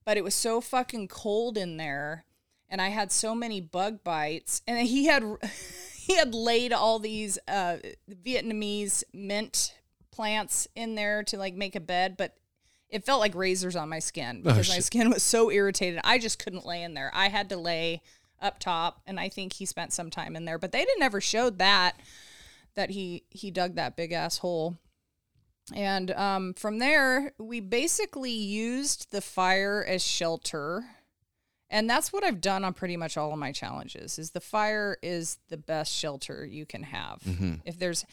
but 0.05 0.17
it 0.17 0.25
was 0.25 0.35
so 0.35 0.61
fucking 0.61 1.09
cold 1.09 1.57
in 1.57 1.77
there 1.77 2.25
and 2.69 2.81
I 2.81 2.89
had 2.89 3.13
so 3.13 3.35
many 3.35 3.61
bug 3.61 4.03
bites 4.03 4.63
and 4.67 4.87
he 4.87 5.07
had 5.07 5.23
he 5.97 6.17
had 6.17 6.35
laid 6.35 6.73
all 6.73 6.99
these 6.99 7.39
uh 7.49 7.79
Vietnamese 8.25 9.05
mint 9.13 9.75
plants 10.11 10.69
in 10.75 10.95
there 10.95 11.23
to 11.25 11.39
like 11.39 11.55
make 11.55 11.75
a 11.75 11.81
bed 11.81 12.17
but 12.17 12.37
it 12.93 13.07
felt 13.07 13.21
like 13.21 13.35
razors 13.35 13.75
on 13.75 13.89
my 13.89 13.99
skin 13.99 14.43
because 14.43 14.69
my 14.69 14.79
skin 14.79 15.09
was 15.11 15.23
so 15.23 15.51
irritated. 15.51 15.99
I 16.05 16.19
just 16.19 16.39
couldn't 16.39 16.67
lay 16.67 16.83
in 16.83 16.93
there. 16.93 17.11
I 17.15 17.31
had 17.31 17.49
to 17.49 17.57
lay 17.57 18.03
up 18.41 18.59
top 18.59 19.01
and 19.07 19.19
I 19.19 19.31
think 19.31 19.55
he 19.55 19.65
spent 19.65 19.95
some 19.95 20.11
time 20.11 20.37
in 20.37 20.45
there, 20.45 20.59
but 20.59 20.73
they 20.73 20.85
didn't 20.85 21.03
ever 21.03 21.21
showed 21.21 21.59
that 21.59 21.99
that 22.75 22.91
he 22.91 23.25
he 23.31 23.51
dug 23.51 23.77
that 23.77 23.97
big 23.97 24.13
ass 24.13 24.39
hole. 24.39 24.77
And 25.75 26.11
um, 26.13 26.55
from 26.55 26.79
there, 26.79 27.33
we 27.39 27.61
basically 27.61 28.33
used 28.33 29.11
the 29.11 29.21
fire 29.21 29.85
as 29.87 30.05
shelter. 30.05 30.85
And 31.71 31.89
that's 31.89 32.13
what 32.13 32.25
I've 32.25 32.41
done 32.41 32.65
on 32.65 32.75
pretty 32.75 32.97
much 32.97 33.17
all 33.17 33.33
of 33.33 33.39
my 33.39 33.53
challenges. 33.53 34.19
Is 34.19 34.31
the 34.31 34.41
fire 34.41 34.99
is 35.03 35.39
the 35.49 35.57
best 35.57 35.93
shelter 35.93 36.45
you 36.45 36.67
can 36.67 36.83
have. 36.83 37.23
If 37.65 37.79
there's 37.79 38.05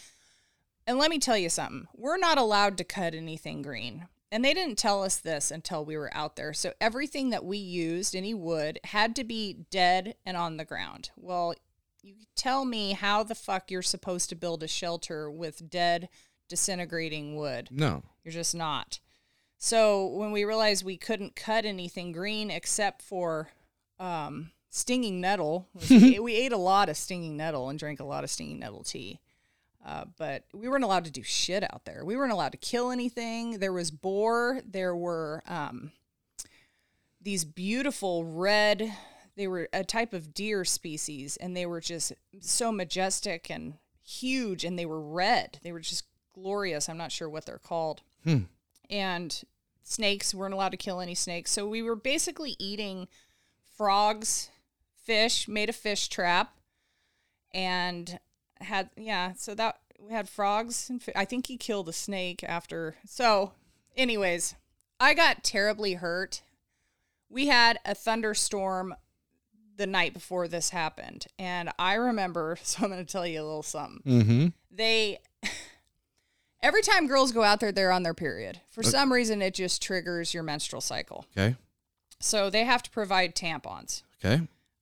and 0.87 0.97
let 0.97 1.11
me 1.11 1.19
tell 1.19 1.37
you 1.37 1.49
something. 1.49 1.87
We're 1.95 2.17
not 2.17 2.39
allowed 2.39 2.77
to 2.79 2.83
cut 2.83 3.13
anything 3.13 3.61
green. 3.61 4.07
And 4.31 4.43
they 4.43 4.55
didn't 4.55 4.79
tell 4.79 5.03
us 5.03 5.17
this 5.17 5.51
until 5.51 5.85
we 5.85 5.95
were 5.95 6.09
out 6.15 6.35
there. 6.35 6.51
So 6.53 6.73
everything 6.81 7.29
that 7.29 7.45
we 7.45 7.57
used, 7.57 8.15
any 8.15 8.33
wood, 8.33 8.79
had 8.85 9.15
to 9.17 9.23
be 9.23 9.65
dead 9.69 10.15
and 10.25 10.35
on 10.35 10.57
the 10.57 10.65
ground. 10.65 11.11
Well, 11.15 11.53
you 12.01 12.15
tell 12.35 12.65
me 12.65 12.93
how 12.93 13.23
the 13.23 13.35
fuck 13.35 13.69
you're 13.69 13.81
supposed 13.81 14.29
to 14.29 14.35
build 14.35 14.63
a 14.63 14.67
shelter 14.67 15.29
with 15.29 15.69
dead, 15.69 16.09
disintegrating 16.49 17.35
wood. 17.35 17.69
No. 17.71 18.03
You're 18.23 18.33
just 18.33 18.55
not. 18.55 18.99
So 19.57 20.07
when 20.07 20.31
we 20.31 20.45
realized 20.45 20.83
we 20.83 20.97
couldn't 20.97 21.35
cut 21.35 21.65
anything 21.65 22.11
green 22.11 22.49
except 22.49 23.01
for 23.01 23.49
um, 23.99 24.51
stinging 24.69 25.21
nettle, 25.21 25.67
we, 25.89 26.15
ate, 26.15 26.23
we 26.23 26.35
ate 26.35 26.51
a 26.51 26.57
lot 26.57 26.89
of 26.89 26.97
stinging 26.97 27.37
nettle 27.37 27.69
and 27.69 27.77
drank 27.77 27.99
a 27.99 28.05
lot 28.05 28.23
of 28.23 28.29
stinging 28.29 28.59
nettle 28.59 28.83
tea. 28.83 29.19
Uh, 29.85 30.05
but 30.17 30.43
we 30.53 30.67
weren't 30.67 30.83
allowed 30.83 31.05
to 31.05 31.11
do 31.11 31.23
shit 31.23 31.63
out 31.63 31.85
there. 31.85 32.03
We 32.03 32.17
weren't 32.17 32.33
allowed 32.33 32.51
to 32.51 32.57
kill 32.57 32.91
anything. 32.91 33.59
There 33.59 33.73
was 33.73 33.91
boar. 33.91 34.61
There 34.65 34.95
were 34.95 35.41
um, 35.47 35.91
these 37.21 37.45
beautiful 37.45 38.25
red. 38.25 38.93
They 39.35 39.47
were 39.47 39.69
a 39.71 39.83
type 39.85 40.13
of 40.13 40.33
deer 40.33 40.65
species, 40.65 41.37
and 41.37 41.55
they 41.55 41.65
were 41.65 41.79
just 41.79 42.13
so 42.41 42.71
majestic 42.71 43.49
and 43.49 43.75
huge, 44.03 44.65
and 44.65 44.77
they 44.77 44.85
were 44.85 45.01
red. 45.01 45.59
They 45.63 45.71
were 45.71 45.79
just 45.79 46.03
glorious. 46.41 46.89
I'm 46.89 46.97
not 46.97 47.11
sure 47.11 47.29
what 47.29 47.45
they're 47.45 47.57
called. 47.59 48.01
And 48.89 49.41
snakes 49.83 50.33
weren't 50.35 50.53
allowed 50.53 50.69
to 50.71 50.77
kill 50.77 50.99
any 50.99 51.15
snakes, 51.15 51.51
so 51.51 51.67
we 51.67 51.81
were 51.81 51.95
basically 51.95 52.55
eating 52.59 53.07
frogs, 53.75 54.49
fish. 55.03 55.47
Made 55.47 55.69
a 55.69 55.73
fish 55.73 56.07
trap, 56.09 56.55
and 57.53 58.19
had 58.61 58.89
yeah. 58.97 59.33
So 59.33 59.55
that 59.55 59.79
we 59.99 60.11
had 60.13 60.29
frogs, 60.29 60.89
and 60.89 61.01
fi- 61.01 61.13
I 61.15 61.25
think 61.25 61.47
he 61.47 61.57
killed 61.57 61.89
a 61.89 61.93
snake 61.93 62.43
after. 62.43 62.95
So, 63.05 63.53
anyways, 63.97 64.55
I 64.99 65.13
got 65.13 65.43
terribly 65.43 65.93
hurt. 65.95 66.41
We 67.29 67.47
had 67.47 67.79
a 67.85 67.93
thunderstorm 67.95 68.95
the 69.77 69.87
night 69.87 70.13
before 70.13 70.47
this 70.47 70.69
happened, 70.71 71.27
and 71.37 71.69
I 71.79 71.93
remember. 71.95 72.57
So 72.63 72.83
I'm 72.83 72.89
going 72.91 73.03
to 73.05 73.11
tell 73.11 73.25
you 73.25 73.41
a 73.41 73.43
little 73.43 73.63
something 73.63 74.01
Mm-hmm. 74.05 74.47
they 74.71 75.19
every 76.61 76.81
time 76.81 77.07
girls 77.07 77.31
go 77.31 77.43
out 77.43 77.59
there 77.59 77.71
they're 77.71 77.91
on 77.91 78.03
their 78.03 78.13
period 78.13 78.59
for 78.69 78.83
some 78.83 79.11
reason 79.11 79.41
it 79.41 79.53
just 79.53 79.81
triggers 79.81 80.33
your 80.33 80.43
menstrual 80.43 80.81
cycle 80.81 81.25
Okay. 81.37 81.55
so 82.19 82.49
they 82.49 82.63
have 82.65 82.83
to 82.83 82.89
provide 82.89 83.35
tampons 83.35 84.03
Okay. 84.23 84.41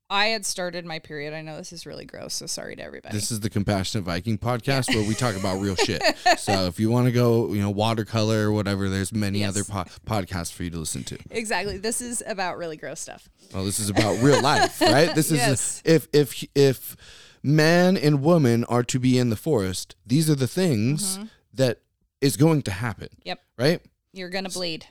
i 0.09 0.27
had 0.27 0.45
started 0.45 0.85
my 0.85 0.97
period 0.99 1.33
i 1.33 1.41
know 1.41 1.55
this 1.57 1.71
is 1.71 1.85
really 1.85 2.05
gross 2.05 2.33
so 2.33 2.45
sorry 2.45 2.75
to 2.75 2.81
everybody 2.83 3.13
This 3.15 3.31
is 3.31 3.39
the 3.41 3.49
Compassionate 3.49 4.05
Viking 4.05 4.37
podcast 4.37 4.93
where 4.95 5.07
we 5.07 5.13
talk 5.13 5.35
about 5.35 5.59
real 5.59 5.75
shit. 5.75 6.01
So 6.37 6.65
if 6.67 6.79
you 6.79 6.89
want 6.89 7.07
to 7.07 7.11
go, 7.11 7.51
you 7.53 7.61
know, 7.61 7.69
watercolor 7.71 8.47
or 8.47 8.51
whatever, 8.51 8.89
there's 8.89 9.11
many 9.13 9.39
Yes. 9.39 9.49
other 9.49 9.63
po- 9.63 9.89
podcasts 10.05 10.51
for 10.53 10.63
you 10.63 10.69
to 10.71 10.77
listen 10.77 11.03
to. 11.05 11.17
exactly 11.31 11.77
this 11.77 11.99
is 12.01 12.23
about 12.25 12.57
really 12.57 12.77
gross 12.77 12.99
stuff 12.99 13.27
Well, 13.53 13.65
this 13.65 13.79
is 13.79 13.89
about 13.89 14.21
real 14.21 14.41
life, 14.41 14.79
right? 14.97 15.13
This 15.13 15.29
is 15.31 15.37
Yes. 15.37 15.81
if 15.85 16.07
if 16.13 16.43
if 16.55 16.95
man 17.43 17.95
and 17.97 18.21
woman 18.21 18.63
are 18.65 18.83
to 18.83 18.99
be 18.99 19.17
in 19.19 19.29
the 19.29 19.35
forest, 19.35 19.95
these 20.05 20.29
are 20.29 20.35
the 20.35 20.47
things 20.47 21.17
Mm-hmm. 21.17 21.27
That 21.57 21.79
is 22.21 22.37
going 22.37 22.61
to 22.63 22.71
happen, 22.71 23.09
yep 23.23 23.39
right? 23.57 23.81
you're 24.13 24.29
gonna 24.29 24.49
bleed 24.49 24.87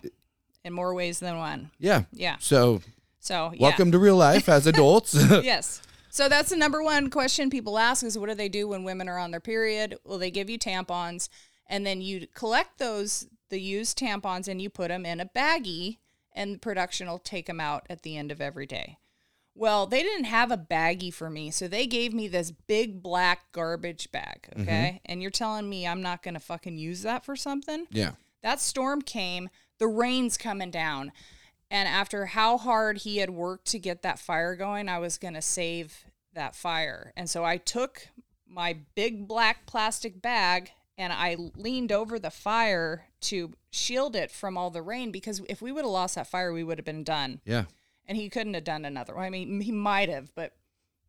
in 0.64 0.72
more 0.72 0.94
ways 0.94 1.18
than 1.18 1.36
one 1.38 1.70
Yeah. 1.78 2.04
yeah 2.12 2.36
So 2.38 2.80
so 3.18 3.50
yeah. 3.54 3.60
welcome 3.60 3.90
to 3.92 3.98
real 3.98 4.16
life 4.16 4.48
as 4.48 4.66
adults. 4.66 5.14
yes. 5.42 5.82
So 6.10 6.28
that's 6.28 6.50
the 6.50 6.56
number 6.56 6.82
one 6.82 7.10
question 7.10 7.50
people 7.50 7.78
ask 7.78 8.04
is 8.04 8.16
what 8.16 8.28
do 8.28 8.34
they 8.34 8.48
do 8.48 8.68
when 8.68 8.84
women 8.84 9.08
are 9.08 9.18
on 9.18 9.32
their 9.32 9.40
period? 9.40 9.96
Well, 10.04 10.18
they 10.18 10.30
give 10.30 10.48
you 10.48 10.58
tampons 10.58 11.28
and 11.66 11.84
then 11.84 12.00
you 12.00 12.26
collect 12.34 12.78
those 12.78 13.26
the 13.48 13.60
used 13.60 13.98
tampons 13.98 14.48
and 14.48 14.62
you 14.62 14.70
put 14.70 14.88
them 14.88 15.04
in 15.04 15.20
a 15.20 15.26
baggie 15.26 15.98
and 16.32 16.62
production 16.62 17.08
will 17.08 17.18
take 17.18 17.46
them 17.46 17.60
out 17.60 17.86
at 17.90 18.02
the 18.02 18.16
end 18.16 18.30
of 18.30 18.40
every 18.40 18.66
day. 18.66 18.98
Well, 19.58 19.86
they 19.86 20.02
didn't 20.02 20.26
have 20.26 20.50
a 20.50 20.58
baggie 20.58 21.12
for 21.12 21.30
me, 21.30 21.50
so 21.50 21.66
they 21.66 21.86
gave 21.86 22.12
me 22.12 22.28
this 22.28 22.50
big 22.50 23.02
black 23.02 23.50
garbage 23.52 24.12
bag, 24.12 24.48
mm-hmm. 24.50 24.62
okay? 24.62 25.00
And 25.06 25.22
you're 25.22 25.30
telling 25.30 25.68
me 25.68 25.86
I'm 25.86 26.02
not 26.02 26.22
going 26.22 26.34
to 26.34 26.40
fucking 26.40 26.76
use 26.78 27.02
that 27.02 27.24
for 27.24 27.36
something? 27.36 27.86
yeah. 27.90 28.12
That 28.42 28.60
storm 28.60 29.02
came, 29.02 29.48
the 29.78 29.88
rain's 29.88 30.36
coming 30.36 30.70
down. 30.70 31.10
And 31.68 31.88
after 31.88 32.26
how 32.26 32.58
hard 32.58 32.98
he 32.98 33.16
had 33.16 33.30
worked 33.30 33.66
to 33.68 33.78
get 33.80 34.02
that 34.02 34.20
fire 34.20 34.54
going, 34.54 34.88
I 34.88 34.98
was 34.98 35.18
going 35.18 35.34
to 35.34 35.42
save 35.42 36.04
that 36.34 36.54
fire. 36.54 37.12
And 37.16 37.28
so 37.28 37.44
I 37.44 37.56
took 37.56 38.08
my 38.48 38.76
big 38.94 39.26
black 39.26 39.66
plastic 39.66 40.22
bag 40.22 40.70
and 40.96 41.12
I 41.12 41.36
leaned 41.56 41.92
over 41.92 42.18
the 42.18 42.30
fire 42.30 43.06
to 43.22 43.52
shield 43.70 44.16
it 44.16 44.30
from 44.30 44.56
all 44.56 44.70
the 44.70 44.82
rain 44.82 45.10
because 45.10 45.42
if 45.48 45.60
we 45.60 45.72
would 45.72 45.84
have 45.84 45.90
lost 45.90 46.14
that 46.14 46.26
fire, 46.26 46.52
we 46.52 46.62
would 46.62 46.78
have 46.78 46.84
been 46.84 47.04
done. 47.04 47.40
Yeah. 47.44 47.64
And 48.08 48.16
he 48.16 48.28
couldn't 48.28 48.54
have 48.54 48.64
done 48.64 48.84
another 48.84 49.14
one. 49.14 49.24
I 49.24 49.30
mean, 49.30 49.60
he 49.60 49.72
might 49.72 50.08
have, 50.08 50.34
but 50.34 50.52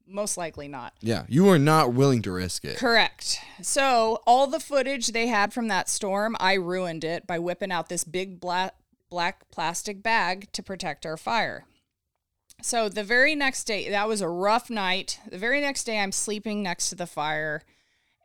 most 0.08 0.38
likely 0.38 0.68
not. 0.68 0.94
Yeah, 1.02 1.26
you 1.28 1.44
were 1.44 1.60
not 1.60 1.94
willing 1.94 2.22
to 2.24 2.32
risk 2.32 2.66
it. 2.66 2.78
Correct. 2.78 3.40
So 3.62 4.22
all 4.26 4.48
the 4.48 4.60
footage 4.60 5.08
they 5.08 5.28
had 5.28 5.54
from 5.54 5.68
that 5.68 5.90
storm, 5.90 6.36
I 6.40 6.54
ruined 6.54 7.04
it 7.04 7.28
by 7.28 7.40
whipping 7.40 7.72
out 7.72 7.90
this 7.90 8.04
big 8.04 8.40
black 8.40 8.76
black 9.10 9.50
plastic 9.52 10.04
bag 10.04 10.52
to 10.52 10.62
protect 10.62 11.06
our 11.06 11.18
fire. 11.18 11.66
So 12.62 12.90
the 12.90 13.04
very 13.04 13.36
next 13.36 13.66
day, 13.66 13.90
that 13.90 14.08
was 14.08 14.22
a 14.22 14.28
rough 14.28 14.70
night. 14.70 15.20
The 15.30 15.38
very 15.38 15.62
next 15.62 15.84
day, 15.84 16.00
I'm 16.00 16.12
sleeping 16.12 16.64
next 16.64 16.90
to 16.90 16.96
the 16.96 17.06
fire, 17.06 17.62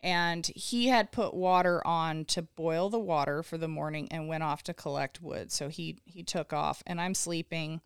and 0.02 0.46
he 0.56 0.88
had 0.88 1.12
put 1.12 1.34
water 1.34 1.86
on 1.86 2.24
to 2.26 2.42
boil 2.42 2.88
the 2.88 2.98
water 2.98 3.42
for 3.42 3.58
the 3.58 3.68
morning 3.68 4.08
and 4.10 4.28
went 4.28 4.42
off 4.42 4.62
to 4.64 4.74
collect 4.74 5.20
wood. 5.20 5.52
So 5.52 5.68
he 5.68 5.98
he 6.04 6.22
took 6.22 6.52
off, 6.52 6.82
and 6.86 7.00
I'm 7.00 7.14
sleeping. 7.14 7.80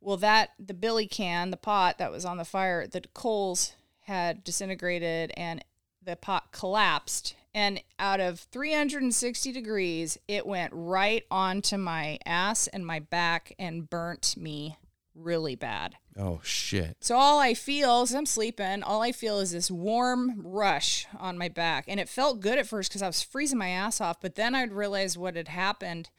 Well, 0.00 0.16
that 0.18 0.50
the 0.58 0.74
billy 0.74 1.06
can, 1.06 1.50
the 1.50 1.56
pot 1.56 1.98
that 1.98 2.12
was 2.12 2.24
on 2.24 2.36
the 2.36 2.44
fire, 2.44 2.86
the 2.86 3.02
coals 3.14 3.74
had 4.02 4.44
disintegrated 4.44 5.32
and 5.36 5.64
the 6.02 6.16
pot 6.16 6.52
collapsed. 6.52 7.34
And 7.54 7.82
out 7.98 8.20
of 8.20 8.40
360 8.40 9.52
degrees, 9.52 10.18
it 10.28 10.46
went 10.46 10.72
right 10.74 11.24
onto 11.30 11.76
my 11.76 12.18
ass 12.24 12.68
and 12.68 12.86
my 12.86 13.00
back 13.00 13.54
and 13.58 13.88
burnt 13.88 14.36
me 14.36 14.78
really 15.14 15.56
bad. 15.56 15.96
Oh 16.16 16.40
shit. 16.42 16.96
So 17.00 17.16
all 17.16 17.38
I 17.38 17.54
feel 17.54 18.02
is 18.02 18.14
I'm 18.14 18.26
sleeping. 18.26 18.82
All 18.82 19.02
I 19.02 19.12
feel 19.12 19.40
is 19.40 19.52
this 19.52 19.70
warm 19.70 20.40
rush 20.44 21.06
on 21.18 21.38
my 21.38 21.48
back. 21.48 21.84
And 21.88 22.00
it 22.00 22.08
felt 22.08 22.40
good 22.40 22.58
at 22.58 22.66
first 22.66 22.90
because 22.90 23.02
I 23.02 23.06
was 23.06 23.22
freezing 23.22 23.58
my 23.58 23.68
ass 23.68 24.00
off. 24.00 24.20
But 24.20 24.34
then 24.34 24.54
I'd 24.54 24.72
realized 24.72 25.16
what 25.16 25.36
had 25.36 25.48
happened 25.48 26.10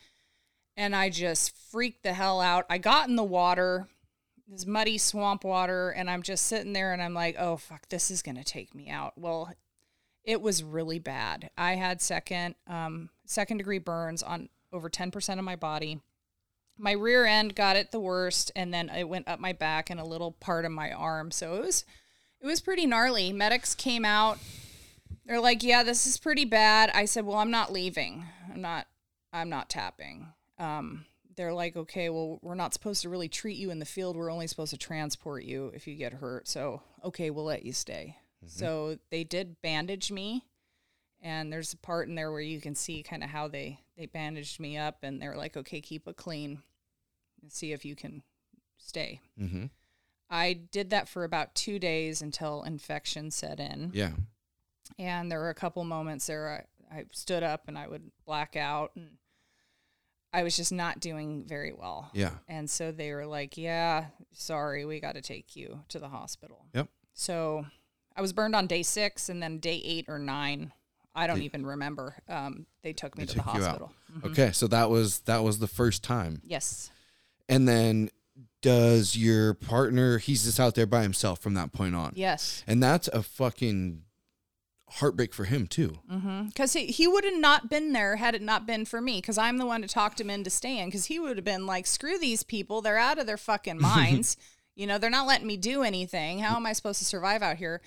and 0.80 0.96
I 0.96 1.10
just 1.10 1.54
freaked 1.72 2.04
the 2.04 2.14
hell 2.14 2.40
out. 2.40 2.66
I 2.70 2.78
got 2.78 3.10
in 3.10 3.18
the 3.18 3.24
water, 3.24 3.90
this 4.48 4.66
muddy 4.66 4.98
swamp 4.98 5.44
water, 5.44 5.90
and 5.90 6.10
I'm 6.10 6.24
just 6.24 6.46
sitting 6.46 6.72
there 6.72 6.94
and 6.94 7.02
I'm 7.02 7.14
like, 7.14 7.36
oh, 7.38 7.58
fuck, 7.58 7.90
this 7.90 8.10
is 8.10 8.22
going 8.22 8.38
to 8.38 8.46
take 8.46 8.74
me 8.74 8.90
out. 8.90 9.18
Well, 9.18 9.52
it 10.24 10.42
was 10.42 10.64
really 10.64 10.98
bad. 10.98 11.50
I 11.58 11.76
had 11.76 12.02
second, 12.02 12.56
um, 12.66 13.10
second 13.26 13.58
degree 13.58 13.78
burns 13.78 14.24
on 14.24 14.48
over 14.72 14.90
10% 14.90 15.38
of 15.38 15.44
my 15.44 15.58
body. 15.58 16.00
My 16.78 16.94
rear 16.94 17.26
end 17.26 17.56
got 17.56 17.76
it 17.76 17.92
the 17.92 18.00
worst, 18.00 18.50
and 18.56 18.74
then 18.74 18.88
it 18.88 19.10
went 19.10 19.28
up 19.28 19.42
my 19.42 19.52
back 19.52 19.90
and 19.90 20.00
a 20.00 20.06
little 20.06 20.32
part 20.32 20.64
of 20.64 20.72
my 20.72 20.94
arm. 20.94 21.30
So 21.32 21.56
it 21.56 21.66
was, 21.66 21.84
it 22.40 22.46
was 22.46 22.62
pretty 22.62 22.86
gnarly. 22.86 23.34
Medics 23.34 23.76
came 23.76 24.06
out. 24.06 24.40
They're 25.26 25.42
like, 25.42 25.62
"Yeah, 25.62 25.84
this 25.84 26.08
is 26.08 26.18
pretty 26.18 26.46
bad." 26.46 26.90
I 26.94 27.04
said, 27.04 27.26
"Well, 27.26 27.38
I'm 27.38 27.52
not 27.52 27.74
leaving. 27.74 28.24
I'm 28.50 28.62
not. 28.62 28.88
I'm 29.34 29.50
not 29.50 29.70
tapping." 29.70 30.28
Um, 30.60 31.06
they're 31.36 31.54
like, 31.54 31.78
okay, 31.78 32.10
well, 32.10 32.40
we're 32.42 32.56
not 32.56 32.74
supposed 32.74 33.02
to 33.04 33.10
really 33.10 33.30
treat 33.30 33.58
you 33.58 33.72
in 33.72 33.80
the 33.80 33.86
field. 33.86 34.18
We're 34.18 34.32
only 34.32 34.48
supposed 34.48 34.72
to 34.72 34.78
transport 34.78 35.44
you 35.44 35.72
if 35.74 35.88
you 35.88 35.96
get 35.96 36.14
hurt. 36.14 36.48
So, 36.48 36.82
okay, 37.04 37.30
we'll 37.30 37.46
let 37.46 37.66
you 37.66 37.72
stay. 37.72 38.18
Mm-hmm. 38.44 38.60
So 38.60 38.98
they 39.10 39.24
did 39.24 39.62
bandage 39.62 40.12
me. 40.12 40.44
And 41.22 41.52
there's 41.52 41.74
a 41.74 41.78
part 41.78 42.08
in 42.08 42.16
there 42.16 42.32
where 42.32 42.40
you 42.42 42.62
can 42.62 42.76
see 42.76 43.04
kind 43.04 43.24
of 43.24 43.30
how 43.30 43.48
they, 43.50 43.80
they 43.98 44.06
bandaged 44.06 44.60
me 44.60 44.78
up. 44.78 44.98
And 45.04 45.22
they're 45.22 45.36
like, 45.36 45.58
okay, 45.58 45.82
keep 45.82 46.08
it 46.08 46.18
clean 46.18 46.62
and 47.42 47.52
see 47.52 47.74
if 47.74 47.84
you 47.86 47.96
can 47.96 48.24
stay. 48.78 49.22
Mm-hmm. 49.40 49.66
I 50.30 50.54
did 50.54 50.92
that 50.92 51.10
for 51.10 51.24
about 51.24 51.56
two 51.56 51.80
days 51.80 52.22
until 52.22 52.64
infection 52.64 53.32
set 53.32 53.60
in. 53.60 53.92
Yeah. 53.94 54.12
And 54.98 55.32
there 55.32 55.40
were 55.40 55.50
a 55.50 55.56
couple 55.56 55.84
moments 55.84 56.28
there 56.28 56.66
I, 56.92 57.00
I 57.00 57.06
stood 57.12 57.44
up 57.44 57.68
and 57.68 57.78
I 57.78 57.88
would 57.88 58.12
black 58.26 58.56
out 58.56 58.92
and 58.96 59.12
I 60.32 60.44
was 60.44 60.56
just 60.56 60.72
not 60.72 61.00
doing 61.00 61.44
very 61.48 61.74
well. 61.74 62.10
Yeah. 62.14 62.32
And 62.48 62.70
so 62.70 62.92
they 62.92 63.12
were 63.12 63.26
like, 63.26 63.58
"Yeah, 63.58 64.06
sorry, 64.32 64.86
we 64.86 65.00
got 65.00 65.16
to 65.16 65.22
take 65.22 65.56
you 65.56 65.84
to 65.90 66.00
the 66.00 66.10
hospital." 66.10 66.66
Yep. 66.74 66.88
So 67.14 67.66
I 68.16 68.22
was 68.22 68.34
burned 68.34 68.56
on 68.56 68.68
day 68.68 68.84
six, 68.84 69.30
and 69.30 69.42
then 69.42 69.60
day 69.60 69.82
eight 69.84 70.06
or 70.08 70.20
nine, 70.20 70.72
I 71.16 71.28
don't 71.28 71.40
they, 71.40 71.46
even 71.46 71.66
remember. 71.66 72.16
Um, 72.28 72.66
they 72.84 72.94
took 72.94 73.18
me 73.18 73.24
they 73.24 73.28
to 73.28 73.34
took 73.36 73.46
the 73.46 73.52
hospital. 73.52 73.92
Mm-hmm. 74.12 74.28
Okay, 74.28 74.52
so 74.52 74.68
that 74.68 74.90
was 74.90 75.20
that 75.22 75.44
was 75.44 75.60
the 75.60 75.68
first 75.68 76.04
time. 76.04 76.42
Yes. 76.46 76.92
And 77.48 77.68
then 77.68 78.10
does 78.62 79.18
your 79.18 79.54
partner? 79.54 80.18
He's 80.18 80.44
just 80.44 80.60
out 80.60 80.76
there 80.76 80.86
by 80.86 81.02
himself 81.02 81.40
from 81.40 81.56
that 81.56 81.72
point 81.72 81.96
on. 81.96 82.14
Yes. 82.16 82.64
And 82.68 82.84
that's 82.84 83.08
a 83.08 83.24
fucking 83.24 84.04
heartbreak 84.94 85.34
for 85.34 85.46
him 85.46 85.68
too. 85.68 86.00
Because 86.08 86.74
mm-hmm. 86.74 86.80
he, 86.80 86.86
he 86.88 87.08
would 87.08 87.24
have 87.24 87.38
not 87.38 87.70
been 87.70 87.94
there 87.94 88.18
had 88.18 88.36
it 88.36 88.42
not 88.42 88.66
been 88.66 88.86
for 88.86 89.02
me. 89.02 89.20
Because 89.20 89.38
I'm 89.38 89.58
the 89.58 89.66
one 89.66 89.82
to 89.82 89.88
talked 89.88 90.20
him 90.20 90.30
into 90.30 90.50
staying. 90.50 90.88
Because 90.88 91.06
he 91.06 91.20
would 91.20 91.38
have 91.38 91.46
been 91.46 91.66
like, 91.66 91.88
"Screw 91.88 92.18
these 92.18 92.44
people! 92.44 92.82
They're 92.82 92.98
out 92.98 93.20
of 93.20 93.28
their 93.28 93.38
fucking 93.38 93.82
minds. 93.82 94.38
you 94.76 94.88
know, 94.88 94.98
they're 94.98 95.10
not 95.10 95.28
letting 95.28 95.48
me 95.48 95.58
do 95.58 95.84
anything. 95.84 96.40
How 96.40 96.56
am 96.56 96.66
I 96.66 96.74
supposed 96.74 97.00
to 97.00 97.06
survive 97.06 97.42
out 97.42 97.58
here?" 97.58 97.82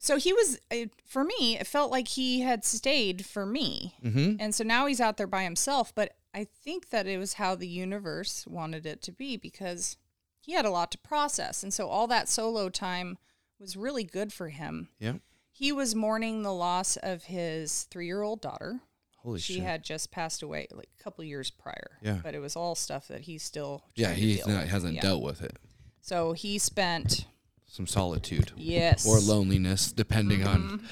So 0.00 0.16
he 0.16 0.32
was, 0.32 0.60
for 1.04 1.24
me, 1.24 1.58
it 1.58 1.66
felt 1.66 1.90
like 1.90 2.06
he 2.08 2.40
had 2.42 2.64
stayed 2.64 3.26
for 3.26 3.44
me. 3.44 3.96
Mm-hmm. 4.04 4.36
And 4.38 4.54
so 4.54 4.62
now 4.62 4.86
he's 4.86 5.00
out 5.00 5.16
there 5.16 5.26
by 5.26 5.42
himself. 5.42 5.92
But 5.92 6.16
I 6.32 6.44
think 6.44 6.90
that 6.90 7.08
it 7.08 7.18
was 7.18 7.34
how 7.34 7.56
the 7.56 7.66
universe 7.66 8.46
wanted 8.46 8.86
it 8.86 9.02
to 9.02 9.12
be 9.12 9.36
because 9.36 9.96
he 10.40 10.52
had 10.52 10.64
a 10.64 10.70
lot 10.70 10.92
to 10.92 10.98
process. 10.98 11.64
And 11.64 11.74
so 11.74 11.88
all 11.88 12.06
that 12.06 12.28
solo 12.28 12.68
time 12.68 13.18
was 13.58 13.76
really 13.76 14.04
good 14.04 14.32
for 14.32 14.50
him. 14.50 14.88
Yeah. 15.00 15.14
He 15.58 15.72
was 15.72 15.92
mourning 15.92 16.44
the 16.44 16.52
loss 16.52 16.96
of 16.98 17.24
his 17.24 17.82
three 17.90 18.06
year 18.06 18.22
old 18.22 18.40
daughter. 18.40 18.78
Holy 19.16 19.40
shit. 19.40 19.44
she 19.44 19.54
shit. 19.54 19.64
had 19.64 19.82
just 19.82 20.12
passed 20.12 20.44
away 20.44 20.68
like 20.70 20.88
a 21.00 21.02
couple 21.02 21.24
years 21.24 21.50
prior. 21.50 21.98
Yeah. 22.00 22.18
But 22.22 22.36
it 22.36 22.38
was 22.38 22.54
all 22.54 22.76
stuff 22.76 23.08
that 23.08 23.22
he's 23.22 23.42
still 23.42 23.82
Yeah, 23.96 24.12
he 24.12 24.36
hasn't 24.36 24.94
yeah. 24.94 25.00
dealt 25.00 25.20
with 25.20 25.42
it. 25.42 25.56
So 26.00 26.32
he 26.32 26.58
spent 26.58 27.26
some 27.66 27.88
solitude. 27.88 28.52
Yes. 28.56 29.04
Or 29.04 29.18
loneliness, 29.18 29.90
depending 29.90 30.42
mm-hmm. 30.42 30.86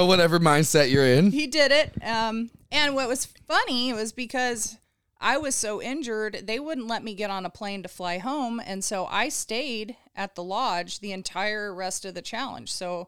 on 0.00 0.08
whatever 0.08 0.40
mindset 0.40 0.90
you're 0.90 1.06
in. 1.06 1.30
He 1.30 1.46
did 1.46 1.70
it. 1.70 1.92
Um, 2.02 2.50
and 2.72 2.96
what 2.96 3.06
was 3.06 3.26
funny 3.26 3.92
was 3.92 4.12
because 4.12 4.76
I 5.20 5.38
was 5.38 5.54
so 5.54 5.80
injured, 5.80 6.42
they 6.48 6.58
wouldn't 6.58 6.88
let 6.88 7.04
me 7.04 7.14
get 7.14 7.30
on 7.30 7.46
a 7.46 7.50
plane 7.50 7.84
to 7.84 7.88
fly 7.88 8.18
home. 8.18 8.60
And 8.66 8.82
so 8.82 9.06
I 9.06 9.28
stayed 9.28 9.96
at 10.16 10.34
the 10.34 10.42
lodge 10.42 10.98
the 10.98 11.12
entire 11.12 11.72
rest 11.72 12.04
of 12.04 12.14
the 12.14 12.22
challenge. 12.22 12.72
So 12.72 13.06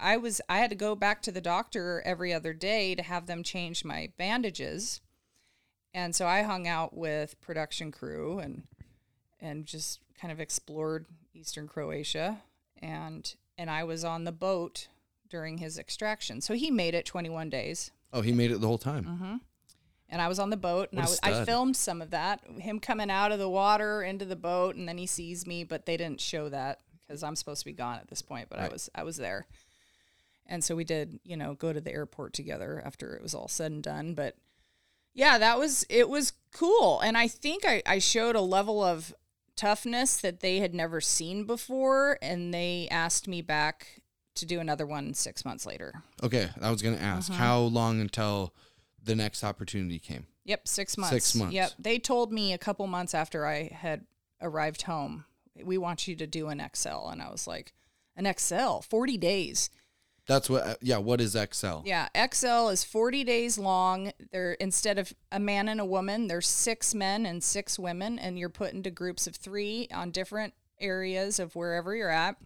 I 0.00 0.16
was 0.16 0.40
I 0.48 0.58
had 0.58 0.70
to 0.70 0.76
go 0.76 0.94
back 0.94 1.22
to 1.22 1.32
the 1.32 1.40
doctor 1.40 2.02
every 2.04 2.32
other 2.32 2.52
day 2.52 2.94
to 2.94 3.02
have 3.02 3.26
them 3.26 3.42
change 3.42 3.84
my 3.84 4.10
bandages. 4.16 5.00
And 5.94 6.14
so 6.14 6.26
I 6.26 6.42
hung 6.42 6.68
out 6.68 6.96
with 6.96 7.40
production 7.40 7.90
crew 7.90 8.38
and 8.38 8.62
and 9.40 9.66
just 9.66 10.00
kind 10.20 10.32
of 10.32 10.40
explored 10.40 11.06
eastern 11.34 11.68
Croatia 11.68 12.42
and 12.80 13.34
and 13.56 13.70
I 13.70 13.84
was 13.84 14.04
on 14.04 14.24
the 14.24 14.32
boat 14.32 14.88
during 15.28 15.58
his 15.58 15.78
extraction. 15.78 16.40
So 16.40 16.54
he 16.54 16.70
made 16.70 16.94
it 16.94 17.04
21 17.04 17.50
days. 17.50 17.90
Oh, 18.12 18.22
he 18.22 18.32
made 18.32 18.50
it 18.50 18.60
the 18.60 18.66
whole 18.66 18.78
time. 18.78 19.04
hmm 19.04 19.36
And 20.08 20.22
I 20.22 20.28
was 20.28 20.38
on 20.38 20.50
the 20.50 20.56
boat, 20.56 20.90
and 20.92 21.00
I, 21.00 21.04
was, 21.04 21.20
I 21.22 21.44
filmed 21.44 21.76
some 21.76 22.00
of 22.00 22.10
that. 22.10 22.40
Him 22.58 22.80
coming 22.80 23.10
out 23.10 23.32
of 23.32 23.38
the 23.38 23.48
water 23.48 24.02
into 24.02 24.24
the 24.24 24.36
boat, 24.36 24.76
and 24.76 24.88
then 24.88 24.96
he 24.96 25.06
sees 25.06 25.46
me, 25.46 25.64
but 25.64 25.84
they 25.84 25.96
didn't 25.96 26.20
show 26.20 26.48
that 26.48 26.80
because 27.00 27.22
I'm 27.22 27.36
supposed 27.36 27.60
to 27.60 27.66
be 27.66 27.72
gone 27.72 27.98
at 27.98 28.08
this 28.08 28.22
point. 28.22 28.48
But 28.48 28.58
right. 28.58 28.70
I 28.70 28.72
was 28.72 28.90
I 28.94 29.02
was 29.02 29.16
there. 29.16 29.46
And 30.48 30.64
so 30.64 30.74
we 30.74 30.84
did, 30.84 31.20
you 31.24 31.36
know, 31.36 31.54
go 31.54 31.72
to 31.72 31.80
the 31.80 31.92
airport 31.92 32.32
together 32.32 32.82
after 32.84 33.14
it 33.14 33.22
was 33.22 33.34
all 33.34 33.48
said 33.48 33.70
and 33.70 33.82
done. 33.82 34.14
But 34.14 34.36
yeah, 35.14 35.38
that 35.38 35.58
was, 35.58 35.84
it 35.88 36.08
was 36.08 36.32
cool. 36.52 37.00
And 37.00 37.16
I 37.16 37.28
think 37.28 37.64
I, 37.66 37.82
I 37.84 37.98
showed 37.98 38.34
a 38.34 38.40
level 38.40 38.82
of 38.82 39.14
toughness 39.56 40.16
that 40.18 40.40
they 40.40 40.58
had 40.58 40.74
never 40.74 41.00
seen 41.00 41.44
before. 41.44 42.18
And 42.22 42.54
they 42.54 42.88
asked 42.90 43.28
me 43.28 43.42
back 43.42 44.02
to 44.36 44.46
do 44.46 44.60
another 44.60 44.86
one 44.86 45.12
six 45.14 45.44
months 45.44 45.66
later. 45.66 46.02
Okay. 46.22 46.48
I 46.60 46.70
was 46.70 46.80
going 46.80 46.96
to 46.96 47.02
ask 47.02 47.30
uh-huh. 47.30 47.38
how 47.42 47.60
long 47.60 48.00
until 48.00 48.54
the 49.02 49.14
next 49.14 49.44
opportunity 49.44 49.98
came? 49.98 50.26
Yep. 50.44 50.66
Six 50.66 50.96
months. 50.96 51.14
Six 51.14 51.34
months. 51.34 51.54
Yep. 51.54 51.72
They 51.78 51.98
told 51.98 52.32
me 52.32 52.54
a 52.54 52.58
couple 52.58 52.86
months 52.86 53.12
after 53.12 53.44
I 53.44 53.70
had 53.72 54.06
arrived 54.40 54.82
home, 54.82 55.24
we 55.62 55.76
want 55.76 56.08
you 56.08 56.16
to 56.16 56.26
do 56.26 56.48
an 56.48 56.62
XL. 56.74 57.08
And 57.08 57.20
I 57.20 57.30
was 57.30 57.46
like, 57.46 57.74
an 58.16 58.32
XL, 58.36 58.80
40 58.80 59.16
days. 59.16 59.70
That's 60.28 60.50
what. 60.50 60.62
Uh, 60.62 60.74
yeah. 60.82 60.98
What 60.98 61.22
is 61.22 61.32
XL? 61.32 61.80
Yeah, 61.84 62.08
XL 62.14 62.68
is 62.68 62.84
40 62.84 63.24
days 63.24 63.58
long. 63.58 64.12
There 64.30 64.52
instead 64.52 64.98
of 64.98 65.12
a 65.32 65.40
man 65.40 65.68
and 65.68 65.80
a 65.80 65.86
woman, 65.86 66.28
there's 66.28 66.46
six 66.46 66.94
men 66.94 67.24
and 67.24 67.42
six 67.42 67.78
women, 67.78 68.18
and 68.18 68.38
you're 68.38 68.50
put 68.50 68.74
into 68.74 68.90
groups 68.90 69.26
of 69.26 69.34
three 69.34 69.88
on 69.92 70.10
different 70.10 70.52
areas 70.78 71.38
of 71.40 71.56
wherever 71.56 71.96
you're 71.96 72.10
at. 72.10 72.36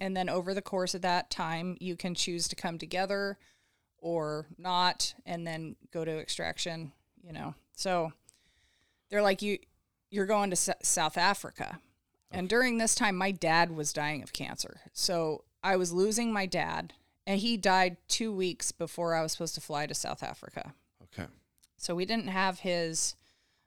And 0.00 0.16
then 0.16 0.28
over 0.28 0.54
the 0.54 0.62
course 0.62 0.94
of 0.94 1.02
that 1.02 1.30
time, 1.30 1.76
you 1.80 1.96
can 1.96 2.14
choose 2.14 2.46
to 2.48 2.56
come 2.56 2.78
together 2.78 3.38
or 3.98 4.46
not, 4.56 5.12
and 5.26 5.44
then 5.44 5.74
go 5.92 6.04
to 6.04 6.18
extraction. 6.18 6.92
You 7.24 7.32
know, 7.32 7.54
so 7.74 8.12
they're 9.10 9.20
like 9.20 9.42
you. 9.42 9.58
You're 10.10 10.26
going 10.26 10.50
to 10.50 10.54
S- 10.54 10.70
South 10.82 11.18
Africa, 11.18 11.80
and 12.30 12.48
during 12.48 12.78
this 12.78 12.94
time, 12.94 13.16
my 13.16 13.32
dad 13.32 13.74
was 13.74 13.92
dying 13.92 14.22
of 14.22 14.32
cancer. 14.32 14.80
So 14.92 15.42
I 15.64 15.74
was 15.74 15.92
losing 15.92 16.32
my 16.32 16.46
dad 16.46 16.92
and 17.26 17.40
he 17.40 17.56
died 17.56 17.96
two 18.08 18.32
weeks 18.32 18.72
before 18.72 19.14
I 19.14 19.22
was 19.22 19.32
supposed 19.32 19.54
to 19.54 19.60
fly 19.60 19.86
to 19.86 19.94
South 19.94 20.22
Africa. 20.22 20.74
Okay. 21.04 21.28
So 21.76 21.94
we 21.94 22.04
didn't 22.04 22.28
have 22.28 22.60
his 22.60 23.16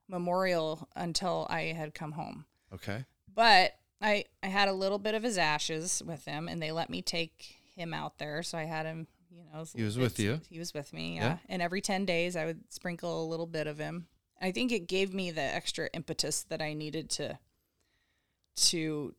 memorial 0.07 0.87
until 0.95 1.47
I 1.49 1.61
had 1.73 1.93
come 1.93 2.13
home. 2.13 2.45
Okay. 2.73 3.05
But 3.33 3.75
I 4.01 4.25
I 4.43 4.47
had 4.47 4.67
a 4.67 4.73
little 4.73 4.99
bit 4.99 5.15
of 5.15 5.23
his 5.23 5.37
ashes 5.37 6.01
with 6.05 6.25
him, 6.25 6.47
and 6.47 6.61
they 6.61 6.71
let 6.71 6.89
me 6.89 7.01
take 7.01 7.57
him 7.75 7.93
out 7.93 8.17
there. 8.17 8.43
So 8.43 8.57
I 8.57 8.63
had 8.63 8.85
him. 8.85 9.07
You 9.29 9.43
know, 9.53 9.65
He 9.75 9.83
was 9.83 9.97
with 9.97 10.17
you? 10.17 10.39
He 10.49 10.59
was 10.59 10.73
with 10.73 10.93
me. 10.93 11.15
Yeah. 11.15 11.23
Yeah. 11.23 11.37
And 11.49 11.61
every 11.61 11.81
ten 11.81 12.05
days, 12.05 12.35
I 12.35 12.45
would 12.45 12.61
sprinkle 12.69 13.23
a 13.23 13.27
little 13.27 13.47
bit 13.47 13.67
of 13.67 13.77
him. 13.77 14.07
I 14.41 14.51
think 14.51 14.71
it 14.71 14.87
gave 14.87 15.13
me 15.13 15.31
the 15.31 15.41
extra 15.41 15.89
impetus 15.93 16.43
that 16.43 16.61
I 16.61 16.73
needed 16.73 17.09
to 17.11 17.39
to 18.57 19.13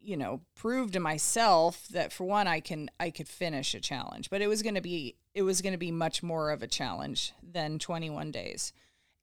you 0.00 0.16
know 0.16 0.40
prove 0.54 0.92
to 0.92 1.00
myself 1.00 1.88
that 1.88 2.12
for 2.12 2.24
one 2.24 2.46
I 2.46 2.60
can 2.60 2.90
I 3.00 3.10
could 3.10 3.28
finish 3.28 3.74
a 3.74 3.80
challenge 3.80 4.30
but 4.30 4.40
it 4.40 4.46
was 4.46 4.62
going 4.62 4.74
to 4.76 4.80
be 4.80 5.16
it 5.34 5.42
was 5.42 5.60
going 5.62 5.72
to 5.72 5.78
be 5.78 5.90
much 5.90 6.22
more 6.22 6.50
of 6.50 6.62
a 6.62 6.66
challenge 6.66 7.32
than 7.42 7.78
21 7.78 8.30
days 8.30 8.72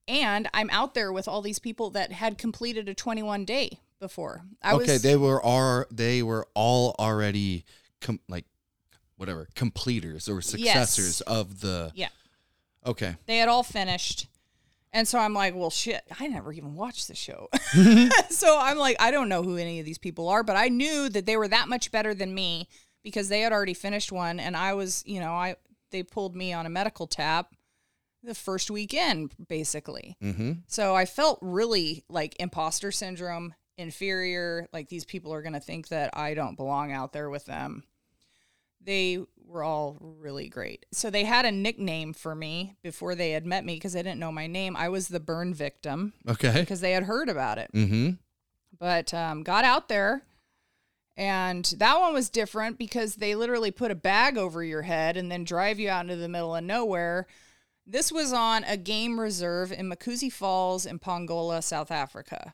and 0.08 0.48
I'm 0.54 0.70
out 0.70 0.94
there 0.94 1.12
with 1.12 1.28
all 1.28 1.42
these 1.42 1.60
people 1.60 1.90
that 1.92 2.12
had 2.12 2.38
completed 2.38 2.88
a 2.90 2.94
21 2.94 3.46
day 3.46 3.80
before 4.00 4.42
I 4.62 4.74
okay, 4.74 4.94
was 4.94 5.02
they 5.02 5.16
were 5.16 5.44
are 5.44 5.88
they 5.92 6.22
were 6.22 6.48
all 6.54 6.96
already 7.00 7.64
com- 8.02 8.20
like 8.28 8.46
whatever 9.18 9.48
completers 9.56 10.28
or 10.28 10.42
successors 10.42 11.22
of 11.22 11.62
the. 11.62 11.92
yeah 11.96 12.10
Okay. 12.86 13.16
they 13.26 13.38
had 13.38 13.50
all 13.50 13.64
finished 13.64 14.28
and 14.96 15.06
so 15.06 15.20
I'm 15.20 15.34
like, 15.34 15.54
well, 15.54 15.70
shit, 15.70 16.04
I 16.22 16.28
never 16.28 16.54
even 16.54 16.74
watched 16.74 17.10
the 17.10 17.16
show. 17.16 17.50
so 18.30 18.58
I'm 18.58 18.78
like, 18.78 18.96
I 19.02 19.12
don't 19.12 19.28
know 19.28 19.44
who 19.44 19.58
any 19.58 19.82
of 19.82 19.86
these 19.86 19.98
people 19.98 20.30
are, 20.30 20.42
but 20.42 20.56
I 20.56 20.70
knew 20.70 21.10
that 21.10 21.26
they 21.26 21.36
were 21.36 21.50
that 21.50 21.68
much 21.68 21.92
better 21.92 22.14
than 22.14 22.34
me 22.34 22.70
because 23.04 23.28
they 23.28 23.42
had 23.42 23.52
already 23.52 23.74
finished 23.74 24.14
one, 24.14 24.40
and 24.40 24.56
I 24.56 24.74
was, 24.74 25.04
you 25.06 25.20
know, 25.20 25.34
I 25.34 25.58
they 25.92 26.02
pulled 26.02 26.34
me 26.34 26.54
on 26.54 26.66
a 26.66 26.70
medical 26.70 27.08
tap 27.08 27.54
the 28.24 28.34
first 28.34 28.72
weekend, 28.72 29.36
basically. 29.50 30.16
Mm-hmm. 30.24 30.54
So 30.68 30.96
I 30.96 31.04
felt 31.04 31.40
really 31.42 32.06
like 32.08 32.38
imposter 32.40 32.90
syndrome, 32.92 33.54
inferior. 33.78 34.70
Like 34.72 34.88
these 34.88 35.06
people 35.06 35.34
are 35.34 35.42
gonna 35.42 35.60
think 35.60 35.90
that 35.90 36.18
I 36.18 36.36
don't 36.36 36.56
belong 36.56 36.94
out 36.94 37.12
there 37.12 37.30
with 37.30 37.46
them. 37.46 37.84
They 38.80 39.20
were 39.48 39.64
all 39.64 39.98
really 40.00 40.48
great. 40.50 40.86
So 40.92 41.10
they 41.10 41.24
had 41.24 41.46
a 41.46 41.52
nickname 41.52 42.14
for 42.14 42.36
me 42.36 42.76
before 42.84 43.16
they 43.16 43.32
had 43.32 43.46
met 43.46 43.64
me 43.66 43.76
because 43.76 43.94
they 43.94 44.04
didn't 44.04 44.20
know 44.20 44.32
my 44.32 44.48
name. 44.48 44.76
I 44.76 44.90
was 44.90 45.08
the 45.08 45.20
burn 45.20 45.54
victim 45.54 46.14
Okay. 46.28 46.60
because 46.62 46.82
they 46.82 46.92
had 46.92 47.04
heard 47.04 47.30
about 47.30 47.58
it. 47.58 47.70
Mm-hmm. 47.74 48.12
But 48.78 49.14
um, 49.14 49.44
got 49.44 49.64
out 49.64 49.88
there, 49.88 50.24
and 51.16 51.64
that 51.78 52.00
one 52.00 52.14
was 52.14 52.30
different 52.30 52.78
because 52.78 53.16
they 53.16 53.36
literally 53.36 53.72
put 53.72 53.92
a 53.92 53.96
bag 53.96 54.38
over 54.38 54.64
your 54.64 54.82
head 54.82 55.16
and 55.16 55.32
then 55.32 55.46
drive 55.46 55.80
you 55.80 55.90
out 55.90 56.02
into 56.06 56.18
the 56.18 56.28
middle 56.28 56.56
of 56.56 56.64
nowhere. 56.64 57.26
This 57.88 58.12
was 58.12 58.34
on 58.34 58.64
a 58.66 58.76
game 58.78 59.20
reserve 59.20 59.72
in 59.72 59.90
Mkuze 59.90 60.32
Falls 60.32 60.86
in 60.86 61.00
Pongola, 61.00 61.62
South 61.62 61.92
Africa. 61.92 62.54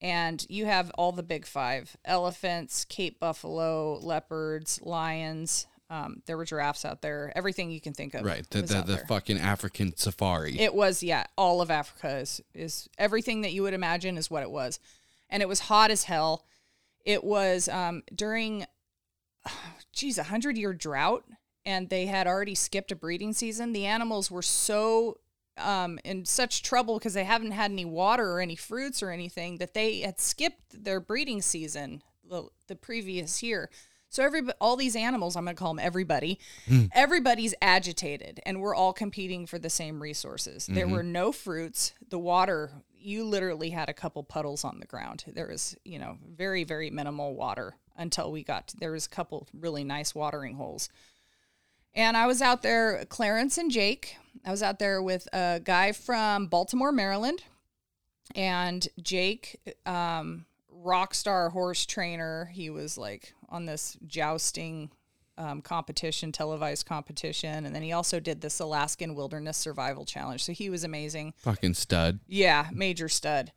And 0.00 0.46
you 0.48 0.64
have 0.64 0.90
all 0.92 1.12
the 1.12 1.22
big 1.22 1.44
five 1.44 1.94
elephants, 2.06 2.86
Cape 2.86 3.20
buffalo, 3.20 3.98
leopards, 3.98 4.80
lions. 4.82 5.66
Um, 5.90 6.22
there 6.26 6.36
were 6.36 6.44
giraffes 6.44 6.84
out 6.84 7.02
there. 7.02 7.32
Everything 7.34 7.72
you 7.72 7.80
can 7.80 7.92
think 7.92 8.14
of. 8.14 8.24
Right. 8.24 8.48
The 8.48 8.62
the, 8.62 8.82
the 8.82 8.96
fucking 9.08 9.38
African 9.38 9.96
safari. 9.96 10.58
It 10.58 10.72
was, 10.72 11.02
yeah, 11.02 11.26
all 11.36 11.60
of 11.60 11.70
Africa 11.70 12.18
is, 12.18 12.40
is 12.54 12.88
everything 12.96 13.40
that 13.40 13.52
you 13.52 13.64
would 13.64 13.74
imagine 13.74 14.16
is 14.16 14.30
what 14.30 14.44
it 14.44 14.50
was. 14.50 14.78
And 15.28 15.42
it 15.42 15.48
was 15.48 15.60
hot 15.60 15.90
as 15.90 16.04
hell. 16.04 16.44
It 17.04 17.24
was 17.24 17.68
um, 17.68 18.04
during, 18.14 18.66
geez, 19.92 20.16
a 20.16 20.24
hundred 20.24 20.56
year 20.56 20.72
drought, 20.72 21.24
and 21.66 21.88
they 21.88 22.06
had 22.06 22.28
already 22.28 22.54
skipped 22.54 22.92
a 22.92 22.96
breeding 22.96 23.32
season. 23.32 23.72
The 23.72 23.86
animals 23.86 24.30
were 24.30 24.42
so 24.42 25.18
um, 25.58 25.98
in 26.04 26.24
such 26.24 26.62
trouble 26.62 26.98
because 26.98 27.14
they 27.14 27.24
haven't 27.24 27.50
had 27.50 27.72
any 27.72 27.84
water 27.84 28.30
or 28.30 28.40
any 28.40 28.56
fruits 28.56 29.02
or 29.02 29.10
anything 29.10 29.58
that 29.58 29.74
they 29.74 30.00
had 30.00 30.20
skipped 30.20 30.84
their 30.84 31.00
breeding 31.00 31.42
season 31.42 32.02
the, 32.28 32.48
the 32.68 32.76
previous 32.76 33.42
year. 33.42 33.70
So 34.10 34.24
every 34.24 34.42
all 34.60 34.76
these 34.76 34.96
animals, 34.96 35.36
I'm 35.36 35.44
going 35.44 35.56
to 35.56 35.58
call 35.58 35.72
them 35.72 35.84
everybody. 35.84 36.40
Everybody's 36.92 37.54
agitated, 37.62 38.40
and 38.44 38.60
we're 38.60 38.74
all 38.74 38.92
competing 38.92 39.46
for 39.46 39.58
the 39.58 39.70
same 39.70 40.02
resources. 40.02 40.66
There 40.66 40.88
were 40.88 41.04
no 41.04 41.30
fruits. 41.32 41.94
The 42.08 42.18
water, 42.18 42.72
you 42.98 43.24
literally 43.24 43.70
had 43.70 43.88
a 43.88 43.94
couple 43.94 44.24
puddles 44.24 44.64
on 44.64 44.80
the 44.80 44.86
ground. 44.86 45.24
There 45.28 45.46
was, 45.46 45.76
you 45.84 46.00
know, 46.00 46.18
very 46.36 46.64
very 46.64 46.90
minimal 46.90 47.34
water 47.36 47.76
until 47.96 48.32
we 48.32 48.42
got. 48.42 48.68
To, 48.68 48.76
there 48.78 48.92
was 48.92 49.06
a 49.06 49.10
couple 49.10 49.46
really 49.54 49.84
nice 49.84 50.12
watering 50.12 50.56
holes. 50.56 50.88
And 51.94 52.16
I 52.16 52.26
was 52.26 52.42
out 52.42 52.62
there, 52.62 53.04
Clarence 53.08 53.58
and 53.58 53.70
Jake. 53.70 54.16
I 54.44 54.50
was 54.50 54.62
out 54.62 54.78
there 54.78 55.02
with 55.02 55.28
a 55.32 55.60
guy 55.62 55.92
from 55.92 56.46
Baltimore, 56.46 56.92
Maryland, 56.92 57.42
and 58.34 58.86
Jake, 59.00 59.60
um, 59.86 60.46
rock 60.72 61.14
star 61.14 61.50
horse 61.50 61.86
trainer. 61.86 62.50
He 62.52 62.70
was 62.70 62.96
like 62.96 63.34
on 63.50 63.66
this 63.66 63.96
jousting 64.06 64.90
um, 65.38 65.62
competition, 65.62 66.32
televised 66.32 66.86
competition, 66.86 67.64
and 67.64 67.74
then 67.74 67.82
he 67.82 67.92
also 67.92 68.20
did 68.20 68.40
this 68.40 68.60
Alaskan 68.60 69.14
Wilderness 69.14 69.56
Survival 69.56 70.04
Challenge. 70.04 70.42
So 70.42 70.52
he 70.52 70.68
was 70.68 70.84
amazing. 70.84 71.34
fucking 71.38 71.74
stud. 71.74 72.20
Yeah, 72.26 72.68
major 72.72 73.08
stud. 73.08 73.52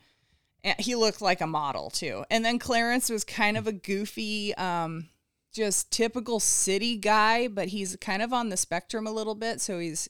And 0.63 0.79
he 0.79 0.95
looked 0.95 1.21
like 1.21 1.41
a 1.41 1.47
model 1.47 1.89
too. 1.89 2.23
And 2.31 2.45
then 2.45 2.57
Clarence 2.57 3.09
was 3.09 3.25
kind 3.25 3.57
of 3.57 3.67
a 3.67 3.73
goofy, 3.73 4.55
um, 4.55 5.09
just 5.53 5.91
typical 5.91 6.39
city 6.39 6.95
guy, 6.97 7.47
but 7.47 7.67
he's 7.67 7.97
kind 7.97 8.21
of 8.21 8.31
on 8.31 8.49
the 8.49 8.57
spectrum 8.57 9.05
a 9.05 9.11
little 9.11 9.35
bit. 9.35 9.59
So 9.59 9.77
he's 9.79 10.09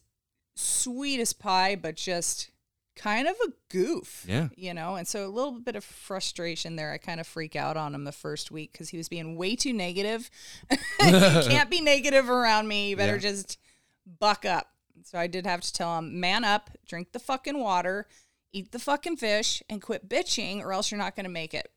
sweet 0.56 1.20
as 1.20 1.34
pie, 1.34 1.76
but 1.76 1.96
just 1.96 2.52
kind 2.96 3.28
of 3.28 3.36
a 3.46 3.52
goof. 3.70 4.26
Yeah. 4.28 4.50
You 4.56 4.74
know, 4.74 4.96
and 4.96 5.08
so 5.08 5.26
a 5.26 5.30
little 5.30 5.60
bit 5.60 5.76
of 5.76 5.84
frustration 5.84 6.76
there. 6.76 6.92
I 6.92 6.98
kind 6.98 7.20
of 7.20 7.28
freak 7.28 7.56
out 7.56 7.78
on 7.78 7.94
him 7.96 8.04
the 8.04 8.12
first 8.12 8.52
week 8.52 8.72
because 8.72 8.90
he 8.90 8.98
was 8.98 9.10
being 9.10 9.36
way 9.36 9.56
too 9.56 9.74
negative. 9.74 10.30
you 10.72 10.78
can't 11.00 11.70
be 11.70 11.82
negative 11.82 12.30
around 12.30 12.68
me. 12.68 12.90
You 12.90 12.96
better 12.98 13.14
Yeah. 13.16 13.20
just 13.20 13.58
buck 14.20 14.46
up. 14.46 14.70
So 15.04 15.18
I 15.18 15.28
did 15.28 15.46
have 15.46 15.62
to 15.62 15.74
tell 15.74 15.98
him, 15.98 16.20
man 16.20 16.44
up, 16.44 16.70
drink 16.88 17.12
the 17.12 17.20
fucking 17.20 17.60
water, 17.60 18.08
eat 18.54 18.72
the 18.72 18.80
fucking 18.80 19.18
fish, 19.18 19.62
and 19.70 19.82
quit 19.82 20.08
bitching, 20.08 20.62
or 20.62 20.72
else 20.72 20.92
you're 20.92 21.00
not 21.00 21.16
going 21.16 21.26
to 21.26 21.32
make 21.32 21.54
it. 21.54 21.72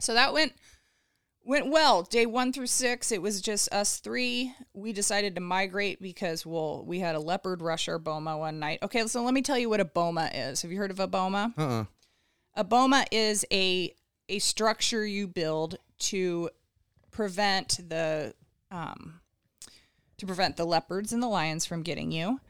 So 0.00 0.14
that 0.14 0.32
went 0.32 0.54
went 1.44 1.70
well. 1.70 2.02
Day 2.02 2.26
one 2.26 2.52
through 2.52 2.66
six, 2.66 3.12
it 3.12 3.22
was 3.22 3.40
just 3.40 3.72
us 3.72 3.98
three. 3.98 4.54
We 4.74 4.92
decided 4.92 5.34
to 5.34 5.40
migrate 5.40 6.00
because 6.00 6.46
well, 6.46 6.84
we 6.84 7.00
had 7.00 7.14
a 7.14 7.20
leopard 7.20 7.62
rush 7.62 7.88
our 7.88 7.98
boma 7.98 8.38
one 8.38 8.58
night. 8.58 8.78
Okay, 8.82 9.06
so 9.06 9.22
let 9.22 9.34
me 9.34 9.42
tell 9.42 9.58
you 9.58 9.68
what 9.68 9.80
a 9.80 9.84
boma 9.84 10.30
is. 10.32 10.62
Have 10.62 10.70
you 10.70 10.78
heard 10.78 10.90
of 10.90 11.00
a 11.00 11.06
boma? 11.06 11.52
Uh-uh. 11.56 11.84
A 12.54 12.64
boma 12.64 13.04
is 13.10 13.44
a 13.52 13.94
a 14.28 14.38
structure 14.38 15.04
you 15.04 15.26
build 15.26 15.78
to 15.98 16.50
prevent 17.10 17.80
the 17.88 18.34
um, 18.70 19.20
to 20.18 20.26
prevent 20.26 20.56
the 20.56 20.64
leopards 20.64 21.12
and 21.12 21.22
the 21.22 21.28
lions 21.28 21.66
from 21.66 21.82
getting 21.82 22.12
you, 22.12 22.40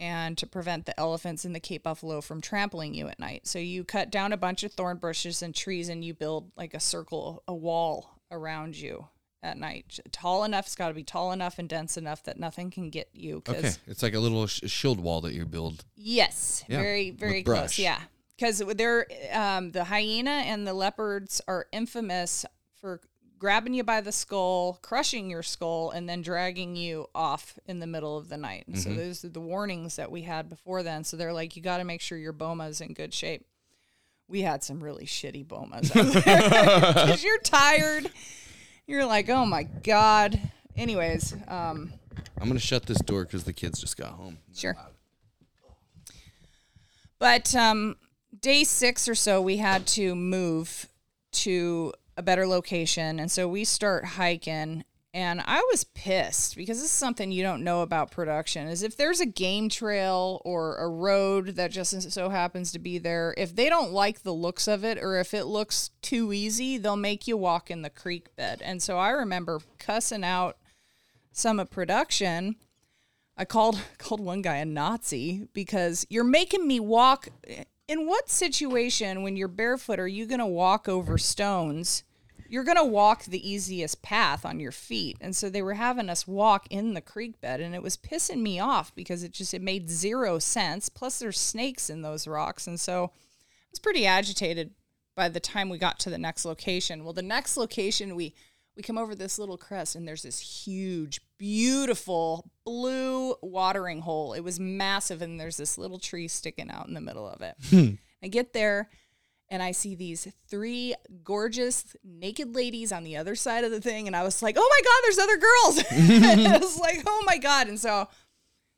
and 0.00 0.38
to 0.38 0.46
prevent 0.46 0.86
the 0.86 0.98
elephants 0.98 1.44
and 1.44 1.54
the 1.54 1.60
Cape 1.60 1.82
buffalo 1.82 2.20
from 2.20 2.40
trampling 2.40 2.94
you 2.94 3.08
at 3.08 3.18
night. 3.18 3.46
So 3.46 3.58
you 3.58 3.84
cut 3.84 4.10
down 4.10 4.32
a 4.32 4.36
bunch 4.36 4.62
of 4.62 4.72
thorn 4.72 4.98
bushes 4.98 5.42
and 5.42 5.54
trees, 5.54 5.88
and 5.88 6.04
you 6.04 6.14
build 6.14 6.50
like 6.56 6.74
a 6.74 6.80
circle, 6.80 7.42
a 7.46 7.54
wall 7.54 8.17
around 8.30 8.76
you 8.76 9.08
at 9.42 9.56
night. 9.56 10.00
Tall 10.10 10.44
enough, 10.44 10.66
it's 10.66 10.74
got 10.74 10.88
to 10.88 10.94
be 10.94 11.04
tall 11.04 11.32
enough 11.32 11.58
and 11.58 11.68
dense 11.68 11.96
enough 11.96 12.22
that 12.24 12.38
nothing 12.38 12.70
can 12.70 12.90
get 12.90 13.08
you. 13.12 13.42
Okay. 13.48 13.72
It's 13.86 14.02
like 14.02 14.14
a 14.14 14.18
little 14.18 14.46
sh- 14.46 14.62
shield 14.66 15.00
wall 15.00 15.20
that 15.22 15.34
you 15.34 15.44
build. 15.46 15.84
Yes, 15.96 16.64
Yeah, 16.68 16.80
very 16.80 17.10
very 17.10 17.42
close. 17.42 17.78
Yeah, 17.78 18.00
because 18.36 18.58
they're 18.58 19.06
um, 19.32 19.72
the 19.72 19.84
hyena 19.84 20.30
and 20.30 20.66
the 20.66 20.74
leopards 20.74 21.40
are 21.46 21.66
infamous 21.72 22.44
for 22.80 23.00
grabbing 23.38 23.74
you 23.74 23.84
by 23.84 24.00
the 24.00 24.12
skull, 24.12 24.78
crushing 24.82 25.30
your 25.30 25.42
skull, 25.42 25.90
and 25.90 26.08
then 26.08 26.22
dragging 26.22 26.76
you 26.76 27.06
off 27.14 27.58
in 27.66 27.78
the 27.78 27.86
middle 27.86 28.16
of 28.18 28.28
the 28.28 28.36
night. 28.36 28.64
Mm-hmm. 28.68 28.80
So 28.80 28.90
those 28.90 29.24
are 29.24 29.28
the 29.28 29.40
warnings 29.40 29.96
that 29.96 30.10
we 30.10 30.22
had 30.22 30.48
before 30.48 30.82
then. 30.82 31.04
So 31.04 31.16
they're 31.16 31.32
like, 31.32 31.56
you 31.56 31.62
got 31.62 31.78
to 31.78 31.84
make 31.84 32.00
sure 32.00 32.18
your 32.18 32.32
boma 32.32 32.66
is 32.66 32.80
in 32.80 32.94
good 32.94 33.14
shape. 33.14 33.46
We 34.28 34.42
had 34.42 34.62
some 34.62 34.82
really 34.82 35.06
shitty 35.06 35.46
bomas 35.46 35.92
because 35.92 37.24
you're 37.24 37.38
tired. 37.38 38.10
You're 38.86 39.06
like, 39.06 39.28
oh 39.28 39.46
my 39.46 39.62
god. 39.62 40.38
Anyways, 40.76 41.34
um, 41.48 41.92
I'm 42.40 42.48
gonna 42.48 42.60
shut 42.60 42.86
this 42.86 42.98
door 42.98 43.24
because 43.24 43.44
the 43.44 43.52
kids 43.52 43.80
just 43.80 43.96
got 43.96 44.12
home. 44.12 44.38
Sure. 44.54 44.76
But 47.18 47.54
um, 47.54 47.96
day 48.40 48.64
six 48.64 49.08
or 49.08 49.14
so, 49.14 49.40
we 49.40 49.56
had 49.56 49.86
to 49.88 50.14
move 50.14 50.88
to 51.32 51.92
a 52.16 52.22
better 52.22 52.46
location. 52.46 53.20
And 53.20 53.30
so 53.30 53.48
we 53.48 53.64
start 53.64 54.04
hiking. 54.04 54.84
And 55.18 55.42
I 55.44 55.66
was 55.72 55.82
pissed 55.82 56.54
because 56.54 56.76
this 56.76 56.84
is 56.84 56.92
something 56.92 57.32
you 57.32 57.42
don't 57.42 57.64
know 57.64 57.82
about 57.82 58.12
production 58.12 58.68
is 58.68 58.84
if 58.84 58.96
there's 58.96 59.18
a 59.18 59.26
game 59.26 59.68
trail 59.68 60.40
or 60.44 60.76
a 60.76 60.88
road 60.88 61.56
that 61.56 61.72
just 61.72 62.12
so 62.12 62.28
happens 62.28 62.70
to 62.70 62.78
be 62.78 62.98
there, 62.98 63.34
if 63.36 63.52
they 63.56 63.68
don't 63.68 63.90
like 63.90 64.22
the 64.22 64.32
looks 64.32 64.68
of 64.68 64.84
it 64.84 64.96
or 64.96 65.18
if 65.18 65.34
it 65.34 65.46
looks 65.46 65.90
too 66.02 66.32
easy, 66.32 66.78
they'll 66.78 66.94
make 66.94 67.26
you 67.26 67.36
walk 67.36 67.68
in 67.68 67.82
the 67.82 67.90
creek 67.90 68.28
bed. 68.36 68.62
And 68.64 68.80
so 68.80 68.96
I 68.96 69.10
remember 69.10 69.58
cussing 69.80 70.22
out 70.22 70.56
some 71.32 71.58
of 71.58 71.68
production 71.68 72.54
I 73.36 73.44
called 73.44 73.80
called 73.98 74.20
one 74.20 74.40
guy 74.40 74.58
a 74.58 74.64
Nazi 74.64 75.48
because 75.52 76.06
you're 76.08 76.22
making 76.22 76.64
me 76.64 76.78
walk. 76.78 77.26
In 77.88 78.06
what 78.06 78.30
situation, 78.30 79.24
when 79.24 79.36
you're 79.36 79.48
barefoot, 79.48 79.98
are 79.98 80.06
you 80.06 80.26
going 80.26 80.38
to 80.38 80.46
walk 80.46 80.88
over 80.88 81.18
stones 81.18 82.04
you're 82.48 82.64
gonna 82.64 82.84
walk 82.84 83.24
the 83.24 83.48
easiest 83.48 84.02
path 84.02 84.44
on 84.44 84.58
your 84.58 84.72
feet. 84.72 85.18
And 85.20 85.36
so 85.36 85.50
they 85.50 85.62
were 85.62 85.74
having 85.74 86.08
us 86.08 86.26
walk 86.26 86.66
in 86.70 86.94
the 86.94 87.00
creek 87.00 87.40
bed 87.40 87.60
and 87.60 87.74
it 87.74 87.82
was 87.82 87.96
pissing 87.96 88.40
me 88.40 88.58
off 88.58 88.94
because 88.94 89.22
it 89.22 89.32
just 89.32 89.54
it 89.54 89.62
made 89.62 89.90
zero 89.90 90.38
sense. 90.38 90.88
Plus 90.88 91.18
there's 91.18 91.38
snakes 91.38 91.90
in 91.90 92.02
those 92.02 92.26
rocks. 92.26 92.66
And 92.66 92.80
so 92.80 93.04
i 93.04 93.70
was 93.70 93.78
pretty 93.78 94.06
agitated 94.06 94.70
by 95.14 95.28
the 95.28 95.40
time 95.40 95.68
we 95.68 95.78
got 95.78 95.98
to 96.00 96.10
the 96.10 96.18
next 96.18 96.44
location. 96.44 97.04
Well 97.04 97.12
the 97.12 97.22
next 97.22 97.56
location 97.56 98.16
we 98.16 98.34
we 98.76 98.82
come 98.82 98.96
over 98.96 99.14
this 99.14 99.38
little 99.38 99.58
crest 99.58 99.96
and 99.96 100.06
there's 100.06 100.22
this 100.22 100.38
huge 100.38 101.20
beautiful 101.36 102.50
blue 102.64 103.34
watering 103.42 104.00
hole. 104.00 104.32
It 104.32 104.40
was 104.40 104.58
massive 104.58 105.20
and 105.20 105.38
there's 105.38 105.56
this 105.56 105.76
little 105.76 105.98
tree 105.98 106.28
sticking 106.28 106.70
out 106.70 106.88
in 106.88 106.94
the 106.94 107.00
middle 107.00 107.28
of 107.28 107.42
it. 107.42 107.56
Hmm. 107.68 107.94
I 108.22 108.28
get 108.28 108.52
there 108.52 108.88
and 109.50 109.62
I 109.62 109.72
see 109.72 109.94
these 109.94 110.28
three 110.48 110.94
gorgeous 111.24 111.96
naked 112.04 112.54
ladies 112.54 112.92
on 112.92 113.04
the 113.04 113.16
other 113.16 113.34
side 113.34 113.64
of 113.64 113.70
the 113.70 113.80
thing, 113.80 114.06
and 114.06 114.14
I 114.14 114.22
was 114.22 114.42
like, 114.42 114.56
"Oh 114.58 114.70
my 114.70 114.80
god, 114.84 115.00
there's 115.04 115.18
other 115.18 115.36
girls!" 115.36 115.84
and 116.38 116.48
I 116.48 116.58
was 116.58 116.78
like, 116.78 117.02
"Oh 117.06 117.22
my 117.26 117.38
god!" 117.38 117.68
And 117.68 117.80
so, 117.80 118.08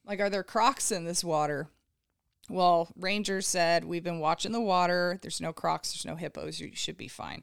like, 0.04 0.20
are 0.20 0.30
there 0.30 0.42
crocs 0.42 0.92
in 0.92 1.04
this 1.04 1.24
water? 1.24 1.68
Well, 2.48 2.92
Ranger 2.96 3.40
said 3.40 3.84
we've 3.84 4.04
been 4.04 4.20
watching 4.20 4.52
the 4.52 4.60
water. 4.60 5.18
There's 5.22 5.40
no 5.40 5.52
crocs. 5.52 5.92
There's 5.92 6.06
no 6.06 6.16
hippos. 6.16 6.60
You 6.60 6.70
should 6.74 6.96
be 6.96 7.08
fine. 7.08 7.42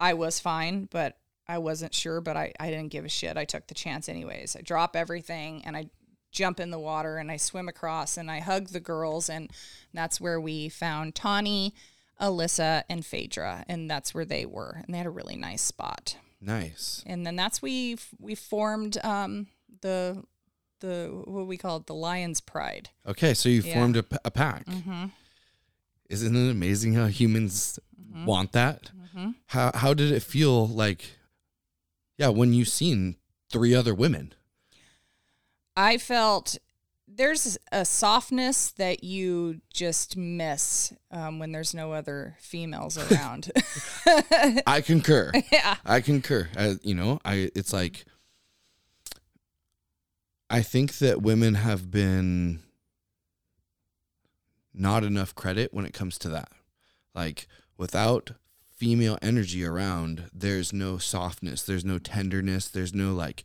I 0.00 0.14
was 0.14 0.40
fine, 0.40 0.88
but 0.90 1.18
I 1.46 1.58
wasn't 1.58 1.94
sure. 1.94 2.20
But 2.20 2.36
I 2.36 2.52
I 2.58 2.70
didn't 2.70 2.92
give 2.92 3.04
a 3.04 3.08
shit. 3.08 3.36
I 3.36 3.44
took 3.44 3.66
the 3.66 3.74
chance 3.74 4.08
anyways. 4.08 4.56
I 4.56 4.60
drop 4.60 4.96
everything 4.96 5.62
and 5.64 5.76
I 5.76 5.90
jump 6.32 6.58
in 6.58 6.70
the 6.70 6.78
water 6.80 7.16
and 7.16 7.30
I 7.30 7.36
swim 7.36 7.68
across 7.68 8.16
and 8.16 8.28
I 8.28 8.40
hug 8.40 8.68
the 8.68 8.80
girls 8.80 9.30
and 9.30 9.50
that's 9.92 10.20
where 10.20 10.40
we 10.40 10.68
found 10.68 11.14
Tawny 11.14 11.74
Alyssa 12.20 12.84
and 12.88 13.04
Phaedra, 13.04 13.64
and 13.68 13.90
that's 13.90 14.14
where 14.14 14.24
they 14.24 14.46
were, 14.46 14.80
and 14.84 14.94
they 14.94 14.98
had 14.98 15.06
a 15.06 15.10
really 15.10 15.36
nice 15.36 15.62
spot. 15.62 16.16
Nice. 16.40 17.02
And 17.06 17.26
then 17.26 17.36
that's 17.36 17.60
we 17.62 17.96
we 18.20 18.34
formed 18.34 18.98
um, 19.04 19.46
the 19.80 20.22
the 20.80 21.22
what 21.24 21.46
we 21.46 21.56
call 21.56 21.78
it 21.78 21.86
the 21.86 21.94
Lions 21.94 22.40
Pride. 22.40 22.90
Okay, 23.06 23.34
so 23.34 23.48
you 23.48 23.62
Yeah. 23.62 23.74
formed 23.74 23.96
a 23.96 24.02
pack. 24.30 24.66
Mm-hmm. 24.66 25.06
Isn't 26.10 26.36
it 26.36 26.50
amazing 26.50 26.94
how 26.94 27.06
humans 27.06 27.78
want 28.26 28.52
that? 28.52 28.90
Mm-hmm. 28.96 29.30
How 29.46 29.70
how 29.74 29.94
did 29.94 30.12
it 30.12 30.22
feel 30.22 30.66
like? 30.66 31.16
Yeah, 32.18 32.28
when 32.28 32.52
you 32.52 32.64
seen 32.64 33.16
three 33.50 33.74
other 33.74 33.94
women. 33.94 34.34
I 35.76 35.98
felt 35.98 36.58
there's 37.16 37.56
a 37.70 37.84
softness 37.84 38.70
that 38.72 39.04
you 39.04 39.60
just 39.72 40.16
miss 40.16 40.92
um, 41.10 41.38
when 41.38 41.52
there's 41.52 41.74
no 41.74 41.92
other 41.92 42.36
females 42.40 42.98
around. 43.12 43.50
I 44.66 44.82
concur. 44.84 45.32
yeah. 45.52 45.76
I 45.84 46.00
concur. 46.00 46.48
I, 46.56 46.76
you 46.82 46.94
know, 46.94 47.20
I 47.24 47.50
it's 47.54 47.72
like 47.72 48.04
I 50.50 50.62
think 50.62 50.98
that 50.98 51.22
women 51.22 51.54
have 51.54 51.90
been 51.90 52.60
not 54.72 55.04
enough 55.04 55.34
credit 55.34 55.72
when 55.72 55.84
it 55.86 55.94
comes 55.94 56.18
to 56.18 56.28
that. 56.30 56.50
Like 57.14 57.46
without 57.76 58.32
female 58.76 59.18
energy 59.22 59.64
around, 59.64 60.30
there's 60.32 60.72
no 60.72 60.98
softness, 60.98 61.62
there's 61.62 61.84
no 61.84 61.98
tenderness, 61.98 62.68
there's 62.68 62.92
no 62.92 63.14
like 63.14 63.44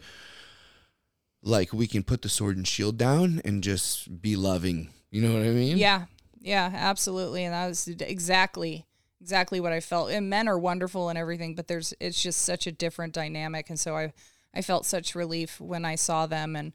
like 1.42 1.74
we 1.74 1.88
can 1.88 2.04
put 2.04 2.22
the 2.22 2.30
sword 2.30 2.58
and 2.58 2.68
shield 2.68 2.98
down 2.98 3.42
and 3.46 3.64
just 3.64 4.22
be 4.22 4.36
loving. 4.36 4.90
You 5.12 5.22
know 5.22 5.34
what 5.34 5.44
I 5.44 5.52
mean? 5.52 5.78
Yeah, 5.78 6.06
yeah, 6.40 6.72
absolutely, 6.74 7.44
and 7.44 7.54
that 7.54 7.68
was 7.68 7.88
exactly 7.88 8.86
exactly 9.22 9.60
what 9.60 9.74
I 9.74 9.80
felt. 9.80 10.12
And 10.12 10.30
men 10.30 10.48
are 10.48 10.58
wonderful 10.58 11.10
and 11.10 11.18
everything, 11.18 11.56
but 11.56 11.68
there's 11.68 11.94
it's 12.00 12.22
just 12.22 12.42
such 12.42 12.68
a 12.68 12.72
different 12.72 13.14
dynamic, 13.14 13.70
and 13.70 13.80
so 13.80 13.96
I 13.96 14.14
I 14.54 14.62
felt 14.62 14.86
such 14.86 15.16
relief 15.16 15.60
when 15.60 15.86
I 15.86 15.96
saw 15.96 16.26
them, 16.26 16.56
and 16.56 16.74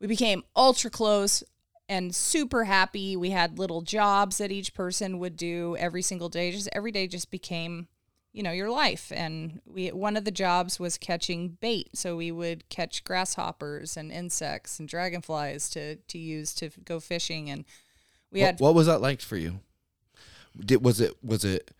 we 0.00 0.06
became 0.06 0.44
ultra 0.56 0.90
close 0.90 1.42
and 1.88 2.14
super 2.14 2.64
happy. 2.64 3.16
We 3.16 3.30
had 3.30 3.58
little 3.58 3.82
jobs 3.82 4.38
that 4.38 4.52
each 4.52 4.74
person 4.74 5.18
would 5.18 5.36
do 5.36 5.76
every 5.78 6.02
single 6.02 6.28
day. 6.28 6.52
Just 6.52 6.68
every 6.72 6.92
day 6.92 7.06
just 7.06 7.30
became 7.30 7.88
you 8.32 8.42
know 8.42 8.52
your 8.52 8.70
life 8.70 9.10
and 9.14 9.60
we 9.66 9.88
one 9.88 10.16
of 10.16 10.24
the 10.24 10.30
jobs 10.30 10.78
was 10.78 10.96
catching 10.98 11.56
bait 11.60 11.88
so 11.94 12.16
we 12.16 12.30
would 12.30 12.68
catch 12.68 13.02
grasshoppers 13.04 13.96
and 13.96 14.12
insects 14.12 14.78
and 14.78 14.88
dragonflies 14.88 15.68
to 15.70 15.96
to 15.96 16.16
use 16.18 16.54
to 16.54 16.70
go 16.84 17.00
fishing 17.00 17.50
and 17.50 17.64
we 18.30 18.40
what, 18.40 18.46
had 18.46 18.60
what 18.60 18.74
was 18.74 18.86
that 18.86 19.00
like 19.00 19.20
for 19.20 19.36
you? 19.36 19.60
Did 20.58 20.84
was 20.84 21.00
it 21.00 21.14
was 21.24 21.44
it 21.44 21.70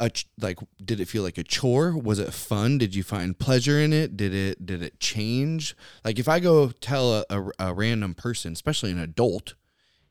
a 0.00 0.10
ch- 0.10 0.26
like 0.38 0.58
did 0.84 1.00
it 1.00 1.08
feel 1.08 1.22
like 1.22 1.38
a 1.38 1.42
chore? 1.44 1.96
Was 1.96 2.18
it 2.18 2.34
fun? 2.34 2.76
Did 2.78 2.94
you 2.94 3.02
find 3.02 3.38
pleasure 3.38 3.78
in 3.80 3.92
it? 3.92 4.16
Did 4.16 4.34
it 4.34 4.66
did 4.66 4.82
it 4.82 5.00
change? 5.00 5.74
Like 6.04 6.18
if 6.18 6.28
I 6.28 6.40
go 6.40 6.68
tell 6.70 7.14
a, 7.14 7.24
a, 7.30 7.68
a 7.70 7.74
random 7.74 8.12
person, 8.14 8.52
especially 8.52 8.90
an 8.90 8.98
adult, 8.98 9.54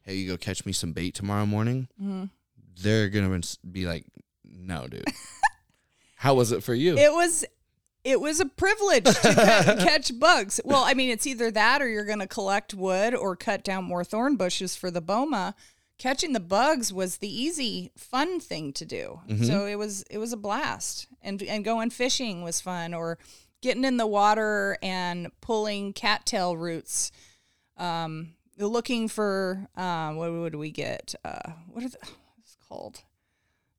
hey, 0.01 0.15
you 0.15 0.27
go 0.29 0.37
catch 0.37 0.65
me 0.65 0.71
some 0.71 0.93
bait 0.93 1.13
tomorrow 1.13 1.45
morning, 1.45 1.87
Mm-hmm. 2.01 2.25
they're 2.81 3.09
gonna 3.09 3.39
be 3.71 3.85
like, 3.85 4.05
no, 4.43 4.87
dude. 4.87 5.05
How 6.23 6.33
was 6.35 6.53
it 6.53 6.63
for 6.63 6.73
you? 6.73 6.97
it 6.97 7.11
was 7.11 7.43
it 8.05 8.21
was 8.21 8.39
a 8.39 8.45
privilege 8.45 9.03
to 9.03 9.11
ca- 9.33 9.75
catch 9.77 10.17
bugs. 10.17 10.61
Well, 10.63 10.83
I 10.83 10.93
mean, 10.93 11.09
it's 11.09 11.27
either 11.27 11.51
that 11.51 11.81
or 11.81 11.87
you're 11.89 12.05
going 12.05 12.19
to 12.19 12.27
collect 12.27 12.73
wood 12.73 13.13
or 13.13 13.35
cut 13.35 13.63
down 13.63 13.83
more 13.83 14.05
thorn 14.05 14.37
bushes 14.37 14.73
for 14.75 14.89
the 14.89 15.01
boma. 15.01 15.53
Catching 15.97 16.31
the 16.31 16.39
bugs 16.39 16.91
was 16.93 17.17
the 17.17 17.27
easy, 17.27 17.91
fun 17.97 18.39
thing 18.39 18.71
to 18.73 18.85
do. 18.85 19.19
So 19.43 19.65
it 19.65 19.75
was 19.75 20.03
it 20.09 20.17
was 20.17 20.31
a 20.33 20.37
blast, 20.37 21.07
and 21.21 21.43
and 21.43 21.63
going 21.65 21.89
fishing 21.89 22.41
was 22.41 22.61
fun, 22.61 22.93
or 22.93 23.17
getting 23.61 23.83
in 23.83 23.97
the 23.97 24.07
water 24.07 24.77
and 24.81 25.29
pulling 25.41 25.91
cattail 25.93 26.55
roots. 26.57 27.11
Um, 27.77 28.33
looking 28.57 29.07
for 29.09 29.67
uh, 29.75 30.13
what 30.13 30.31
would 30.31 30.55
we 30.55 30.71
get? 30.71 31.15
Uh, 31.23 31.51
what 31.67 31.83
are 31.83 31.89
the, 31.89 31.97
what's 32.37 32.53
it 32.53 32.67
called? 32.67 33.01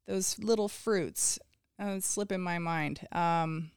Those 0.07 0.39
little 0.39 0.69
fruits. 0.69 1.39
Oh, 1.79 1.97
it's 1.97 2.07
slipping 2.07 2.41
my 2.41 2.59
mind. 2.59 3.07
Um, 3.13 3.71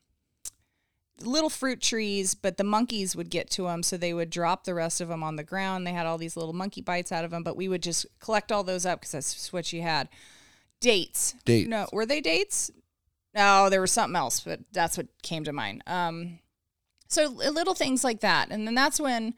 little 1.22 1.50
fruit 1.50 1.82
trees, 1.82 2.36
but 2.36 2.58
the 2.58 2.64
monkeys 2.64 3.16
would 3.16 3.30
get 3.30 3.50
to 3.52 3.64
them, 3.64 3.84
so 3.84 3.98
they 3.98 4.14
would 4.14 4.30
drop 4.30 4.64
the 4.64 4.74
rest 4.74 5.02
of 5.02 5.08
them 5.08 5.24
on 5.24 5.36
the 5.36 5.44
ground. 5.44 5.86
They 5.86 5.94
had 5.94 6.06
all 6.06 6.18
these 6.18 6.38
little 6.38 6.54
monkey 6.54 6.82
bites 6.82 7.12
out 7.12 7.26
of 7.26 7.32
them, 7.32 7.44
but 7.44 7.58
we 7.58 7.68
would 7.68 7.84
just 7.84 8.06
collect 8.20 8.52
all 8.52 8.64
those 8.64 8.86
up 8.86 9.00
because 9.00 9.12
that's 9.12 9.54
what 9.54 9.74
you 9.74 9.82
had. 9.82 10.10
Dates. 10.80 11.36
Dates. 11.46 11.68
No, 11.68 11.88
were 11.92 12.06
they 12.06 12.22
dates? 12.22 12.70
No, 13.34 13.70
there 13.70 13.82
was 13.82 13.92
something 13.92 14.16
else, 14.16 14.40
but 14.40 14.60
that's 14.72 14.98
what 14.98 15.08
came 15.24 15.44
to 15.44 15.54
mind. 15.54 15.84
Um, 15.88 16.40
so 17.08 17.26
little 17.26 17.76
things 17.76 18.04
like 18.04 18.22
that, 18.22 18.50
and 18.52 18.68
then 18.68 18.76
that's 18.76 19.00
when 19.00 19.34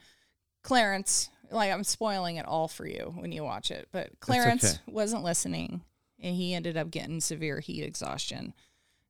Clarence. 0.64 1.30
Like 1.52 1.72
I'm 1.72 1.84
spoiling 1.84 2.36
it 2.36 2.46
all 2.46 2.68
for 2.68 2.86
you 2.86 3.12
when 3.18 3.32
you 3.32 3.44
watch 3.44 3.72
it, 3.72 3.88
but 3.92 4.20
Clarence 4.20 4.76
okay. 4.76 4.80
wasn't 4.86 5.24
listening, 5.24 5.82
and 6.22 6.36
he 6.36 6.54
ended 6.54 6.78
up 6.78 6.92
getting 6.92 7.20
severe 7.22 7.60
heat 7.60 7.84
exhaustion. 7.84 8.54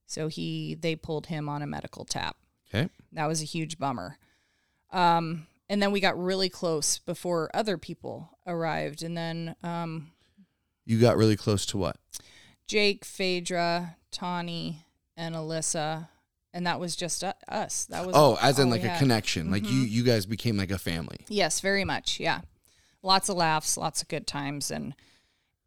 So 0.06 0.28
he 0.28 0.76
they 0.80 0.96
pulled 0.96 1.28
him 1.28 1.48
on 1.50 1.62
a 1.62 1.68
medical 1.68 2.06
tap. 2.06 2.36
Okay. 2.74 2.90
That 3.14 3.28
was 3.28 3.42
a 3.42 3.46
huge 3.46 3.78
bummer. 3.80 4.18
Um, 4.92 5.48
and 5.70 5.82
then 5.82 5.92
we 5.92 6.00
got 6.00 6.18
really 6.22 6.50
close 6.50 6.98
before 7.00 7.50
other 7.54 7.78
people 7.78 8.38
arrived, 8.48 9.04
and 9.04 9.16
then 9.16 9.56
um, 9.64 10.12
You 10.86 11.00
got 11.00 11.18
really 11.18 11.36
close 11.38 11.66
to 11.68 11.78
what? 11.78 11.98
Jake, 12.68 13.06
Phaedra, 13.06 13.98
Tawny, 14.12 14.86
and 15.16 15.36
Alyssa, 15.36 16.08
and 16.54 16.66
that 16.66 16.80
was 16.80 16.96
just 16.96 17.24
us. 17.48 17.86
That 17.86 18.06
was 18.06 18.16
Oh, 18.18 18.38
as 18.42 18.58
in 18.60 18.70
like 18.72 18.84
a 18.84 18.90
had. 18.90 19.00
connection. 19.00 19.52
Like 19.52 19.64
Mm-hmm. 19.64 19.74
you 19.74 19.82
you 19.82 20.04
guys 20.04 20.26
became 20.26 20.58
like 20.58 20.72
a 20.72 20.80
family. 20.80 21.18
Yes, 21.28 21.60
very 21.60 21.86
much. 21.86 22.20
Yeah, 22.20 22.42
lots 23.04 23.30
of 23.30 23.36
laughs, 23.38 23.78
lots 23.78 24.02
of 24.02 24.08
good 24.08 24.26
times, 24.26 24.72
and 24.72 24.96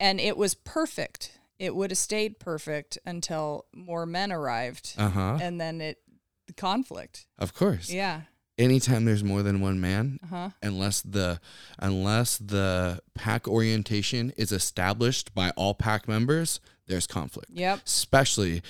and 0.02 0.20
it 0.20 0.36
was 0.36 0.54
perfect. 0.54 1.38
It 1.58 1.74
would 1.76 1.90
have 1.92 1.98
stayed 1.98 2.38
perfect 2.40 2.98
until 3.06 3.66
more 3.72 4.04
men 4.06 4.32
arrived, 4.32 4.94
Uh-huh. 4.98 5.38
and 5.40 5.60
then 5.60 5.80
it 5.80 5.98
the 6.48 6.52
conflict. 6.54 7.26
Of 7.38 7.54
course. 7.54 7.88
Yeah. 7.90 8.22
anytime 8.58 9.04
there's 9.06 9.24
more 9.24 9.42
than 9.42 9.60
one 9.60 9.80
man, 9.80 10.18
Uh-huh. 10.24 10.50
unless 10.62 11.00
the 11.02 11.40
unless 11.78 12.36
the 12.38 13.00
pack 13.14 13.48
orientation 13.48 14.30
is 14.36 14.52
established 14.52 15.34
by 15.34 15.50
all 15.56 15.74
pack 15.74 16.06
members, 16.06 16.60
there's 16.86 17.06
conflict. 17.06 17.50
Yep. 17.50 17.80
Especially 17.86 18.62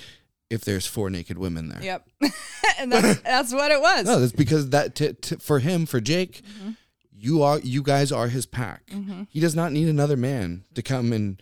if 0.49 0.61
there's 0.63 0.85
four 0.87 1.09
naked 1.09 1.37
women 1.37 1.67
there. 1.69 1.81
Yep. 1.83 2.07
and 2.79 2.91
that's 2.91 3.19
that's 3.21 3.53
what 3.53 3.71
it 3.71 3.81
was. 3.81 4.05
No, 4.05 4.19
that's 4.19 4.31
because 4.31 4.69
that 4.69 4.95
t- 4.95 5.13
t- 5.13 5.35
for 5.37 5.59
him, 5.59 5.85
for 5.85 5.99
Jake, 5.99 6.41
Mm-hmm. 6.43 6.71
You 7.15 7.41
are 7.43 7.59
you 7.59 7.81
guys 7.83 8.11
are 8.11 8.27
his 8.27 8.45
pack. 8.45 8.91
He 9.29 9.39
does 9.39 9.55
not 9.55 9.71
need 9.71 9.87
another 9.87 10.17
man 10.17 10.63
to 10.75 10.81
come 10.81 11.13
and 11.13 11.41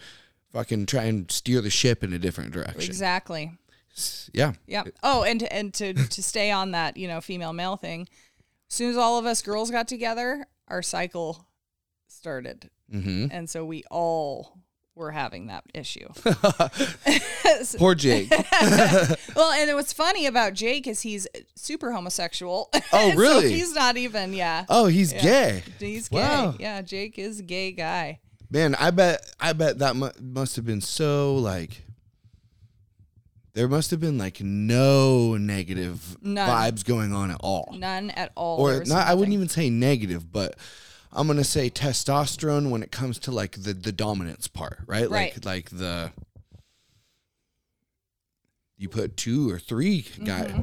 fucking 0.52 0.86
try 0.86 1.04
and 1.04 1.30
steer 1.32 1.62
the 1.62 1.70
ship 1.70 2.04
in 2.04 2.14
a 2.14 2.20
different 2.20 2.52
direction. 2.52 2.82
Exactly. 2.82 3.52
Yeah. 4.34 4.54
Yeah. 4.68 4.84
Oh, 5.04 5.24
and 5.24 5.44
and 5.44 5.74
to 5.76 5.94
to 5.94 6.24
stay 6.24 6.52
on 6.52 6.72
that, 6.72 6.98
you 6.98 7.08
know, 7.08 7.22
female 7.22 7.54
male 7.54 7.76
thing. 7.78 8.08
As 8.70 8.76
soon 8.76 8.90
as 8.92 8.98
all 8.98 9.18
of 9.20 9.26
us 9.26 9.42
girls 9.42 9.70
got 9.72 9.88
together, 9.88 10.46
our 10.68 10.82
cycle 10.82 11.48
started, 12.08 12.70
Mm-hmm. 12.94 13.28
and 13.32 13.50
so 13.50 13.64
we 13.66 13.84
all 13.90 14.58
were 15.02 15.12
having 15.12 15.48
that 15.48 15.64
issue. 15.74 16.08
Poor 17.78 17.96
Jake. 17.96 18.30
well, 19.36 19.52
and 19.52 19.74
what's 19.76 19.92
funny 19.94 20.26
about 20.26 20.54
Jake 20.54 20.88
is 20.88 21.02
he's 21.02 21.28
super 21.56 21.92
homosexual. 21.92 22.70
Oh, 22.74 22.80
And 22.94 23.14
so 23.14 23.20
really? 23.20 23.52
he's 23.52 23.74
not 23.74 23.98
even. 23.98 24.34
Yeah, 24.34 24.66
Oh, 24.70 24.86
he's 24.88 25.12
gay. 25.14 25.64
he's 25.80 26.08
gay. 26.10 26.18
Wow. 26.20 26.56
Yeah, 26.60 26.82
Jake 26.82 27.18
is 27.20 27.40
a 27.40 27.44
gay 27.44 27.72
guy. 27.72 28.20
Man, 28.50 28.76
I 28.76 28.92
bet 28.92 29.26
I 29.40 29.54
bet 29.54 29.80
that 29.80 29.96
mu- 29.96 30.10
must 30.22 30.56
have 30.58 30.66
been 30.66 30.82
so 30.82 31.36
like 31.36 31.84
there 33.54 33.68
must 33.68 33.92
have 33.92 34.00
been 34.00 34.18
like 34.18 34.42
no 34.42 35.36
negative 35.38 36.18
None. 36.22 36.50
vibes 36.50 36.86
going 36.86 37.14
on 37.14 37.32
at 37.32 37.38
all. 37.42 37.74
None 37.78 38.10
at 38.12 38.32
all. 38.36 38.60
or 38.60 38.72
There 38.72 38.80
was 38.82 38.90
not 38.90 39.08
I 39.08 39.14
wouldn't 39.14 39.34
even 39.34 39.50
say 39.50 39.70
negative, 39.70 40.32
but 40.32 40.56
I'm 41.14 41.28
going 41.28 41.38
to 41.38 41.44
say 41.44 41.70
testosterone 41.70 42.70
when 42.70 42.84
it 42.84 42.92
comes 42.92 43.20
to 43.20 43.32
like 43.32 43.62
the 43.64 43.74
the 43.74 43.92
dominance 43.92 44.48
part, 44.48 44.80
right? 44.88 45.10
Right. 45.10 45.34
Like 45.36 45.46
like 45.46 45.70
the 45.70 46.12
you 48.78 48.90
put 48.90 49.18
two 49.18 49.50
or 49.50 49.60
three 49.60 50.06
guy 50.24 50.42
Mm-hmm. 50.42 50.62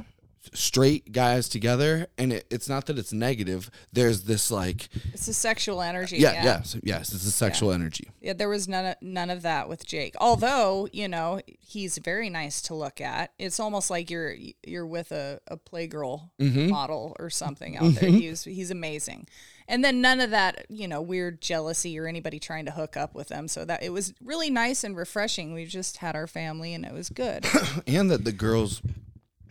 straight 0.54 1.12
guys 1.12 1.48
together 1.48 2.06
and 2.16 2.32
it, 2.32 2.46
it's 2.50 2.68
not 2.68 2.86
that 2.86 2.98
it's 2.98 3.12
negative. 3.12 3.70
There's 3.92 4.22
this 4.22 4.50
like 4.50 4.88
It's 5.12 5.28
a 5.28 5.34
sexual 5.34 5.82
energy. 5.82 6.16
yeah, 6.16 6.32
Yeah, 6.32 6.44
yes, 6.44 6.76
yes, 6.82 7.12
it's 7.12 7.26
a 7.26 7.30
sexual 7.30 7.70
energy. 7.70 8.08
Yeah, 8.20 8.32
there 8.32 8.48
was 8.48 8.66
none 8.66 8.86
of, 8.86 8.94
none 9.02 9.28
of 9.30 9.42
that 9.42 9.68
with 9.68 9.86
Jake. 9.86 10.14
Although, 10.20 10.88
you 10.92 11.06
know, 11.06 11.40
he's 11.60 11.98
very 11.98 12.30
nice 12.30 12.62
to 12.62 12.74
look 12.74 13.00
at. 13.00 13.32
It's 13.38 13.60
almost 13.60 13.90
like 13.90 14.10
you're 14.10 14.34
you're 14.66 14.86
with 14.86 15.12
a, 15.12 15.40
a 15.48 15.56
playgirl 15.58 16.30
Mm-hmm. 16.40 16.70
model 16.70 17.14
or 17.18 17.28
something 17.30 17.76
out 17.76 17.94
there. 17.96 18.08
He's 18.10 18.44
he's 18.44 18.70
amazing. 18.70 19.28
And 19.70 19.84
then 19.84 20.00
none 20.00 20.20
of 20.20 20.30
that, 20.30 20.66
you 20.70 20.88
know, 20.88 21.00
weird 21.02 21.40
jealousy 21.40 21.98
or 21.98 22.06
anybody 22.06 22.40
trying 22.40 22.64
to 22.64 22.70
hook 22.70 22.96
up 22.96 23.14
with 23.14 23.28
them. 23.28 23.48
So 23.48 23.64
that 23.66 23.82
it 23.82 23.92
was 23.92 24.14
really 24.24 24.50
nice 24.50 24.82
and 24.82 24.96
refreshing. 24.96 25.52
We 25.52 25.66
just 25.66 25.98
had 25.98 26.16
our 26.16 26.26
family 26.26 26.74
and 26.74 26.84
it 26.84 26.92
was 26.92 27.10
good. 27.10 27.46
and 27.86 28.10
that 28.10 28.24
the 28.24 28.32
girls 28.32 28.80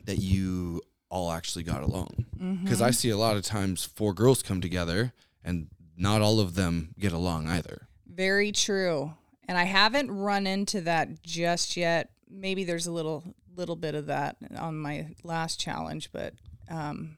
that 0.05 0.17
you 0.17 0.81
all 1.09 1.31
actually 1.31 1.63
got 1.63 1.81
along 1.83 2.25
because 2.63 2.81
i 2.81 2.91
see 2.91 3.09
a 3.09 3.15
lot 3.17 3.37
of 3.37 3.41
times 3.41 3.85
four 3.85 4.13
girls 4.13 4.43
come 4.43 4.59
together 4.59 5.13
and 5.41 5.67
not 5.95 6.21
all 6.21 6.41
of 6.41 6.55
them 6.55 6.93
get 6.99 7.13
along 7.13 7.47
either 7.47 7.87
Very 8.17 8.51
true. 8.51 9.13
And 9.47 9.59
I 9.59 9.65
haven't 9.65 10.09
run 10.09 10.47
into 10.47 10.81
that 10.81 11.21
just 11.21 11.77
yet. 11.77 12.09
Maybe 12.27 12.63
there's 12.63 12.87
a 12.87 12.91
little 12.91 13.23
little 13.55 13.75
bit 13.75 13.93
of 13.93 14.07
that 14.07 14.37
on 14.57 14.77
my 14.77 15.15
last 15.23 15.59
challenge, 15.59 16.09
but 16.11 16.33
um, 16.67 17.17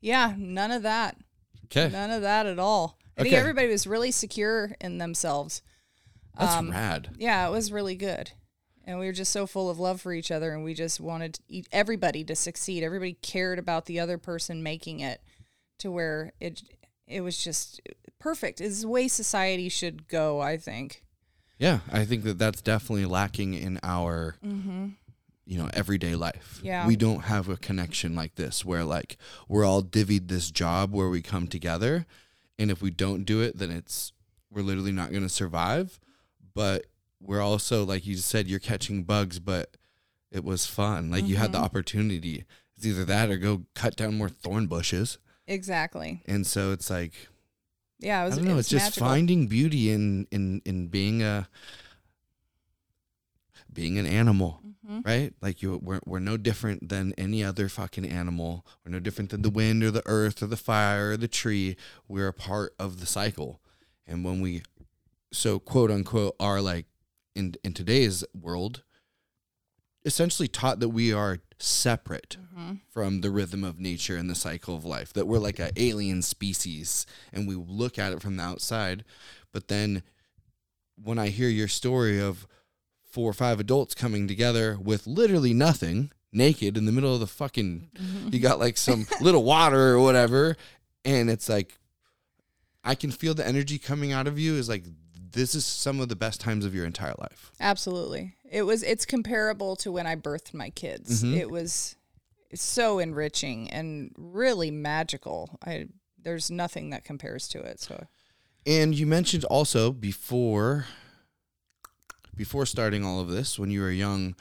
yeah, 0.00 0.34
none 0.38 0.70
of 0.70 0.82
that. 0.82 1.18
Okay 1.64 1.88
None 1.90 2.10
of 2.10 2.22
that 2.22 2.46
at 2.46 2.58
all. 2.58 2.98
I 3.16 3.22
think 3.22 3.34
everybody 3.34 3.68
was 3.68 3.86
really 3.86 4.10
secure 4.10 4.74
in 4.80 4.98
themselves. 4.98 5.62
that's 6.38 6.54
um, 6.56 6.70
rad 6.70 7.10
Yeah, 7.16 7.46
it 7.46 7.50
was 7.50 7.70
really 7.72 7.94
good. 7.94 8.32
And 8.86 8.98
we 8.98 9.06
were 9.06 9.12
just 9.12 9.32
so 9.32 9.46
full 9.46 9.70
of 9.70 9.78
love 9.78 10.00
for 10.02 10.12
each 10.12 10.30
other, 10.30 10.52
and 10.52 10.62
we 10.62 10.74
just 10.74 11.00
wanted 11.00 11.38
everybody 11.72 12.22
to 12.24 12.36
succeed. 12.36 12.82
Everybody 12.82 13.14
cared 13.22 13.58
about 13.58 13.86
the 13.86 13.98
other 13.98 14.18
person 14.18 14.62
making 14.62 15.00
it 15.00 15.22
to 15.78 15.90
where 15.90 16.32
it 16.38 16.62
it 17.06 17.22
was 17.22 17.42
just 17.42 17.80
perfect. 18.18 18.60
Is 18.60 18.82
the 18.82 18.88
way 18.88 19.08
society 19.08 19.68
should 19.70 20.06
go, 20.08 20.40
I 20.40 20.56
think. 20.58 21.02
yeah 21.58 21.78
i 21.92 22.04
think 22.04 22.24
that 22.24 22.36
that's 22.38 22.60
definitely 22.60 23.06
lacking 23.06 23.54
in 23.54 23.78
our 23.84 24.34
you 25.46 25.58
know 25.58 25.68
everyday 25.74 26.14
life 26.14 26.60
Yeah. 26.62 26.86
we 26.86 26.96
don't 26.96 27.24
have 27.24 27.48
a 27.48 27.56
connection 27.56 28.14
like 28.14 28.34
this 28.36 28.64
where 28.64 28.84
like 28.84 29.16
we're 29.48 29.64
all 29.64 29.82
divvied 29.82 30.28
this 30.28 30.50
job 30.50 30.92
where 30.92 31.08
we 31.08 31.20
come 31.22 31.48
together 31.48 32.06
and 32.58 32.70
if 32.70 32.80
we 32.80 32.90
don't 32.90 33.24
do 33.24 33.40
it 33.40 33.58
then 33.58 33.70
it's 33.70 34.12
we're 34.50 34.62
literally 34.62 34.92
not 34.92 35.10
going 35.10 35.22
to 35.22 35.28
survive 35.28 36.00
but 36.54 36.86
we're 37.20 37.42
also 37.42 37.84
like 37.84 38.06
you 38.06 38.16
said 38.16 38.46
you're 38.46 38.58
catching 38.58 39.02
bugs 39.02 39.38
but 39.38 39.76
it 40.30 40.44
was 40.44 40.66
fun 40.66 41.10
like 41.10 41.26
you 41.26 41.36
had 41.36 41.52
the 41.52 41.56
mm-hmm. 41.58 41.64
opportunity 41.64 42.44
it's 42.76 42.86
either 42.86 43.04
that 43.04 43.30
or 43.30 43.36
go 43.36 43.64
cut 43.74 43.96
down 43.96 44.16
more 44.16 44.28
thorn 44.28 44.66
bushes 44.66 45.18
Exactly. 45.46 46.22
and 46.26 46.46
so 46.46 46.72
it's 46.72 46.88
like 46.88 47.12
Yeah, 47.98 48.22
it 48.22 48.26
was. 48.26 48.34
i 48.34 48.36
don't 48.38 48.48
know 48.48 48.56
it 48.56 48.60
it's 48.60 48.68
just 48.70 48.86
magical. 48.86 49.06
finding 49.08 49.46
beauty 49.46 49.90
in 49.90 50.26
in 50.30 50.62
in 50.64 50.88
being 50.88 51.22
a 51.22 51.48
being 53.72 53.98
an 53.98 54.06
animal 54.06 54.60
Mm-hmm. 54.84 55.00
right? 55.08 55.32
Like 55.40 55.62
you 55.62 55.80
we're, 55.82 56.00
we're 56.04 56.18
no 56.18 56.36
different 56.36 56.88
than 56.90 57.14
any 57.16 57.42
other 57.42 57.68
fucking 57.70 58.04
animal. 58.06 58.66
We're 58.84 58.92
no 58.92 59.00
different 59.00 59.30
than 59.30 59.40
the 59.42 59.50
wind 59.50 59.82
or 59.82 59.90
the 59.90 60.02
earth 60.04 60.42
or 60.42 60.46
the 60.46 60.56
fire 60.58 61.12
or 61.12 61.16
the 61.16 61.28
tree. 61.28 61.76
We're 62.06 62.28
a 62.28 62.32
part 62.34 62.74
of 62.78 63.00
the 63.00 63.06
cycle. 63.06 63.60
And 64.06 64.24
when 64.24 64.40
we 64.42 64.62
so 65.32 65.58
quote 65.58 65.90
unquote 65.90 66.36
are 66.38 66.60
like 66.60 66.86
in 67.34 67.54
in 67.64 67.72
today's 67.72 68.24
world 68.38 68.82
essentially 70.04 70.48
taught 70.48 70.80
that 70.80 70.90
we 70.90 71.12
are 71.12 71.38
separate 71.58 72.36
Mm-hmm. 72.54 72.74
from 72.88 73.20
the 73.22 73.30
rhythm 73.32 73.64
of 73.64 73.80
nature 73.80 74.16
and 74.16 74.30
the 74.30 74.34
cycle 74.36 74.76
of 74.76 74.84
life 74.84 75.12
that 75.14 75.26
we're 75.26 75.38
like 75.38 75.58
an 75.58 75.70
alien 75.76 76.22
species 76.22 77.04
and 77.32 77.48
we 77.48 77.56
look 77.56 77.98
at 77.98 78.12
it 78.12 78.22
from 78.22 78.36
the 78.36 78.44
outside. 78.44 79.04
But 79.52 79.66
then 79.66 80.04
when 81.02 81.18
i 81.18 81.28
hear 81.30 81.48
your 81.48 81.66
story 81.66 82.20
of 82.20 82.46
four 83.14 83.30
or 83.30 83.32
five 83.32 83.60
adults 83.60 83.94
coming 83.94 84.26
together 84.26 84.76
with 84.80 85.06
literally 85.06 85.54
nothing 85.54 86.10
naked 86.32 86.76
in 86.76 86.84
the 86.84 86.92
middle 86.92 87.14
of 87.14 87.20
the 87.20 87.26
fucking 87.26 87.88
you 88.30 88.40
got 88.40 88.58
like 88.58 88.76
some 88.76 89.06
little 89.20 89.44
water 89.44 89.94
or 89.94 90.00
whatever 90.00 90.56
and 91.04 91.30
it's 91.30 91.48
like 91.48 91.78
i 92.82 92.94
can 92.94 93.12
feel 93.12 93.34
the 93.34 93.46
energy 93.46 93.78
coming 93.78 94.10
out 94.10 94.26
of 94.26 94.36
you 94.36 94.54
is 94.54 94.68
like 94.68 94.84
this 95.32 95.54
is 95.54 95.64
some 95.64 96.00
of 96.00 96.08
the 96.08 96.16
best 96.16 96.40
times 96.40 96.64
of 96.64 96.74
your 96.74 96.84
entire 96.84 97.14
life 97.18 97.52
Absolutely. 97.60 98.34
It 98.50 98.62
was. 98.62 98.84
It's 98.84 99.04
comparable 99.04 99.74
to 99.76 99.90
when 99.90 100.06
I 100.06 100.14
birthed 100.14 100.54
my 100.54 100.70
kids. 100.70 101.24
Mm-hmm. 101.24 101.38
It 101.38 101.50
was 101.50 101.96
so 102.54 103.00
enriching 103.00 103.68
and 103.70 104.12
really 104.16 104.70
magical. 104.70 105.58
I 105.66 105.86
there's 106.22 106.50
nothing 106.50 106.90
that 106.90 107.04
compares 107.04 107.48
to 107.48 107.60
it. 107.60 107.80
So 107.80 108.06
And 108.64 108.94
you 108.94 109.06
mentioned 109.06 109.44
also 109.44 109.90
before 109.90 110.86
before 112.36 112.66
starting 112.66 113.04
all 113.04 113.20
of 113.20 113.28
this, 113.28 113.58
when 113.58 113.70
you 113.70 113.80
were 113.80 113.90
young, 113.90 114.34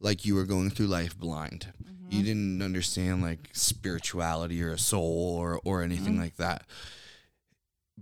like 0.00 0.24
you 0.24 0.34
were 0.34 0.44
going 0.44 0.70
through 0.70 0.86
life 0.86 1.18
blind. 1.18 1.72
Mm-hmm. 1.82 2.16
You 2.16 2.22
didn't 2.22 2.62
understand 2.62 3.22
like 3.22 3.50
spirituality 3.52 4.62
or 4.62 4.72
a 4.72 4.78
soul 4.78 5.36
or 5.38 5.60
or 5.64 5.82
anything 5.82 6.14
mm-hmm. 6.14 6.22
like 6.22 6.36
that. 6.36 6.64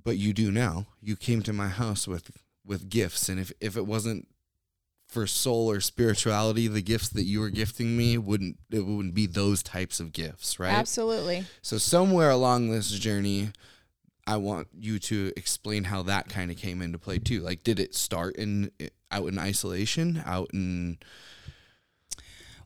But 0.01 0.16
you 0.16 0.32
do 0.32 0.51
now. 0.51 0.86
You 1.01 1.16
came 1.16 1.43
to 1.43 1.53
my 1.53 1.68
house 1.68 2.07
with 2.07 2.30
with 2.64 2.89
gifts 2.89 3.28
and 3.28 3.41
if 3.41 3.53
if 3.61 3.76
it 3.76 3.86
wasn't 3.86 4.28
for 5.09 5.26
soul 5.26 5.70
or 5.70 5.80
spirituality, 5.80 6.68
the 6.68 6.82
gifts 6.82 7.09
that 7.11 7.24
you 7.24 7.41
were 7.41 7.49
gifting 7.49 7.97
me 7.97 8.18
wouldn't 8.18 8.59
it 8.70 8.80
wouldn't 8.80 9.14
be 9.14 9.26
those 9.26 9.62
types 9.62 10.01
of 10.01 10.12
gifts, 10.12 10.61
right? 10.61 10.72
absolutely. 10.72 11.47
So 11.62 11.78
somewhere 11.78 12.30
along 12.30 12.70
this 12.70 12.91
journey, 12.91 13.51
I 14.29 14.37
want 14.37 14.68
you 14.79 14.99
to 14.99 15.33
explain 15.39 15.85
how 15.85 16.03
that 16.03 16.29
kind 16.29 16.51
of 16.51 16.59
came 16.59 16.83
into 16.83 16.99
play 16.99 17.18
too. 17.18 17.41
Like, 17.41 17.64
did 17.64 17.81
it 17.81 17.95
start 17.95 18.37
in 18.37 18.70
out 19.11 19.26
in 19.26 19.39
isolation, 19.39 20.22
out 20.26 20.51
in 20.53 20.99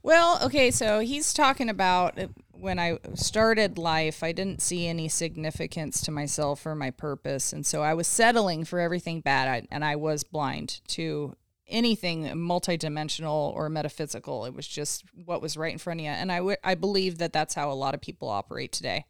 Well, 0.02 0.40
okay, 0.42 0.72
so 0.72 0.98
he's 0.98 1.32
talking 1.32 1.68
about 1.68 2.18
uh, 2.18 2.26
when 2.50 2.80
I 2.80 2.98
started 3.14 3.78
life, 3.78 4.24
I 4.24 4.32
didn't 4.32 4.60
see 4.60 4.88
any 4.88 5.08
significance 5.08 6.00
to 6.02 6.10
myself 6.10 6.66
or 6.66 6.74
my 6.74 6.90
purpose. 6.90 7.52
And 7.52 7.64
so 7.64 7.80
I 7.82 7.94
was 7.94 8.08
settling 8.08 8.64
for 8.64 8.80
everything 8.80 9.20
bad, 9.20 9.68
and 9.70 9.84
I 9.84 9.94
was 9.94 10.24
blind 10.24 10.80
to 10.88 11.36
anything 11.68 12.24
multidimensional 12.24 13.54
or 13.54 13.68
metaphysical. 13.68 14.46
It 14.46 14.52
was 14.54 14.66
just 14.66 15.04
what 15.24 15.40
was 15.40 15.56
right 15.56 15.72
in 15.72 15.78
front 15.78 16.00
of 16.00 16.04
you. 16.04 16.10
And 16.10 16.32
I, 16.32 16.38
w- 16.38 16.56
I 16.64 16.74
believe 16.74 17.18
that 17.18 17.32
that's 17.32 17.54
how 17.54 17.70
a 17.70 17.74
lot 17.74 17.94
of 17.94 18.00
people 18.00 18.28
operate 18.28 18.72
today. 18.72 19.06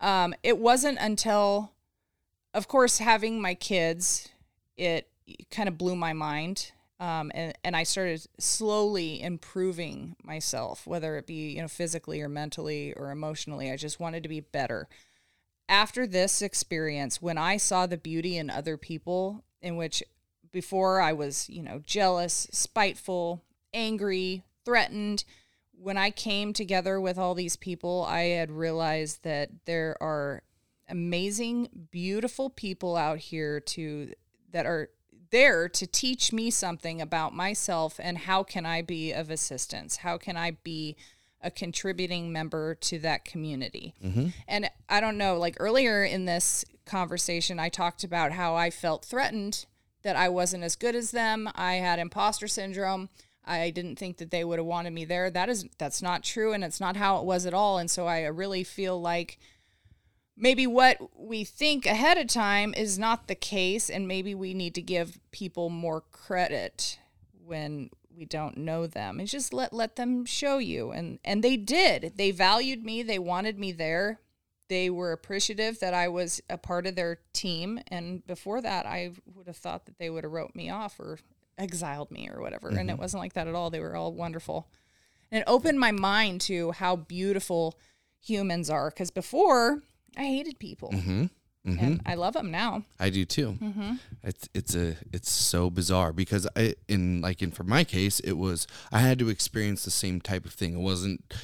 Um, 0.00 0.34
it 0.42 0.58
wasn't 0.58 0.98
until, 1.00 1.72
of 2.54 2.68
course, 2.68 2.98
having 2.98 3.40
my 3.40 3.54
kids, 3.54 4.28
it 4.76 5.08
kind 5.50 5.68
of 5.68 5.76
blew 5.76 5.96
my 5.96 6.12
mind. 6.12 6.72
Um, 7.00 7.30
and, 7.34 7.56
and 7.62 7.76
I 7.76 7.84
started 7.84 8.26
slowly 8.38 9.22
improving 9.22 10.16
myself, 10.22 10.86
whether 10.86 11.16
it 11.16 11.26
be, 11.26 11.52
you 11.52 11.62
know, 11.62 11.68
physically 11.68 12.20
or 12.20 12.28
mentally 12.28 12.92
or 12.94 13.10
emotionally. 13.10 13.70
I 13.70 13.76
just 13.76 14.00
wanted 14.00 14.24
to 14.24 14.28
be 14.28 14.40
better. 14.40 14.88
After 15.68 16.06
this 16.06 16.42
experience, 16.42 17.22
when 17.22 17.38
I 17.38 17.56
saw 17.56 17.86
the 17.86 17.98
beauty 17.98 18.36
in 18.36 18.50
other 18.50 18.76
people, 18.76 19.44
in 19.60 19.76
which 19.76 20.02
before 20.50 21.00
I 21.00 21.12
was, 21.12 21.48
you 21.48 21.62
know, 21.62 21.82
jealous, 21.84 22.48
spiteful, 22.50 23.44
angry, 23.72 24.44
threatened, 24.64 25.24
when 25.80 25.96
I 25.96 26.10
came 26.10 26.52
together 26.52 27.00
with 27.00 27.18
all 27.18 27.34
these 27.34 27.56
people, 27.56 28.04
I 28.08 28.22
had 28.22 28.50
realized 28.50 29.22
that 29.22 29.50
there 29.64 29.96
are 30.00 30.42
amazing, 30.88 31.68
beautiful 31.90 32.50
people 32.50 32.96
out 32.96 33.18
here 33.18 33.60
to 33.60 34.12
that 34.50 34.66
are 34.66 34.90
there 35.30 35.68
to 35.68 35.86
teach 35.86 36.32
me 36.32 36.50
something 36.50 37.00
about 37.00 37.34
myself 37.34 38.00
and 38.02 38.16
how 38.16 38.42
can 38.42 38.64
I 38.64 38.82
be 38.82 39.12
of 39.12 39.30
assistance? 39.30 39.96
How 39.96 40.16
can 40.16 40.36
I 40.36 40.52
be 40.62 40.96
a 41.42 41.50
contributing 41.50 42.32
member 42.32 42.74
to 42.74 42.98
that 43.00 43.24
community? 43.24 43.94
Mm-hmm. 44.02 44.28
And 44.48 44.70
I 44.88 45.00
don't 45.00 45.18
know, 45.18 45.36
like 45.38 45.56
earlier 45.60 46.02
in 46.02 46.24
this 46.24 46.64
conversation, 46.86 47.60
I 47.60 47.68
talked 47.68 48.04
about 48.04 48.32
how 48.32 48.54
I 48.54 48.70
felt 48.70 49.04
threatened 49.04 49.66
that 50.02 50.16
I 50.16 50.28
wasn't 50.28 50.64
as 50.64 50.76
good 50.76 50.96
as 50.96 51.10
them. 51.10 51.48
I 51.54 51.74
had 51.74 51.98
imposter 51.98 52.48
syndrome. 52.48 53.10
I 53.48 53.70
didn't 53.70 53.96
think 53.96 54.18
that 54.18 54.30
they 54.30 54.44
would 54.44 54.58
have 54.58 54.66
wanted 54.66 54.92
me 54.92 55.04
there. 55.04 55.30
That 55.30 55.48
is 55.48 55.66
that's 55.78 56.02
not 56.02 56.22
true 56.22 56.52
and 56.52 56.62
it's 56.62 56.80
not 56.80 56.96
how 56.96 57.18
it 57.18 57.24
was 57.24 57.46
at 57.46 57.54
all. 57.54 57.78
And 57.78 57.90
so 57.90 58.06
I 58.06 58.24
really 58.26 58.64
feel 58.64 59.00
like 59.00 59.38
maybe 60.36 60.66
what 60.66 60.98
we 61.18 61.44
think 61.44 61.86
ahead 61.86 62.16
of 62.16 62.28
time 62.28 62.72
is 62.76 62.98
not 62.98 63.26
the 63.26 63.34
case 63.34 63.90
and 63.90 64.06
maybe 64.06 64.34
we 64.34 64.54
need 64.54 64.74
to 64.74 64.82
give 64.82 65.18
people 65.32 65.68
more 65.68 66.00
credit 66.12 66.98
when 67.44 67.90
we 68.16 68.24
don't 68.24 68.56
know 68.56 68.86
them 68.86 69.18
and 69.18 69.28
just 69.28 69.52
let 69.52 69.72
let 69.72 69.96
them 69.96 70.24
show 70.24 70.58
you 70.58 70.90
and 70.90 71.18
and 71.24 71.42
they 71.42 71.56
did 71.56 72.12
they 72.16 72.30
valued 72.30 72.84
me 72.84 73.02
they 73.02 73.18
wanted 73.18 73.58
me 73.58 73.72
there 73.72 74.20
they 74.68 74.90
were 74.90 75.12
appreciative 75.12 75.80
that 75.80 75.94
I 75.94 76.08
was 76.08 76.40
a 76.50 76.58
part 76.58 76.86
of 76.86 76.94
their 76.94 77.20
team 77.32 77.80
and 77.88 78.26
before 78.26 78.60
that 78.60 78.86
I 78.86 79.12
would 79.34 79.46
have 79.46 79.56
thought 79.56 79.86
that 79.86 79.98
they 79.98 80.10
would 80.10 80.24
have 80.24 80.32
wrote 80.32 80.54
me 80.54 80.68
off 80.68 81.00
or 81.00 81.18
exiled 81.58 82.10
me 82.10 82.28
or 82.32 82.40
whatever 82.40 82.68
and 82.68 82.90
it 82.90 82.98
wasn't 82.98 83.20
like 83.20 83.32
that 83.34 83.48
at 83.48 83.54
all 83.54 83.70
they 83.70 83.80
were 83.80 83.96
all 83.96 84.12
wonderful 84.12 84.68
and 85.30 85.40
it 85.40 85.44
opened 85.46 85.78
my 85.78 85.92
mind 85.92 86.40
to 86.40 86.72
how 86.72 86.96
beautiful 86.96 87.78
humans 88.20 88.70
are 88.70 88.90
because 88.90 89.10
before 89.10 89.82
I 90.16 90.24
hated 90.24 90.58
people 90.58 90.90
Mm-hmm. 90.90 91.26
Mm-hmm. 91.66 91.84
And 91.84 92.00
I 92.06 92.14
love 92.14 92.34
them 92.34 92.50
now 92.50 92.84
I 92.98 93.10
do 93.10 93.24
too. 93.24 93.58
Mm-hmm. 93.60 93.94
It's 94.22 94.48
it's 94.54 94.74
a 94.74 94.96
it's 95.12 95.30
so 95.30 95.68
bizarre 95.68 96.12
because 96.12 96.46
I 96.56 96.74
in 96.86 97.20
like 97.20 97.42
in 97.42 97.50
for 97.50 97.64
my 97.64 97.84
case 97.84 98.20
it 98.20 98.34
was 98.34 98.66
I 98.90 99.00
had 99.00 99.18
to 99.18 99.28
experience 99.28 99.84
the 99.84 99.90
same 99.90 100.20
type 100.20 100.46
of 100.46 100.52
thing. 100.52 100.74
It 100.74 100.80
wasn't 100.80 101.34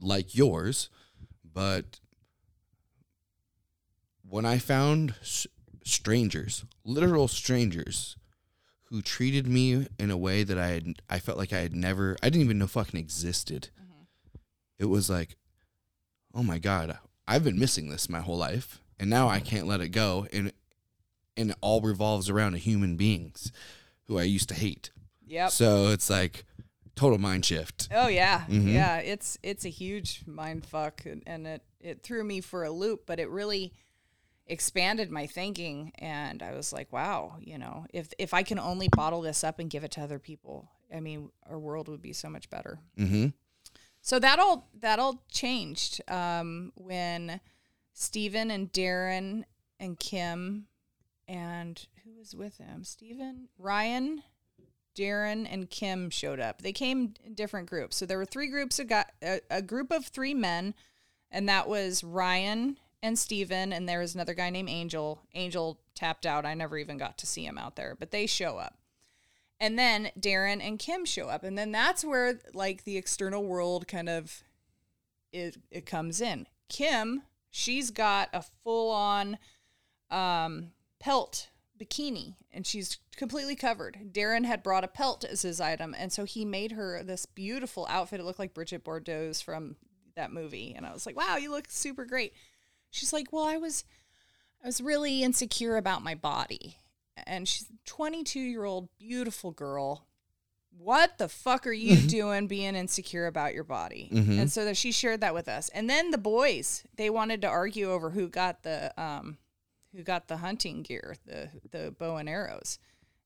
like 0.00 0.34
yours, 0.34 0.88
but 1.44 2.00
when 4.22 4.46
I 4.46 4.58
found 4.58 5.14
strangers, 5.84 6.64
literal 6.84 7.28
strangers, 7.28 8.16
who 8.86 9.02
treated 9.02 9.46
me 9.46 9.86
in 9.98 10.10
a 10.10 10.16
way 10.16 10.42
that 10.44 10.58
I 10.58 10.68
had 10.68 10.94
I 11.10 11.18
felt 11.18 11.38
like 11.38 11.52
I 11.52 11.60
had 11.60 11.74
never 11.74 12.16
I 12.22 12.28
didn't 12.28 12.44
even 12.44 12.58
know 12.58 12.66
fucking 12.66 12.98
existed. 12.98 13.70
Mm-hmm. 13.80 14.38
It 14.78 14.86
was 14.86 15.10
like, 15.10 15.36
oh 16.34 16.42
my 16.42 16.58
god, 16.58 16.98
I've 17.26 17.44
been 17.44 17.58
missing 17.58 17.88
this 17.88 18.08
my 18.08 18.20
whole 18.20 18.38
life, 18.38 18.80
and 18.98 19.10
now 19.10 19.28
I 19.28 19.40
can't 19.40 19.66
let 19.66 19.80
it 19.80 19.88
go. 19.88 20.26
And 20.32 20.52
and 21.36 21.50
it 21.50 21.56
all 21.60 21.80
revolves 21.80 22.30
around 22.30 22.54
a 22.54 22.58
human 22.58 22.96
beings 22.96 23.52
who 24.04 24.18
I 24.18 24.22
used 24.22 24.48
to 24.50 24.54
hate. 24.54 24.90
yep 25.26 25.50
So 25.50 25.88
it's 25.88 26.08
like 26.08 26.44
total 26.94 27.18
mind 27.18 27.44
shift. 27.44 27.88
Oh 27.92 28.08
yeah, 28.08 28.40
mm-hmm. 28.48 28.68
yeah. 28.68 28.98
It's 28.98 29.38
it's 29.42 29.64
a 29.64 29.70
huge 29.70 30.22
mind 30.26 30.64
fuck, 30.64 31.04
and, 31.04 31.22
and 31.26 31.46
it 31.46 31.62
it 31.80 32.02
threw 32.02 32.24
me 32.24 32.40
for 32.40 32.64
a 32.64 32.70
loop, 32.70 33.02
but 33.06 33.20
it 33.20 33.28
really 33.28 33.72
expanded 34.46 35.10
my 35.10 35.26
thinking, 35.26 35.92
and 35.96 36.42
I 36.42 36.54
was 36.54 36.72
like, 36.72 36.92
wow, 36.92 37.36
you 37.40 37.58
know, 37.58 37.86
if 37.92 38.12
if 38.18 38.32
I 38.32 38.42
can 38.42 38.58
only 38.58 38.88
bottle 38.88 39.22
this 39.22 39.42
up 39.44 39.58
and 39.58 39.70
give 39.70 39.84
it 39.84 39.90
to 39.92 40.02
other 40.02 40.18
people, 40.18 40.70
I 40.94 41.00
mean, 41.00 41.30
our 41.48 41.58
world 41.58 41.88
would 41.88 42.02
be 42.02 42.12
so 42.12 42.28
much 42.28 42.48
better. 42.50 42.78
Mm-hmm. 42.98 43.28
So 44.00 44.18
that 44.20 44.38
all 44.38 44.68
that 44.80 44.98
all 44.98 45.24
changed 45.30 46.00
um, 46.08 46.72
when 46.76 47.40
Stephen 47.92 48.50
and 48.50 48.72
Darren 48.72 49.44
and 49.80 49.98
Kim 49.98 50.66
and 51.26 51.86
who 52.04 52.14
was 52.16 52.34
with 52.34 52.58
him? 52.58 52.84
Stephen, 52.84 53.48
Ryan, 53.58 54.22
Darren, 54.94 55.46
and 55.50 55.68
Kim 55.68 56.08
showed 56.10 56.38
up. 56.38 56.62
They 56.62 56.72
came 56.72 57.14
in 57.24 57.34
different 57.34 57.68
groups. 57.68 57.96
So 57.96 58.06
there 58.06 58.18
were 58.18 58.24
three 58.24 58.46
groups 58.48 58.78
of 58.78 58.86
got 58.86 59.10
a, 59.22 59.40
a 59.50 59.60
group 59.60 59.90
of 59.90 60.06
three 60.06 60.34
men, 60.34 60.74
and 61.30 61.48
that 61.48 61.68
was 61.68 62.04
Ryan 62.04 62.78
and 63.02 63.18
Stephen, 63.18 63.72
and 63.72 63.88
there 63.88 64.00
was 64.00 64.14
another 64.14 64.34
guy 64.34 64.50
named 64.50 64.68
Angel. 64.68 65.20
Angel 65.34 65.78
tapped 65.94 66.26
out. 66.26 66.44
I 66.46 66.54
never 66.54 66.78
even 66.78 66.98
got 66.98 67.18
to 67.18 67.26
see 67.26 67.44
him 67.44 67.58
out 67.58 67.76
there, 67.76 67.96
but 67.98 68.10
they 68.10 68.26
show 68.26 68.58
up. 68.58 68.78
And 69.58 69.78
then 69.78 70.10
Darren 70.18 70.60
and 70.60 70.78
Kim 70.78 71.04
show 71.04 71.28
up. 71.28 71.42
And 71.42 71.56
then 71.56 71.72
that's 71.72 72.04
where 72.04 72.38
like 72.52 72.84
the 72.84 72.96
external 72.96 73.44
world 73.44 73.88
kind 73.88 74.08
of 74.08 74.42
it 75.32 75.56
it 75.70 75.86
comes 75.86 76.20
in. 76.20 76.46
Kim, 76.68 77.22
she's 77.50 77.90
got 77.90 78.28
a 78.32 78.44
full 78.64 78.90
on 78.90 79.38
um 80.10 80.72
pelt 81.00 81.48
bikini 81.80 82.34
and 82.52 82.66
she's 82.66 82.98
completely 83.16 83.56
covered. 83.56 83.98
Darren 84.12 84.44
had 84.44 84.62
brought 84.62 84.84
a 84.84 84.88
pelt 84.88 85.24
as 85.24 85.42
his 85.42 85.60
item 85.60 85.94
and 85.98 86.12
so 86.12 86.24
he 86.24 86.44
made 86.44 86.72
her 86.72 87.02
this 87.02 87.24
beautiful 87.24 87.86
outfit. 87.88 88.20
It 88.20 88.24
looked 88.24 88.38
like 88.38 88.54
Brigitte 88.54 88.84
Bardot's 88.84 89.40
from 89.40 89.76
that 90.16 90.32
movie 90.32 90.74
and 90.76 90.86
I 90.86 90.92
was 90.92 91.06
like, 91.06 91.16
"Wow, 91.16 91.36
you 91.36 91.50
look 91.50 91.66
super 91.70 92.04
great." 92.04 92.34
She's 92.96 93.12
like, 93.12 93.32
"Well, 93.32 93.44
I 93.44 93.56
was 93.56 93.84
I 94.62 94.66
was 94.66 94.80
really 94.80 95.22
insecure 95.22 95.76
about 95.76 96.02
my 96.02 96.14
body." 96.14 96.78
And 97.26 97.48
she's 97.48 97.68
a 97.70 97.72
22 97.86 98.40
year 98.40 98.64
old 98.64 98.88
beautiful 98.98 99.50
girl. 99.50 100.06
What 100.78 101.16
the 101.16 101.28
fuck 101.28 101.66
are 101.66 101.72
you 101.72 101.96
doing 102.08 102.46
being 102.46 102.74
insecure 102.76 103.26
about 103.26 103.54
your 103.54 103.64
body? 103.64 104.08
And 104.38 104.52
so 104.52 104.64
that 104.66 104.76
she 104.76 104.92
shared 104.92 105.22
that 105.22 105.32
with 105.34 105.48
us. 105.48 105.70
And 105.70 105.88
then 105.88 106.10
the 106.10 106.18
boys, 106.18 106.84
they 106.96 107.08
wanted 107.08 107.40
to 107.42 107.48
argue 107.48 107.90
over 107.90 108.10
who 108.10 108.28
got 108.28 108.62
the 108.62 108.92
um 109.00 109.38
who 109.94 110.02
got 110.02 110.28
the 110.28 110.38
hunting 110.38 110.82
gear, 110.82 111.16
the 111.24 111.48
the 111.70 111.90
bow 111.90 112.16
and 112.16 112.28
arrows. 112.28 112.78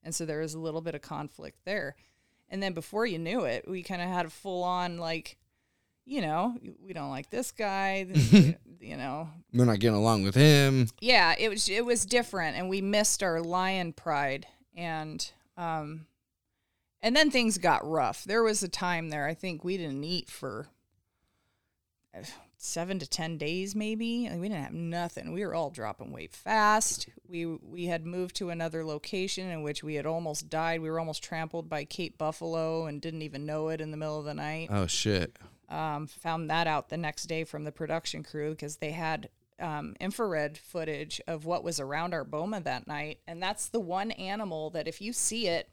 And 0.03 0.15
so 0.15 0.25
there 0.25 0.41
was 0.41 0.55
a 0.55 0.61
little 0.61 0.81
bit 0.81 0.95
of 0.95 1.03
conflict 1.03 1.59
there. 1.65 1.97
And 2.49 2.63
then 2.63 2.73
before 2.73 3.07
you 3.07 3.19
knew 3.19 3.45
it, 3.45 3.69
we 3.69 3.83
kind 3.83 4.01
of 4.03 4.09
had 4.09 4.27
a 4.27 4.31
full 4.31 4.63
on 4.63 4.99
like 4.99 5.37
you 6.07 6.23
know, 6.23 6.57
we 6.85 6.93
don't 6.93 7.11
like 7.11 7.31
this 7.31 7.53
guy, 7.53 8.05
you 8.81 8.97
know, 8.97 9.29
We're 9.53 9.65
not 9.67 9.79
getting 9.79 9.97
along 9.97 10.25
with 10.25 10.35
him. 10.35 10.89
yeah, 11.01 11.35
it 11.39 11.49
was 11.49 11.69
it 11.69 11.85
was 11.85 12.05
different, 12.05 12.57
and 12.57 12.69
we 12.69 12.81
missed 12.81 13.23
our 13.23 13.41
lion 13.41 13.93
pride, 13.93 14.47
and 14.77 15.31
um, 15.57 16.07
and 17.03 17.15
then 17.15 17.31
things 17.31 17.59
got 17.59 17.89
rough. 17.89 18.25
There 18.25 18.43
was 18.43 18.63
a 18.63 18.69
time 18.69 19.11
there. 19.11 19.27
I 19.27 19.35
think 19.35 19.63
we 19.65 19.77
didn't 19.77 20.05
eat 20.05 20.29
for 20.29 20.69
uh, 22.15 22.23
seven 22.57 22.99
to 22.99 23.09
ten 23.09 23.37
days, 23.39 23.75
maybe. 23.75 24.29
Like, 24.29 24.41
we 24.41 24.49
didn't 24.49 24.65
have 24.65 24.73
nothing. 24.73 25.33
We 25.33 25.45
were 25.45 25.55
all 25.55 25.71
dropping 25.71 26.13
weight 26.13 26.33
fast. 26.33 27.09
We 27.29 27.47
we 27.47 27.87
had 27.87 28.05
moved 28.07 28.37
to 28.37 28.51
another 28.51 28.85
location 28.85 29.49
in 29.51 29.63
which 29.63 29.83
we 29.85 29.95
had 29.95 30.07
almost 30.07 30.49
died. 30.51 30.81
We 30.81 30.91
were 30.91 30.99
almost 30.99 31.23
trampled 31.23 31.69
by 31.69 31.85
Cape 31.85 32.19
Buffalo 32.19 32.87
and 32.87 33.01
didn't 33.01 33.23
even 33.23 33.47
know 33.47 33.69
it 33.69 33.81
in 33.81 33.91
the 33.91 33.97
middle 33.97 34.19
of 34.19 34.25
the 34.25 34.35
night 34.35 34.69
Oh 34.71 34.87
shit. 34.87 35.37
Um, 35.71 36.07
found 36.07 36.51
that 36.51 36.67
out 36.67 36.89
the 36.89 36.97
next 36.97 37.25
day 37.25 37.45
from 37.45 37.65
the 37.65 37.73
production 37.73 38.23
crew 38.23 38.51
because 38.51 38.77
they 38.77 38.91
had 38.91 39.29
um, 39.59 39.95
infrared 40.01 40.59
footage 40.59 41.21
of 41.27 41.45
what 41.45 41.63
was 41.63 41.79
around 41.81 42.15
our 42.15 42.25
boma 42.25 42.61
that 42.61 42.87
night. 42.87 43.21
And 43.29 43.43
that's 43.43 43.69
the 43.69 43.81
one 43.81 44.11
animal 44.13 44.71
that 44.71 44.89
if 44.89 45.01
you 45.01 45.13
see 45.13 45.47
it, 45.49 45.69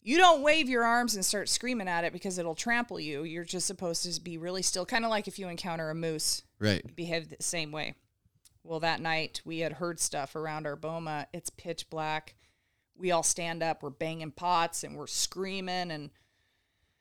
you 0.00 0.16
don't 0.16 0.42
wave 0.42 0.68
your 0.68 0.84
arms 0.84 1.14
and 1.16 1.24
start 1.24 1.48
screaming 1.48 1.88
at 1.88 2.04
it 2.04 2.12
because 2.12 2.38
it'll 2.38 2.54
trample 2.54 3.00
you. 3.00 3.24
You're 3.24 3.44
just 3.44 3.66
supposed 3.66 4.04
to 4.04 4.20
be 4.20 4.38
really 4.38 4.62
still, 4.62 4.86
kind 4.86 5.04
of 5.04 5.10
like 5.10 5.28
if 5.28 5.38
you 5.38 5.48
encounter 5.48 5.90
a 5.90 5.94
moose, 5.94 6.42
Right. 6.60 6.94
behave 6.96 7.28
the 7.28 7.36
same 7.40 7.72
way. 7.72 7.94
Well, 8.62 8.80
that 8.80 9.00
night 9.00 9.42
we 9.44 9.58
had 9.60 9.74
heard 9.74 9.98
stuff 9.98 10.36
around 10.36 10.66
our 10.66 10.76
boma. 10.76 11.26
It's 11.32 11.50
pitch 11.50 11.90
black. 11.90 12.36
We 12.96 13.10
all 13.10 13.22
stand 13.22 13.62
up, 13.62 13.82
we're 13.82 13.90
banging 13.90 14.30
pots 14.32 14.82
and 14.84 14.96
we're 14.96 15.06
screaming 15.06 15.90
and 15.90 16.10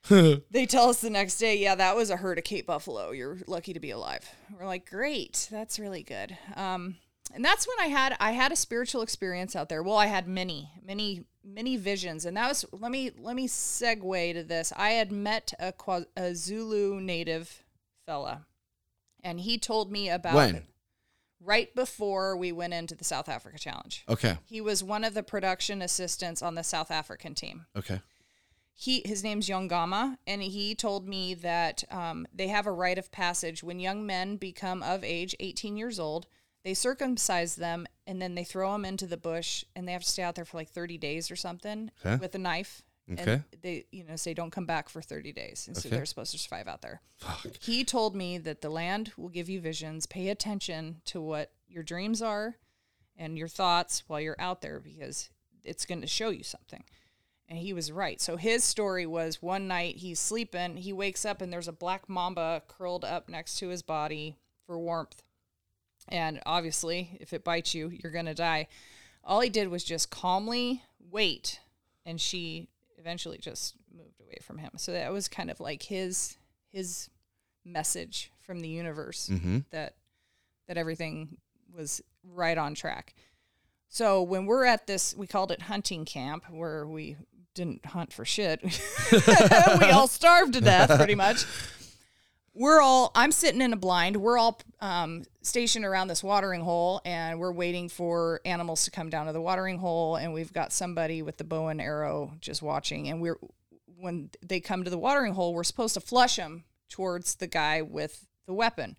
they 0.51 0.65
tell 0.65 0.89
us 0.89 1.01
the 1.01 1.09
next 1.09 1.37
day, 1.37 1.57
yeah, 1.57 1.75
that 1.75 1.95
was 1.95 2.09
a 2.09 2.17
herd 2.17 2.37
of 2.37 2.43
Cape 2.43 2.67
Buffalo. 2.67 3.11
You're 3.11 3.37
lucky 3.47 3.73
to 3.73 3.79
be 3.79 3.91
alive. 3.91 4.29
We're 4.57 4.65
like, 4.65 4.89
great, 4.89 5.47
that's 5.51 5.79
really 5.79 6.03
good. 6.03 6.37
Um, 6.55 6.95
and 7.33 7.43
that's 7.43 7.67
when 7.67 7.77
I 7.79 7.87
had 7.87 8.15
I 8.19 8.31
had 8.31 8.51
a 8.51 8.55
spiritual 8.55 9.01
experience 9.01 9.55
out 9.55 9.69
there. 9.69 9.83
Well, 9.83 9.97
I 9.97 10.05
had 10.05 10.27
many, 10.27 10.71
many, 10.85 11.25
many 11.43 11.77
visions, 11.77 12.25
and 12.25 12.37
that 12.37 12.47
was 12.47 12.65
let 12.71 12.91
me 12.91 13.11
let 13.17 13.35
me 13.35 13.47
segue 13.47 14.33
to 14.33 14.43
this. 14.43 14.71
I 14.75 14.91
had 14.91 15.11
met 15.11 15.53
a, 15.59 15.73
a 16.15 16.35
Zulu 16.35 17.01
native 17.01 17.63
fella, 18.05 18.45
and 19.23 19.41
he 19.41 19.57
told 19.57 19.91
me 19.91 20.09
about 20.09 20.35
When? 20.35 20.63
right 21.41 21.73
before 21.75 22.37
we 22.37 22.51
went 22.51 22.73
into 22.73 22.95
the 22.95 23.03
South 23.03 23.27
Africa 23.29 23.59
Challenge. 23.59 24.05
Okay. 24.07 24.37
He 24.45 24.61
was 24.61 24.83
one 24.83 25.03
of 25.03 25.13
the 25.13 25.23
production 25.23 25.81
assistants 25.81 26.41
on 26.41 26.55
the 26.55 26.63
South 26.63 26.91
African 26.91 27.35
team 27.35 27.65
Okay. 27.75 27.99
He 28.79 29.01
his 29.05 29.23
name's 29.23 29.49
Yongama, 29.49 30.17
and 30.27 30.39
he 30.43 30.75
told 30.75 31.07
me 31.09 31.33
that 31.33 31.83
um, 31.89 32.27
they 32.31 32.47
have 32.49 32.67
a 32.67 32.71
rite 32.71 32.99
of 32.99 33.11
passage 33.11 33.63
when 33.63 33.79
young 33.79 34.05
men 34.05 34.37
become 34.37 34.83
of 34.83 35.03
age, 35.03 35.35
18 35.39 35.75
years 35.77 35.99
old. 35.99 36.27
They 36.63 36.75
circumcise 36.75 37.55
them, 37.55 37.87
and 38.05 38.21
then 38.21 38.35
they 38.35 38.43
throw 38.43 38.71
them 38.73 38.85
into 38.85 39.07
the 39.07 39.17
bush, 39.17 39.63
and 39.75 39.87
they 39.87 39.93
have 39.93 40.03
to 40.03 40.09
stay 40.09 40.21
out 40.21 40.35
there 40.35 40.45
for 40.45 40.57
like 40.57 40.69
30 40.69 40.99
days 40.99 41.31
or 41.31 41.35
something 41.35 41.89
Okay. 42.05 42.17
with 42.17 42.35
a 42.35 42.37
knife. 42.37 42.83
Okay. 43.11 43.33
And 43.33 43.43
they, 43.63 43.85
you 43.89 44.03
know, 44.03 44.15
say 44.15 44.35
don't 44.35 44.51
come 44.51 44.65
back 44.67 44.89
for 44.89 45.01
30 45.01 45.31
days, 45.31 45.65
and 45.67 45.75
so 45.75 45.89
they're 45.89 46.05
supposed 46.05 46.33
to 46.33 46.37
survive 46.37 46.67
out 46.67 46.83
there. 46.83 47.01
Fuck. 47.15 47.47
He 47.61 47.83
told 47.83 48.15
me 48.15 48.37
that 48.37 48.61
the 48.61 48.69
land 48.69 49.11
will 49.17 49.29
give 49.29 49.49
you 49.49 49.59
visions. 49.59 50.05
Pay 50.05 50.29
attention 50.29 51.01
to 51.05 51.19
what 51.19 51.51
your 51.67 51.81
dreams 51.83 52.21
are 52.21 52.57
and 53.15 53.39
your 53.39 53.47
thoughts 53.47 54.03
while 54.07 54.21
you're 54.21 54.35
out 54.39 54.61
there 54.61 54.79
because 54.79 55.29
it's 55.63 55.85
going 55.85 56.01
to 56.01 56.07
show 56.07 56.29
you 56.29 56.43
something. 56.43 56.83
And 57.49 57.57
he 57.57 57.71
was 57.71 57.91
right. 57.91 58.19
So 58.19 58.35
his 58.35 58.63
story 58.63 59.05
was 59.05 59.41
one 59.41 59.67
night 59.67 59.97
he's 59.97 60.19
sleeping, 60.19 60.75
he 60.77 60.91
wakes 60.91 61.25
up 61.25 61.41
and 61.41 61.51
there's 61.51 61.67
a 61.69 61.73
black 61.73 62.09
mamba 62.09 62.61
curled 62.67 63.05
up 63.05 63.29
next 63.29 63.57
to 63.59 63.69
his 63.69 63.81
body 63.81 64.35
for 64.65 64.77
warmth. 64.77 65.23
And 66.09 66.41
obviously, 66.45 67.17
if 67.21 67.31
it 67.33 67.43
bites 67.43 67.73
you, 67.73 67.89
you're 67.89 68.11
going 68.11 68.25
to 68.25 68.33
die. 68.33 68.67
All 69.23 69.39
he 69.41 69.49
did 69.49 69.69
was 69.69 69.83
just 69.83 70.09
calmly 70.09 70.83
wait. 71.11 71.59
And 72.05 72.19
she 72.19 72.67
eventually 72.97 73.37
just 73.37 73.75
moved 73.95 74.19
away 74.21 74.37
from 74.41 74.57
him. 74.57 74.71
So 74.77 74.91
that 74.93 75.11
was 75.11 75.27
kind 75.27 75.49
of 75.51 75.59
like 75.59 75.83
his 75.83 76.37
his 76.71 77.09
message 77.65 78.31
from 78.43 78.59
the 78.61 78.69
universe 78.69 79.29
Mm-hmm. 79.31 79.59
that 79.71 79.95
that 80.67 80.77
everything 80.77 81.37
was 81.73 82.01
right 82.23 82.57
on 82.57 82.73
track. 82.75 83.13
So 83.89 84.21
when 84.21 84.45
we're 84.45 84.65
at 84.65 84.85
this, 84.87 85.15
we 85.15 85.27
called 85.27 85.51
it 85.51 85.61
hunting 85.63 86.03
camp, 86.03 86.43
where 86.49 86.85
we 86.85 87.15
didn't 87.57 87.85
hunt 87.85 88.13
for 88.13 88.23
shit. 88.23 88.61
we 89.11 89.89
all 89.89 90.07
starved 90.07 90.53
to 90.53 90.61
death, 90.61 90.95
pretty 90.95 91.15
much. 91.15 91.45
We're 92.53 92.81
all. 92.81 93.11
I'm 93.13 93.31
sitting 93.31 93.61
in 93.61 93.73
a 93.73 93.77
blind. 93.77 94.15
We're 94.17 94.37
all 94.37 94.59
um, 94.79 95.23
stationed 95.41 95.85
around 95.85 96.07
this 96.07 96.23
watering 96.23 96.61
hole, 96.61 97.01
and 97.05 97.39
we're 97.39 97.51
waiting 97.51 97.89
for 97.89 98.41
animals 98.45 98.85
to 98.85 98.91
come 98.91 99.09
down 99.09 99.27
to 99.27 99.33
the 99.33 99.41
watering 99.41 99.77
hole. 99.77 100.15
And 100.15 100.33
we've 100.33 100.53
got 100.53 100.71
somebody 100.71 101.21
with 101.21 101.37
the 101.37 101.43
bow 101.43 101.67
and 101.67 101.81
arrow 101.81 102.33
just 102.39 102.61
watching. 102.61 103.09
And 103.09 103.21
we're 103.21 103.37
when 103.99 104.29
they 104.45 104.59
come 104.59 104.83
to 104.83 104.89
the 104.89 104.97
watering 104.97 105.33
hole, 105.33 105.53
we're 105.53 105.63
supposed 105.63 105.95
to 105.95 105.99
flush 105.99 106.37
them 106.37 106.63
towards 106.89 107.35
the 107.35 107.47
guy 107.47 107.81
with 107.81 108.27
the 108.45 108.53
weapon. 108.53 108.95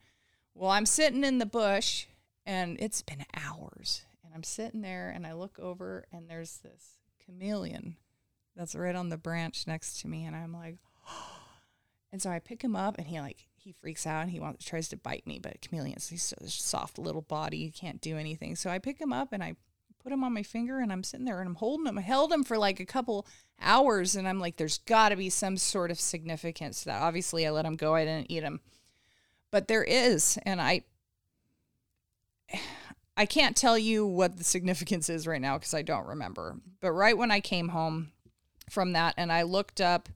Well, 0.55 0.71
I'm 0.71 0.87
sitting 0.87 1.25
in 1.25 1.39
the 1.39 1.47
bush 1.47 2.07
and 2.45 2.77
it's 2.81 3.03
been 3.03 3.25
hours. 3.35 4.03
And 4.25 4.35
I'm 4.35 4.43
sitting 4.43 4.83
there 4.83 5.11
and 5.11 5.27
I 5.27 5.33
look 5.35 5.59
over 5.59 6.05
and 6.13 6.29
there's 6.29 6.59
this 6.59 6.99
chameleon 7.25 7.97
that's 8.59 8.75
right 8.75 8.97
on 8.97 9.09
the 9.09 9.17
branch 9.17 9.67
next 9.69 10.01
to 10.01 10.09
me. 10.09 10.25
And 10.25 10.35
I'm 10.35 10.53
like, 10.53 10.79
and 12.13 12.21
so 12.21 12.29
I 12.29 12.41
pick 12.41 12.63
him 12.63 12.75
up 12.75 12.99
and 12.99 13.07
he 13.07 13.21
like, 13.21 13.47
he 13.55 13.73
freaks 13.73 14.07
out 14.07 14.23
and 14.23 14.31
he 14.31 14.41
wants, 14.41 14.65
tries 14.65 14.89
to 14.89 14.97
bite 14.97 15.27
me, 15.27 15.39
but 15.39 15.61
chameleons, 15.61 16.09
he's 16.09 16.23
so 16.25 16.37
soft 16.47 16.99
little 16.99 17.23
body, 17.23 17.59
he 17.59 17.71
can't 17.71 18.01
do 18.01 18.19
anything. 18.19 18.57
So 18.57 18.69
I 18.69 18.79
pick 18.79 19.01
him 19.01 19.13
up 19.13 19.33
and 19.33 19.43
I 19.43 19.55
put 20.03 20.13
him 20.13 20.25
on 20.25 20.35
my 20.35 20.43
finger 20.43 20.81
and 20.81 20.93
I'm 20.93 21.05
sitting 21.05 21.25
there 21.25 21.39
and 21.39 21.49
I'm 21.49 21.55
holding 21.55 21.87
him. 21.87 21.99
I 21.99 22.03
held 22.03 22.33
him 22.33 22.43
for 22.43 22.59
like 22.59 22.81
a 22.81 22.85
couple 22.85 23.27
hours 23.61 24.17
and 24.17 24.27
I'm 24.27 24.41
like, 24.41 24.57
there's 24.57 24.79
got 24.79 25.11
to 25.11 25.17
be 25.17 25.31
some 25.31 25.57
sort 25.57 25.91
of 25.91 26.01
significance 26.01 26.81
to 26.81 26.87
that. 26.87 27.03
Obviously, 27.03 27.47
I 27.47 27.51
let 27.51 27.65
him 27.65 27.77
go. 27.77 27.95
I 27.95 28.05
didn't 28.05 28.31
eat 28.31 28.43
him, 28.43 28.61
but 29.53 29.69
there 29.69 29.85
is, 29.85 30.37
and 30.45 30.61
I, 30.61 30.83
I 33.17 33.27
can't 33.27 33.57
tell 33.57 33.77
you 33.77 34.07
what 34.07 34.37
the 34.37 34.45
significance 34.45 35.09
is 35.09 35.27
right 35.27 35.41
now 35.41 35.59
because 35.59 35.75
I 35.75 35.83
don't 35.83 36.07
remember. 36.07 36.57
But 36.81 36.93
right 36.93 37.19
when 37.19 37.33
I 37.33 37.41
came 37.41 37.71
home 37.71 38.13
from 38.71 38.93
that 38.93 39.15
and 39.17 39.33
I 39.33 39.43
looked 39.43 39.81
up, 39.81 40.09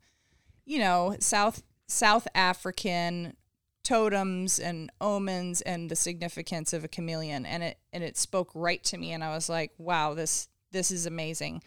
you 0.64 0.78
know, 0.78 1.16
South 1.20 1.62
South 1.86 2.26
African 2.34 3.36
totems 3.84 4.58
and 4.58 4.90
omens 5.00 5.60
and 5.60 5.90
the 5.90 5.96
significance 5.96 6.72
of 6.72 6.84
a 6.84 6.88
chameleon 6.88 7.44
and 7.44 7.62
it 7.62 7.78
and 7.92 8.04
it 8.04 8.16
spoke 8.16 8.50
right 8.54 8.82
to 8.84 8.96
me 8.96 9.12
and 9.12 9.24
I 9.24 9.34
was 9.34 9.48
like, 9.48 9.72
wow, 9.78 10.14
this 10.14 10.48
this 10.70 10.90
is 10.90 11.06
amazing. 11.06 11.62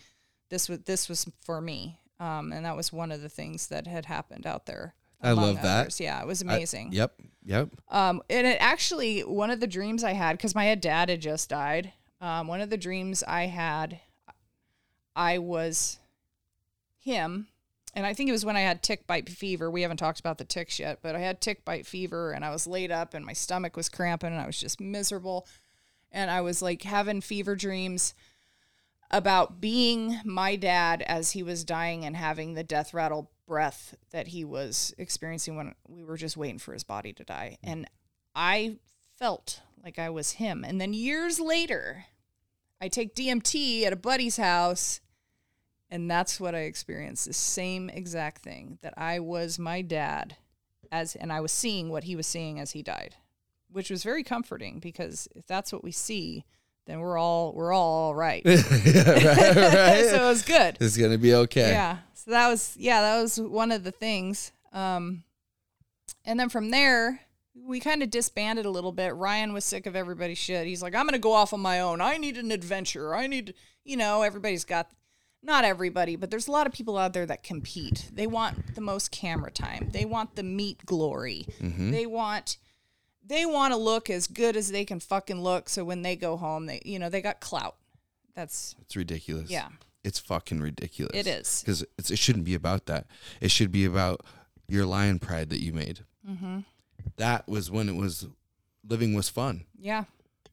This 0.49 0.69
was 0.69 0.79
this 0.79 1.09
was 1.09 1.25
for 1.41 1.61
me. 1.61 1.99
Um, 2.19 2.53
and 2.53 2.65
that 2.65 2.77
was 2.77 2.93
one 2.93 3.11
of 3.11 3.21
the 3.21 3.29
things 3.29 3.67
that 3.67 3.87
had 3.87 4.05
happened 4.05 4.47
out 4.47 4.65
there. 4.65 4.95
I 5.21 5.31
love 5.31 5.61
that. 5.63 5.99
Yeah, 5.99 6.21
it 6.21 6.27
was 6.27 6.41
amazing. 6.41 6.91
Yep. 6.91 7.19
Yep. 7.45 7.69
Um, 7.89 8.21
and 8.29 8.45
it 8.45 8.57
actually 8.59 9.21
one 9.21 9.49
of 9.49 9.59
the 9.59 9.67
dreams 9.67 10.03
I 10.03 10.13
had 10.13 10.33
because 10.33 10.55
my 10.55 10.73
dad 10.75 11.09
had 11.09 11.21
just 11.21 11.49
died. 11.49 11.93
Um, 12.21 12.47
one 12.47 12.61
of 12.61 12.69
the 12.69 12.77
dreams 12.77 13.23
I 13.27 13.47
had, 13.47 13.99
I 15.15 15.39
was 15.39 15.99
him, 17.05 17.47
and 17.93 18.05
I 18.05 18.13
think 18.13 18.27
it 18.27 18.33
was 18.33 18.43
when 18.43 18.57
I 18.57 18.61
had 18.61 18.83
tick 18.83 19.07
bite 19.07 19.29
fever. 19.29 19.69
We 19.69 19.83
haven't 19.83 19.97
talked 19.97 20.19
about 20.19 20.39
the 20.39 20.43
ticks 20.43 20.79
yet, 20.79 20.99
but 21.01 21.15
I 21.15 21.19
had 21.19 21.39
tick 21.39 21.63
bite 21.63 21.85
fever, 21.85 22.31
and 22.31 22.43
I 22.43 22.49
was 22.49 22.67
laid 22.67 22.91
up, 22.91 23.13
and 23.13 23.23
my 23.23 23.33
stomach 23.33 23.77
was 23.77 23.87
cramping, 23.87 24.31
and 24.31 24.41
I 24.41 24.47
was 24.47 24.59
just 24.59 24.81
miserable, 24.81 25.47
and 26.11 26.31
I 26.31 26.41
was 26.41 26.61
like 26.61 26.81
having 26.81 27.21
fever 27.21 27.55
dreams 27.55 28.15
about 29.11 29.61
being 29.61 30.19
my 30.25 30.55
dad 30.55 31.03
as 31.03 31.31
he 31.31 31.43
was 31.43 31.63
dying 31.63 32.03
and 32.03 32.17
having 32.17 32.53
the 32.53 32.63
death 32.63 32.93
rattle 32.93 33.31
breath 33.47 33.95
that 34.09 34.27
he 34.27 34.43
was 34.43 34.93
experiencing 34.97 35.55
when 35.55 35.75
we 35.87 36.03
were 36.03 36.17
just 36.17 36.35
waiting 36.35 36.57
for 36.57 36.73
his 36.73 36.83
body 36.83 37.13
to 37.13 37.23
die. 37.23 37.57
And 37.63 37.87
I 38.35 38.77
felt 39.15 39.61
like 39.83 39.99
I 39.99 40.09
was 40.09 40.31
him. 40.31 40.65
And 40.65 40.81
then 40.81 40.93
years 40.93 41.39
later, 41.39 42.05
I 42.81 42.87
take 42.87 43.15
DMT 43.15 43.83
at 43.83 43.93
a 43.93 43.97
buddy's 43.97 44.37
house, 44.37 44.99
and 45.95 46.11
that's 46.11 46.41
what 46.41 46.53
I 46.53 46.63
experienced 46.63 47.25
the 47.25 47.31
same 47.31 47.89
exact 47.89 48.43
thing 48.43 48.79
that 48.81 48.93
I 48.97 49.21
was 49.21 49.57
my 49.57 49.81
dad 49.81 50.35
as 50.91 51.15
and 51.15 51.31
I 51.31 51.39
was 51.39 51.53
seeing 51.53 51.87
what 51.87 52.03
he 52.03 52.17
was 52.17 52.27
seeing 52.27 52.59
as 52.59 52.71
he 52.71 52.83
died, 52.83 53.15
which 53.71 53.89
was 53.89 54.03
very 54.03 54.21
comforting 54.21 54.79
because 54.79 55.29
if 55.35 55.47
that's 55.47 55.71
what 55.71 55.85
we 55.85 55.93
see, 55.93 56.43
then 56.85 56.99
we're 56.99 57.17
all 57.17 57.53
we're 57.53 57.71
all 57.71 58.07
all 58.07 58.15
right. 58.15 58.43
right, 58.45 58.65
right. 58.65 58.65
so 60.09 60.25
it 60.25 60.27
was 60.27 60.41
good. 60.41 60.75
it's 60.81 60.97
gonna 60.97 61.17
be 61.17 61.33
okay. 61.33 61.69
Yeah. 61.69 61.99
So 62.13 62.31
that 62.31 62.49
was 62.49 62.75
yeah, 62.77 62.99
that 62.99 63.21
was 63.21 63.39
one 63.39 63.71
of 63.71 63.85
the 63.85 63.91
things. 63.91 64.51
Um 64.73 65.23
and 66.25 66.37
then 66.37 66.49
from 66.49 66.71
there, 66.71 67.21
we 67.55 67.79
kind 67.79 68.03
of 68.03 68.09
disbanded 68.09 68.65
a 68.65 68.69
little 68.69 68.91
bit. 68.91 69.15
Ryan 69.15 69.53
was 69.53 69.63
sick 69.63 69.85
of 69.85 69.95
everybody's 69.95 70.39
shit. 70.39 70.67
He's 70.67 70.83
like, 70.83 70.93
I'm 70.93 71.05
gonna 71.05 71.19
go 71.19 71.31
off 71.31 71.53
on 71.53 71.61
my 71.61 71.79
own. 71.79 72.01
I 72.01 72.17
need 72.17 72.35
an 72.35 72.51
adventure. 72.51 73.15
I 73.15 73.27
need 73.27 73.53
you 73.85 73.95
know, 73.95 74.23
everybody's 74.23 74.65
got 74.65 74.89
not 75.45 75.63
everybody, 75.63 76.15
but 76.15 76.31
there's 76.31 76.47
a 76.47 76.51
lot 76.51 76.65
of 76.67 76.73
people 76.73 76.97
out 76.97 77.13
there 77.13 77.25
that 77.25 77.43
compete. 77.43 78.09
They 78.11 78.27
want 78.27 78.75
the 78.75 78.81
most 78.81 79.11
camera 79.11 79.51
time. 79.51 79.89
They 79.91 80.03
want 80.05 80.35
the 80.35 80.43
meat 80.43 80.85
glory. 80.85 81.45
They 81.61 82.05
want 82.05 82.57
they 83.27 83.45
want 83.45 83.73
to 83.73 83.77
look 83.77 84.09
as 84.09 84.27
good 84.27 84.55
as 84.55 84.71
they 84.71 84.85
can 84.85 84.99
fucking 84.99 85.41
look 85.41 85.67
so 85.69 85.83
when 85.83 86.01
they 86.03 86.15
go 86.15 86.37
home, 86.37 86.65
they 86.65 86.81
you 86.85 86.99
know, 86.99 87.09
they 87.09 87.21
got 87.21 87.39
clout. 87.39 87.75
That's 88.35 88.75
It's 88.81 88.95
ridiculous. 88.95 89.49
yeah. 89.49 89.69
It's 90.03 90.19
fucking 90.19 90.59
ridiculous. 90.59 91.15
It 91.15 91.25
is. 91.27 91.61
because 91.61 92.11
it 92.11 92.19
shouldn't 92.19 92.45
be 92.45 92.53
about 92.53 92.85
that. 92.85 93.07
It 93.41 93.49
should 93.49 93.71
be 93.71 93.85
about 93.85 94.21
your 94.67 94.85
lion 94.85 95.17
pride 95.19 95.49
that 95.49 95.61
you 95.63 95.73
made. 95.73 96.01
Mm-hmm. 96.29 96.59
That 97.17 97.47
was 97.47 97.71
when 97.71 97.89
it 97.89 97.95
was 97.95 98.27
living 98.87 99.13
was 99.15 99.29
fun. 99.29 99.65
Yeah. 99.79 100.03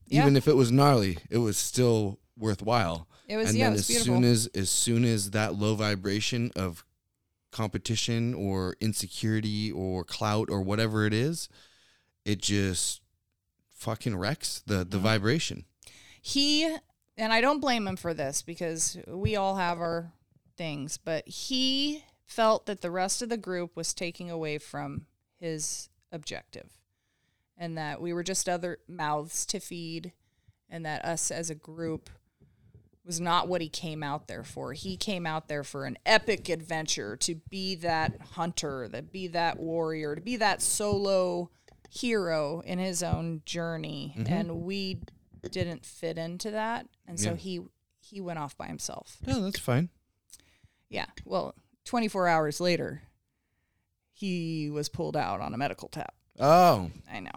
Yeah. 0.06 0.23
Even 0.23 0.36
if 0.36 0.48
it 0.48 0.56
was 0.56 0.70
gnarly, 0.73 1.19
it 1.31 1.39
was 1.39 1.56
still 1.59 2.19
worthwhile. 2.39 3.09
It 3.29 3.37
was 3.37 3.51
and 3.51 3.59
yeah, 3.59 3.65
then 3.67 3.73
it 3.73 3.77
was 3.77 3.81
as 3.81 3.89
beautiful. 3.89 4.15
soon 4.15 4.25
as 4.25 4.47
as 4.55 4.71
soon 4.71 5.05
as 5.05 5.31
that 5.31 5.55
low 5.55 5.75
vibration 5.75 6.51
of 6.57 6.85
competition 7.51 8.35
or 8.35 8.77
insecurity 8.81 9.71
or 9.71 10.05
clout 10.05 10.49
or 10.51 10.63
whatever 10.63 11.07
it 11.07 11.13
is, 11.13 11.49
it 12.25 12.41
just 12.41 13.01
fucking 13.71 14.17
wrecks 14.17 14.63
the 14.67 14.85
the 14.85 14.99
vibration. 14.99 15.65
he 16.21 16.77
and 17.17 17.33
I 17.33 17.41
don't 17.41 17.61
blame 17.61 17.87
him 17.87 17.97
for 17.97 18.15
this 18.15 18.43
because 18.43 18.97
we 19.07 19.37
all 19.37 19.57
have 19.57 19.79
our 19.79 20.13
things, 20.57 20.97
but 20.97 21.29
he 21.29 22.05
felt 22.25 22.67
that 22.67 22.81
the 22.81 22.91
rest 22.91 23.21
of 23.21 23.29
the 23.29 23.37
group 23.37 23.77
was 23.77 23.93
taking 23.93 24.31
away 24.31 24.57
from 24.59 25.07
his 25.39 25.91
objective 26.11 26.71
and 27.59 27.77
that 27.77 28.01
we 28.01 28.13
were 28.13 28.23
just 28.23 28.49
other 28.49 28.79
mouths 28.89 29.45
to 29.47 29.61
feed 29.61 30.13
and 30.71 30.87
that 30.87 31.05
us 31.05 31.31
as 31.31 31.51
a 31.51 31.55
group 31.55 32.09
was 33.05 33.20
not 33.20 33.49
what 33.49 33.61
he 33.61 33.69
came 33.69 34.03
out 34.03 34.29
there 34.29 34.45
for. 34.45 34.73
He 34.73 34.97
came 34.97 35.27
out 35.27 35.49
there 35.49 35.65
for 35.65 35.85
an 35.87 35.99
epic 36.07 36.49
adventure 36.49 37.16
to 37.16 37.35
be 37.51 37.74
that 37.77 38.20
hunter, 38.35 38.89
to 38.93 39.03
be 39.03 39.27
that 39.29 39.59
warrior, 39.59 40.15
to 40.15 40.20
be 40.20 40.37
that 40.37 40.62
solo 40.62 41.51
hero 41.91 42.61
in 42.65 42.79
his 42.79 43.03
own 43.03 43.43
journey. 43.45 44.15
Mm-hmm. 44.16 44.33
And 44.33 44.62
we 44.62 45.01
didn't 45.51 45.85
fit 45.85 46.16
into 46.16 46.51
that. 46.53 46.87
And 47.07 47.19
so 47.19 47.31
Yeah. 47.31 47.37
he 47.37 47.61
he 48.05 48.20
went 48.20 48.39
off 48.39 48.57
by 48.57 48.66
himself. 48.66 49.16
Yeah, 49.27 49.39
that's 49.39 49.59
fine. 49.59 49.89
Yeah. 50.89 51.07
Well, 51.24 51.55
24 51.85 52.29
hours 52.29 52.61
later, 52.61 53.03
he 54.12 54.69
was 54.70 54.89
pulled 54.89 55.16
out 55.16 55.41
on 55.41 55.55
a 55.55 55.57
medical 55.57 55.89
tap. 55.89 56.15
Oh, 56.39 56.91
I 57.11 57.20
know. 57.20 57.31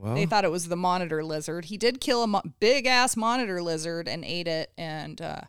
Well. 0.00 0.14
They 0.14 0.26
thought 0.26 0.44
it 0.44 0.50
was 0.50 0.68
the 0.68 0.76
monitor 0.76 1.22
lizard. 1.22 1.66
He 1.66 1.76
did 1.76 2.00
kill 2.00 2.22
a 2.22 2.26
mo- 2.26 2.42
big 2.58 2.86
ass 2.86 3.16
monitor 3.16 3.62
lizard 3.62 4.08
and 4.08 4.24
ate 4.24 4.48
it 4.48 4.72
and 4.78 5.20
uh, 5.20 5.42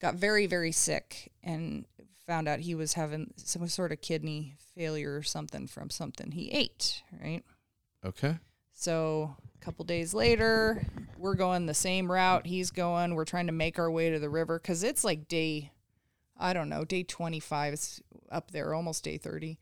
got 0.00 0.16
very, 0.16 0.46
very 0.46 0.72
sick 0.72 1.32
and 1.42 1.86
found 2.26 2.48
out 2.48 2.60
he 2.60 2.74
was 2.74 2.94
having 2.94 3.32
some 3.36 3.66
sort 3.68 3.92
of 3.92 4.00
kidney 4.00 4.54
failure 4.74 5.16
or 5.16 5.22
something 5.22 5.66
from 5.66 5.90
something 5.90 6.30
he 6.32 6.50
ate, 6.50 7.02
right? 7.22 7.42
okay. 8.04 8.38
So 8.74 9.36
a 9.54 9.64
couple 9.64 9.84
days 9.84 10.12
later, 10.12 10.84
we're 11.18 11.34
going 11.34 11.66
the 11.66 11.74
same 11.74 12.10
route 12.10 12.46
he's 12.46 12.70
going. 12.70 13.14
We're 13.14 13.24
trying 13.24 13.46
to 13.46 13.52
make 13.52 13.78
our 13.78 13.90
way 13.90 14.10
to 14.10 14.18
the 14.18 14.30
river 14.30 14.58
because 14.58 14.82
it's 14.82 15.04
like 15.04 15.28
day, 15.28 15.70
I 16.36 16.52
don't 16.52 16.68
know, 16.68 16.84
day 16.84 17.04
25. 17.04 17.74
It's 17.74 18.00
up 18.30 18.50
there, 18.50 18.74
almost 18.74 19.04
day 19.04 19.18
30. 19.18 19.58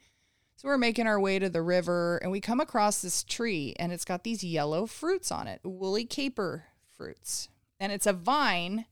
So 0.61 0.69
we're 0.69 0.77
making 0.77 1.07
our 1.07 1.19
way 1.19 1.39
to 1.39 1.49
the 1.49 1.62
river 1.62 2.19
and 2.19 2.31
we 2.31 2.39
come 2.39 2.61
across 2.61 3.01
this 3.01 3.24
tree 3.24 3.74
and 3.78 3.95
it's 3.95 4.05
got 4.05 4.24
these 4.24 4.45
yellow 4.45 4.85
fruits 4.85 5.32
on 5.32 5.49
it, 5.49 5.62
woolly 5.65 6.05
caper 6.05 6.66
fruits. 6.95 7.49
And 7.78 7.91
it's 7.91 8.07
a 8.07 8.12
vine 8.12 8.85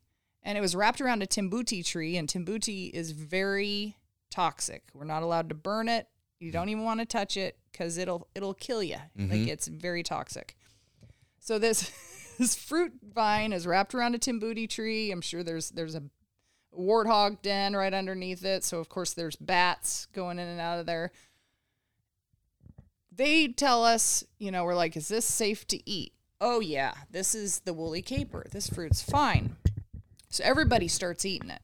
and 0.43 0.57
it 0.57 0.62
was 0.62 0.74
wrapped 0.74 1.03
around 1.03 1.23
a 1.23 1.27
tamboti 1.27 1.85
tree 1.85 2.16
and 2.16 2.27
tamboti 2.27 2.89
is 2.89 3.11
very 3.11 3.99
toxic. 4.31 4.85
We're 4.95 5.05
not 5.05 5.23
allowed 5.23 5.51
to 5.51 5.55
burn 5.55 5.90
it. 5.90 6.07
You 6.40 6.53
don't 6.53 6.70
even 6.70 6.85
want 6.85 7.01
to 7.01 7.07
touch 7.07 7.36
it 7.36 7.59
cuz 7.74 7.99
it'll 7.99 8.28
it'll 8.35 8.55
kill 8.55 8.82
you. 8.82 8.97
Like 9.15 9.28
mm-hmm. 9.28 9.49
it's 9.49 9.69
very 9.69 10.03
toxic. 10.03 10.57
So 11.39 11.59
this 11.59 11.93
this 12.39 12.55
fruit 12.55 12.95
vine 13.03 13.53
is 13.53 13.66
wrapped 13.66 13.95
around 13.95 14.15
a 14.15 14.19
tamboti 14.19 14.66
tree. 14.70 15.12
I'm 15.12 15.20
sure 15.20 15.43
there's 15.43 15.69
there's 15.69 15.95
a 15.95 16.03
warthog 16.74 17.43
den 17.43 17.77
right 17.77 17.93
underneath 17.93 18.43
it. 18.43 18.65
So 18.65 18.78
of 18.78 18.89
course 18.89 19.12
there's 19.12 19.36
bats 19.36 20.07
going 20.15 20.39
in 20.39 20.49
and 20.49 20.61
out 20.62 20.78
of 20.78 20.86
there. 20.86 21.12
They 23.19 23.49
tell 23.49 23.85
us, 23.85 24.24
you 24.39 24.51
know, 24.51 24.65
we're 24.65 24.77
like, 24.77 24.97
is 24.97 25.09
this 25.09 25.27
safe 25.27 25.66
to 25.69 25.90
eat? 25.90 26.12
Oh 26.40 26.61
yeah, 26.61 26.95
this 27.11 27.35
is 27.35 27.61
the 27.61 27.74
woolly 27.74 28.01
caper. 28.01 28.47
This 28.51 28.69
fruit's 28.70 29.03
fine. 29.03 29.57
So 30.31 30.45
everybody 30.45 30.89
starts 30.89 31.27
eating 31.27 31.51
it. 31.51 31.61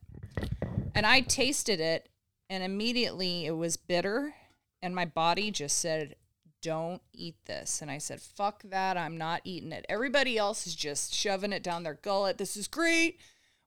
And 0.97 1.07
I 1.07 1.21
tasted 1.21 1.81
it 1.81 2.09
and 2.51 2.63
immediately 2.63 3.47
it 3.47 3.57
was 3.57 3.77
bitter 3.77 4.35
and 4.83 4.95
my 4.95 5.05
body 5.05 5.51
just 5.51 5.79
said 5.79 6.17
don't 6.63 7.03
eat 7.13 7.37
this 7.47 7.83
and 7.83 7.91
i 7.91 7.99
said 7.99 8.21
fuck 8.21 8.63
that 8.65 8.97
i'm 8.97 9.17
not 9.17 9.41
eating 9.45 9.73
it 9.73 9.85
everybody 9.89 10.39
else 10.39 10.67
is 10.67 10.75
just 10.75 11.13
shoving 11.13 11.53
it 11.53 11.63
down 11.63 11.83
their 11.83 11.99
gullet 12.03 12.39
this 12.39 12.57
is 12.57 12.69
great 12.69 13.19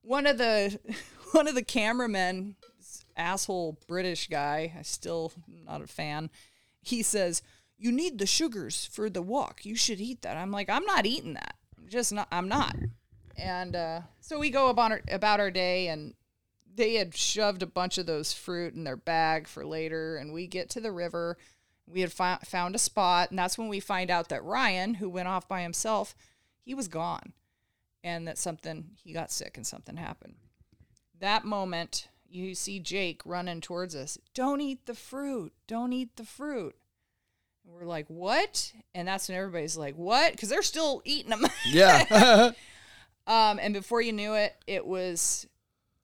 one 0.02 0.26
of 0.26 0.38
the 0.38 0.78
one 1.32 1.46
of 1.46 1.54
the 1.54 1.62
cameramen 1.62 2.56
asshole 3.16 3.78
british 3.86 4.28
guy 4.28 4.72
i 4.78 4.82
still 4.82 5.32
not 5.66 5.82
a 5.82 5.86
fan 5.86 6.30
he 6.82 7.02
says 7.02 7.42
you 7.78 7.92
need 7.92 8.18
the 8.18 8.26
sugars 8.26 8.86
for 8.86 9.08
the 9.08 9.22
walk. 9.22 9.64
You 9.64 9.76
should 9.76 10.00
eat 10.00 10.22
that. 10.22 10.36
I'm 10.36 10.50
like 10.50 10.68
i'm 10.68 10.84
not 10.84 11.06
eating 11.06 11.34
that. 11.34 11.54
I'm 11.78 11.88
just 11.88 12.12
not 12.12 12.28
i'm 12.30 12.48
not. 12.48 12.76
And 13.36 13.76
uh, 13.76 14.00
so 14.20 14.38
we 14.40 14.50
go 14.50 14.68
about 14.68 14.90
our, 14.90 15.00
about 15.08 15.38
our 15.38 15.52
day 15.52 15.86
and 15.86 16.14
they 16.74 16.94
had 16.94 17.16
shoved 17.16 17.62
a 17.62 17.66
bunch 17.66 17.96
of 17.96 18.06
those 18.06 18.32
fruit 18.32 18.74
in 18.74 18.82
their 18.82 18.96
bag 18.96 19.46
for 19.46 19.64
later 19.64 20.16
and 20.16 20.32
we 20.32 20.48
get 20.48 20.68
to 20.70 20.80
the 20.80 20.90
river. 20.90 21.38
We 21.86 22.00
had 22.00 22.12
fi- 22.12 22.40
found 22.44 22.74
a 22.74 22.80
spot 22.80 23.30
and 23.30 23.38
that's 23.38 23.56
when 23.56 23.68
we 23.68 23.80
find 23.80 24.10
out 24.10 24.28
that 24.28 24.44
ryan 24.44 24.94
who 24.94 25.08
went 25.08 25.28
off 25.28 25.48
by 25.48 25.62
himself 25.62 26.14
he 26.60 26.74
was 26.74 26.88
gone 26.88 27.32
and 28.02 28.26
that 28.26 28.38
something 28.38 28.90
he 29.02 29.12
got 29.12 29.30
sick 29.30 29.56
and 29.56 29.66
something 29.66 29.96
happened. 29.96 30.34
That 31.20 31.44
moment 31.44 32.08
you 32.28 32.54
see 32.54 32.80
jake 32.80 33.22
running 33.24 33.60
towards 33.60 33.94
us. 33.94 34.18
Don't 34.34 34.60
eat 34.60 34.86
the 34.86 34.94
fruit. 34.94 35.52
Don't 35.66 35.92
eat 35.92 36.16
the 36.16 36.24
fruit 36.24 36.74
we're 37.72 37.84
like 37.84 38.06
what 38.08 38.72
and 38.94 39.06
that's 39.06 39.28
when 39.28 39.36
everybody's 39.36 39.76
like 39.76 39.94
what 39.96 40.32
because 40.32 40.48
they're 40.48 40.62
still 40.62 41.02
eating 41.04 41.30
them 41.30 41.46
Yeah. 41.66 42.50
um, 43.26 43.58
and 43.60 43.74
before 43.74 44.00
you 44.00 44.12
knew 44.12 44.34
it, 44.34 44.56
it 44.66 44.86
was 44.86 45.46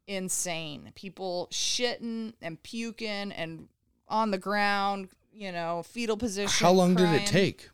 insane. 0.07 0.93
People 0.95 1.49
shitting 1.51 2.35
and 2.43 2.63
puking 2.63 3.33
and 3.33 3.69
on 4.09 4.31
the 4.31 4.39
ground, 4.39 5.09
you 5.33 5.51
know, 5.53 5.83
fetal 5.83 6.17
position. 6.17 6.65
How 6.65 6.73
long 6.73 6.95
did 6.95 7.11
it 7.11 7.27
take? 7.27 7.71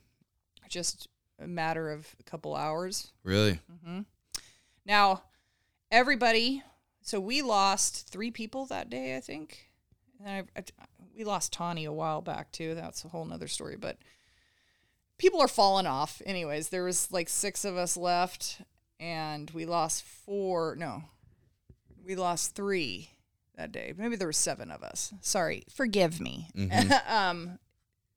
Just 0.69 1.07
a 1.39 1.47
matter 1.47 1.91
of 1.91 2.15
a 2.19 2.23
couple 2.23 2.55
hours. 2.55 3.11
Really? 3.23 3.59
Now, 4.85 5.23
everybody, 5.91 6.63
so 7.01 7.19
we 7.19 7.41
lost 7.41 8.07
three 8.09 8.31
people 8.31 8.65
that 8.67 8.89
day, 8.89 9.17
I 9.17 9.19
think. 9.19 9.69
And 10.19 10.29
I, 10.29 10.59
I, 10.59 10.63
we 11.21 11.25
lost 11.25 11.53
Tawny 11.53 11.85
a 11.85 11.93
while 11.93 12.19
back 12.23 12.51
too. 12.51 12.73
That's 12.73 13.05
a 13.05 13.09
whole 13.09 13.25
nother 13.25 13.47
story. 13.47 13.75
But 13.75 13.97
people 15.19 15.39
are 15.39 15.47
falling 15.47 15.85
off. 15.85 16.19
Anyways, 16.25 16.69
there 16.69 16.83
was 16.83 17.11
like 17.11 17.29
six 17.29 17.63
of 17.63 17.77
us 17.77 17.95
left, 17.95 18.59
and 18.99 19.51
we 19.51 19.65
lost 19.67 20.03
four. 20.03 20.75
No, 20.75 21.03
we 22.03 22.15
lost 22.15 22.55
three 22.55 23.11
that 23.55 23.71
day. 23.71 23.93
Maybe 23.95 24.15
there 24.15 24.27
were 24.27 24.33
seven 24.33 24.71
of 24.71 24.81
us. 24.81 25.13
Sorry, 25.21 25.61
forgive 25.71 26.19
me. 26.19 26.47
um, 27.07 27.59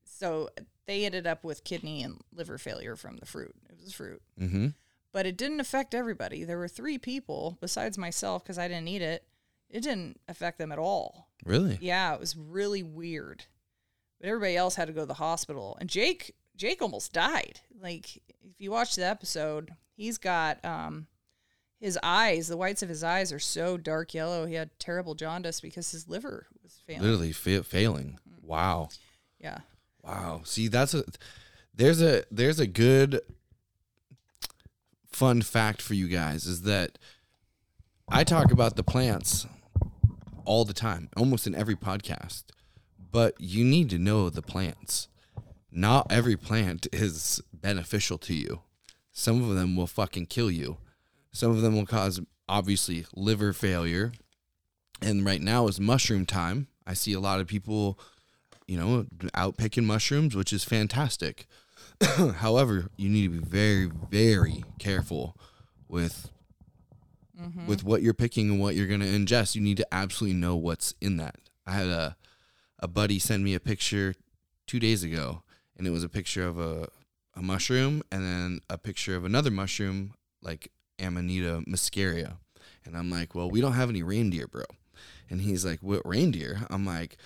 so 0.03 0.49
they 0.87 1.05
ended 1.05 1.27
up 1.27 1.43
with 1.43 1.63
kidney 1.63 2.01
and 2.01 2.19
liver 2.33 2.57
failure 2.57 2.95
from 2.95 3.17
the 3.17 3.27
fruit. 3.27 3.53
It 3.69 3.77
was 3.83 3.93
fruit 3.93 4.23
Mm-hmm. 4.41 4.67
but 5.11 5.27
it 5.27 5.37
didn't 5.37 5.59
affect 5.59 5.93
everybody. 5.93 6.43
There 6.43 6.57
were 6.57 6.67
three 6.67 6.97
people 6.97 7.59
besides 7.61 7.99
myself 7.99 8.43
because 8.43 8.57
I 8.57 8.67
didn't 8.67 8.87
eat 8.87 9.03
it. 9.03 9.23
It 9.69 9.81
didn't 9.81 10.19
affect 10.27 10.57
them 10.57 10.71
at 10.71 10.79
all. 10.79 11.29
Really? 11.45 11.77
Yeah, 11.81 12.13
it 12.13 12.19
was 12.19 12.35
really 12.35 12.83
weird. 12.83 13.45
But 14.19 14.29
everybody 14.29 14.55
else 14.55 14.75
had 14.75 14.87
to 14.87 14.93
go 14.93 15.01
to 15.01 15.05
the 15.05 15.15
hospital, 15.15 15.77
and 15.79 15.89
Jake 15.89 16.35
Jake 16.55 16.81
almost 16.81 17.11
died. 17.13 17.59
Like 17.79 18.15
if 18.15 18.59
you 18.59 18.71
watch 18.71 18.95
the 18.95 19.05
episode, 19.05 19.71
he's 19.95 20.17
got 20.17 20.63
um 20.63 21.07
his 21.79 21.99
eyes, 22.01 22.47
the 22.47 22.57
whites 22.57 22.81
of 22.81 22.89
his 22.89 23.03
eyes 23.03 23.33
are 23.33 23.39
so 23.39 23.77
dark 23.77 24.13
yellow. 24.13 24.45
He 24.45 24.55
had 24.55 24.71
terrible 24.79 25.13
jaundice 25.13 25.59
because 25.59 25.91
his 25.91 26.07
liver 26.07 26.47
was 26.63 26.81
failing. 26.87 27.01
Literally 27.01 27.31
fa- 27.33 27.63
failing. 27.63 28.17
Wow. 28.41 28.89
Yeah. 29.39 29.59
Wow. 30.01 30.41
See, 30.45 30.67
that's 30.69 30.93
a 30.93 31.03
there's 31.73 32.01
a 32.01 32.23
there's 32.31 32.59
a 32.59 32.67
good 32.67 33.19
fun 35.11 35.41
fact 35.41 35.81
for 35.81 35.93
you 35.93 36.07
guys 36.07 36.45
is 36.45 36.63
that 36.63 36.97
I 38.09 38.23
talk 38.23 38.51
about 38.51 38.75
the 38.75 38.83
plants 38.83 39.47
all 40.45 40.65
the 40.65 40.73
time, 40.73 41.09
almost 41.17 41.47
in 41.47 41.55
every 41.55 41.75
podcast. 41.75 42.43
But 43.11 43.35
you 43.39 43.63
need 43.63 43.89
to 43.89 43.97
know 43.97 44.29
the 44.29 44.41
plants. 44.41 45.07
Not 45.71 46.07
every 46.11 46.37
plant 46.37 46.87
is 46.93 47.41
beneficial 47.53 48.17
to 48.19 48.33
you. 48.33 48.61
Some 49.11 49.43
of 49.43 49.55
them 49.55 49.75
will 49.75 49.87
fucking 49.87 50.27
kill 50.27 50.51
you. 50.51 50.77
Some 51.31 51.51
of 51.51 51.61
them 51.61 51.75
will 51.75 51.85
cause 51.85 52.19
obviously 52.47 53.05
liver 53.15 53.53
failure. 53.53 54.11
And 55.01 55.25
right 55.25 55.41
now 55.41 55.67
is 55.67 55.79
mushroom 55.79 56.25
time. 56.25 56.67
I 56.85 56.93
see 56.93 57.13
a 57.13 57.19
lot 57.19 57.39
of 57.39 57.47
people 57.47 57.99
you 58.67 58.77
know, 58.77 59.05
out 59.33 59.57
picking 59.57 59.85
mushrooms, 59.85 60.35
which 60.35 60.51
is 60.51 60.63
fantastic. 60.63 61.47
However, 62.37 62.89
you 62.97 63.09
need 63.09 63.31
to 63.31 63.41
be 63.41 63.47
very, 63.47 63.91
very 64.09 64.63
careful 64.79 65.37
with 65.87 66.31
Mm-hmm. 67.39 67.67
with 67.67 67.83
what 67.83 68.01
you're 68.01 68.13
picking 68.13 68.49
and 68.49 68.61
what 68.61 68.75
you're 68.75 68.87
going 68.87 69.01
to 69.01 69.05
ingest. 69.05 69.55
You 69.55 69.61
need 69.61 69.77
to 69.77 69.87
absolutely 69.93 70.37
know 70.39 70.55
what's 70.55 70.93
in 71.01 71.17
that. 71.17 71.35
I 71.67 71.73
had 71.73 71.87
a 71.87 72.15
a 72.79 72.87
buddy 72.87 73.19
send 73.19 73.43
me 73.43 73.53
a 73.53 73.59
picture 73.59 74.15
two 74.67 74.79
days 74.79 75.03
ago, 75.03 75.43
and 75.77 75.85
it 75.85 75.89
was 75.89 76.03
a 76.03 76.09
picture 76.09 76.45
of 76.47 76.57
a 76.59 76.87
a 77.35 77.41
mushroom 77.41 78.03
and 78.11 78.23
then 78.23 78.59
a 78.69 78.77
picture 78.77 79.15
of 79.15 79.25
another 79.25 79.51
mushroom 79.51 80.13
like 80.41 80.71
Amanita 80.99 81.63
muscaria. 81.67 82.37
And 82.85 82.95
I'm 82.95 83.09
like, 83.09 83.35
well, 83.35 83.49
we 83.49 83.61
don't 83.61 83.73
have 83.73 83.89
any 83.89 84.03
reindeer, 84.03 84.47
bro. 84.47 84.63
And 85.29 85.41
he's 85.41 85.65
like, 85.65 85.79
what 85.79 86.05
reindeer? 86.05 86.65
I'm 86.69 86.85
like, 86.85 87.17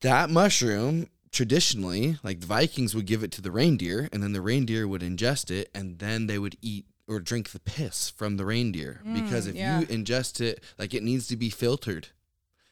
that 0.00 0.28
mushroom 0.28 1.08
traditionally 1.30 2.18
like 2.22 2.40
the 2.40 2.46
vikings 2.46 2.94
would 2.94 3.06
give 3.06 3.22
it 3.22 3.32
to 3.32 3.40
the 3.40 3.50
reindeer 3.50 4.08
and 4.12 4.22
then 4.22 4.32
the 4.34 4.40
reindeer 4.42 4.86
would 4.86 5.00
ingest 5.00 5.50
it 5.50 5.70
and 5.74 5.98
then 5.98 6.26
they 6.26 6.38
would 6.38 6.56
eat 6.60 6.84
or 7.08 7.20
drink 7.20 7.50
the 7.50 7.60
piss 7.60 8.10
from 8.10 8.36
the 8.36 8.44
reindeer 8.44 9.00
mm, 9.06 9.14
because 9.14 9.46
if 9.46 9.54
yeah. 9.54 9.80
you 9.80 9.86
ingest 9.86 10.40
it 10.40 10.62
like 10.78 10.94
it 10.94 11.02
needs 11.02 11.26
to 11.26 11.36
be 11.36 11.50
filtered 11.50 12.08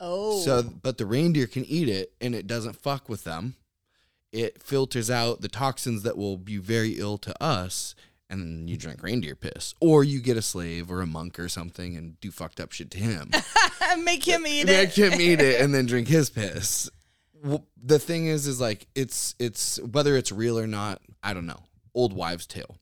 Oh. 0.03 0.41
so 0.41 0.63
but 0.63 0.97
the 0.97 1.05
reindeer 1.05 1.47
can 1.47 1.65
eat 1.67 1.89
it 1.89 2.15
and 2.21 2.35
it 2.35 2.47
doesn't 2.47 2.77
fuck 2.81 3.09
with 3.09 3.25
them 3.25 3.57
it 4.33 4.63
filters 4.63 5.11
out 5.11 5.43
the 5.43 5.49
toxins 5.49 6.03
that 6.05 6.17
will 6.17 6.39
be 6.39 6.57
very 6.57 6.93
ill 6.93 7.19
to 7.19 7.43
us 7.43 7.95
and 8.31 8.41
then 8.41 8.69
you 8.69 8.79
drink 8.79 9.03
reindeer 9.03 9.35
piss 9.35 9.75
or 9.81 10.03
you 10.03 10.21
get 10.21 10.39
a 10.39 10.43
slave 10.43 10.91
or 10.91 11.03
a 11.03 11.07
monk 11.07 11.39
or 11.39 11.49
something 11.51 11.97
and 11.97 12.19
do 12.21 12.31
fucked 12.31 12.61
up 12.61 12.73
shit 12.73 12.91
to 12.93 12.99
him 12.99 13.31
make 13.99 14.27
him 14.27 14.47
eat 14.47 14.67
make 14.67 14.97
it. 14.97 15.11
Make 15.11 15.13
him 15.13 15.21
eat 15.21 15.41
it 15.41 15.61
and 15.61 15.75
then 15.75 15.85
drink 15.87 16.09
his 16.09 16.31
piss. 16.31 16.89
The 17.83 17.99
thing 17.99 18.27
is, 18.27 18.47
is 18.47 18.61
like 18.61 18.87
it's 18.95 19.35
it's 19.39 19.81
whether 19.81 20.17
it's 20.17 20.31
real 20.31 20.59
or 20.59 20.67
not. 20.67 21.01
I 21.23 21.33
don't 21.33 21.47
know. 21.47 21.61
Old 21.95 22.13
wives' 22.13 22.47
tale. 22.47 22.77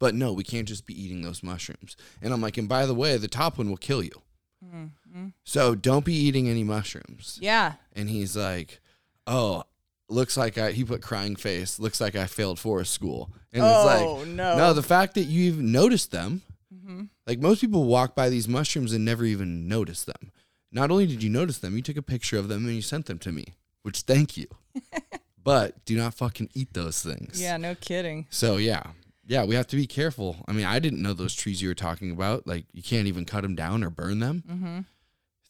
But 0.00 0.16
no, 0.16 0.32
we 0.32 0.42
can't 0.42 0.66
just 0.66 0.86
be 0.86 1.00
eating 1.00 1.22
those 1.22 1.42
mushrooms. 1.44 1.96
And 2.20 2.32
I'm 2.32 2.40
like, 2.40 2.56
and 2.58 2.68
by 2.68 2.86
the 2.86 2.94
way, 2.94 3.16
the 3.16 3.28
top 3.28 3.58
one 3.58 3.68
will 3.68 3.76
kill 3.76 4.02
you. 4.02 4.22
Mm-hmm. 4.64 5.28
So 5.44 5.74
don't 5.76 6.04
be 6.04 6.14
eating 6.14 6.48
any 6.48 6.64
mushrooms. 6.64 7.38
Yeah. 7.40 7.74
And 7.92 8.10
he's 8.10 8.36
like, 8.36 8.80
oh, 9.26 9.64
looks 10.08 10.36
like 10.36 10.58
I. 10.58 10.72
He 10.72 10.84
put 10.84 11.02
crying 11.02 11.36
face. 11.36 11.78
Looks 11.78 12.00
like 12.00 12.16
I 12.16 12.26
failed 12.26 12.58
forest 12.58 12.92
school. 12.92 13.30
And 13.52 13.62
Oh, 13.62 13.66
it's 13.66 13.86
like, 13.86 14.06
oh, 14.06 14.24
no. 14.24 14.56
no, 14.56 14.72
the 14.72 14.82
fact 14.82 15.14
that 15.14 15.24
you 15.24 15.52
even 15.52 15.70
noticed 15.70 16.10
them, 16.12 16.42
mm-hmm. 16.74 17.04
like 17.26 17.38
most 17.38 17.60
people 17.60 17.84
walk 17.84 18.14
by 18.14 18.28
these 18.28 18.48
mushrooms 18.48 18.92
and 18.92 19.04
never 19.04 19.24
even 19.24 19.68
notice 19.68 20.04
them. 20.04 20.32
Not 20.72 20.90
only 20.90 21.06
did 21.06 21.22
you 21.22 21.30
notice 21.30 21.58
them, 21.58 21.76
you 21.76 21.82
took 21.82 21.96
a 21.96 22.02
picture 22.02 22.38
of 22.38 22.48
them 22.48 22.64
and 22.64 22.74
you 22.74 22.82
sent 22.82 23.06
them 23.06 23.18
to 23.20 23.32
me, 23.32 23.44
which 23.82 24.00
thank 24.00 24.36
you. 24.36 24.46
but 25.42 25.84
do 25.84 25.96
not 25.96 26.14
fucking 26.14 26.50
eat 26.54 26.72
those 26.74 27.02
things. 27.02 27.40
Yeah, 27.40 27.56
no 27.56 27.74
kidding. 27.74 28.26
So 28.30 28.56
yeah, 28.56 28.84
yeah, 29.30 29.44
we 29.44 29.54
have 29.54 29.68
to 29.68 29.76
be 29.76 29.86
careful. 29.86 30.36
I 30.48 30.52
mean, 30.52 30.66
I 30.66 30.80
didn't 30.80 31.02
know 31.02 31.14
those 31.14 31.36
trees 31.36 31.62
you 31.62 31.68
were 31.68 31.74
talking 31.74 32.10
about. 32.10 32.48
Like 32.48 32.66
you 32.72 32.82
can't 32.82 33.06
even 33.06 33.24
cut 33.24 33.42
them 33.42 33.54
down 33.54 33.84
or 33.84 33.88
burn 33.88 34.18
them. 34.18 34.42
Mm-hmm. 34.50 34.80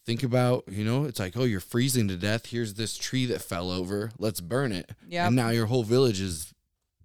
Think 0.05 0.23
about, 0.23 0.65
you 0.69 0.85
know, 0.85 1.05
it's 1.05 1.19
like, 1.19 1.35
oh, 1.35 1.44
you're 1.44 1.61
freezing 1.61 2.07
to 2.09 2.16
death. 2.16 2.47
Here's 2.47 2.74
this 2.74 2.98
tree 2.98 3.24
that 3.27 3.40
fell 3.40 3.70
over. 3.70 4.11
Let's 4.19 4.43
burn 4.43 4.73
it. 4.73 4.90
Yep. 5.09 5.28
And 5.28 5.36
now 5.36 5.48
your 5.48 5.65
whole 5.65 5.82
village 5.82 6.20
is 6.20 6.52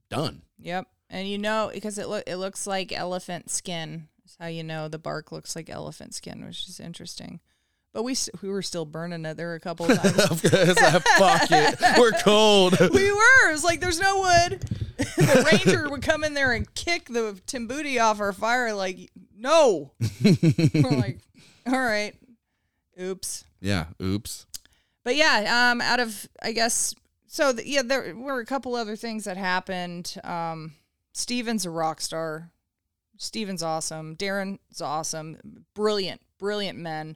done. 0.09 0.41
Yep. 0.59 0.87
And 1.09 1.29
you 1.29 1.37
know 1.37 1.71
because 1.73 1.97
it 1.97 2.09
look 2.09 2.25
it 2.27 2.35
looks 2.35 2.67
like 2.67 2.91
elephant 2.91 3.49
skin. 3.49 4.09
That's 4.21 4.35
how 4.37 4.47
you 4.47 4.63
know 4.63 4.89
the 4.89 4.99
bark 4.99 5.31
looks 5.31 5.55
like 5.55 5.69
elephant 5.69 6.13
skin, 6.13 6.45
which 6.45 6.67
is 6.67 6.81
interesting. 6.81 7.39
But 7.93 8.03
we 8.03 8.17
we 8.41 8.49
were 8.49 8.61
still 8.61 8.83
burning 8.83 9.25
it. 9.25 9.37
There 9.37 9.47
were 9.47 9.55
a 9.55 9.61
couple 9.61 9.89
of 9.89 9.97
times 10.01 10.15
fuck 10.33 11.47
it. 11.51 11.97
We're 11.97 12.11
cold. 12.21 12.77
we 12.93 13.11
were. 13.11 13.49
It 13.49 13.53
was 13.53 13.63
like 13.63 13.79
there's 13.79 14.01
no 14.01 14.19
wood. 14.19 14.84
The 14.97 15.49
ranger 15.51 15.89
would 15.89 16.01
come 16.01 16.23
in 16.23 16.33
there 16.33 16.51
and 16.51 16.73
kick 16.75 17.05
the 17.09 17.39
tamboti 17.47 18.01
off 18.01 18.19
our 18.19 18.33
fire. 18.33 18.73
Like, 18.73 19.11
no. 19.37 19.91
We're 20.23 20.89
like, 20.91 21.19
all 21.67 21.73
right, 21.73 22.13
oops. 22.99 23.43
Yeah. 23.61 23.85
Oops. 24.01 24.45
But 25.03 25.15
yeah, 25.15 25.69
um, 25.71 25.81
out 25.81 25.99
of 25.99 26.27
I 26.41 26.51
guess 26.51 26.95
so. 27.27 27.53
The, 27.53 27.67
yeah, 27.67 27.83
there 27.83 28.15
were 28.15 28.39
a 28.39 28.45
couple 28.45 28.75
other 28.75 28.95
things 28.95 29.25
that 29.25 29.37
happened. 29.37 30.15
Um, 30.23 30.73
Steven's 31.13 31.65
a 31.65 31.69
rock 31.69 32.01
star. 32.01 32.51
Steven's 33.17 33.63
awesome. 33.63 34.15
Darren's 34.15 34.81
awesome. 34.81 35.65
Brilliant, 35.73 36.21
brilliant 36.37 36.77
men. 36.79 37.15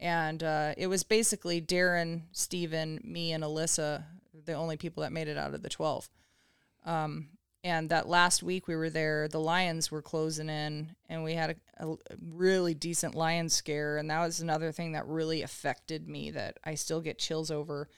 And 0.00 0.42
uh, 0.42 0.74
it 0.76 0.86
was 0.86 1.02
basically 1.02 1.60
Darren, 1.60 2.22
Steven, 2.32 3.00
me, 3.02 3.32
and 3.32 3.42
Alyssa, 3.42 4.04
the 4.44 4.52
only 4.52 4.76
people 4.76 5.02
that 5.02 5.12
made 5.12 5.28
it 5.28 5.36
out 5.36 5.54
of 5.54 5.62
the 5.62 5.68
12. 5.68 6.08
Um, 6.88 7.28
and 7.64 7.90
that 7.90 8.08
last 8.08 8.42
week 8.42 8.66
we 8.66 8.76
were 8.76 8.88
there, 8.88 9.28
the 9.28 9.40
lions 9.40 9.90
were 9.90 10.00
closing 10.00 10.48
in, 10.48 10.94
and 11.08 11.22
we 11.22 11.34
had 11.34 11.56
a, 11.78 11.86
a 11.86 11.96
really 12.20 12.72
decent 12.72 13.14
lion 13.14 13.48
scare. 13.48 13.98
And 13.98 14.08
that 14.10 14.24
was 14.24 14.40
another 14.40 14.72
thing 14.72 14.92
that 14.92 15.06
really 15.06 15.42
affected 15.42 16.08
me 16.08 16.30
that 16.30 16.56
I 16.64 16.76
still 16.76 17.00
get 17.00 17.18
chills 17.18 17.50
over. 17.50 17.88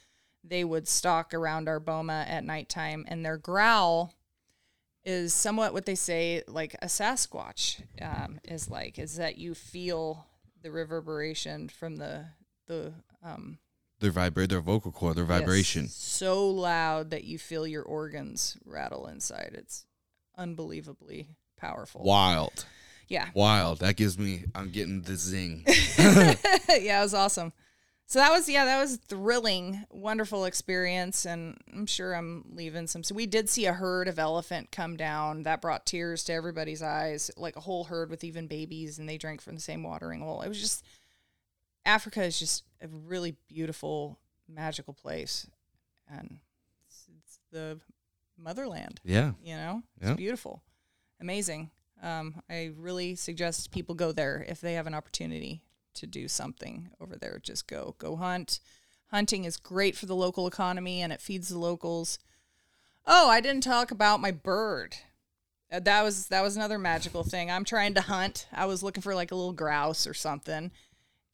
They 0.43 0.65
would 0.65 0.89
stalk 0.89 1.35
around 1.35 1.69
our 1.69 1.79
boma 1.79 2.25
at 2.27 2.45
nighttime, 2.45 3.05
and 3.07 3.25
their 3.25 3.37
growl 3.37 4.15
is 5.05 5.33
somewhat 5.33 5.73
what 5.73 5.87
they 5.87 5.95
say 5.95 6.43
like 6.49 6.75
a 6.83 6.87
Sasquatch 6.87 7.83
um, 8.03 8.39
is 8.45 8.69
like 8.69 8.99
is 8.99 9.17
that 9.17 9.39
you 9.39 9.55
feel 9.55 10.27
the 10.63 10.71
reverberation 10.71 11.69
from 11.69 11.97
the 11.97 12.27
the 12.67 12.93
um, 13.23 13.59
Their 14.01 14.11
vibrate, 14.11 14.49
their 14.49 14.61
vocal 14.61 14.93
cord, 14.93 15.17
their 15.17 15.27
yes, 15.27 15.41
vibration. 15.41 15.89
so 15.89 16.49
loud 16.49 17.11
that 17.11 17.25
you 17.25 17.39
feel 17.39 17.67
your 17.67 17.83
organs 17.83 18.57
rattle 18.65 19.07
inside. 19.07 19.53
It's 19.55 19.85
unbelievably 20.37 21.29
powerful. 21.57 22.03
Wild. 22.03 22.65
Yeah, 23.09 23.29
Wild. 23.35 23.81
That 23.81 23.97
gives 23.97 24.19
me, 24.19 24.45
I'm 24.55 24.71
getting 24.71 25.03
the 25.03 25.17
zing. 25.17 25.65
yeah, 25.99 27.01
it 27.01 27.03
was 27.03 27.15
awesome. 27.15 27.53
So 28.11 28.19
that 28.19 28.33
was 28.33 28.49
yeah, 28.49 28.65
that 28.65 28.81
was 28.81 28.97
thrilling, 28.97 29.85
wonderful 29.89 30.45
experience, 30.45 31.25
and 31.25 31.57
I'm 31.73 31.87
sure 31.87 32.13
I'm 32.13 32.45
leaving 32.55 32.89
some. 32.89 33.05
So 33.05 33.15
we 33.15 33.25
did 33.27 33.49
see 33.49 33.67
a 33.67 33.73
herd 33.73 34.09
of 34.09 34.19
elephant 34.19 34.73
come 34.73 34.97
down. 34.97 35.45
That 35.45 35.61
brought 35.61 35.87
tears 35.87 36.25
to 36.25 36.33
everybody's 36.33 36.83
eyes, 36.83 37.31
like 37.37 37.55
a 37.55 37.61
whole 37.61 37.85
herd 37.85 38.11
with 38.11 38.25
even 38.25 38.49
babies, 38.49 38.99
and 38.99 39.09
they 39.09 39.17
drank 39.17 39.41
from 39.41 39.55
the 39.55 39.61
same 39.61 39.85
watering 39.85 40.23
hole. 40.23 40.43
It 40.43 40.49
was 40.49 40.61
just 40.61 40.85
Africa 41.85 42.23
is 42.23 42.39
just 42.39 42.65
a 42.83 42.89
really 42.89 43.37
beautiful, 43.49 44.19
magical 44.49 44.95
place, 44.95 45.47
and 46.09 46.39
it's, 46.87 47.07
it's 47.19 47.39
the 47.51 47.79
motherland 48.37 49.01
yeah. 49.05 49.33
you 49.43 49.55
know? 49.55 49.83
It's 50.01 50.09
Yeah. 50.09 50.15
beautiful. 50.15 50.63
Amazing. 51.21 51.71
Um, 52.03 52.43
i 52.49 52.73
really 52.79 53.15
suggest 53.15 53.71
people 53.71 53.95
go 53.95 54.11
there 54.13 54.45
if 54.49 54.61
they 54.63 54.73
have 54.73 54.87
an 54.87 54.95
opportunity 54.95 55.63
to 55.95 56.07
do 56.07 56.29
something 56.29 56.89
over 56.99 57.17
there. 57.17 57.39
Just 57.43 57.67
go 57.67 57.95
go 57.99 58.17
hunt. 58.17 58.61
Hunting 59.11 59.45
is 59.45 59.59
great 59.59 59.97
for 59.97 60.07
the 60.07 60.17
local 60.17 60.47
economy 60.47 61.03
and 61.03 61.13
it 61.13 61.21
feeds 61.21 61.49
the 61.51 61.59
locals. 61.59 62.19
Oh 63.07 63.29
i 63.29 63.41
didn't 63.41 63.63
talk 63.65 63.91
about 63.91 64.21
my 64.21 64.31
bird. 64.31 64.97
Uh, 65.71 65.81
that 65.81 66.03
was 66.03 66.29
that 66.29 66.43
was 66.43 66.57
another 66.57 66.79
magical 66.79 67.23
thing. 67.25 67.51
I'm 67.51 67.65
trying 67.65 67.93
to 67.95 68.01
hunt. 68.01 68.47
I 68.51 68.65
was 68.65 68.83
looking 68.83 69.03
for 69.03 69.15
like 69.15 69.31
a 69.31 69.37
little 69.37 69.53
grouse 69.53 70.07
or 70.07 70.15
something 70.15 70.71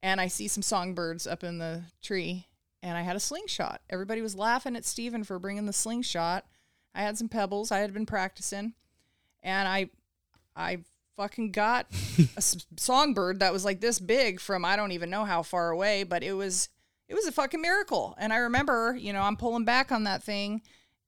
and 0.06 0.20
i 0.20 0.28
see 0.28 0.48
some 0.48 0.62
songbirds 0.62 1.26
up 1.26 1.42
in 1.42 1.58
the 1.58 1.82
tree 2.02 2.46
and 2.82 2.96
i 2.96 3.02
had 3.02 3.16
a 3.16 3.20
slingshot 3.20 3.80
everybody 3.90 4.22
was 4.22 4.34
laughing 4.34 4.76
at 4.76 4.84
steven 4.84 5.24
for 5.24 5.38
bringing 5.38 5.66
the 5.66 5.72
slingshot 5.72 6.44
I 6.98 7.02
had 7.02 7.18
some 7.18 7.28
pebbles. 7.28 7.70
I 7.70 7.80
had 7.80 7.92
been 7.92 8.06
practicing, 8.06 8.72
and 9.42 9.68
I, 9.68 9.90
I 10.56 10.78
fucking 11.14 11.52
got 11.52 11.86
a 12.38 12.42
songbird 12.78 13.40
that 13.40 13.52
was 13.52 13.66
like 13.66 13.82
this 13.82 14.00
big 14.00 14.40
from 14.40 14.64
I 14.64 14.76
don't 14.76 14.92
even 14.92 15.10
know 15.10 15.26
how 15.26 15.42
far 15.42 15.68
away, 15.68 16.04
but 16.04 16.22
it 16.22 16.32
was 16.32 16.70
it 17.06 17.14
was 17.14 17.26
a 17.26 17.32
fucking 17.32 17.60
miracle. 17.60 18.14
And 18.18 18.32
I 18.32 18.36
remember, 18.36 18.96
you 18.98 19.12
know, 19.12 19.20
I'm 19.20 19.36
pulling 19.36 19.66
back 19.66 19.92
on 19.92 20.04
that 20.04 20.22
thing, 20.22 20.62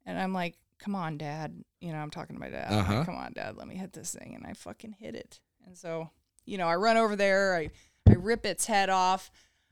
and 0.05 0.19
I'm 0.19 0.35
like, 0.35 0.59
"Come 0.79 0.95
on, 0.95 1.17
Dad." 1.17 1.65
You 1.81 1.93
know, 1.93 1.99
I'm 2.01 2.11
talking 2.11 2.37
to 2.37 2.41
my 2.41 2.51
dad. 2.51 2.67
I'm 2.71 2.77
like, 2.77 2.89
Uh-huh. 2.91 3.05
Come 3.07 3.17
on, 3.17 3.33
Dad. 3.33 3.57
Let 3.57 3.67
me 3.67 3.77
hit 3.77 3.95
this 3.95 4.13
thing, 4.15 4.35
and 4.35 4.45
I 4.47 4.53
fucking 4.53 4.97
hit 4.99 5.15
it. 5.15 5.41
And 5.65 5.75
so, 5.75 6.11
you 6.45 6.59
know, 6.59 6.69
I 6.69 6.77
run 6.77 6.99
over 6.99 7.17
there. 7.17 7.57
I 7.57 7.71
I 8.09 8.15
rip 8.15 8.47
its 8.47 8.67
head 8.67 8.91
off. 8.91 9.31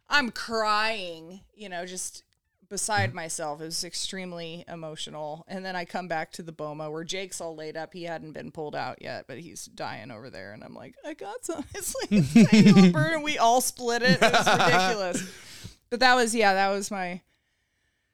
I'm 0.09 0.31
crying. 0.31 1.41
You 1.55 1.69
know, 1.69 1.87
just 1.87 2.23
beside 2.69 3.15
myself. 3.15 3.61
It 3.61 3.65
was 3.65 3.85
extremely 3.85 4.65
emotional. 4.69 5.45
And 5.49 5.65
then 5.65 5.77
I 5.77 5.85
come 5.85 6.09
back 6.09 6.33
to 6.33 6.43
the 6.43 6.53
Boma 6.53 6.91
where 6.91 7.05
Jake's 7.05 7.41
all 7.41 7.55
laid 7.55 7.77
up. 7.77 7.93
He 7.93 8.05
hadn't 8.05 8.33
been 8.33 8.51
pulled 8.51 8.75
out 8.75 9.01
yet, 9.01 9.27
but 9.27 9.39
he's 9.39 9.67
dying 9.67 10.11
over 10.11 10.31
there. 10.31 10.53
And 10.53 10.65
I'm 10.65 10.75
like, 10.75 10.95
I 11.05 11.15
got 11.15 11.45
some. 11.45 11.65
It's 11.75 11.95
like 11.95 12.53
a 12.53 12.63
little 12.63 12.93
bird, 12.93 13.13
and 13.15 13.23
we 13.25 13.39
all 13.39 13.61
split 13.61 14.03
it. 14.03 14.19
It 14.21 14.33
was 14.33 14.47
ridiculous. 14.47 15.23
But 15.89 16.01
that 16.01 16.17
was 16.17 16.35
yeah, 16.35 16.55
that 16.55 16.71
was 16.71 16.91
my 16.91 17.21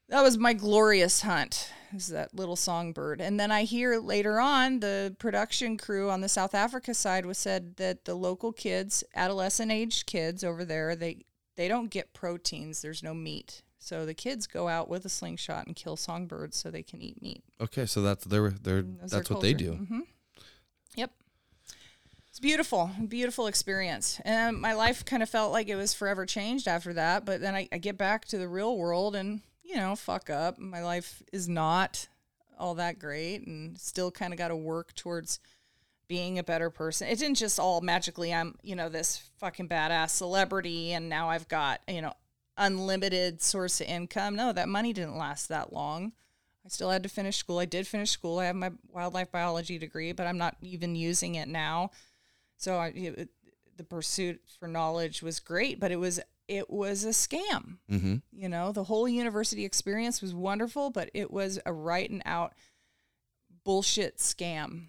that 0.08 0.22
was 0.22 0.38
my 0.38 0.52
glorious 0.52 1.22
hunt. 1.22 1.70
Is 1.94 2.08
that 2.08 2.34
little 2.34 2.56
songbird. 2.56 3.20
And 3.20 3.38
then 3.38 3.50
I 3.50 3.64
hear 3.64 3.98
later 3.98 4.40
on 4.40 4.80
the 4.80 5.14
production 5.18 5.76
crew 5.76 6.10
on 6.10 6.22
the 6.22 6.28
South 6.28 6.54
Africa 6.54 6.94
side 6.94 7.26
was 7.26 7.36
said 7.36 7.76
that 7.76 8.06
the 8.06 8.14
local 8.14 8.50
kids, 8.50 9.04
adolescent 9.14 9.70
aged 9.70 10.06
kids 10.06 10.42
over 10.42 10.64
there, 10.64 10.96
they 10.96 11.24
they 11.56 11.68
don't 11.68 11.90
get 11.90 12.14
proteins. 12.14 12.80
There's 12.80 13.02
no 13.02 13.12
meat. 13.12 13.62
So 13.78 14.06
the 14.06 14.14
kids 14.14 14.46
go 14.46 14.68
out 14.68 14.88
with 14.88 15.04
a 15.04 15.08
slingshot 15.10 15.66
and 15.66 15.76
kill 15.76 15.96
songbirds 15.96 16.56
so 16.56 16.70
they 16.70 16.82
can 16.82 17.02
eat 17.02 17.20
meat. 17.20 17.42
Okay. 17.60 17.84
So 17.84 18.00
that's 18.00 18.24
their, 18.24 18.50
their, 18.50 18.82
That's 18.82 19.12
that's 19.12 19.28
what 19.28 19.40
they 19.42 19.52
do. 19.54 19.72
hmm 19.72 20.00
Yep. 20.94 21.10
It's 22.30 22.40
beautiful, 22.40 22.90
beautiful 23.08 23.46
experience. 23.48 24.20
And 24.24 24.58
my 24.58 24.72
life 24.72 25.04
kind 25.04 25.22
of 25.22 25.28
felt 25.28 25.52
like 25.52 25.68
it 25.68 25.76
was 25.76 25.92
forever 25.92 26.24
changed 26.24 26.68
after 26.68 26.94
that. 26.94 27.26
But 27.26 27.40
then 27.40 27.54
I, 27.54 27.68
I 27.70 27.78
get 27.78 27.98
back 27.98 28.24
to 28.26 28.38
the 28.38 28.48
real 28.48 28.78
world 28.78 29.14
and, 29.14 29.42
you 29.72 29.78
know, 29.78 29.96
fuck 29.96 30.28
up. 30.28 30.58
My 30.58 30.82
life 30.82 31.22
is 31.32 31.48
not 31.48 32.08
all 32.58 32.74
that 32.74 32.98
great 32.98 33.46
and 33.46 33.78
still 33.78 34.10
kind 34.10 34.32
of 34.32 34.38
got 34.38 34.48
to 34.48 34.56
work 34.56 34.94
towards 34.94 35.40
being 36.08 36.38
a 36.38 36.44
better 36.44 36.68
person. 36.68 37.08
It 37.08 37.18
didn't 37.18 37.38
just 37.38 37.58
all 37.58 37.80
magically, 37.80 38.34
I'm, 38.34 38.56
you 38.62 38.76
know, 38.76 38.90
this 38.90 39.30
fucking 39.38 39.68
badass 39.68 40.10
celebrity 40.10 40.92
and 40.92 41.08
now 41.08 41.30
I've 41.30 41.48
got, 41.48 41.80
you 41.88 42.02
know, 42.02 42.12
unlimited 42.58 43.40
source 43.40 43.80
of 43.80 43.86
income. 43.86 44.36
No, 44.36 44.52
that 44.52 44.68
money 44.68 44.92
didn't 44.92 45.16
last 45.16 45.48
that 45.48 45.72
long. 45.72 46.12
I 46.64 46.68
still 46.68 46.90
had 46.90 47.02
to 47.02 47.08
finish 47.08 47.38
school. 47.38 47.58
I 47.58 47.64
did 47.64 47.86
finish 47.86 48.10
school. 48.10 48.38
I 48.38 48.44
have 48.44 48.56
my 48.56 48.72
wildlife 48.92 49.32
biology 49.32 49.78
degree, 49.78 50.12
but 50.12 50.26
I'm 50.26 50.38
not 50.38 50.56
even 50.60 50.94
using 50.94 51.34
it 51.36 51.48
now. 51.48 51.90
So 52.58 52.76
I, 52.76 52.88
it, 52.88 53.30
the 53.76 53.84
pursuit 53.84 54.40
for 54.58 54.68
knowledge 54.68 55.22
was 55.22 55.40
great, 55.40 55.80
but 55.80 55.90
it 55.90 55.96
was 55.96 56.20
it 56.48 56.70
was 56.70 57.04
a 57.04 57.10
scam. 57.10 57.78
Mm-hmm. 57.90 58.16
You 58.32 58.48
know, 58.48 58.72
the 58.72 58.84
whole 58.84 59.08
university 59.08 59.64
experience 59.64 60.20
was 60.20 60.34
wonderful, 60.34 60.90
but 60.90 61.10
it 61.14 61.30
was 61.30 61.58
a 61.64 61.72
right 61.72 62.08
and 62.08 62.22
out 62.24 62.54
bullshit 63.64 64.18
scam. 64.18 64.88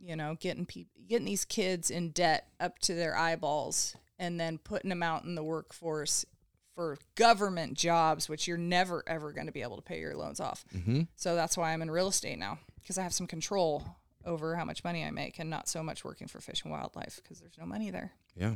You 0.00 0.16
know, 0.16 0.36
getting 0.40 0.66
people, 0.66 1.02
getting 1.08 1.26
these 1.26 1.44
kids 1.44 1.90
in 1.90 2.10
debt 2.10 2.48
up 2.60 2.78
to 2.80 2.94
their 2.94 3.16
eyeballs, 3.16 3.96
and 4.18 4.38
then 4.38 4.58
putting 4.58 4.90
them 4.90 5.02
out 5.02 5.24
in 5.24 5.34
the 5.34 5.42
workforce 5.42 6.24
for 6.74 6.98
government 7.16 7.74
jobs, 7.74 8.28
which 8.28 8.46
you're 8.46 8.56
never 8.56 9.02
ever 9.06 9.32
going 9.32 9.46
to 9.46 9.52
be 9.52 9.62
able 9.62 9.76
to 9.76 9.82
pay 9.82 10.00
your 10.00 10.16
loans 10.16 10.40
off. 10.40 10.64
Mm-hmm. 10.74 11.02
So 11.16 11.34
that's 11.34 11.56
why 11.56 11.72
I'm 11.72 11.82
in 11.82 11.90
real 11.90 12.08
estate 12.08 12.38
now 12.38 12.58
because 12.80 12.98
I 12.98 13.02
have 13.02 13.12
some 13.12 13.26
control 13.26 13.84
over 14.28 14.54
how 14.54 14.64
much 14.64 14.84
money 14.84 15.04
I 15.04 15.10
make, 15.10 15.38
and 15.40 15.50
not 15.50 15.68
so 15.68 15.82
much 15.82 16.04
working 16.04 16.28
for 16.28 16.40
fish 16.40 16.62
and 16.62 16.70
wildlife 16.70 17.20
because 17.22 17.40
there's 17.40 17.58
no 17.58 17.66
money 17.66 17.90
there. 17.90 18.12
Yeah. 18.36 18.54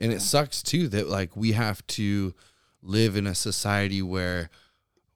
And 0.00 0.12
it 0.12 0.22
sucks 0.22 0.62
too 0.62 0.88
that 0.88 1.08
like 1.08 1.36
we 1.36 1.52
have 1.52 1.86
to 1.88 2.32
live 2.82 3.16
in 3.16 3.26
a 3.26 3.34
society 3.34 4.00
where 4.00 4.48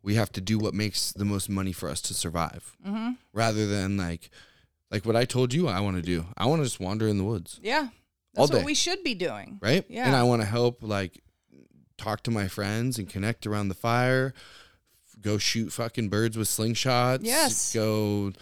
we 0.02 0.16
have 0.16 0.32
to 0.32 0.40
do 0.40 0.58
what 0.58 0.74
makes 0.74 1.12
the 1.12 1.24
most 1.24 1.48
money 1.48 1.72
for 1.72 1.88
us 1.88 2.00
to 2.02 2.14
survive 2.14 2.76
Mm-hmm. 2.84 3.10
rather 3.32 3.66
than 3.68 3.96
like 3.96 4.30
like 4.90 5.06
what 5.06 5.14
I 5.16 5.24
told 5.24 5.54
you 5.54 5.68
I 5.68 5.80
want 5.80 5.96
to 5.96 6.02
do. 6.02 6.26
I 6.36 6.46
want 6.46 6.60
to 6.60 6.64
just 6.64 6.80
wander 6.80 7.06
in 7.08 7.16
the 7.18 7.24
woods, 7.24 7.60
Yeah, 7.62 7.88
that's 8.34 8.50
what 8.50 8.64
we 8.64 8.74
should 8.74 9.02
be 9.04 9.14
doing. 9.14 9.58
right? 9.62 9.84
Yeah. 9.88 10.06
And 10.06 10.16
I 10.16 10.24
want 10.24 10.42
to 10.42 10.46
help 10.48 10.82
like 10.82 11.22
talk 11.96 12.22
to 12.24 12.30
my 12.32 12.48
friends 12.48 12.98
and 12.98 13.08
connect 13.08 13.46
around 13.46 13.68
the 13.68 13.74
fire, 13.74 14.34
go 15.20 15.38
shoot 15.38 15.72
fucking 15.72 16.08
birds 16.08 16.36
with 16.36 16.48
slingshots, 16.48 17.20
Yes. 17.22 17.72
go 17.72 18.32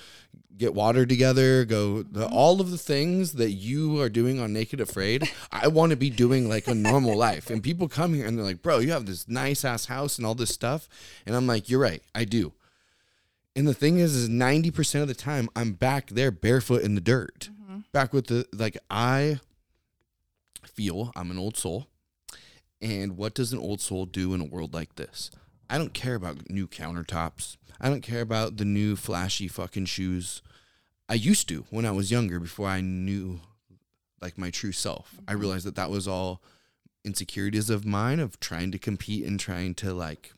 get 0.60 0.74
water 0.74 1.04
together, 1.06 1.64
go 1.64 2.02
the, 2.02 2.20
Mm-hmm. 2.26 2.32
all 2.34 2.60
of 2.60 2.70
the 2.70 2.78
things 2.78 3.32
that 3.32 3.50
you 3.52 4.00
are 4.00 4.08
doing 4.08 4.38
on 4.38 4.52
Naked 4.52 4.80
Afraid. 4.80 5.28
I 5.50 5.66
want 5.68 5.90
to 5.90 5.96
be 5.96 6.10
doing 6.10 6.48
like 6.48 6.68
a 6.68 6.74
normal 6.74 7.16
life. 7.28 7.50
And 7.50 7.62
people 7.62 7.88
come 7.88 8.14
here 8.14 8.26
and 8.26 8.36
they're 8.38 8.44
like, 8.44 8.62
"Bro, 8.62 8.80
you 8.80 8.92
have 8.92 9.06
this 9.06 9.26
nice 9.26 9.64
ass 9.64 9.86
house 9.86 10.18
and 10.18 10.26
all 10.26 10.34
this 10.36 10.54
stuff." 10.54 10.88
And 11.26 11.34
I'm 11.34 11.46
like, 11.48 11.68
"You're 11.68 11.80
right. 11.80 12.02
I 12.14 12.24
do." 12.24 12.52
And 13.56 13.66
the 13.66 13.74
thing 13.74 13.98
is, 13.98 14.14
is 14.14 14.28
90% 14.28 15.02
of 15.02 15.08
the 15.08 15.14
time 15.14 15.48
I'm 15.56 15.72
back 15.72 16.10
there 16.10 16.30
barefoot 16.30 16.82
in 16.82 16.94
the 16.94 17.00
dirt. 17.00 17.50
Mm-hmm. 17.52 17.80
Back 17.90 18.12
with 18.12 18.28
the, 18.28 18.46
like, 18.52 18.78
I 18.88 19.40
feel 20.64 21.10
I'm 21.16 21.30
an 21.32 21.38
old 21.38 21.56
soul. 21.56 21.88
And 22.80 23.16
what 23.16 23.34
does 23.34 23.52
an 23.52 23.58
old 23.58 23.80
soul 23.80 24.06
do 24.06 24.32
in 24.34 24.40
a 24.40 24.44
world 24.44 24.72
like 24.72 24.94
this? 24.94 25.30
I 25.68 25.78
don't 25.78 25.92
care 25.92 26.14
about 26.14 26.48
new 26.48 26.66
countertops. 26.68 27.56
I 27.80 27.88
don't 27.88 28.02
care 28.02 28.20
about 28.20 28.56
the 28.56 28.64
new 28.64 28.94
flashy 28.96 29.48
fucking 29.48 29.86
shoes. 29.86 30.42
I 31.10 31.14
used 31.14 31.48
to 31.48 31.64
when 31.70 31.84
I 31.84 31.90
was 31.90 32.12
younger 32.12 32.38
before 32.38 32.68
I 32.68 32.80
knew 32.80 33.40
like 34.22 34.38
my 34.38 34.50
true 34.50 34.70
self. 34.70 35.16
I 35.26 35.32
realized 35.32 35.66
that 35.66 35.74
that 35.74 35.90
was 35.90 36.06
all 36.06 36.40
insecurities 37.04 37.68
of 37.68 37.84
mine 37.84 38.20
of 38.20 38.38
trying 38.38 38.70
to 38.70 38.78
compete 38.78 39.26
and 39.26 39.40
trying 39.40 39.74
to 39.74 39.92
like 39.92 40.32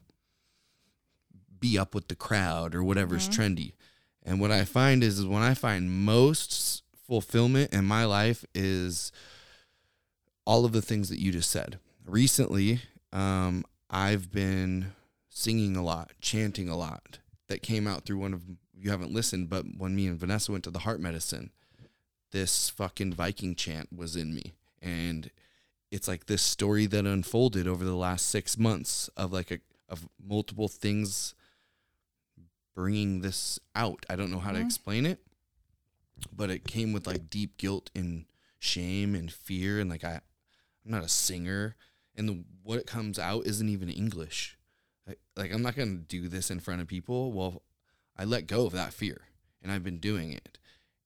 be 1.61 1.79
up 1.79 1.95
with 1.95 2.09
the 2.09 2.15
crowd 2.15 2.75
or 2.75 2.83
whatever's 2.83 3.29
trendy. 3.29 3.75
And 4.23 4.41
what 4.41 4.51
I 4.51 4.65
find 4.65 5.05
is, 5.05 5.19
is 5.19 5.27
when 5.27 5.43
I 5.43 5.53
find 5.53 5.91
most 5.91 6.85
fulfillment 7.07 7.75
in 7.75 7.85
my 7.85 8.07
life 8.07 8.43
is 8.55 9.13
all 10.47 10.65
of 10.65 10.73
the 10.73 10.83
things 10.83 11.11
that 11.11 11.21
you 11.21 11.33
just 11.33 11.51
said. 11.51 11.81
Recently, 12.07 12.81
um, 13.13 13.67
I've 13.91 14.33
been 14.33 14.93
singing 15.29 15.77
a 15.77 15.83
lot, 15.83 16.13
chanting 16.23 16.71
a 16.71 16.77
lot. 16.77 17.19
That 17.49 17.63
came 17.63 17.87
out 17.87 18.07
through 18.07 18.19
one 18.19 18.33
of 18.33 18.43
you 18.83 18.91
haven't 18.91 19.13
listened, 19.13 19.49
but 19.49 19.65
when 19.79 19.95
me 19.95 20.07
and 20.07 20.19
Vanessa 20.19 20.53
went 20.53 20.65
to 20.65 20.71
the 20.71 20.81
heart 20.81 21.01
medicine, 21.01 21.51
this 22.33 22.69
fucking 22.69 23.13
Viking 23.13 23.55
chant 23.55 23.89
was 23.95 24.17
in 24.17 24.35
me, 24.35 24.55
and 24.81 25.31
it's 25.91 26.09
like 26.09 26.27
this 26.27 26.43
story 26.43 26.87
that 26.87 27.07
unfolded 27.07 27.69
over 27.69 27.85
the 27.85 27.95
last 27.95 28.29
six 28.29 28.59
months 28.59 29.09
of 29.17 29.33
like 29.33 29.51
a 29.51 29.59
of 29.89 30.09
multiple 30.23 30.69
things 30.69 31.35
bringing 32.75 33.21
this 33.21 33.59
out. 33.75 34.05
I 34.09 34.17
don't 34.17 34.31
know 34.31 34.39
how 34.39 34.51
to 34.51 34.59
mm-hmm. 34.59 34.67
explain 34.67 35.07
it, 35.07 35.21
but 36.35 36.51
it 36.51 36.67
came 36.67 36.93
with 36.93 37.07
like 37.07 37.29
deep 37.29 37.59
guilt 37.59 37.91
and 37.95 38.25
shame 38.59 39.15
and 39.15 39.31
fear 39.31 39.81
and 39.81 39.91
like 39.91 40.05
I 40.05 40.21
I'm 40.85 40.91
not 40.91 41.05
a 41.05 41.09
singer 41.09 41.77
and 42.17 42.29
the, 42.29 42.45
what 42.63 42.79
it 42.79 42.87
comes 42.87 43.19
out 43.19 43.47
isn't 43.47 43.69
even 43.69 43.89
English. 43.89 44.57
Like, 45.07 45.19
like 45.37 45.53
I'm 45.53 45.63
not 45.63 45.77
going 45.77 45.99
to 45.99 46.05
do 46.05 46.29
this 46.29 46.51
in 46.51 46.61
front 46.61 46.81
of 46.81 46.87
people. 46.87 47.33
Well, 47.33 47.63
I 48.17 48.25
let 48.25 48.47
go 48.47 48.67
of 48.67 48.73
that 48.73 48.93
fear 48.93 49.23
and 49.63 49.71
I've 49.73 49.85
been 49.85 49.99
doing 49.99 50.33
it. 50.33 50.59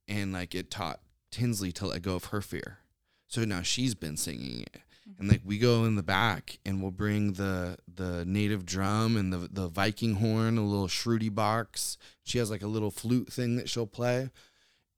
And 0.09 0.33
like 0.33 0.55
it 0.55 0.70
taught 0.70 1.01
Tinsley 1.31 1.73
to 1.73 1.87
let 1.87 2.03
go 2.03 2.15
of 2.15 2.27
her 2.27 2.41
fear. 2.41 2.78
So 3.27 3.45
now 3.45 3.62
she's 3.62 3.95
been 3.95 4.16
singing 4.16 4.62
it. 4.62 4.81
Mm-hmm. 5.09 5.20
And 5.20 5.28
like 5.31 5.43
we 5.45 5.59
go 5.59 5.85
in 5.85 5.97
the 5.97 6.03
back 6.03 6.59
and 6.65 6.81
we'll 6.81 6.91
bring 6.91 7.35
the 7.35 7.78
the 7.93 8.24
native 8.24 8.65
drum 8.65 9.16
and 9.16 9.33
the 9.33 9.49
the 9.51 9.69
Viking 9.69 10.15
horn, 10.15 10.59
a 10.59 10.65
little 10.65 10.89
shruti 10.89 11.33
box. 11.33 11.99
She 12.23 12.39
has 12.39 12.51
like 12.51 12.62
a 12.62 12.69
little 12.69 12.91
flute 12.91 13.33
thing 13.33 13.57
that 13.57 13.69
she'll 13.69 13.87
play. 13.87 14.31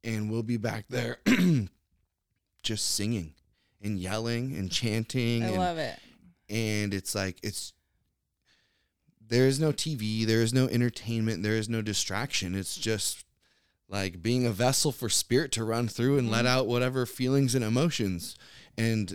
And 0.05 0.31
we'll 0.31 0.45
be 0.45 0.59
back 0.59 0.87
there 0.89 1.19
just 2.63 2.95
singing 2.95 3.35
and 3.83 3.99
yelling 3.99 4.55
and 4.57 4.71
chanting. 4.71 5.43
I 5.43 5.49
and, 5.49 5.57
love 5.57 5.79
it. 5.79 5.99
and 6.49 6.95
it's 6.95 7.15
like 7.15 7.39
it's 7.43 7.73
there 9.29 9.47
is 9.47 9.61
no 9.61 9.73
TV, 9.73 10.27
there 10.27 10.43
is 10.43 10.53
no 10.53 10.67
entertainment, 10.69 11.43
there 11.43 11.57
is 11.57 11.69
no 11.69 11.83
distraction. 11.83 12.55
It's 12.55 12.77
just 12.77 13.25
like 13.89 14.23
being 14.23 14.47
a 14.47 14.51
vessel 14.51 14.93
for 14.93 15.09
spirit 15.09 15.53
to 15.53 15.65
run 15.65 15.89
through 15.89 16.19
and 16.19 16.31
let 16.31 16.45
mm-hmm. 16.45 16.59
out 16.59 16.67
whatever 16.67 17.07
feelings 17.07 17.55
and 17.55 17.65
emotions. 17.65 18.37
And 18.77 19.15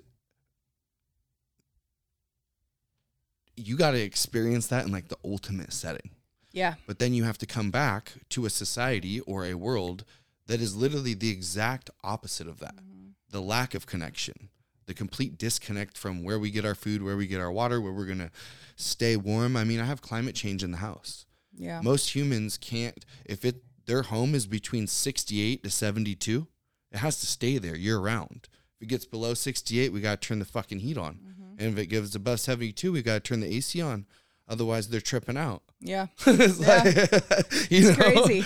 you 3.55 3.77
got 3.77 3.91
to 3.91 4.01
experience 4.01 4.67
that 4.67 4.85
in 4.85 4.91
like 4.91 5.09
the 5.09 5.17
ultimate 5.23 5.73
setting. 5.73 6.11
Yeah. 6.51 6.75
But 6.85 6.99
then 6.99 7.13
you 7.13 7.23
have 7.23 7.37
to 7.39 7.45
come 7.45 7.71
back 7.71 8.13
to 8.29 8.45
a 8.45 8.49
society 8.49 9.19
or 9.21 9.45
a 9.45 9.55
world 9.55 10.05
that 10.47 10.61
is 10.61 10.75
literally 10.75 11.13
the 11.13 11.29
exact 11.29 11.89
opposite 12.03 12.47
of 12.47 12.59
that 12.59 12.75
mm-hmm. 12.75 13.09
the 13.31 13.41
lack 13.41 13.73
of 13.73 13.85
connection, 13.85 14.49
the 14.85 14.93
complete 14.93 15.37
disconnect 15.37 15.97
from 15.97 16.23
where 16.23 16.39
we 16.39 16.51
get 16.51 16.65
our 16.65 16.75
food, 16.75 17.03
where 17.03 17.17
we 17.17 17.27
get 17.27 17.39
our 17.39 17.51
water, 17.51 17.79
where 17.79 17.93
we're 17.93 18.05
going 18.05 18.19
to 18.19 18.31
stay 18.75 19.15
warm. 19.15 19.55
I 19.55 19.63
mean, 19.63 19.79
I 19.79 19.85
have 19.85 20.01
climate 20.01 20.35
change 20.35 20.63
in 20.63 20.71
the 20.71 20.77
house. 20.77 21.25
Yeah. 21.55 21.81
Most 21.81 22.15
humans 22.15 22.57
can't, 22.57 23.05
if 23.25 23.45
it 23.45 23.63
their 23.85 24.03
home 24.03 24.33
is 24.33 24.47
between 24.47 24.87
68 24.87 25.63
to 25.63 25.69
72, 25.69 26.47
it 26.91 26.97
has 26.97 27.19
to 27.19 27.25
stay 27.25 27.57
there 27.57 27.75
year 27.75 27.97
round. 27.97 28.47
If 28.79 28.85
it 28.85 28.87
gets 28.87 29.05
below 29.05 29.33
68, 29.33 29.91
we 29.91 30.01
got 30.01 30.21
to 30.21 30.27
turn 30.27 30.39
the 30.39 30.45
fucking 30.45 30.79
heat 30.79 30.97
on. 30.97 31.19
And 31.57 31.73
if 31.73 31.77
it 31.77 31.87
gives 31.87 32.15
above 32.15 32.39
72, 32.39 32.91
we 32.91 33.01
got 33.01 33.13
to 33.13 33.19
turn 33.19 33.39
the 33.39 33.53
AC 33.53 33.81
on. 33.81 34.05
Otherwise, 34.47 34.89
they're 34.89 35.01
tripping 35.01 35.37
out. 35.37 35.63
Yeah. 35.79 36.07
it's 36.27 36.59
like, 36.59 37.69
you 37.71 37.89
know? 37.89 37.95
crazy. 37.95 38.45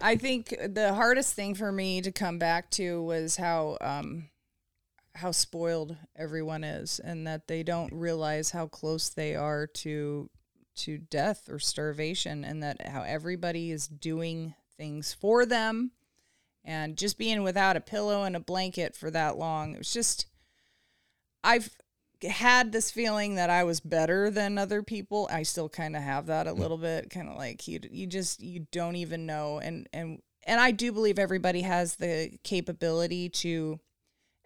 I 0.00 0.16
think 0.16 0.54
the 0.68 0.94
hardest 0.94 1.34
thing 1.34 1.54
for 1.54 1.72
me 1.72 2.00
to 2.02 2.12
come 2.12 2.38
back 2.38 2.70
to 2.72 3.02
was 3.02 3.36
how 3.36 3.78
um, 3.80 4.28
how 5.16 5.30
spoiled 5.30 5.96
everyone 6.14 6.64
is, 6.64 6.98
and 6.98 7.26
that 7.26 7.48
they 7.48 7.62
don't 7.62 7.92
realize 7.92 8.50
how 8.50 8.66
close 8.66 9.08
they 9.08 9.34
are 9.34 9.66
to 9.66 10.30
to 10.76 10.98
death 10.98 11.48
or 11.48 11.58
starvation, 11.58 12.44
and 12.44 12.62
that 12.62 12.86
how 12.88 13.02
everybody 13.02 13.70
is 13.70 13.88
doing 13.88 14.54
things 14.76 15.14
for 15.14 15.46
them, 15.46 15.92
and 16.64 16.96
just 16.96 17.18
being 17.18 17.42
without 17.42 17.76
a 17.76 17.80
pillow 17.80 18.24
and 18.24 18.36
a 18.36 18.40
blanket 18.40 18.94
for 18.94 19.10
that 19.10 19.38
long. 19.38 19.74
It 19.74 19.78
was 19.78 19.92
just 19.92 20.26
I've 21.42 21.70
had 22.22 22.72
this 22.72 22.90
feeling 22.90 23.34
that 23.36 23.50
I 23.50 23.64
was 23.64 23.80
better 23.80 24.30
than 24.30 24.58
other 24.58 24.82
people. 24.82 25.28
I 25.30 25.42
still 25.42 25.68
kind 25.68 25.96
of 25.96 26.02
have 26.02 26.26
that 26.26 26.46
a 26.46 26.52
hmm. 26.52 26.60
little 26.60 26.78
bit, 26.78 27.10
kind 27.10 27.28
of 27.28 27.36
like 27.36 27.66
you 27.68 27.80
you 27.90 28.06
just 28.06 28.42
you 28.42 28.66
don't 28.72 28.96
even 28.96 29.26
know 29.26 29.58
and 29.58 29.88
and 29.92 30.20
and 30.46 30.60
I 30.60 30.70
do 30.70 30.92
believe 30.92 31.18
everybody 31.18 31.62
has 31.62 31.96
the 31.96 32.38
capability 32.44 33.28
to 33.30 33.80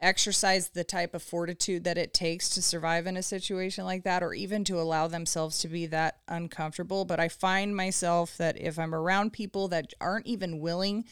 exercise 0.01 0.71
the 0.71 0.85
type 0.85 1.15
of 1.15 1.23
fortitude 1.23 1.85
that 1.85 1.99
it 1.99 2.15
takes 2.15 2.49
to 2.51 2.63
survive 2.63 3.07
in 3.07 3.17
a 3.17 3.23
situation 3.23 3.85
like 3.85 4.05
that 4.05 4.23
or 4.23 4.33
even 4.35 4.65
to 4.65 4.81
allow 4.81 5.07
themselves 5.07 5.59
to 5.61 5.69
be 5.69 5.87
that 5.87 6.19
uncomfortable, 6.29 7.05
but 7.05 7.21
I 7.21 7.29
find 7.29 7.77
myself 7.77 8.37
that 8.39 8.59
if 8.61 8.79
I'm 8.79 8.95
around 8.95 9.33
people 9.33 9.69
that 9.69 9.93
aren't 10.01 10.27
even 10.27 10.61
willing 10.61 11.05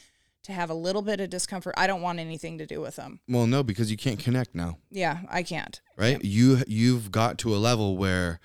to 0.43 0.53
have 0.53 0.69
a 0.69 0.73
little 0.73 1.01
bit 1.01 1.19
of 1.19 1.29
discomfort, 1.29 1.75
I 1.77 1.85
don't 1.85 2.01
want 2.01 2.19
anything 2.19 2.57
to 2.57 2.65
do 2.65 2.81
with 2.81 2.95
them. 2.95 3.19
Well, 3.27 3.45
no, 3.45 3.61
because 3.61 3.91
you 3.91 3.97
can't 3.97 4.19
connect 4.19 4.55
now, 4.55 4.77
Yeah, 4.89 5.19
I 5.29 5.43
can't. 5.43 5.79
right? 5.97 6.23
You 6.23 6.63
you've 6.65 7.11
got 7.11 7.37
to 7.39 7.53
a 7.53 7.57
level 7.57 7.97
where 7.97 8.39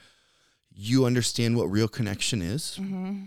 you 0.77 1.05
understand 1.07 1.57
what 1.57 1.67
real 1.71 1.87
connection 1.89 2.43
is, 2.43 2.77
mm-hmm. 2.81 3.27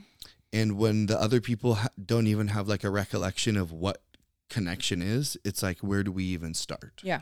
and 0.52 0.78
when 0.78 1.06
the 1.06 1.20
other 1.20 1.40
people 1.40 1.76
ha- 1.76 1.88
don't 2.06 2.28
even 2.28 2.50
have 2.50 2.68
like 2.68 2.84
a 2.84 2.90
recollection 2.90 3.56
of 3.56 3.72
what 3.72 4.02
connection 4.50 5.02
is, 5.02 5.38
it's 5.44 5.62
like 5.64 5.80
where 5.80 6.04
do 6.04 6.12
we 6.12 6.24
even 6.26 6.54
start? 6.54 7.02
Yeah. 7.04 7.22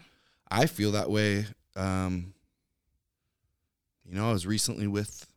I 0.50 0.66
feel 0.68 0.92
that 0.92 1.10
way. 1.10 1.46
Um, 1.76 2.34
you 4.06 4.16
know, 4.16 4.30
I 4.30 4.34
was 4.34 4.46
recently 4.46 4.88
with, 4.88 5.28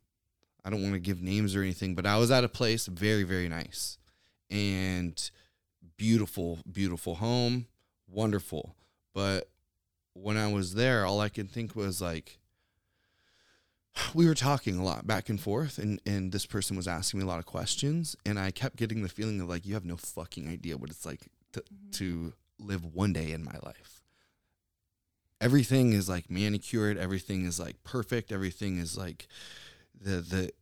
I 0.64 0.70
don't 0.70 0.82
want 0.82 0.94
to 0.94 1.00
give 1.00 1.22
names 1.22 1.56
or 1.56 1.62
anything, 1.62 1.94
but 1.94 2.06
I 2.06 2.18
was 2.18 2.30
at 2.30 2.44
a 2.44 2.48
place 2.48 2.86
very, 2.86 3.22
very 3.22 3.48
nice 3.48 3.98
and 4.50 5.30
beautiful, 5.96 6.58
beautiful 6.70 7.16
home, 7.16 7.66
wonderful. 8.06 8.76
But 9.14 9.48
when 10.12 10.36
I 10.36 10.52
was 10.52 10.74
there, 10.74 11.06
all 11.06 11.20
I 11.20 11.28
could 11.28 11.50
think 11.50 11.74
was 11.74 12.02
like, 12.02 12.38
we 14.14 14.26
were 14.26 14.34
talking 14.34 14.78
a 14.78 14.84
lot 14.84 15.06
back 15.06 15.28
and 15.28 15.40
forth, 15.40 15.78
and, 15.78 16.00
and 16.06 16.30
this 16.30 16.46
person 16.46 16.76
was 16.76 16.86
asking 16.86 17.18
me 17.18 17.24
a 17.24 17.28
lot 17.28 17.40
of 17.40 17.46
questions, 17.46 18.14
and 18.24 18.38
I 18.38 18.50
kept 18.50 18.76
getting 18.76 19.02
the 19.02 19.08
feeling 19.08 19.40
of 19.40 19.48
like, 19.48 19.66
you 19.66 19.74
have 19.74 19.84
no 19.84 19.96
fucking 19.96 20.48
idea 20.48 20.76
what 20.76 20.90
it's 20.90 21.06
like 21.06 21.22
to, 21.58 21.98
to 21.98 22.32
live 22.58 22.84
one 22.94 23.12
day 23.12 23.32
in 23.32 23.44
my 23.44 23.56
life. 23.62 24.02
Everything 25.40 25.92
is 25.92 26.08
like 26.08 26.30
manicured. 26.30 26.98
Everything 26.98 27.46
is 27.46 27.60
like 27.60 27.82
perfect. 27.84 28.32
Everything 28.32 28.78
is 28.78 28.96
like 28.96 29.28
the 30.00 30.20
the 30.20 30.52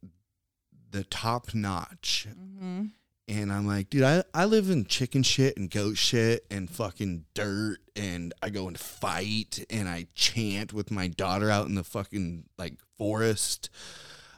the 0.90 1.04
top 1.04 1.54
notch. 1.54 2.26
Mm-hmm. 2.30 2.86
and 3.28 3.52
i'm 3.52 3.66
like 3.66 3.90
dude 3.90 4.02
I, 4.04 4.22
I 4.32 4.44
live 4.44 4.70
in 4.70 4.84
chicken 4.84 5.22
shit 5.22 5.56
and 5.56 5.70
goat 5.70 5.96
shit 5.98 6.46
and 6.50 6.70
fucking 6.70 7.24
dirt 7.34 7.78
and 7.96 8.32
i 8.42 8.50
go 8.50 8.68
and 8.68 8.78
fight 8.78 9.64
and 9.68 9.88
i 9.88 10.06
chant 10.14 10.72
with 10.72 10.90
my 10.90 11.08
daughter 11.08 11.50
out 11.50 11.66
in 11.66 11.74
the 11.74 11.84
fucking 11.84 12.44
like 12.56 12.74
forest. 12.96 13.68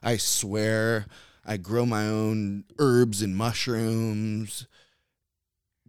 I 0.02 0.16
swear 0.16 1.06
i 1.44 1.56
grow 1.58 1.84
my 1.84 2.06
own 2.06 2.64
herbs 2.78 3.22
and 3.22 3.36
mushrooms 3.36 4.66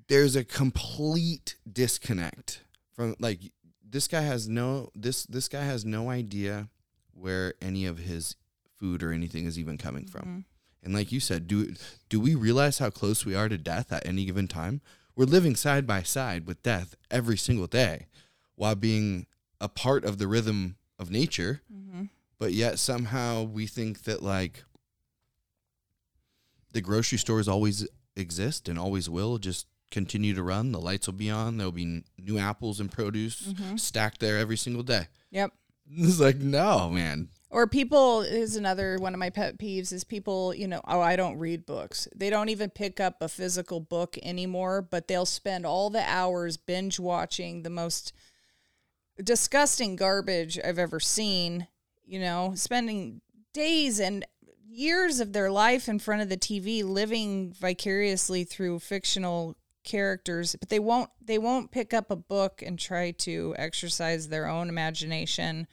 there's 0.10 0.36
a 0.36 0.44
complete 0.44 1.56
disconnect 1.72 2.64
from 2.92 3.16
like 3.20 3.40
this 3.88 4.08
guy 4.08 4.22
has 4.22 4.50
no 4.50 4.90
this 4.94 5.24
this 5.26 5.48
guy 5.48 5.64
has 5.64 5.86
no 5.86 6.10
idea 6.10 6.68
where 7.14 7.54
any 7.62 7.86
of 7.86 8.00
his 8.00 8.36
food 8.78 9.02
or 9.04 9.12
anything 9.12 9.46
is 9.46 9.58
even 9.58 9.78
coming 9.78 10.06
from. 10.06 10.22
Mm-hmm. 10.22 10.40
And 10.84 10.94
like 10.94 11.12
you 11.12 11.20
said, 11.20 11.48
do 11.48 11.74
do 12.10 12.20
we 12.20 12.36
realize 12.36 12.80
how 12.80 12.90
close 12.90 13.26
we 13.26 13.36
are 13.36 13.50
to 13.50 13.58
death 13.58 13.92
at 13.92 14.06
any 14.06 14.26
given 14.26 14.48
time? 14.48 14.82
We're 15.16 15.26
living 15.26 15.56
side 15.56 15.86
by 15.86 16.04
side 16.04 16.48
with 16.48 16.64
death 16.64 16.96
every 17.12 17.38
single 17.38 17.68
day 17.68 18.08
while 18.56 18.76
being 18.76 19.28
a 19.62 19.70
part 19.70 20.06
of 20.06 20.18
the 20.18 20.28
rhythm 20.28 20.78
of 20.98 21.12
nature. 21.12 21.62
Mm-hmm. 21.74 22.04
But 22.40 22.54
yet 22.54 22.80
somehow 22.80 23.44
we 23.44 23.68
think 23.68 24.04
that 24.04 24.24
like 24.24 24.64
the 26.72 26.82
grocery 26.82 27.18
stores 27.18 27.48
always 27.48 27.88
exist 28.16 28.70
and 28.70 28.80
always 28.80 29.10
will 29.10 29.38
just 29.38 29.68
continue 29.92 30.34
to 30.36 30.44
run. 30.44 30.72
The 30.72 30.80
lights 30.80 31.08
will 31.08 31.14
be 31.14 31.30
on. 31.30 31.58
There'll 31.58 31.72
be 31.72 31.84
n- 31.84 32.04
new 32.18 32.38
apples 32.38 32.80
and 32.80 32.92
produce 32.92 33.42
mm-hmm. 33.42 33.78
stacked 33.78 34.20
there 34.20 34.38
every 34.38 34.58
single 34.58 34.84
day. 34.84 35.08
Yep. 35.32 35.52
It's 35.92 36.20
like, 36.20 36.38
no, 36.38 36.88
man. 36.92 37.30
Or 37.50 37.66
people 37.66 38.22
is 38.22 38.56
another 38.56 38.98
one 39.00 39.16
of 39.16 39.20
my 39.20 39.32
pet 39.32 39.58
peeves 39.58 39.92
is 39.92 40.04
people, 40.04 40.54
you 40.54 40.68
know, 40.68 40.82
oh, 40.88 41.02
I 41.02 41.16
don't 41.16 41.40
read 41.40 41.66
books. 41.66 42.08
They 42.16 42.30
don't 42.30 42.50
even 42.50 42.70
pick 42.70 43.00
up 43.00 43.22
a 43.22 43.28
physical 43.28 43.80
book 43.80 44.16
anymore, 44.22 44.84
but 44.84 45.08
they'll 45.08 45.26
spend 45.26 45.66
all 45.66 45.90
the 45.90 46.08
hours 46.08 46.58
binge 46.58 47.00
watching 47.00 47.64
the 47.64 47.72
most 47.72 48.14
disgusting 49.24 49.96
garbage 49.96 50.60
I've 50.64 50.78
ever 50.78 51.00
seen, 51.00 51.68
you 52.06 52.20
know, 52.20 52.54
spending 52.56 53.22
days 53.52 54.00
and 54.00 54.26
years 54.70 55.20
of 55.20 55.34
their 55.34 55.50
life 55.50 55.90
in 55.90 55.98
front 55.98 56.22
of 56.22 56.30
the 56.30 56.38
TV 56.38 56.84
living 56.84 57.52
vicariously 57.52 58.44
through 58.44 58.78
fictional 58.80 59.56
characters, 59.84 60.56
but 60.60 60.70
they 60.70 60.80
won't 60.80 61.10
they 61.22 61.38
won't 61.38 61.72
pick 61.72 61.94
up 61.94 62.12
a 62.12 62.16
book 62.16 62.62
and 62.66 62.78
try 62.78 63.12
to 63.12 63.56
exercise 63.58 64.28
their 64.28 64.48
own 64.48 64.70
imagination 64.70 65.68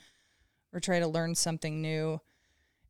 or 0.72 0.80
try 0.80 0.98
to 0.98 1.06
learn 1.08 1.34
something 1.34 1.80
new. 1.80 2.20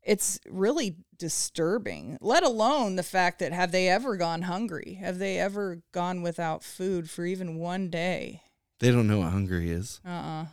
It's 0.03 0.39
really 0.49 0.97
disturbing, 1.19 2.17
let 2.21 2.45
alone 2.45 2.95
the 2.97 3.03
fact 3.03 3.41
that 3.41 3.53
have 3.53 3.73
they 3.73 3.89
ever 3.89 4.17
gone 4.17 4.43
hungry? 4.43 4.99
Have 5.01 5.19
they 5.19 5.39
ever 5.39 5.83
gone 5.93 6.23
without 6.23 6.63
food 6.63 7.11
for 7.11 7.25
even 7.27 7.57
one 7.57 7.91
day? 7.91 8.43
They 8.79 8.91
don't 8.93 9.09
know 9.09 9.19
what 9.21 9.33
hungry 9.33 9.71
is. 9.71 10.01
Uh 10.07 10.11
uh 10.11 10.47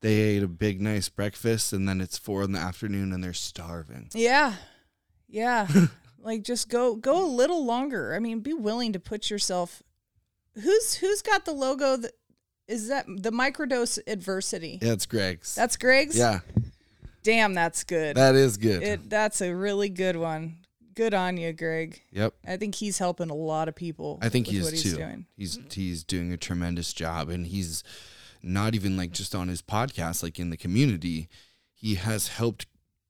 They 0.00 0.14
ate 0.14 0.42
a 0.42 0.48
big, 0.48 0.80
nice 0.80 1.08
breakfast, 1.08 1.72
and 1.72 1.88
then 1.88 2.00
it's 2.00 2.16
four 2.18 2.42
in 2.44 2.52
the 2.52 2.58
afternoon, 2.58 3.12
and 3.12 3.22
they're 3.22 3.32
starving. 3.34 4.10
Yeah. 4.14 4.54
Yeah. 5.28 5.66
like 6.22 6.42
just 6.42 6.68
go 6.68 6.96
go 6.96 7.24
a 7.24 7.28
little 7.28 7.64
longer. 7.64 8.14
I 8.14 8.18
mean, 8.18 8.40
be 8.40 8.52
willing 8.52 8.92
to 8.92 9.00
put 9.00 9.30
yourself 9.30 9.82
Who's 10.54 10.94
who's 10.94 11.22
got 11.22 11.44
the 11.44 11.52
logo 11.52 11.96
that 11.96 12.12
is 12.68 12.88
that 12.88 13.06
the 13.06 13.32
microdose 13.32 13.98
adversity? 14.06 14.78
Yeah, 14.82 14.92
it's 14.92 15.06
Greg's. 15.06 15.54
That's 15.54 15.76
Greg's? 15.76 16.16
yeah, 16.16 16.40
Damn, 17.22 17.54
that's 17.54 17.84
good. 17.84 18.16
that 18.16 18.34
is 18.34 18.56
good. 18.56 18.82
it 18.82 19.10
that's 19.10 19.40
a 19.40 19.54
really 19.54 19.88
good 19.88 20.16
one. 20.16 20.58
Good 20.94 21.14
on 21.14 21.38
you, 21.38 21.54
Greg. 21.54 22.02
yep. 22.12 22.34
I 22.46 22.58
think 22.58 22.74
he's 22.74 22.98
helping 22.98 23.30
a 23.30 23.34
lot 23.34 23.66
of 23.66 23.74
people. 23.74 24.18
I 24.20 24.28
think 24.28 24.46
he 24.46 24.58
is 24.58 24.70
he's 24.70 24.82
too. 24.82 24.96
Doing. 24.96 25.26
He's 25.36 25.58
he's 25.70 26.04
doing 26.04 26.32
a 26.32 26.36
tremendous 26.36 26.92
job, 26.92 27.30
and 27.30 27.46
he's 27.46 27.82
not 28.42 28.74
even 28.74 28.94
like 28.98 29.12
just 29.12 29.34
on 29.34 29.48
his 29.48 29.62
podcast, 29.62 30.22
like 30.22 30.38
in 30.38 30.50
the 30.50 30.56
community. 30.58 31.30
He 31.72 31.94
has 31.94 32.28
helped 32.28 32.66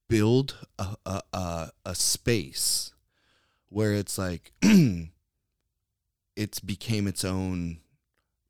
build 0.09 0.59
a 0.79 0.97
a 1.05 1.23
a, 1.33 1.71
a 1.85 1.95
space 1.97 2.93
where 3.73 3.93
it's 3.95 4.19
like 4.19 4.53
it's 6.37 6.61
became 6.61 7.07
its 7.07 7.25
own 7.25 7.79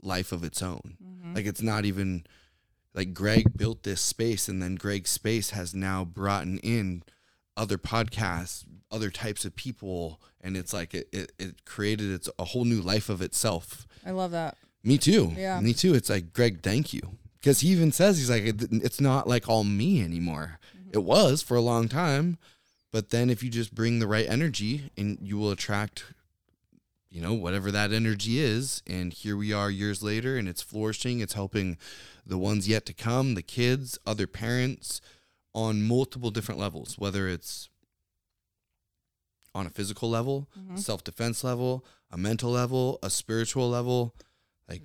life 0.03 0.33
of 0.33 0.45
its 0.45 0.63
own. 0.63 0.97
Mm-hmm. 1.03 1.35
Like 1.35 1.47
it's 1.47 1.63
not 1.63 1.85
even 1.85 2.25
like 2.95 3.15
Greg 3.15 3.57
built 3.57 3.83
this 3.85 4.01
space, 4.01 4.49
and 4.49 4.63
then 4.63 4.75
Greg's 4.75 5.11
space 5.11 5.51
has 5.51 5.75
now 5.75 6.05
brought 6.05 6.45
in 6.45 7.03
other 7.57 7.79
podcasts, 7.79 8.65
other 8.91 9.11
types 9.11 9.45
of 9.45 9.57
people, 9.57 10.21
and 10.41 10.57
it's 10.57 10.73
like 10.73 10.95
it, 10.95 11.09
it, 11.13 11.33
it 11.39 11.65
created 11.65 12.11
its 12.13 12.29
a 12.39 12.45
whole 12.45 12.65
new 12.65 12.81
life 12.81 13.09
of 13.09 13.23
itself. 13.23 13.87
I 14.05 14.11
love 14.11 14.31
that. 14.33 14.57
Me 14.85 14.99
too. 14.99 15.33
Yeah. 15.37 15.61
Me 15.61 15.73
too. 15.73 15.95
It's 15.95 16.11
like 16.11 16.33
Greg, 16.33 16.63
thank 16.63 16.93
you, 16.93 17.01
because 17.41 17.61
he 17.61 17.69
even 17.69 17.93
says 17.93 18.19
he's 18.19 18.31
like 18.31 18.43
"It- 18.43 18.69
it's 18.71 19.01
not 19.01 19.27
like 19.29 19.49
all 19.49 19.65
me 19.65 20.03
anymore. 20.03 20.59
It 20.93 21.03
was 21.05 21.41
for 21.41 21.57
a 21.57 21.61
long 21.63 21.89
time, 21.89 22.37
but 22.93 23.11
then 23.11 23.29
if 23.31 23.43
you 23.43 23.51
just 23.51 23.75
bring 23.75 23.99
the 23.99 24.07
right 24.07 24.27
energy, 24.29 24.91
and 24.97 25.19
you 25.21 25.37
will 25.39 25.51
attract, 25.51 26.05
you 27.11 27.21
know, 27.21 27.35
whatever 27.35 27.71
that 27.71 27.93
energy 27.93 28.39
is. 28.39 28.83
And 28.87 29.13
here 29.13 29.37
we 29.37 29.53
are 29.53 29.71
years 29.71 30.03
later, 30.03 30.37
and 30.37 30.49
it's 30.49 30.63
flourishing. 30.63 31.21
It's 31.21 31.33
helping 31.35 31.77
the 32.25 32.39
ones 32.39 32.69
yet 32.69 32.87
to 32.87 32.93
come, 32.95 33.35
the 33.35 33.43
kids, 33.43 33.99
other 34.07 34.27
parents, 34.27 35.01
on 35.55 35.83
multiple 35.83 36.31
different 36.31 36.61
levels, 36.61 36.97
whether 36.99 37.29
it's 37.29 37.69
on 39.55 39.67
a 39.67 39.71
physical 39.71 40.09
level, 40.09 40.49
Mm-hmm. 40.59 40.77
self 40.77 41.05
defense 41.05 41.45
level, 41.45 41.85
a 42.11 42.17
mental 42.17 42.51
level, 42.51 42.99
a 43.03 43.11
spiritual 43.11 43.69
level. 43.69 44.15
Like, 44.69 44.83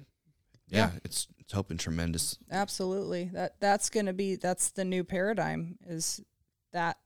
yeah, 0.68 0.92
Yeah. 0.94 1.00
it's 1.06 1.28
it's 1.40 1.54
helping 1.54 1.78
tremendous. 1.78 2.38
Absolutely. 2.52 3.30
That 3.34 3.60
that's 3.62 3.90
going 3.90 4.08
to 4.08 4.14
be 4.14 4.36
that's 4.36 4.70
the 4.72 4.84
new 4.84 5.04
paradigm 5.06 5.78
is 5.88 6.22
that 6.78 6.98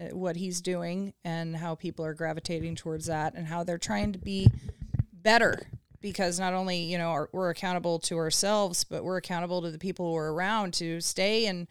uh, 0.00 0.16
what 0.16 0.34
he's 0.34 0.60
doing 0.60 1.14
and 1.24 1.56
how 1.56 1.76
people 1.76 2.04
are 2.04 2.14
gravitating 2.14 2.74
towards 2.74 3.06
that 3.06 3.34
and 3.34 3.46
how 3.46 3.62
they're 3.62 3.78
trying 3.78 4.12
to 4.12 4.18
be 4.18 4.50
better 5.12 5.68
because 6.00 6.40
not 6.40 6.52
only, 6.52 6.78
you 6.78 6.98
know, 6.98 7.10
are, 7.10 7.28
we're 7.32 7.50
accountable 7.50 8.00
to 8.00 8.16
ourselves, 8.16 8.82
but 8.82 9.04
we're 9.04 9.18
accountable 9.18 9.62
to 9.62 9.70
the 9.70 9.78
people 9.78 10.10
who 10.10 10.16
are 10.16 10.32
around 10.34 10.74
to 10.74 11.00
stay 11.00 11.46
in 11.46 11.68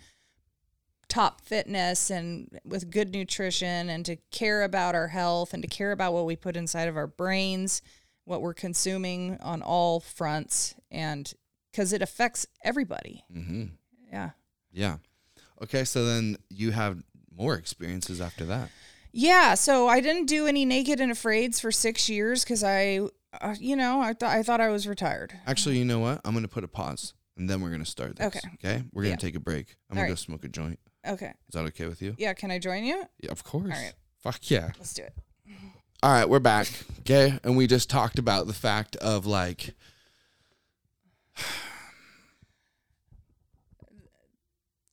top 1.10 1.42
fitness 1.42 2.10
and 2.10 2.60
with 2.64 2.90
good 2.92 3.12
nutrition 3.12 3.90
and 3.90 4.06
to 4.06 4.16
care 4.32 4.62
about 4.64 4.96
our 4.96 5.08
health 5.10 5.54
and 5.54 5.62
to 5.62 5.68
care 5.68 5.92
about 5.92 6.14
what 6.14 6.26
we 6.26 6.36
put 6.38 6.56
inside 6.56 6.88
of 6.88 6.96
our 6.96 7.08
brains, 7.08 7.82
what 8.24 8.42
we're 8.42 8.54
consuming 8.54 9.38
on 9.42 9.62
all 9.62 10.00
fronts 10.00 10.76
and 10.92 11.34
cuz 11.74 11.92
it 11.92 12.02
affects 12.02 12.46
everybody. 12.64 13.26
hmm 13.34 13.66
Yeah. 14.10 14.30
Yeah. 14.72 14.98
Okay, 15.62 15.84
so 15.84 16.06
then 16.06 16.38
you 16.50 16.72
have 16.72 17.04
more 17.40 17.56
experiences 17.56 18.20
after 18.22 18.46
that. 18.46 18.70
Yeah, 19.12 19.56
so 19.56 19.88
I 19.88 20.02
didn't 20.02 20.26
do 20.28 20.46
any 20.46 20.66
naked 20.66 21.00
and 21.00 21.12
afraids 21.12 21.60
for 21.60 21.72
6 21.72 22.10
years 22.10 22.46
cuz 22.46 22.64
I 22.64 23.00
uh, 23.42 23.56
you 23.60 23.76
know, 23.76 24.02
I 24.02 24.14
thought 24.14 24.36
I 24.36 24.44
thought 24.44 24.60
I 24.62 24.70
was 24.70 24.88
retired. 24.88 25.34
Actually, 25.48 25.78
you 25.78 25.86
know 25.86 26.00
what? 26.00 26.22
I'm 26.26 26.34
to 26.44 26.48
put 26.50 26.64
a 26.64 26.68
pause 26.68 27.14
and 27.38 27.50
then 27.50 27.62
we're 27.62 27.70
to 27.84 27.90
start 27.90 28.18
this. 28.18 28.28
Okay. 28.28 28.40
Okay. 28.56 28.84
We're 28.92 29.04
going 29.04 29.14
Yeah. 29.14 29.18
take 29.18 29.36
a 29.36 29.40
break. 29.40 29.78
I'm 29.90 29.98
All 29.98 30.04
going 30.04 30.08
to 30.10 30.12
go 30.12 30.16
smoke 30.16 30.44
a 30.44 30.50
joint. 30.50 30.80
Okay. 31.08 31.28
Is 31.48 31.54
that 31.54 31.64
okay 31.68 31.86
with 31.88 32.02
you? 32.02 32.16
Yeah, 32.20 32.34
can 32.34 32.52
I 32.52 32.60
join 32.60 32.84
you? 32.84 33.06
Yeah, 33.22 33.32
of 33.32 33.44
course. 33.44 33.70
right. 33.70 33.94
Fuck 34.22 34.50
yeah. 34.52 34.72
Let's 34.78 34.94
do 34.94 35.04
it. 35.04 35.14
All 36.04 36.12
right, 36.12 36.28
we're 36.30 36.40
back. 36.40 36.68
Okay. 37.02 37.40
And 37.44 37.56
we 37.58 37.68
just 37.68 37.90
talked 37.90 38.20
about 38.20 38.48
the 38.48 38.54
fact 38.54 38.96
of 38.98 39.26
like, 39.26 39.76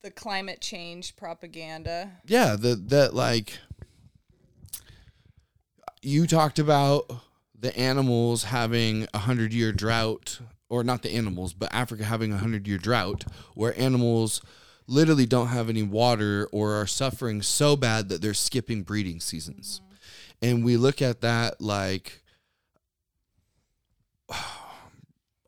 The 0.07 0.11
climate 0.11 0.61
change 0.61 1.17
propaganda. 1.17 2.13
yeah, 2.25 2.55
the, 2.57 2.75
that 2.75 3.13
like, 3.13 3.59
you 6.01 6.25
talked 6.25 6.59
about 6.59 7.11
the 7.59 7.77
animals 7.77 8.45
having 8.45 9.05
a 9.13 9.17
hundred 9.17 9.51
year 9.51 9.73
drought, 9.73 10.39
or 10.69 10.85
not 10.85 11.01
the 11.01 11.11
animals, 11.11 11.53
but 11.53 11.73
Africa 11.73 12.05
having 12.05 12.31
a 12.31 12.37
hundred 12.37 12.69
year 12.69 12.77
drought, 12.77 13.25
where 13.53 13.77
animals 13.77 14.41
literally 14.87 15.25
don't 15.25 15.47
have 15.47 15.67
any 15.67 15.83
water 15.83 16.47
or 16.53 16.79
are 16.79 16.87
suffering 16.87 17.41
so 17.41 17.75
bad 17.75 18.07
that 18.07 18.21
they're 18.21 18.33
skipping 18.33 18.83
breeding 18.83 19.19
seasons. 19.19 19.81
And 20.41 20.63
we 20.63 20.77
look 20.77 21.01
at 21.01 21.19
that 21.19 21.59
like, 21.59 22.23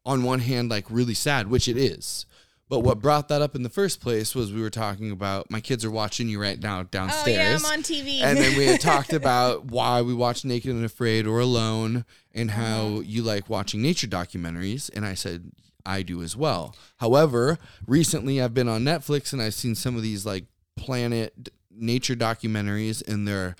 on 0.05 0.23
one 0.23 0.39
hand, 0.39 0.69
like 0.69 0.83
really 0.89 1.13
sad, 1.13 1.49
which 1.49 1.69
it 1.69 1.77
is. 1.77 2.25
But 2.69 2.79
what 2.81 3.01
brought 3.01 3.27
that 3.29 3.41
up 3.41 3.55
in 3.55 3.63
the 3.63 3.69
first 3.69 3.99
place 3.99 4.35
was 4.35 4.53
we 4.53 4.61
were 4.61 4.69
talking 4.69 5.09
about 5.11 5.49
my 5.49 5.59
kids 5.59 5.83
are 5.83 5.89
watching 5.91 6.29
you 6.29 6.39
right 6.39 6.61
now 6.61 6.83
downstairs. 6.83 7.63
Oh 7.63 7.67
yeah, 7.67 7.73
I'm 7.73 7.79
on 7.79 7.83
TV. 7.83 8.21
And 8.21 8.37
then 8.37 8.55
we 8.57 8.67
had 8.67 8.79
talked 8.93 9.11
about 9.11 9.65
why 9.65 10.03
we 10.03 10.13
watch 10.13 10.45
Naked 10.45 10.69
and 10.69 10.85
Afraid 10.85 11.25
or 11.25 11.39
Alone 11.39 12.05
and 12.33 12.51
Uh-huh. 12.51 12.61
how 12.61 12.99
you 12.99 13.23
like 13.23 13.49
watching 13.49 13.81
nature 13.81 14.05
documentaries. 14.07 14.89
And 14.95 15.03
I 15.03 15.15
said, 15.15 15.51
I 15.85 16.03
do 16.03 16.21
as 16.21 16.37
well. 16.37 16.75
However, 16.97 17.57
recently 17.87 18.39
I've 18.39 18.53
been 18.53 18.69
on 18.69 18.83
Netflix 18.83 19.33
and 19.33 19.41
I've 19.41 19.55
seen 19.55 19.73
some 19.73 19.95
of 19.95 20.03
these 20.03 20.25
like 20.25 20.45
planet 20.75 21.49
nature 21.71 22.15
documentaries 22.15 23.05
and 23.07 23.27
they're 23.27 23.55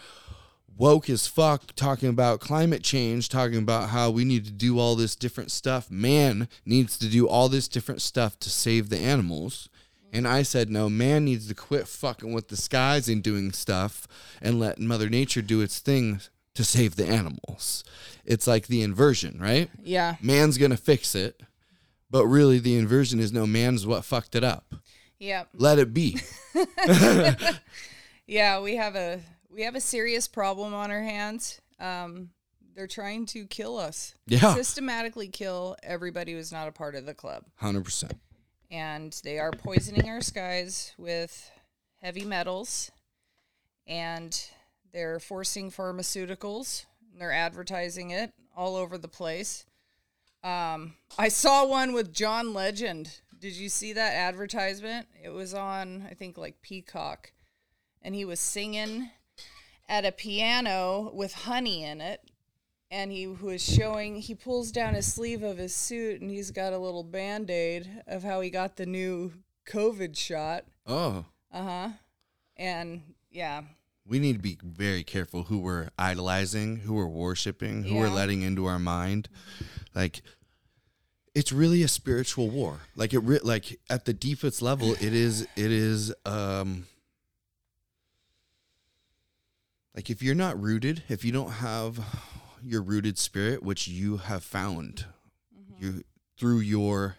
woke 0.79 1.09
as 1.09 1.27
fuck 1.27 1.75
talking 1.75 2.09
about 2.09 2.39
climate 2.39 2.81
change, 2.81 3.29
talking 3.29 3.59
about 3.59 3.89
how 3.89 4.09
we 4.09 4.23
need 4.23 4.45
to 4.45 4.51
do 4.51 4.79
all 4.79 4.95
this 4.95 5.15
different 5.15 5.51
stuff. 5.51 5.91
Man 5.91 6.47
needs 6.65 6.97
to 6.97 7.07
do 7.07 7.27
all 7.27 7.49
this 7.49 7.67
different 7.67 8.01
stuff 8.01 8.39
to 8.39 8.49
save 8.49 8.89
the 8.89 8.97
animals. 8.97 9.69
And 10.11 10.27
I 10.27 10.41
said, 10.41 10.71
no, 10.71 10.89
man 10.89 11.25
needs 11.25 11.47
to 11.49 11.53
quit 11.53 11.87
fucking 11.87 12.33
with 12.33 12.47
the 12.47 12.57
skies 12.57 13.07
and 13.07 13.21
doing 13.21 13.51
stuff 13.51 14.07
and 14.41 14.59
let 14.59 14.79
Mother 14.79 15.09
Nature 15.09 15.43
do 15.43 15.61
its 15.61 15.77
thing 15.79 16.21
to 16.55 16.63
save 16.63 16.95
the 16.95 17.05
animals. 17.05 17.83
It's 18.25 18.47
like 18.47 18.65
the 18.65 18.81
inversion, 18.81 19.37
right? 19.39 19.69
yeah. 19.83 20.15
Man's 20.21 20.57
going 20.57 20.71
to 20.71 20.77
fix 20.77 21.13
it. 21.13 21.41
But 22.09 22.25
really, 22.25 22.57
the 22.57 22.75
inversion 22.75 23.19
is 23.19 23.31
no, 23.31 23.45
man's 23.45 23.85
what 23.85 24.03
fucked 24.03 24.33
it 24.33 24.43
up. 24.43 24.73
Yep. 25.19 25.49
Let 25.53 25.77
it 25.77 25.93
be. 25.93 26.19
Yeah, 28.29 28.59
we 28.59 28.75
have 28.75 28.95
a 28.95 29.21
we 29.59 29.65
have 29.65 29.75
a 29.75 29.81
serious 29.81 30.25
problem 30.25 30.73
on 30.73 30.89
our 30.89 31.01
hands. 31.01 31.59
Um, 31.81 32.29
they're 32.73 32.87
trying 32.87 33.25
to 33.25 33.45
kill 33.45 33.77
us. 33.77 34.15
Yeah. 34.25 34.55
Systematically 34.55 35.27
kill 35.27 35.75
everybody 35.83 36.31
who's 36.31 36.53
not 36.53 36.69
a 36.69 36.71
part 36.71 36.95
of 36.95 37.05
the 37.05 37.13
club. 37.13 37.43
100%. 37.61 38.13
And 38.71 39.19
they 39.25 39.37
are 39.37 39.51
poisoning 39.51 40.07
our 40.07 40.21
skies 40.21 40.93
with 40.97 41.51
heavy 42.01 42.23
metals. 42.23 42.89
And 43.85 44.41
they're 44.93 45.19
forcing 45.19 45.71
pharmaceuticals. 45.71 46.85
And 47.11 47.19
they're 47.19 47.33
advertising 47.33 48.11
it 48.11 48.31
all 48.55 48.77
over 48.77 48.97
the 48.97 49.09
place. 49.09 49.65
Um, 50.41 50.93
I 51.17 51.27
saw 51.27 51.65
one 51.65 51.91
with 51.91 52.13
John 52.13 52.53
Legend. 52.53 53.19
Did 53.37 53.57
you 53.57 53.67
see 53.67 53.91
that 53.91 54.13
advertisement? 54.13 55.07
It 55.21 55.31
was 55.31 55.53
on, 55.53 56.07
I 56.09 56.13
think, 56.13 56.37
like 56.37 56.61
Peacock. 56.61 57.33
and 58.01 58.15
he 58.15 58.23
was 58.23 58.39
singing 58.39 59.09
at 59.89 60.05
a 60.05 60.11
piano 60.13 61.11
with 61.13 61.33
honey 61.33 61.83
in 61.83 61.99
it. 61.99 62.21
And 62.91 63.11
he 63.11 63.27
was 63.27 63.63
showing, 63.63 64.15
he 64.15 64.33
pulls 64.33 64.71
down 64.71 64.93
his 64.95 65.11
sleeve 65.11 65.43
of 65.43 65.57
his 65.57 65.75
suit 65.75 66.21
and 66.21 66.31
he's 66.31 66.49
got 66.49 66.73
a 66.73 66.77
little 66.77 67.03
band 67.03 67.49
aid 67.51 67.87
of 68.07 68.23
how 68.23 68.41
he 68.41 68.49
got 68.49 68.77
the 68.77 68.85
new 68.87 69.31
COVID 69.67 70.17
shot. 70.17 70.63
Oh, 70.87 71.25
Uh 71.51 71.63
huh. 71.63 71.89
And 72.57 73.01
yeah, 73.29 73.61
we 74.07 74.17
need 74.19 74.33
to 74.33 74.39
be 74.39 74.57
very 74.63 75.03
careful 75.03 75.43
who 75.43 75.59
we're 75.59 75.89
idolizing, 75.99 76.77
who 76.77 76.95
we're 76.95 77.05
worshiping, 77.05 77.83
who 77.83 77.95
we're 77.95 78.09
letting 78.09 78.41
into 78.41 78.65
our 78.65 78.79
mind. 78.79 79.29
Like, 79.93 80.21
it's 81.35 81.51
really 81.51 81.83
a 81.83 81.87
spiritual 81.87 82.49
war. 82.49 82.79
Like 82.95 83.13
it, 83.13 83.19
re- 83.19 83.39
like 83.43 83.79
at 83.89 84.05
the 84.05 84.13
deepest 84.13 84.63
level, 84.63 84.93
it 84.93 85.13
is. 85.13 85.43
It 85.55 85.71
is. 85.71 86.13
Um, 86.25 86.87
like 89.99 90.09
if 90.09 90.23
you're 90.23 90.33
not 90.33 90.57
rooted, 90.57 91.03
if 91.09 91.25
you 91.25 91.33
don't 91.33 91.51
have 91.51 91.99
your 92.63 92.81
rooted 92.81 93.17
spirit, 93.17 93.61
which 93.61 93.85
you 93.85 94.15
have 94.15 94.45
found, 94.45 95.07
mm-hmm. 95.53 95.85
you 95.85 96.03
through 96.37 96.59
your 96.59 97.17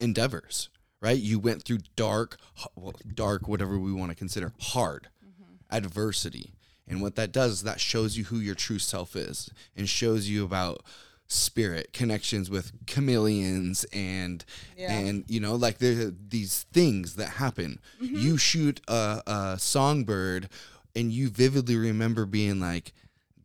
endeavors, 0.00 0.70
right? 1.00 1.16
You 1.16 1.38
went 1.38 1.62
through 1.62 1.78
dark, 1.94 2.36
well, 2.74 2.94
dark, 3.14 3.46
whatever 3.46 3.78
we 3.78 3.92
want 3.92 4.10
to 4.10 4.16
consider, 4.16 4.52
hard 4.58 5.06
mm-hmm. 5.24 5.54
adversity. 5.70 6.54
And 6.88 7.00
what 7.00 7.14
that 7.14 7.30
does 7.30 7.52
is 7.52 7.62
that 7.62 7.78
shows 7.78 8.18
you 8.18 8.24
who 8.24 8.38
your 8.38 8.56
true 8.56 8.80
self 8.80 9.14
is 9.14 9.48
and 9.76 9.88
shows 9.88 10.28
you 10.28 10.44
about 10.44 10.82
spirit 11.28 11.92
connections 11.92 12.50
with 12.50 12.72
chameleons 12.86 13.84
and 13.92 14.44
Yeah. 14.76 14.98
and 14.98 15.24
you 15.28 15.38
know 15.38 15.54
like 15.54 15.78
there 15.78 16.10
these 16.10 16.66
things 16.72 17.14
that 17.14 17.28
happen 17.28 17.78
mm-hmm. 18.02 18.16
you 18.16 18.36
shoot 18.36 18.80
a, 18.88 19.22
a 19.28 19.56
songbird 19.56 20.48
and 20.94 21.12
you 21.12 21.28
vividly 21.28 21.76
remember 21.76 22.26
being 22.26 22.60
like 22.60 22.92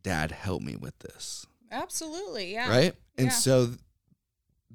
dad 0.02 0.30
help 0.32 0.62
me 0.62 0.76
with 0.76 0.98
this 1.00 1.46
absolutely. 1.72 2.52
Yeah. 2.52 2.68
right? 2.70 2.94
And 3.18 3.26
Yeah. 3.26 3.32
so 3.32 3.70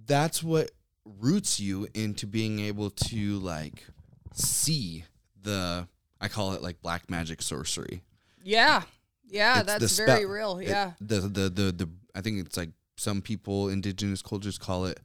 that's 0.05 0.43
what 0.43 0.71
roots 1.05 1.59
you 1.59 1.87
into 1.93 2.27
being 2.27 2.59
able 2.59 2.89
to 2.91 3.39
like 3.39 3.85
see 4.33 5.05
the 5.41 5.87
I 6.19 6.27
call 6.27 6.53
it 6.53 6.61
like 6.61 6.81
black 6.81 7.09
magic 7.09 7.41
sorcery. 7.41 8.03
Yeah. 8.43 8.83
Yeah. 9.27 9.59
It's 9.61 9.67
that's 9.67 9.91
spell- 9.93 10.05
very 10.07 10.25
real. 10.25 10.59
it- 10.59 10.67
Yeah. 10.67 10.91
the, 10.99 11.21
the 11.21 11.49
the 11.49 11.71
the 11.71 11.89
I 12.13 12.21
think 12.21 12.45
it's 12.45 12.57
like 12.57 12.69
some 12.97 13.21
people 13.21 13.69
indigenous 13.69 14.21
cultures 14.21 14.57
call 14.57 14.85
it 14.85 14.99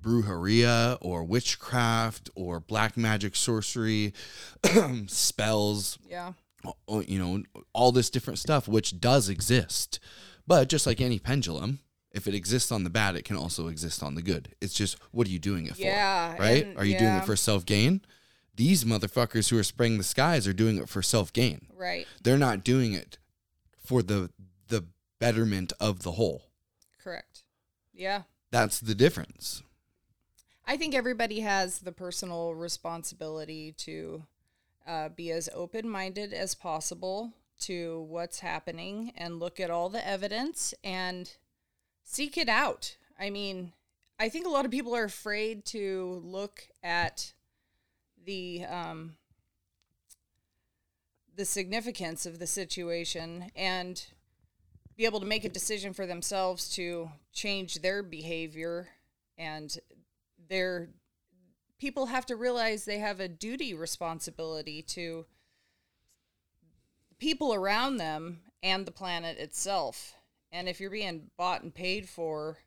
brujeria 0.00 0.98
or 1.00 1.24
witchcraft 1.24 2.28
or 2.34 2.60
black 2.60 2.96
magic 2.96 3.34
sorcery 3.36 4.12
spells 5.06 5.98
yeah. 6.08 6.32
You 7.06 7.18
know, 7.18 7.42
all 7.72 7.92
this 7.92 8.10
different 8.10 8.38
stuff, 8.38 8.68
which 8.68 9.00
does 9.00 9.28
exist. 9.28 9.98
But 10.46 10.68
just 10.68 10.86
like 10.86 11.00
any 11.00 11.18
pendulum, 11.18 11.80
if 12.12 12.26
it 12.26 12.34
exists 12.34 12.70
on 12.72 12.84
the 12.84 12.90
bad, 12.90 13.16
it 13.16 13.24
can 13.24 13.36
also 13.36 13.68
exist 13.68 14.02
on 14.02 14.14
the 14.14 14.22
good. 14.22 14.54
It's 14.60 14.74
just, 14.74 14.98
what 15.12 15.26
are 15.26 15.30
you 15.30 15.38
doing 15.38 15.66
it 15.66 15.76
for? 15.76 15.82
Yeah, 15.82 16.36
Right? 16.38 16.66
and- 16.66 16.78
Are 16.78 16.84
you 16.84 16.98
doing 16.98 17.14
it 17.14 17.24
for 17.24 17.36
self 17.36 17.64
gain? 17.64 18.02
These 18.54 18.84
motherfuckers 18.84 19.48
who 19.48 19.58
are 19.58 19.62
spraying 19.62 19.96
the 19.98 20.04
skies 20.04 20.46
are 20.46 20.52
doing 20.52 20.76
it 20.76 20.88
for 20.88 21.00
self 21.02 21.32
gain. 21.32 21.68
Right. 21.74 22.06
They're 22.22 22.36
not 22.38 22.64
doing 22.64 22.92
it 22.92 23.18
for 23.78 24.02
the 24.02 24.30
the 24.68 24.84
betterment 25.18 25.72
of 25.80 26.02
the 26.02 26.12
whole. 26.12 26.42
Correct. 27.02 27.44
Yeah. 27.94 28.22
That's 28.50 28.78
the 28.80 28.94
difference. 28.94 29.62
I 30.66 30.76
think 30.76 30.94
everybody 30.94 31.40
has 31.40 31.78
the 31.80 31.92
personal 31.92 32.54
responsibility 32.54 33.72
to 33.78 34.24
uh, 34.86 35.08
be 35.08 35.30
as 35.30 35.48
open 35.54 35.88
minded 35.88 36.32
as 36.32 36.54
possible 36.54 37.32
to 37.60 38.06
what's 38.08 38.40
happening 38.40 39.12
and 39.16 39.38
look 39.38 39.60
at 39.60 39.70
all 39.70 39.88
the 39.88 40.06
evidence 40.06 40.74
and 40.82 41.36
seek 42.02 42.36
it 42.36 42.48
out. 42.48 42.96
I 43.18 43.30
mean, 43.30 43.72
I 44.18 44.28
think 44.28 44.46
a 44.46 44.50
lot 44.50 44.64
of 44.64 44.70
people 44.70 44.94
are 44.94 45.04
afraid 45.04 45.64
to 45.66 46.20
look 46.24 46.68
at 46.82 47.32
the 48.24 48.64
um, 48.68 49.16
the 51.34 51.44
significance 51.44 52.26
of 52.26 52.38
the 52.38 52.46
situation 52.46 53.50
and 53.56 54.04
be 54.96 55.04
able 55.04 55.20
to 55.20 55.26
make 55.26 55.44
a 55.44 55.48
decision 55.48 55.92
for 55.92 56.06
themselves 56.06 56.68
to 56.74 57.10
change 57.32 57.76
their 57.76 58.02
behavior 58.02 58.88
and 59.38 59.78
their 60.48 60.90
people 61.82 62.06
have 62.06 62.24
to 62.24 62.36
realize 62.36 62.84
they 62.84 63.00
have 63.00 63.18
a 63.18 63.26
duty 63.26 63.74
responsibility 63.74 64.82
to 64.82 65.26
people 67.18 67.52
around 67.52 67.96
them 67.96 68.38
and 68.62 68.86
the 68.86 68.92
planet 68.92 69.36
itself. 69.36 70.14
And 70.52 70.68
if 70.68 70.80
you're 70.80 70.90
being 70.90 71.32
bought 71.36 71.64
and 71.64 71.74
paid 71.74 72.08
for 72.08 72.58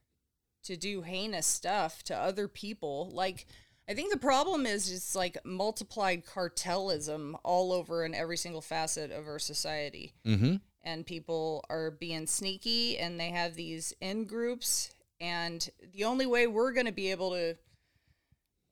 to 0.65 0.75
do 0.75 1.01
heinous 1.01 1.47
stuff 1.47 2.03
to 2.03 2.17
other 2.17 2.47
people 2.47 3.09
like 3.13 3.45
i 3.87 3.93
think 3.93 4.11
the 4.11 4.17
problem 4.17 4.65
is 4.65 4.89
just 4.89 5.15
like 5.15 5.37
multiplied 5.45 6.25
cartelism 6.25 7.37
all 7.43 7.71
over 7.71 8.03
in 8.03 8.15
every 8.15 8.35
single 8.35 8.61
facet 8.61 9.11
of 9.11 9.27
our 9.27 9.37
society. 9.37 10.11
Mm-hmm. 10.25 10.55
and 10.83 11.05
people 11.05 11.63
are 11.69 11.91
being 11.91 12.25
sneaky 12.25 12.97
and 12.97 13.19
they 13.19 13.29
have 13.29 13.53
these 13.55 13.93
in 14.01 14.25
groups. 14.25 14.93
And 15.21 15.69
the 15.93 16.03
only 16.03 16.25
way 16.25 16.47
we're 16.47 16.73
going 16.73 16.87
to 16.87 16.91
be 16.91 17.11
able 17.11 17.29
to 17.29 17.55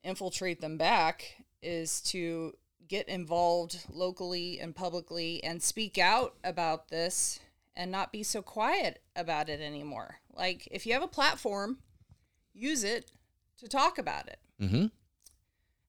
infiltrate 0.04 0.62
them 0.62 0.78
back 0.78 1.44
is 1.62 2.02
to 2.02 2.54
get 2.88 3.08
involved 3.08 3.80
locally 3.92 4.60
and 4.60 4.76
publicly 4.76 5.42
and 5.44 5.62
speak 5.64 5.98
out 5.98 6.36
about 6.44 6.90
this 6.90 7.40
and 7.76 7.92
not 7.92 8.12
be 8.12 8.22
so 8.24 8.42
quiet 8.42 9.02
about 9.16 9.50
it 9.50 9.62
anymore 9.62 10.18
like 10.36 10.68
if 10.70 10.86
you 10.86 10.94
have 10.94 11.02
a 11.04 11.08
platform 11.08 11.78
use 12.54 12.84
it 12.84 13.12
to 13.58 13.68
talk 13.68 13.98
about 13.98 14.28
it 14.28 14.40
Mm-hmm. 14.62 14.86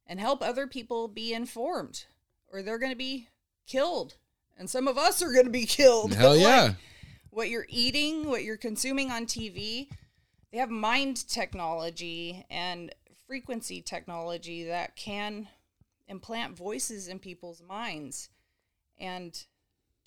and 0.06 0.18
help 0.20 0.42
other 0.42 0.66
people 0.66 1.06
be 1.08 1.32
informed 1.34 2.04
or 2.50 2.62
they're 2.62 2.78
going 2.78 2.92
to 2.92 2.96
be 2.96 3.28
killed 3.66 4.14
and 4.56 4.70
some 4.70 4.88
of 4.88 4.96
us 4.96 5.20
are 5.22 5.32
going 5.32 5.44
to 5.44 5.50
be 5.50 5.66
killed 5.66 6.14
Hell 6.16 6.30
Like, 6.32 6.40
yeah. 6.40 6.72
what 7.30 7.50
you're 7.50 7.66
eating 7.68 8.26
what 8.28 8.42
you're 8.44 8.56
consuming 8.56 9.10
on 9.10 9.26
tv 9.26 9.88
they 10.50 10.58
have 10.58 10.70
mind 10.70 11.28
technology 11.28 12.46
and 12.50 12.94
frequency 13.26 13.80
technology 13.80 14.64
that 14.64 14.96
can 14.96 15.48
implant 16.08 16.56
voices 16.56 17.08
in 17.08 17.18
people's 17.18 17.62
minds 17.62 18.28
and 18.98 19.46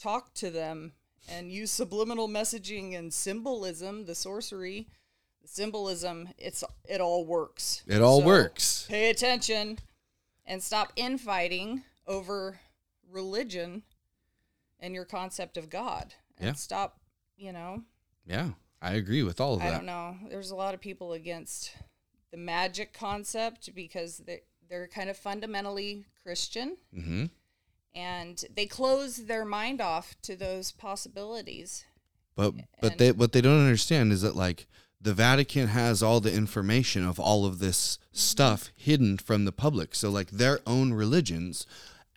talk 0.02 0.34
to 0.36 0.50
them 0.52 0.94
and 1.30 1.52
use 1.52 1.72
subliminal 1.72 2.28
messaging 2.28 2.96
and 2.98 3.12
symbolism 3.14 4.06
the 4.06 4.14
sorcery 4.16 4.88
the 5.42 5.48
symbolism 5.48 6.30
it's 6.38 6.64
it 6.88 7.02
all 7.02 7.26
works 7.26 7.82
It 7.88 8.02
all 8.02 8.20
So, 8.22 8.26
works. 8.28 8.86
pay 8.88 9.10
attention 9.10 9.80
and 10.46 10.62
stop 10.62 10.94
infighting 10.96 11.84
over 12.06 12.60
religion 13.10 13.82
and 14.80 14.94
your 14.94 15.06
concept 15.06 15.58
of 15.58 15.70
God. 15.72 16.14
And 16.38 16.48
Yeah. 16.50 16.54
stop, 16.54 17.00
you 17.36 17.52
know, 17.52 17.84
Yeah. 18.28 18.52
I 18.82 18.94
agree 18.94 19.24
with 19.24 19.42
all 19.42 19.56
of 19.56 19.62
I 19.62 19.66
that. 19.66 19.74
I 19.74 19.78
don't 19.78 19.86
know. 19.88 20.30
There's 20.30 20.52
a 20.52 20.56
lot 20.56 20.76
of 20.76 20.80
people 20.80 21.14
against 21.14 21.76
the 22.32 22.38
magic 22.38 22.94
concept 22.94 23.74
because 23.74 24.20
they 24.20 24.42
they're 24.70 24.88
kind 24.88 25.10
of 25.10 25.18
fundamentally 25.18 26.06
Christian 26.24 26.78
Mm-hmm. 26.96 27.26
and 27.96 28.44
they 28.54 28.66
close 28.66 29.26
their 29.26 29.46
mind 29.46 29.82
off 29.82 30.16
to 30.24 30.36
those 30.36 30.72
possibilities. 30.72 31.86
But 32.36 32.54
but 32.82 32.92
And- 32.92 33.00
they 33.00 33.12
what 33.12 33.32
they 33.32 33.42
don't 33.42 33.62
understand 33.66 34.12
is 34.12 34.22
that 34.22 34.36
like 34.36 34.68
the 35.00 35.14
Vatican 35.14 35.68
has 35.68 36.02
all 36.04 36.20
the 36.20 36.34
information 36.34 37.06
of 37.06 37.20
all 37.20 37.46
of 37.46 37.60
this 37.60 38.00
stuff 38.12 38.72
hidden 38.76 39.18
from 39.18 39.46
the 39.46 39.52
public. 39.52 39.94
So 39.96 40.10
like 40.10 40.32
their 40.32 40.60
own 40.66 40.92
religions 40.94 41.66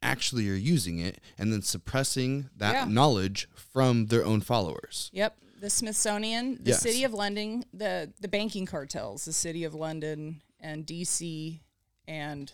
actually 0.03 0.49
are 0.49 0.55
using 0.55 0.99
it 0.99 1.19
and 1.39 1.53
then 1.53 1.61
suppressing 1.63 2.49
that 2.57 2.73
Yeah. 2.73 2.85
knowledge 2.87 3.49
from 3.55 4.07
their 4.07 4.25
own 4.25 4.41
followers. 4.41 5.11
Yep. 5.13 5.37
The 5.61 5.69
Smithsonian, 5.71 6.57
the 6.63 6.71
Yes. 6.71 6.81
city 6.81 7.05
of 7.05 7.13
London, 7.13 7.65
the 7.75 8.11
the 8.21 8.29
banking 8.29 8.65
cartels, 8.65 9.27
the 9.27 9.33
city 9.33 9.63
of 9.65 9.75
London 9.75 10.41
and 10.59 10.87
DC 10.87 11.61
and 12.09 12.51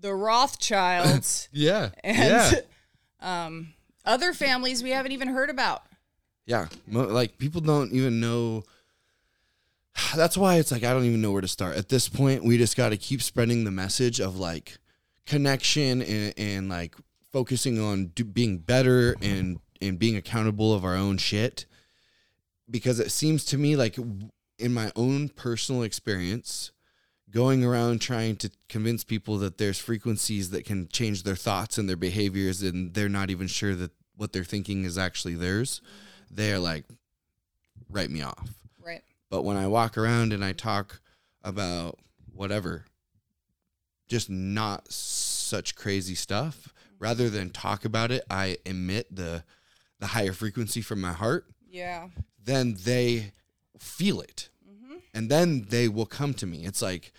the 0.00 0.14
Rothschilds 0.14 1.48
Yeah. 1.52 1.90
and 2.02 2.62
um, 3.20 3.74
other 4.04 4.32
families 4.32 4.82
we 4.82 4.90
haven't 4.90 5.12
even 5.12 5.28
heard 5.28 5.50
about. 5.50 5.82
Yeah, 6.46 6.68
like 6.90 7.36
people 7.38 7.60
don't 7.60 7.92
even 7.92 8.18
know. 8.18 8.64
That's 10.16 10.36
why 10.36 10.56
it's 10.56 10.72
like 10.72 10.84
I 10.84 10.92
don't 10.94 11.04
even 11.04 11.20
know 11.20 11.32
where 11.32 11.42
to 11.42 11.48
start. 11.48 11.76
At 11.76 11.90
this 11.90 12.08
point, 12.08 12.44
we 12.44 12.56
just 12.56 12.76
got 12.78 12.88
to 12.88 12.96
keep 12.96 13.20
spreading 13.22 13.64
the 13.64 13.70
message 13.70 14.20
of 14.20 14.38
like 14.38 14.78
connection 15.26 16.00
and, 16.02 16.34
and 16.38 16.68
like 16.68 16.96
focusing 17.30 17.78
on 17.78 18.06
do, 18.06 18.24
being 18.24 18.58
better 18.58 19.16
and 19.20 19.60
and 19.82 19.98
being 19.98 20.16
accountable 20.16 20.72
of 20.72 20.82
our 20.84 20.96
own 20.96 21.18
shit. 21.18 21.66
Because 22.72 22.98
it 22.98 23.12
seems 23.12 23.44
to 23.46 23.58
me 23.58 23.76
like 23.76 23.96
in 24.58 24.74
my 24.74 24.90
own 24.96 25.28
personal 25.28 25.82
experience, 25.84 26.72
going 27.32 27.64
around 27.64 28.00
trying 28.00 28.36
to 28.36 28.50
convince 28.68 29.02
people 29.02 29.38
that 29.38 29.58
there's 29.58 29.78
frequencies 29.78 30.50
that 30.50 30.64
can 30.64 30.86
change 30.88 31.22
their 31.22 31.34
thoughts 31.34 31.78
and 31.78 31.88
their 31.88 31.96
behaviors 31.96 32.62
and 32.62 32.94
they're 32.94 33.08
not 33.08 33.30
even 33.30 33.46
sure 33.46 33.74
that 33.74 33.90
what 34.16 34.32
they're 34.32 34.44
thinking 34.44 34.84
is 34.84 34.98
actually 34.98 35.34
theirs 35.34 35.80
mm-hmm. 35.80 36.34
they're 36.36 36.58
like 36.58 36.84
write 37.88 38.10
me 38.10 38.22
off 38.22 38.50
Right. 38.84 39.02
but 39.30 39.42
when 39.42 39.56
i 39.56 39.66
walk 39.66 39.96
around 39.96 40.32
and 40.32 40.44
i 40.44 40.52
talk 40.52 41.00
about 41.42 41.98
whatever 42.34 42.84
just 44.08 44.28
not 44.28 44.92
such 44.92 45.74
crazy 45.74 46.14
stuff 46.14 46.68
mm-hmm. 46.68 47.04
rather 47.04 47.30
than 47.30 47.48
talk 47.48 47.86
about 47.86 48.10
it 48.10 48.24
i 48.30 48.58
emit 48.66 49.14
the 49.14 49.42
the 50.00 50.08
higher 50.08 50.32
frequency 50.32 50.82
from 50.82 51.00
my 51.00 51.12
heart 51.12 51.46
Yeah. 51.70 52.08
Then 52.44 52.76
they 52.84 53.32
feel 53.78 54.20
it. 54.20 54.48
Mm-hmm. 54.68 54.96
And 55.14 55.30
then 55.30 55.66
they 55.68 55.88
will 55.88 56.06
come 56.06 56.34
to 56.34 56.46
me. 56.46 56.64
It's 56.64 56.82
like 56.82 57.12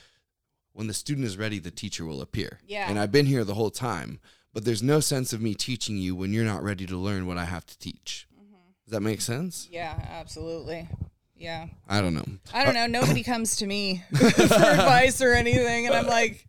when 0.74 0.88
the 0.88 0.94
student 0.94 1.26
is 1.26 1.38
ready, 1.38 1.60
the 1.60 1.72
teacher 1.72 2.06
will 2.06 2.22
appear. 2.22 2.60
Yeah. 2.68 2.90
And 2.90 3.00
I've 3.00 3.12
been 3.12 3.26
here 3.26 3.44
the 3.44 3.54
whole 3.54 3.72
time, 3.72 4.20
but 4.54 4.66
there's 4.66 4.84
no 4.84 5.00
sense 5.00 5.34
of 5.34 5.42
me 5.42 5.54
teaching 5.54 5.98
you 5.98 6.16
when 6.16 6.34
you're 6.34 6.46
not 6.46 6.64
ready 6.64 6.86
to 6.86 6.98
learn 6.98 7.28
what 7.28 7.38
I 7.38 7.46
have 7.46 7.66
to 7.66 7.78
teach. 7.78 8.28
Mm-hmm. 8.34 8.56
Does 8.86 8.92
that 8.92 9.02
make 9.02 9.22
sense? 9.22 9.68
Yeah, 9.72 9.96
absolutely. 10.12 10.88
Yeah. 11.36 11.68
I 11.90 12.02
don't 12.02 12.14
know. 12.14 12.26
I 12.54 12.64
don't 12.64 12.74
know. 12.74 12.88
Nobody 12.88 13.24
comes 13.32 13.58
to 13.58 13.68
me 13.68 14.04
for 14.16 14.26
advice 14.26 15.22
or 15.22 15.34
anything. 15.34 15.88
And 15.88 15.96
I'm 15.96 16.08
like, 16.08 16.46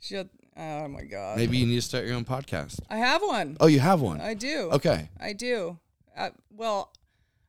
shut. 0.00 0.28
Oh 0.54 0.86
my 0.88 1.04
God. 1.04 1.38
Maybe 1.38 1.56
you 1.56 1.66
need 1.66 1.76
to 1.76 1.82
start 1.82 2.04
your 2.04 2.14
own 2.14 2.26
podcast. 2.26 2.78
I 2.90 2.98
have 2.98 3.22
one. 3.22 3.56
Oh, 3.58 3.68
you 3.68 3.80
have 3.80 4.00
one. 4.02 4.20
I 4.20 4.34
do. 4.34 4.68
Okay. 4.72 5.08
I 5.18 5.32
do. 5.32 5.78
Uh, 6.14 6.28
well, 6.50 6.92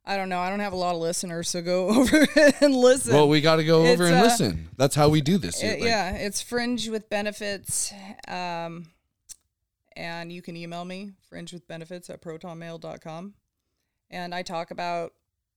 I 0.06 0.18
don't 0.18 0.28
know. 0.30 0.40
I 0.40 0.50
don't 0.50 0.60
have 0.60 0.74
a 0.74 0.78
lot 0.78 0.96
of 0.96 1.02
listeners, 1.02 1.50
so 1.50 1.62
go 1.62 1.88
over 1.90 2.28
and 2.62 2.76
listen. 2.76 3.14
Well, 3.14 3.30
we 3.30 3.40
got 3.42 3.56
to 3.58 3.64
go 3.64 3.86
over 3.86 4.06
and 4.06 4.16
uh, 4.16 4.22
listen. 4.24 4.70
That's 4.78 4.96
how 4.96 5.08
we 5.10 5.22
do 5.22 5.38
this. 5.38 5.62
Here. 5.62 5.72
Like, 5.74 5.84
yeah, 5.84 6.14
it's 6.16 6.42
Fringe 6.42 6.90
with 6.90 7.10
Benefits. 7.10 7.94
Um, 8.28 8.88
and 9.96 10.32
you 10.32 10.42
can 10.42 10.58
email 10.58 10.84
me, 10.86 11.12
fringe 11.30 11.54
with 11.54 11.68
benefits 11.68 12.10
at 12.10 12.22
protonmail.com. 12.22 13.34
And 14.10 14.36
I 14.36 14.42
talk 14.42 14.72
about 14.72 15.14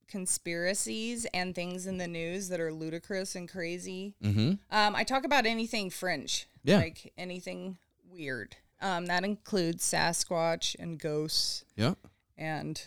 conspiracies 0.08 1.26
and 1.34 1.54
things 1.54 1.86
in 1.86 1.98
the 1.98 2.06
news 2.06 2.48
that 2.48 2.60
are 2.60 2.72
ludicrous 2.72 3.34
and 3.34 3.48
crazy. 3.48 4.14
Mhm. 4.22 4.58
Um, 4.70 4.94
I 4.94 5.02
talk 5.04 5.24
about 5.24 5.46
anything 5.46 5.90
fringe, 5.90 6.46
Yeah. 6.62 6.76
like 6.78 7.12
anything 7.16 7.78
weird. 8.08 8.56
Um, 8.80 9.06
that 9.06 9.24
includes 9.24 9.84
Sasquatch 9.84 10.76
and 10.78 10.98
ghosts 11.00 11.64
Yeah. 11.76 11.94
and 12.36 12.80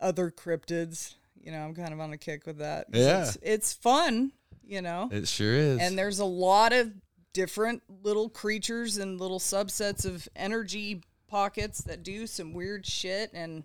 other 0.00 0.30
cryptids. 0.30 1.14
You 1.40 1.52
know, 1.52 1.58
I'm 1.58 1.74
kind 1.74 1.92
of 1.92 2.00
on 2.00 2.12
a 2.12 2.18
kick 2.18 2.46
with 2.46 2.58
that. 2.58 2.86
Yeah. 2.92 3.22
It's, 3.22 3.38
it's 3.42 3.72
fun, 3.72 4.32
you 4.64 4.82
know 4.82 5.08
It 5.12 5.28
sure 5.28 5.54
is. 5.54 5.78
and 5.80 5.96
there's 5.98 6.18
a 6.18 6.24
lot 6.24 6.72
of 6.72 6.92
different 7.32 7.82
little 8.02 8.28
creatures 8.28 8.96
and 8.96 9.20
little 9.20 9.38
subsets 9.38 10.04
of 10.04 10.28
energy 10.34 11.02
pockets 11.28 11.82
that 11.82 12.02
do 12.02 12.26
some 12.26 12.52
weird 12.52 12.84
shit 12.86 13.30
and 13.32 13.62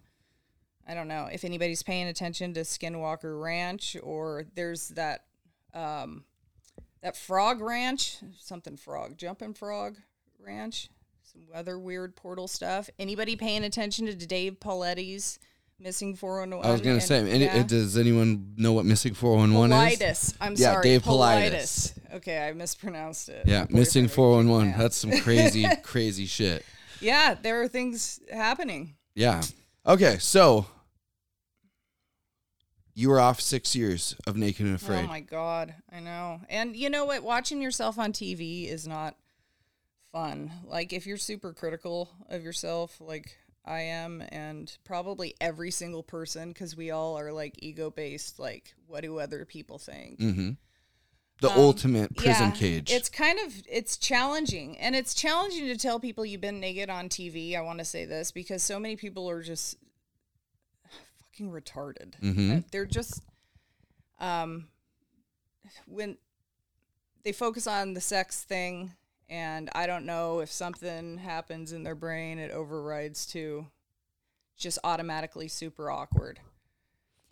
I 0.87 0.93
don't 0.93 1.07
know 1.07 1.27
if 1.31 1.43
anybody's 1.43 1.81
paying 1.83 2.07
attention 2.07 2.53
to 2.55 2.61
Skinwalker 2.61 3.41
Ranch 3.41 3.95
or 4.03 4.45
there's 4.55 4.89
that 4.89 5.23
um 5.73 6.25
that 7.01 7.17
frog 7.17 7.61
ranch, 7.61 8.17
something 8.37 8.77
frog, 8.77 9.17
jumping 9.17 9.53
frog 9.55 9.97
ranch, 10.39 10.89
some 11.23 11.41
other 11.53 11.79
weird 11.79 12.15
portal 12.15 12.47
stuff. 12.47 12.89
Anybody 12.99 13.35
paying 13.35 13.63
attention 13.63 14.05
to 14.05 14.13
Dave 14.15 14.59
Pauletti's 14.59 15.39
missing 15.81 16.15
411? 16.15 16.69
I 16.69 16.71
was 16.71 16.81
going 16.81 16.99
to 16.99 17.05
say, 17.05 17.29
any, 17.29 17.45
yeah. 17.45 17.63
does 17.63 17.97
anyone 17.97 18.53
know 18.57 18.73
what 18.73 18.85
Missing 18.85 19.15
411 19.15 19.71
is? 19.71 19.99
Paulides. 19.99 20.35
I'm 20.39 20.55
sorry. 20.55 20.63
Yeah, 20.63 20.73
sorry. 20.73 20.83
Dave 20.83 21.03
Paulides. 21.03 21.93
Okay, 22.13 22.47
I 22.47 22.53
mispronounced 22.53 23.29
it. 23.29 23.43
Yeah, 23.45 23.65
My 23.69 23.79
Missing 23.79 24.09
411. 24.09 24.69
Yeah. 24.69 24.77
That's 24.77 24.97
some 24.97 25.11
crazy, 25.19 25.65
crazy 25.83 26.25
shit. 26.25 26.65
Yeah, 26.99 27.33
there 27.33 27.61
are 27.61 27.67
things 27.67 28.19
happening. 28.31 28.95
Yeah. 29.15 29.41
Okay, 29.85 30.17
so 30.19 30.67
you 32.93 33.09
were 33.09 33.19
off 33.19 33.41
six 33.41 33.75
years 33.75 34.15
of 34.27 34.35
Naked 34.37 34.65
and 34.65 34.75
Afraid. 34.75 35.05
Oh 35.05 35.07
my 35.07 35.21
god, 35.21 35.73
I 35.91 35.99
know. 35.99 36.41
And 36.49 36.75
you 36.75 36.89
know 36.89 37.05
what? 37.05 37.23
Watching 37.23 37.61
yourself 37.61 37.97
on 37.97 38.13
TV 38.13 38.69
is 38.69 38.87
not 38.87 39.15
fun. 40.11 40.51
Like 40.65 40.93
if 40.93 41.07
you're 41.07 41.17
super 41.17 41.53
critical 41.53 42.09
of 42.29 42.43
yourself, 42.43 42.99
like 42.99 43.37
I 43.63 43.81
am, 43.81 44.23
and 44.29 44.75
probably 44.83 45.35
every 45.39 45.71
single 45.71 46.03
person, 46.03 46.49
because 46.49 46.75
we 46.75 46.89
all 46.91 47.17
are 47.17 47.31
like 47.31 47.55
ego 47.59 47.89
based. 47.91 48.39
Like, 48.39 48.73
what 48.87 49.01
do 49.03 49.19
other 49.19 49.45
people 49.45 49.77
think? 49.77 50.19
mm-hmm. 50.19 50.49
The 51.41 51.51
ultimate 51.51 52.15
prison 52.15 52.43
Um, 52.45 52.49
Yeah, 52.51 52.55
cage. 52.55 52.91
It's 52.91 53.09
kind 53.09 53.39
of 53.39 53.53
it's 53.67 53.97
challenging, 53.97 54.77
and 54.77 54.95
it's 54.95 55.13
challenging 55.15 55.65
to 55.65 55.77
tell 55.77 55.99
people 55.99 56.23
you've 56.23 56.41
been 56.41 56.59
naked 56.59 56.89
on 56.89 57.09
TV. 57.09 57.55
I 57.57 57.61
want 57.61 57.79
to 57.79 57.85
say 57.85 58.05
this 58.05 58.31
because 58.31 58.61
so 58.63 58.79
many 58.79 58.95
people 58.95 59.27
are 59.29 59.41
just 59.41 59.77
fucking 61.19 61.51
retarded. 61.51 62.19
Mhm. 62.21 62.59
Uh, 62.59 62.61
They're 62.71 62.85
just 62.85 63.21
um 64.19 64.67
when 65.87 66.17
they 67.23 67.31
focus 67.31 67.65
on 67.65 67.93
the 67.95 68.01
sex 68.01 68.43
thing, 68.43 68.91
and 69.31 69.69
I 69.73 69.87
don't 69.87 70.05
know 70.05 70.41
if 70.41 70.51
something 70.51 71.17
happens 71.17 71.71
in 71.71 71.81
their 71.83 71.95
brain, 71.95 72.37
it 72.37 72.51
overrides 72.51 73.25
to 73.27 73.65
just 74.57 74.77
automatically 74.83 75.47
super 75.47 75.89
awkward. 75.89 76.39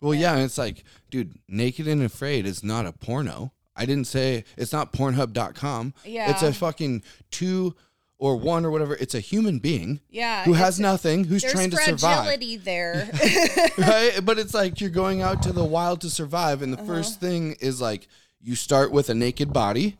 well, 0.00 0.14
yeah, 0.14 0.34
and 0.34 0.42
it's 0.42 0.58
like, 0.58 0.82
dude, 1.10 1.34
Naked 1.46 1.86
and 1.86 2.02
Afraid 2.02 2.46
is 2.46 2.64
not 2.64 2.86
a 2.86 2.92
porno. 2.92 3.52
I 3.76 3.84
didn't 3.86 4.06
say 4.08 4.44
it's 4.56 4.72
not 4.72 4.92
Pornhub.com. 4.92 5.94
Yeah, 6.04 6.30
It's 6.30 6.42
a 6.42 6.52
fucking 6.52 7.02
two 7.30 7.76
or 8.18 8.36
one 8.36 8.64
or 8.66 8.70
whatever. 8.70 8.94
It's 8.96 9.14
a 9.14 9.20
human 9.20 9.58
being 9.58 10.00
Yeah, 10.10 10.44
who 10.44 10.54
has 10.54 10.80
nothing, 10.80 11.24
who's 11.24 11.42
trying 11.44 11.70
to 11.70 11.76
survive. 11.76 12.24
fragility 12.26 12.56
there. 12.56 13.08
right? 13.78 14.18
But 14.22 14.38
it's 14.38 14.52
like 14.54 14.80
you're 14.80 14.90
going 14.90 15.22
out 15.22 15.42
to 15.44 15.52
the 15.52 15.64
wild 15.64 16.00
to 16.02 16.10
survive, 16.10 16.60
and 16.62 16.72
the 16.72 16.78
Uh-huh. 16.78 16.86
first 16.86 17.20
thing 17.20 17.56
is 17.60 17.80
like 17.80 18.08
you 18.42 18.56
start 18.56 18.90
with 18.92 19.08
a 19.10 19.14
naked 19.14 19.52
body, 19.52 19.96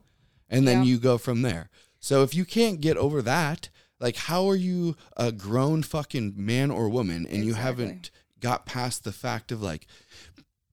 and 0.50 0.66
then 0.66 0.78
Yeah. 0.78 0.84
you 0.90 0.98
go 0.98 1.16
from 1.18 1.42
there. 1.42 1.68
So 2.00 2.22
if 2.22 2.34
you 2.34 2.44
can't 2.44 2.80
get 2.80 2.96
over 2.96 3.22
that, 3.22 3.68
like 4.00 4.16
how 4.16 4.48
are 4.48 4.56
you 4.56 4.96
a 5.16 5.30
grown 5.30 5.82
fucking 5.82 6.34
man 6.36 6.70
or 6.70 6.88
woman, 6.88 7.26
and 7.26 7.44
you 7.44 7.54
haven't 7.54 8.10
got 8.40 8.66
past 8.66 9.04
the 9.04 9.12
fact 9.12 9.52
of 9.52 9.62
like 9.62 9.86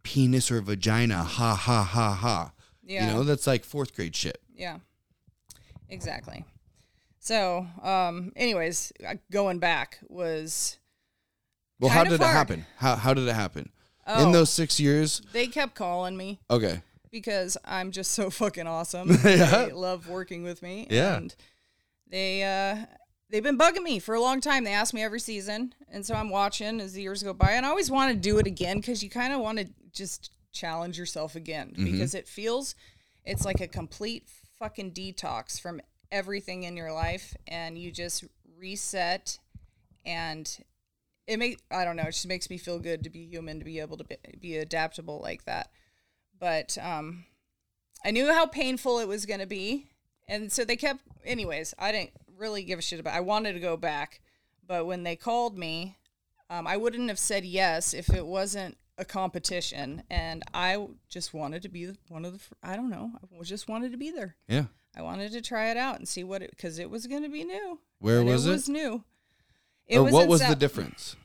penis 0.04 0.49
or 0.49 0.62
vagina? 0.62 1.24
Ha 1.24 1.54
ha 1.54 1.84
ha 1.84 2.14
ha. 2.14 2.54
Yeah. 2.84 3.08
You 3.08 3.14
know 3.14 3.24
that's 3.24 3.45
like 3.45 3.66
fourth 3.66 3.94
grade 3.94 4.16
shit. 4.16 4.41
Yeah, 4.56 4.78
exactly. 5.90 6.45
So, 7.20 7.68
um, 7.84 8.32
anyways, 8.38 8.94
uh, 9.06 9.16
going 9.30 9.60
back 9.60 9.99
was 10.08 10.78
Well, 11.82 11.91
how 11.91 12.06
did 12.06 12.14
of 12.14 12.22
it 12.22 12.26
happen? 12.26 12.66
How 12.78 12.95
how 12.95 13.14
did 13.14 13.28
it 13.28 13.36
happen? 13.36 13.70
Oh. 14.08 14.24
In 14.24 14.32
those 14.32 14.49
six 14.49 14.80
years, 14.80 15.22
they 15.34 15.48
kept 15.48 15.76
calling 15.76 16.16
me 16.16 16.40
okay, 16.49 16.82
because 17.12 17.58
I'm 17.66 17.92
just 17.92 18.12
so 18.12 18.30
fucking 18.42 18.68
awesome. 18.68 19.10
Yeah. 19.24 19.66
They 19.66 19.72
love 19.72 20.08
working 20.08 20.44
with 20.44 20.62
me. 20.62 20.88
Yeah. 20.90 21.18
And 21.18 21.36
they 22.10 22.44
uh 22.44 22.86
they've 23.30 23.44
been 23.44 23.58
bugging 23.58 23.84
me 23.84 24.00
for 24.00 24.16
a 24.16 24.22
long 24.22 24.42
time. 24.42 24.64
They 24.64 24.74
ask 24.74 24.94
me 24.94 25.04
every 25.04 25.20
season, 25.20 25.74
and 25.90 26.06
so 26.06 26.16
I'm 26.16 26.30
watching 26.30 26.80
as 26.80 26.94
the 26.94 27.02
years 27.02 27.24
go 27.24 27.34
by, 27.34 27.52
and 27.52 27.66
I 27.66 27.70
always 27.70 27.92
want 27.92 28.14
to 28.14 28.20
do 28.20 28.40
it 28.40 28.48
again 28.48 28.78
because 28.78 29.04
you 29.04 29.10
kind 29.10 29.34
of 29.34 29.42
want 29.42 29.60
to 29.60 29.68
just 29.92 30.32
challenge 30.54 30.98
yourself 30.98 31.36
again 31.36 31.74
because 31.76 32.16
it 32.16 32.28
feels 32.28 32.74
it's 33.26 33.46
like 33.46 33.60
a 33.62 33.68
complete 33.68 34.28
fucking 34.58 34.92
detox 34.92 35.60
from 35.60 35.82
everything 36.12 36.64
in 36.64 36.78
your 36.78 36.94
life, 36.94 37.36
and 37.48 37.78
you 37.78 37.92
just 37.92 38.24
reset 38.58 39.38
and 40.06 40.64
it 41.28 41.38
make 41.38 41.60
I 41.70 41.84
don't 41.84 41.98
know, 41.98 42.04
it 42.04 42.14
just 42.14 42.28
makes 42.28 42.50
me 42.50 42.58
feel 42.58 42.80
good 42.80 43.04
to 43.04 43.10
be 43.10 43.26
human 43.26 43.60
to 43.60 43.66
be 43.66 43.80
able 43.80 43.98
to 43.98 44.04
be, 44.06 44.16
be 44.40 44.58
adaptable 44.58 45.20
like 45.22 45.44
that. 45.46 45.70
But 46.40 46.78
um 46.82 47.26
I 48.06 48.12
knew 48.12 48.32
how 48.32 48.46
painful 48.46 49.00
it 49.00 49.08
was 49.08 49.26
going 49.26 49.40
to 49.40 49.48
be. 49.48 49.88
And 50.28 50.52
so 50.52 50.64
they 50.64 50.76
kept 50.76 51.02
anyways, 51.26 51.74
I 51.80 51.92
didn't 51.92 52.12
really 52.38 52.64
give 52.64 52.80
a 52.80 52.82
shit 52.82 53.00
about. 53.00 53.16
I 53.16 53.22
wanted 53.22 53.54
to 53.54 53.60
go 53.60 53.76
back, 53.76 54.22
but 54.66 54.86
when 54.86 55.04
they 55.04 55.16
called 55.16 55.58
me, 55.58 55.98
um 56.50 56.68
I 56.68 56.78
wouldn't 56.78 57.10
have 57.10 57.20
said 57.20 57.46
yes 57.46 57.94
if 57.94 58.10
it 58.10 58.26
wasn't 58.26 58.78
a 58.98 59.06
competition 59.06 60.02
and 60.10 60.44
I 60.54 60.88
just 61.08 61.34
wanted 61.34 61.62
to 61.62 61.70
be 61.70 61.92
one 62.10 62.26
of 62.26 62.34
the 62.34 62.40
I 62.64 62.76
don't 62.76 62.90
know, 62.90 63.12
I 63.22 63.44
just 63.44 63.68
wanted 63.68 63.92
to 63.92 63.98
be 63.98 64.12
there. 64.12 64.36
yeah. 64.48 64.66
I 64.98 65.02
wanted 65.04 65.32
to 65.34 65.42
try 65.42 65.70
it 65.70 65.78
out 65.78 66.00
and 66.00 66.08
see 66.08 66.24
what 66.24 66.42
it 66.42 66.50
because 66.50 66.80
it 66.80 66.90
was 66.90 67.06
going 67.06 67.22
to 67.22 67.30
be 67.30 67.44
new. 67.44 67.80
Where 68.00 68.24
was 68.24 68.48
it? 68.48 68.50
it? 68.50 68.54
was 68.54 68.70
new. 68.70 69.04
It 69.86 70.00
or 70.00 70.04
what 70.06 70.24
in 70.24 70.30
was 70.30 70.46
the 70.46 70.56
difference? 70.56 71.16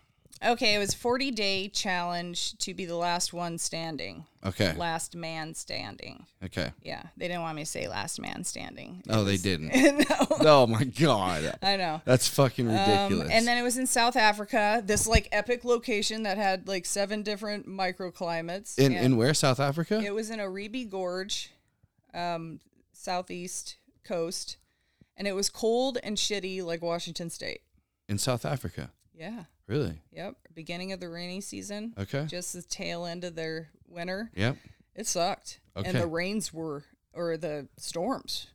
Okay, 0.45 0.75
it 0.75 0.79
was 0.79 0.93
40 0.93 1.31
day 1.31 1.69
challenge 1.69 2.57
to 2.59 2.75
be 2.75 2.85
the 2.85 2.97
last 2.97 3.33
one 3.33 3.59
standing. 3.59 4.25
Okay, 4.45 4.75
Last 4.75 5.15
man 5.15 5.55
standing. 5.55 6.27
okay. 6.45 6.73
Yeah, 6.83 7.03
they 7.17 7.29
didn't 7.29 7.43
want 7.43 7.55
me 7.55 7.63
to 7.63 7.71
say 7.71 7.87
last 7.87 8.21
man 8.21 8.43
standing. 8.43 9.05
Oh, 9.09 9.23
they 9.23 9.37
didn't. 9.37 9.69
no, 10.11 10.27
Oh 10.41 10.67
my 10.67 10.83
god. 10.83 11.57
I 11.63 11.77
know. 11.77 12.03
That's 12.05 12.27
fucking 12.27 12.67
Um, 12.69 12.75
ridiculous. 12.75 13.31
and 13.31 13.47
then 13.47 13.57
it 13.57 13.63
was 13.63 13.79
in 13.79 13.87
South 13.87 14.17
Africa, 14.17 14.83
this 14.85 15.07
like 15.07 15.29
epic 15.31 15.65
location 15.65 16.25
that 16.25 16.39
had 16.39 16.67
like 16.67 16.87
seven 16.87 17.23
different 17.23 17.69
microclimates. 17.69 18.79
in 18.81 18.93
in 18.95 19.17
where 19.17 19.35
South 19.35 19.61
Africa? 19.61 20.01
it 20.05 20.13
was 20.13 20.29
in 20.29 20.41
Oribi 20.41 20.91
Gorge, 20.91 21.51
um, 22.15 22.59
southeast 22.93 23.77
coast, 24.05 24.57
and 25.17 25.29
it 25.29 25.35
was 25.37 25.49
cold 25.51 25.99
and 26.03 26.17
shitty 26.17 26.65
like 26.65 26.83
Washington 26.83 27.31
State. 27.31 27.61
In 28.09 28.19
South 28.19 28.45
Africa. 28.45 28.91
Yeah. 29.15 29.45
Really? 29.67 30.01
Yep. 30.13 30.37
Beginning 30.55 30.93
of 30.93 31.01
the 31.01 31.09
rainy 31.09 31.41
season. 31.41 31.95
Okay. 31.99 32.27
Just 32.27 32.53
the 32.53 32.63
tail 32.63 33.05
end 33.07 33.25
of 33.25 33.35
their 33.35 33.71
winter. 33.89 34.31
Yep. 34.35 34.57
It 34.95 35.07
sucked. 35.07 35.61
Okay. 35.77 35.89
And 35.89 35.99
the 35.99 36.07
rains 36.07 36.53
were, 36.53 36.85
or 37.15 37.37
the 37.37 37.69
storms 37.79 38.49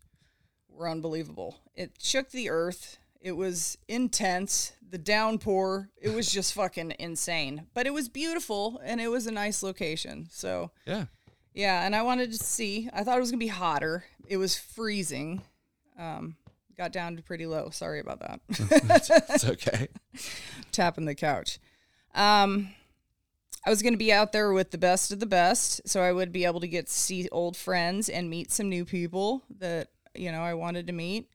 were 0.70 0.88
unbelievable. 0.90 1.58
It 1.76 1.94
shook 2.00 2.30
the 2.32 2.50
earth. 2.50 2.98
It 3.22 3.32
was 3.32 3.78
intense. 3.88 4.74
The 4.90 4.98
downpour, 5.00 5.90
it 6.00 6.10
was 6.14 6.32
just 6.32 6.54
fucking 6.56 6.94
insane. 7.00 7.68
But 7.74 7.88
it 7.88 7.94
was 7.94 8.10
beautiful 8.10 8.80
and 8.84 9.02
it 9.02 9.08
was 9.10 9.26
a 9.28 9.32
nice 9.32 9.64
location. 9.64 10.28
So, 10.32 10.72
Yeah. 10.86 11.06
yeah. 11.54 11.86
And 11.86 11.96
I 11.96 12.04
wanted 12.04 12.32
to 12.32 12.38
see, 12.38 12.90
I 12.94 13.04
thought 13.04 13.18
it 13.18 13.22
was 13.22 13.32
going 13.32 13.40
to 13.40 13.46
be 13.46 13.50
hotter. 13.50 14.06
It 14.28 14.38
was 14.38 14.58
freezing. 14.58 15.42
Um, 15.98 16.36
got 16.78 16.92
down 16.92 17.16
to 17.16 17.24
pretty 17.24 17.46
low. 17.46 17.70
Sorry 17.72 18.00
about 18.00 18.20
that. 18.20 18.40
It's 19.30 19.46
okay. 19.46 19.88
tapping 20.72 21.06
the 21.06 21.16
couch. 21.16 21.60
Um, 22.14 22.70
I 23.66 23.70
was 23.70 23.82
going 23.82 23.94
to 23.94 23.98
be 23.98 24.14
out 24.14 24.32
there 24.32 24.54
with 24.54 24.72
the 24.72 24.78
best 24.78 25.12
of 25.12 25.20
the 25.20 25.26
best, 25.26 25.88
so 25.88 26.02
I 26.02 26.12
would 26.12 26.32
be 26.32 26.46
able 26.46 26.62
to 26.62 26.68
get 26.68 26.88
to 26.88 26.94
see 26.94 27.28
old 27.32 27.58
friends 27.58 28.08
and 28.08 28.30
meet 28.30 28.52
some 28.52 28.70
new 28.70 28.86
people 28.86 29.44
that 29.60 29.90
you 30.16 30.32
know 30.32 30.42
I 30.42 30.54
wanted 30.54 30.88
to 30.88 30.94
meet. 30.94 31.30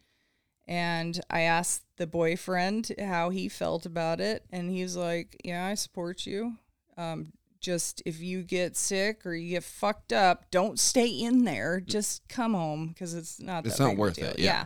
And 0.68 1.20
I 1.28 1.42
asked 1.42 1.82
the 1.96 2.06
boyfriend 2.06 2.92
how 2.98 3.30
he 3.30 3.48
felt 3.48 3.84
about 3.84 4.20
it, 4.20 4.44
and 4.50 4.70
he 4.70 4.82
was 4.82 4.96
like, 4.96 5.36
"Yeah, 5.44 5.66
I 5.66 5.74
support 5.74 6.24
you. 6.24 6.54
Um, 6.96 7.32
just 7.60 8.02
if 8.06 8.20
you 8.20 8.42
get 8.42 8.76
sick 8.76 9.26
or 9.26 9.34
you 9.34 9.50
get 9.50 9.64
fucked 9.64 10.12
up, 10.12 10.50
don't 10.50 10.78
stay 10.80 11.08
in 11.08 11.44
there. 11.44 11.80
Just 11.80 12.26
come 12.28 12.54
home 12.54 12.88
because 12.88 13.12
it's 13.14 13.40
not. 13.40 13.66
It's 13.66 13.78
not 13.78 13.96
worth 13.96 14.16
deal." 14.16 14.28
it, 14.28 14.38
yeah. 14.38 14.64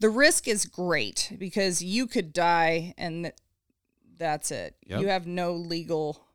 The 0.00 0.08
risk 0.10 0.46
is 0.48 0.66
great 0.66 1.32
because 1.38 1.82
you 1.82 2.06
could 2.06 2.32
die 2.32 2.94
and 2.98 3.24
th- 3.24 3.34
that's 4.18 4.50
it. 4.50 4.74
Yep. 4.86 5.00
You 5.00 5.08
have 5.08 5.26
no 5.26 5.52
legal 5.52 6.26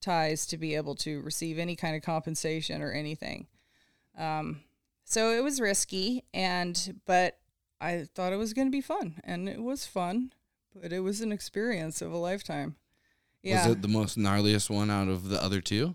ties 0.00 0.46
to 0.46 0.56
be 0.56 0.74
able 0.74 0.94
to 0.94 1.20
receive 1.22 1.58
any 1.58 1.76
kind 1.76 1.96
of 1.96 2.02
compensation 2.02 2.82
or 2.82 2.92
anything. 2.92 3.46
Um, 4.16 4.60
so 5.04 5.30
it 5.32 5.42
was 5.42 5.60
risky, 5.60 6.24
and 6.34 7.00
but 7.06 7.38
I 7.80 8.06
thought 8.14 8.32
it 8.32 8.36
was 8.36 8.54
going 8.54 8.66
to 8.68 8.72
be 8.72 8.80
fun, 8.80 9.20
and 9.24 9.48
it 9.48 9.62
was 9.62 9.86
fun, 9.86 10.32
but 10.74 10.92
it 10.92 11.00
was 11.00 11.20
an 11.20 11.32
experience 11.32 12.00
of 12.02 12.12
a 12.12 12.16
lifetime. 12.16 12.76
Yeah, 13.42 13.66
Was 13.66 13.76
it 13.76 13.82
the 13.82 13.88
most 13.88 14.18
gnarliest 14.18 14.70
one 14.70 14.90
out 14.90 15.08
of 15.08 15.28
the 15.28 15.42
other 15.42 15.60
two? 15.60 15.94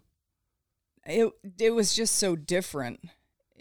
it 1.05 1.31
it 1.59 1.71
was 1.71 1.93
just 1.93 2.15
so 2.15 2.35
different. 2.35 2.99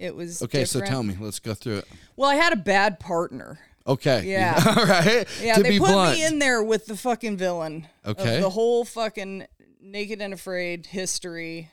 It 0.01 0.17
was 0.17 0.43
Okay, 0.43 0.65
so 0.65 0.81
tell 0.81 1.03
me. 1.03 1.15
Let's 1.21 1.39
go 1.39 1.53
through 1.53 1.79
it. 1.79 1.89
Well, 2.17 2.31
I 2.31 2.37
had 2.37 2.55
a 2.55 2.57
bad 2.57 2.99
partner. 2.99 3.61
Okay. 3.87 4.25
Yeah. 4.27 4.59
All 4.67 4.87
right. 4.87 5.27
Yeah, 5.43 5.55
to 5.55 5.63
they 5.63 5.79
put 5.79 5.89
blunt. 5.89 6.17
me 6.17 6.25
in 6.25 6.39
there 6.39 6.63
with 6.63 6.87
the 6.87 6.97
fucking 6.97 7.37
villain. 7.37 7.87
Okay. 8.07 8.37
Of 8.37 8.43
the 8.43 8.51
whole 8.51 8.87
fucking 8.87 9.47
naked 9.81 10.23
and 10.23 10.33
afraid 10.33 10.87
history, 10.87 11.71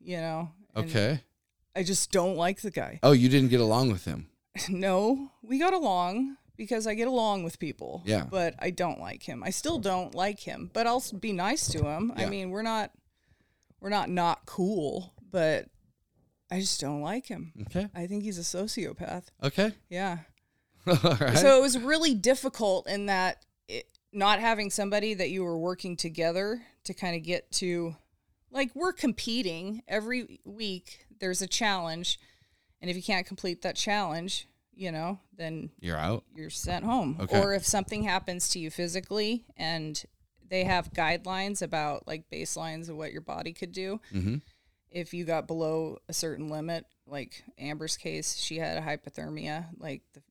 you 0.00 0.16
know. 0.16 0.50
okay. 0.76 1.22
I 1.76 1.84
just 1.84 2.10
don't 2.10 2.36
like 2.36 2.60
the 2.62 2.72
guy. 2.72 2.98
Oh, 3.04 3.12
you 3.12 3.28
didn't 3.28 3.50
get 3.50 3.60
along 3.60 3.92
with 3.92 4.04
him. 4.04 4.26
No, 4.68 5.30
we 5.40 5.60
got 5.60 5.72
along 5.72 6.36
because 6.56 6.88
I 6.88 6.94
get 6.94 7.06
along 7.06 7.44
with 7.44 7.60
people. 7.60 8.02
Yeah. 8.04 8.24
But 8.28 8.54
I 8.58 8.70
don't 8.70 8.98
like 8.98 9.22
him. 9.22 9.44
I 9.44 9.50
still 9.50 9.78
don't 9.78 10.16
like 10.16 10.40
him, 10.40 10.68
but 10.72 10.88
I'll 10.88 11.04
be 11.20 11.32
nice 11.32 11.68
to 11.68 11.84
him. 11.84 12.12
I 12.16 12.26
mean, 12.26 12.50
we're 12.50 12.62
not 12.62 12.90
we're 13.80 13.90
not 13.90 14.10
not 14.10 14.46
cool, 14.46 15.12
but 15.30 15.66
I 16.50 16.60
just 16.60 16.80
don't 16.80 17.00
like 17.02 17.26
him. 17.26 17.52
Okay. 17.62 17.88
I 17.94 18.06
think 18.06 18.22
he's 18.24 18.38
a 18.38 18.42
sociopath. 18.42 19.24
Okay. 19.42 19.72
Yeah. 19.90 20.18
All 20.86 21.16
right. 21.20 21.36
So 21.36 21.58
it 21.58 21.60
was 21.62 21.78
really 21.78 22.14
difficult 22.14 22.88
in 22.88 23.06
that 23.06 23.44
it, 23.68 23.86
not 24.12 24.40
having 24.40 24.70
somebody 24.70 25.14
that 25.14 25.30
you 25.30 25.44
were 25.44 25.58
working 25.58 25.96
together 25.96 26.62
to 26.84 26.94
kind 26.94 27.14
of 27.16 27.22
get 27.22 27.50
to, 27.52 27.94
like, 28.50 28.70
we're 28.74 28.92
competing 28.94 29.82
every 29.86 30.40
week. 30.46 31.06
There's 31.20 31.42
a 31.42 31.46
challenge. 31.46 32.18
And 32.80 32.90
if 32.90 32.96
you 32.96 33.02
can't 33.02 33.26
complete 33.26 33.60
that 33.62 33.76
challenge, 33.76 34.48
you 34.72 34.90
know, 34.92 35.18
then 35.36 35.70
You're 35.80 35.96
out. 35.98 36.24
you're 36.34 36.48
sent 36.48 36.84
home. 36.84 37.18
Okay. 37.20 37.38
Or 37.38 37.52
if 37.52 37.66
something 37.66 38.04
happens 38.04 38.48
to 38.50 38.58
you 38.58 38.70
physically 38.70 39.44
and 39.56 40.02
they 40.48 40.64
have 40.64 40.92
guidelines 40.94 41.60
about 41.60 42.06
like 42.06 42.30
baselines 42.32 42.88
of 42.88 42.96
what 42.96 43.12
your 43.12 43.20
body 43.20 43.52
could 43.52 43.72
do. 43.72 44.00
Mm-hmm. 44.14 44.36
If 44.90 45.12
you 45.12 45.24
got 45.24 45.46
below 45.46 45.98
a 46.08 46.12
certain 46.12 46.48
limit, 46.48 46.86
like 47.06 47.44
Amber's 47.58 47.96
case, 47.96 48.36
she 48.36 48.56
had 48.56 48.78
a 48.78 48.80
hypothermia 48.80 49.66
like 49.78 50.02
the 50.14 50.22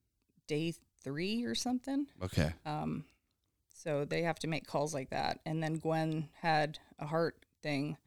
day 0.48 0.74
three 1.04 1.44
or 1.44 1.56
something. 1.56 2.08
Okay. 2.24 2.54
Um, 2.66 3.06
so 3.74 4.06
they 4.06 4.24
have 4.24 4.40
to 4.40 4.48
make 4.48 4.66
calls 4.66 4.94
like 4.94 5.12
that. 5.12 5.40
And 5.46 5.62
then 5.62 5.78
Gwen 5.78 6.30
had 6.42 6.80
a 7.00 7.06
heart 7.06 7.36
thing. 7.62 7.98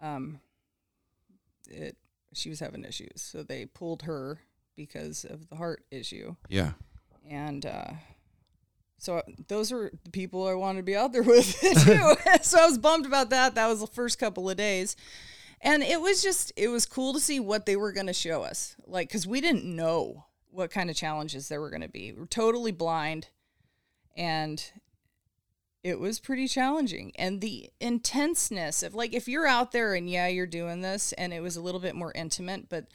Um, 0.00 0.40
it 1.68 1.96
she 2.34 2.48
was 2.48 2.60
having 2.60 2.84
issues, 2.84 3.20
so 3.20 3.42
they 3.42 3.66
pulled 3.66 4.02
her 4.02 4.40
because 4.74 5.24
of 5.24 5.48
the 5.48 5.56
heart 5.56 5.84
issue. 5.90 6.34
Yeah. 6.48 6.72
And 7.28 7.66
uh, 7.66 7.90
so 8.98 9.22
those 9.48 9.70
are 9.72 9.90
the 10.04 10.10
people 10.10 10.46
I 10.46 10.54
wanted 10.54 10.78
to 10.78 10.84
be 10.84 10.96
out 10.96 11.12
there 11.12 11.22
with 11.22 11.60
too. 11.60 12.14
so 12.42 12.58
I 12.58 12.66
was 12.66 12.78
bummed 12.78 13.06
about 13.06 13.30
that. 13.30 13.54
That 13.54 13.66
was 13.66 13.80
the 13.80 13.86
first 13.86 14.18
couple 14.18 14.48
of 14.48 14.56
days. 14.56 14.96
And 15.64 15.82
it 15.82 16.00
was 16.00 16.22
just, 16.22 16.52
it 16.56 16.68
was 16.68 16.86
cool 16.86 17.12
to 17.12 17.20
see 17.20 17.38
what 17.38 17.66
they 17.66 17.76
were 17.76 17.92
going 17.92 18.08
to 18.08 18.12
show 18.12 18.42
us. 18.42 18.74
Like, 18.84 19.08
because 19.08 19.26
we 19.26 19.40
didn't 19.40 19.64
know 19.64 20.26
what 20.50 20.72
kind 20.72 20.90
of 20.90 20.96
challenges 20.96 21.48
there 21.48 21.60
were 21.60 21.70
going 21.70 21.82
to 21.82 21.88
be. 21.88 22.12
We're 22.12 22.26
totally 22.26 22.72
blind. 22.72 23.28
And 24.16 24.62
it 25.84 26.00
was 26.00 26.18
pretty 26.18 26.48
challenging. 26.48 27.12
And 27.16 27.40
the 27.40 27.70
intenseness 27.80 28.82
of, 28.82 28.94
like, 28.94 29.14
if 29.14 29.28
you're 29.28 29.46
out 29.46 29.72
there 29.72 29.94
and 29.94 30.10
yeah, 30.10 30.26
you're 30.26 30.46
doing 30.46 30.80
this, 30.80 31.12
and 31.12 31.32
it 31.32 31.40
was 31.40 31.56
a 31.56 31.62
little 31.62 31.80
bit 31.80 31.94
more 31.94 32.12
intimate, 32.12 32.68
but 32.68 32.86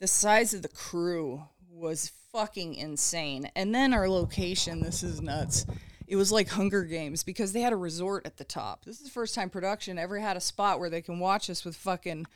the 0.00 0.08
size 0.08 0.52
of 0.52 0.62
the 0.62 0.68
crew 0.68 1.44
was 1.70 2.12
fucking 2.32 2.74
insane. 2.74 3.50
And 3.54 3.74
then 3.74 3.94
our 3.94 4.08
location, 4.08 4.82
this 4.82 5.02
is 5.02 5.20
nuts. 5.20 5.66
It 6.06 6.16
was 6.16 6.32
like 6.32 6.48
Hunger 6.48 6.84
Games 6.84 7.22
because 7.22 7.52
they 7.52 7.60
had 7.60 7.72
a 7.72 7.76
resort 7.76 8.26
at 8.26 8.36
the 8.36 8.44
top. 8.44 8.84
This 8.84 8.98
is 8.98 9.04
the 9.04 9.10
first 9.10 9.34
time 9.34 9.50
production 9.50 9.98
ever 9.98 10.18
had 10.18 10.36
a 10.36 10.40
spot 10.40 10.78
where 10.78 10.90
they 10.90 11.02
can 11.02 11.18
watch 11.18 11.48
us 11.48 11.64
with 11.64 11.76
fucking 11.76 12.26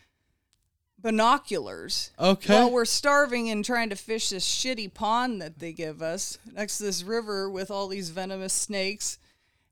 binoculars. 0.99 2.11
Okay. 2.19 2.55
While 2.55 2.71
we're 2.71 2.85
starving 2.85 3.51
and 3.51 3.65
trying 3.65 3.91
to 3.91 3.97
fish 3.97 4.31
this 4.31 4.47
shitty 4.47 4.93
pond 4.93 5.41
that 5.43 5.59
they 5.59 5.73
give 5.73 6.03
us 6.03 6.39
next 6.53 6.79
to 6.79 6.85
this 6.85 7.03
river 7.03 7.51
with 7.51 7.71
all 7.71 7.89
these 7.89 8.11
venomous 8.11 8.53
snakes 8.53 9.19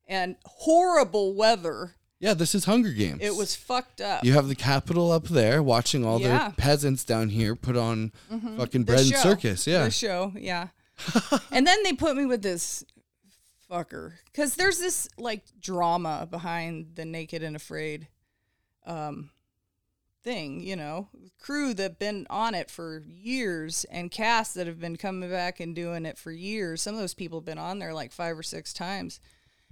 and 0.07 0.35
horrible 0.45 1.33
weather. 1.33 1.95
Yeah, 2.19 2.33
this 2.33 2.55
is 2.55 2.65
Hunger 2.65 2.91
Games. 2.91 3.19
It 3.21 3.35
was 3.35 3.55
fucked 3.55 4.01
up. 4.01 4.23
You 4.23 4.33
have 4.33 4.47
the 4.47 4.55
capital 4.55 5.11
up 5.11 5.25
there, 5.25 5.61
watching 5.61 6.05
all 6.05 6.21
Yeah. 6.21 6.49
the 6.49 6.55
peasants 6.55 7.03
down 7.03 7.29
here 7.29 7.55
put 7.55 7.75
on 7.75 8.13
mm-hmm. 8.31 8.57
fucking 8.57 8.81
The 8.81 8.85
bread 8.85 9.01
and 9.01 9.15
circus. 9.15 9.67
Yeah. 9.67 9.85
The 9.85 9.91
show, 9.91 10.31
yeah. 10.37 10.69
and 11.51 11.67
then 11.67 11.83
they 11.83 11.93
put 11.93 12.15
me 12.15 12.25
with 12.25 12.41
this 12.41 12.85
fucker 13.69 14.13
because 14.25 14.55
there's 14.55 14.79
this 14.79 15.07
like 15.17 15.43
drama 15.59 16.27
behind 16.29 16.95
the 16.95 17.05
Naked 17.05 17.43
and 17.43 17.55
Afraid 17.55 18.07
um 18.85 19.29
thing, 20.23 20.61
you 20.61 20.75
know, 20.75 21.07
crew 21.39 21.73
that 21.75 21.99
been 21.99 22.25
on 22.29 22.55
it 22.55 22.69
for 22.71 23.03
years 23.07 23.85
and 23.91 24.09
cast 24.09 24.55
that 24.55 24.65
have 24.65 24.79
been 24.79 24.97
coming 24.97 25.29
back 25.29 25.59
and 25.59 25.75
doing 25.75 26.05
it 26.05 26.17
for 26.17 26.31
years. 26.31 26.81
Some 26.81 26.95
of 26.95 26.99
those 26.99 27.13
people 27.13 27.39
have 27.39 27.45
been 27.45 27.59
on 27.59 27.77
there 27.79 27.93
like 27.93 28.11
five 28.11 28.37
or 28.37 28.43
six 28.43 28.73
times, 28.73 29.19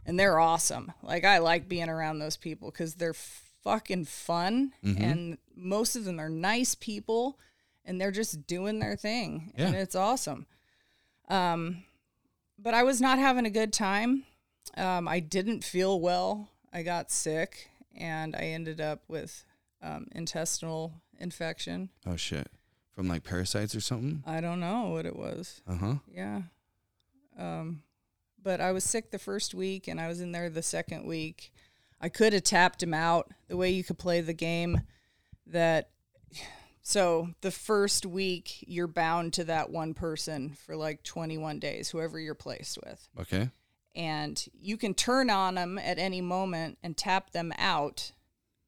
and 0.05 0.17
they're 0.19 0.39
awesome. 0.39 0.91
Like 1.01 1.25
I 1.25 1.39
like 1.39 1.67
being 1.67 1.89
around 1.89 2.19
those 2.19 2.37
people 2.37 2.69
because 2.69 2.95
they're 2.95 3.15
fucking 3.63 4.05
fun, 4.05 4.73
and 5.01 5.37
most 5.55 5.95
of 5.95 6.05
them 6.05 6.19
are 6.19 6.29
nice 6.29 6.75
people, 6.75 7.39
and 7.83 7.99
they're 7.99 8.11
just 8.11 8.45
doing 8.45 8.77
their 8.79 8.95
thing, 8.95 9.53
and 9.55 9.75
it's 9.75 9.95
awesome. 9.95 10.45
Um, 11.29 11.83
but 12.63 12.73
I 12.73 12.83
was 12.83 13.01
not 13.01 13.19
having 13.19 13.45
a 13.45 13.51
good 13.51 13.73
time. 13.73 14.23
Um, 14.77 15.07
I 15.07 15.19
didn't 15.19 15.63
feel 15.63 15.99
well. 15.99 16.47
I 16.71 16.81
got 16.81 17.11
sick, 17.11 17.69
and 17.95 18.35
I 18.35 18.45
ended 18.45 18.81
up 18.81 19.03
with 19.07 19.43
um, 19.81 20.07
intestinal 20.13 20.93
infection. 21.19 21.89
Oh 22.07 22.15
shit. 22.15 22.47
From 22.95 23.07
like 23.07 23.23
parasites 23.23 23.75
or 23.75 23.81
something? 23.81 24.23
I 24.25 24.39
don't 24.39 24.59
know 24.59 24.89
what 24.89 25.05
it 25.05 25.15
was. 25.15 25.61
Uh 25.67 25.75
huh. 25.75 25.95
Yeah. 26.11 26.43
Um, 27.37 27.83
but 28.41 28.61
I 28.61 28.71
was 28.71 28.83
sick 28.83 29.11
the 29.11 29.19
first 29.19 29.55
week 29.55 29.87
and 29.87 29.99
I 29.99 30.07
was 30.07 30.21
in 30.21 30.31
there 30.31 30.49
the 30.49 30.61
second 30.61 31.05
week. 31.05 31.51
I 31.99 32.09
could 32.09 32.33
have 32.33 32.43
tapped 32.43 32.83
him 32.83 32.93
out 32.93 33.31
the 33.47 33.57
way 33.57 33.71
you 33.71 33.83
could 33.83 33.97
play 33.97 34.21
the 34.21 34.33
game 34.33 34.81
that 35.47 35.89
so 36.83 37.29
the 37.41 37.49
first 37.51 38.05
week 38.05 38.57
you're 38.67 38.87
bound 38.87 39.33
to 39.33 39.45
that 39.45 39.69
one 39.71 39.93
person 39.93 40.49
for 40.65 40.75
like 40.75 41.01
21 41.03 41.59
days 41.59 41.89
whoever 41.89 42.19
you're 42.19 42.35
placed 42.35 42.77
with 42.85 43.07
Okay. 43.19 43.49
and 43.95 44.45
you 44.59 44.75
can 44.77 44.93
turn 44.93 45.29
on 45.29 45.55
them 45.55 45.77
at 45.79 45.97
any 45.97 46.19
moment 46.21 46.77
and 46.83 46.95
tap 46.97 47.31
them 47.31 47.53
out. 47.57 48.11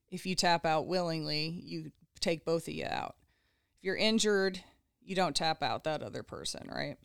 If 0.10 0.26
you 0.26 0.34
tap 0.36 0.66
out 0.66 0.88
willingly, 0.88 1.62
you 1.66 1.92
take 2.22 2.46
both 2.46 2.68
of 2.70 2.74
you 2.74 2.86
out. 2.86 3.16
If 3.78 3.84
you're 3.84 3.98
injured, 3.98 4.62
you 5.04 5.14
don't 5.16 5.36
tap 5.36 5.62
out 5.62 5.84
that 5.84 6.02
other 6.02 6.24
person, 6.24 6.70
right? 6.74 6.96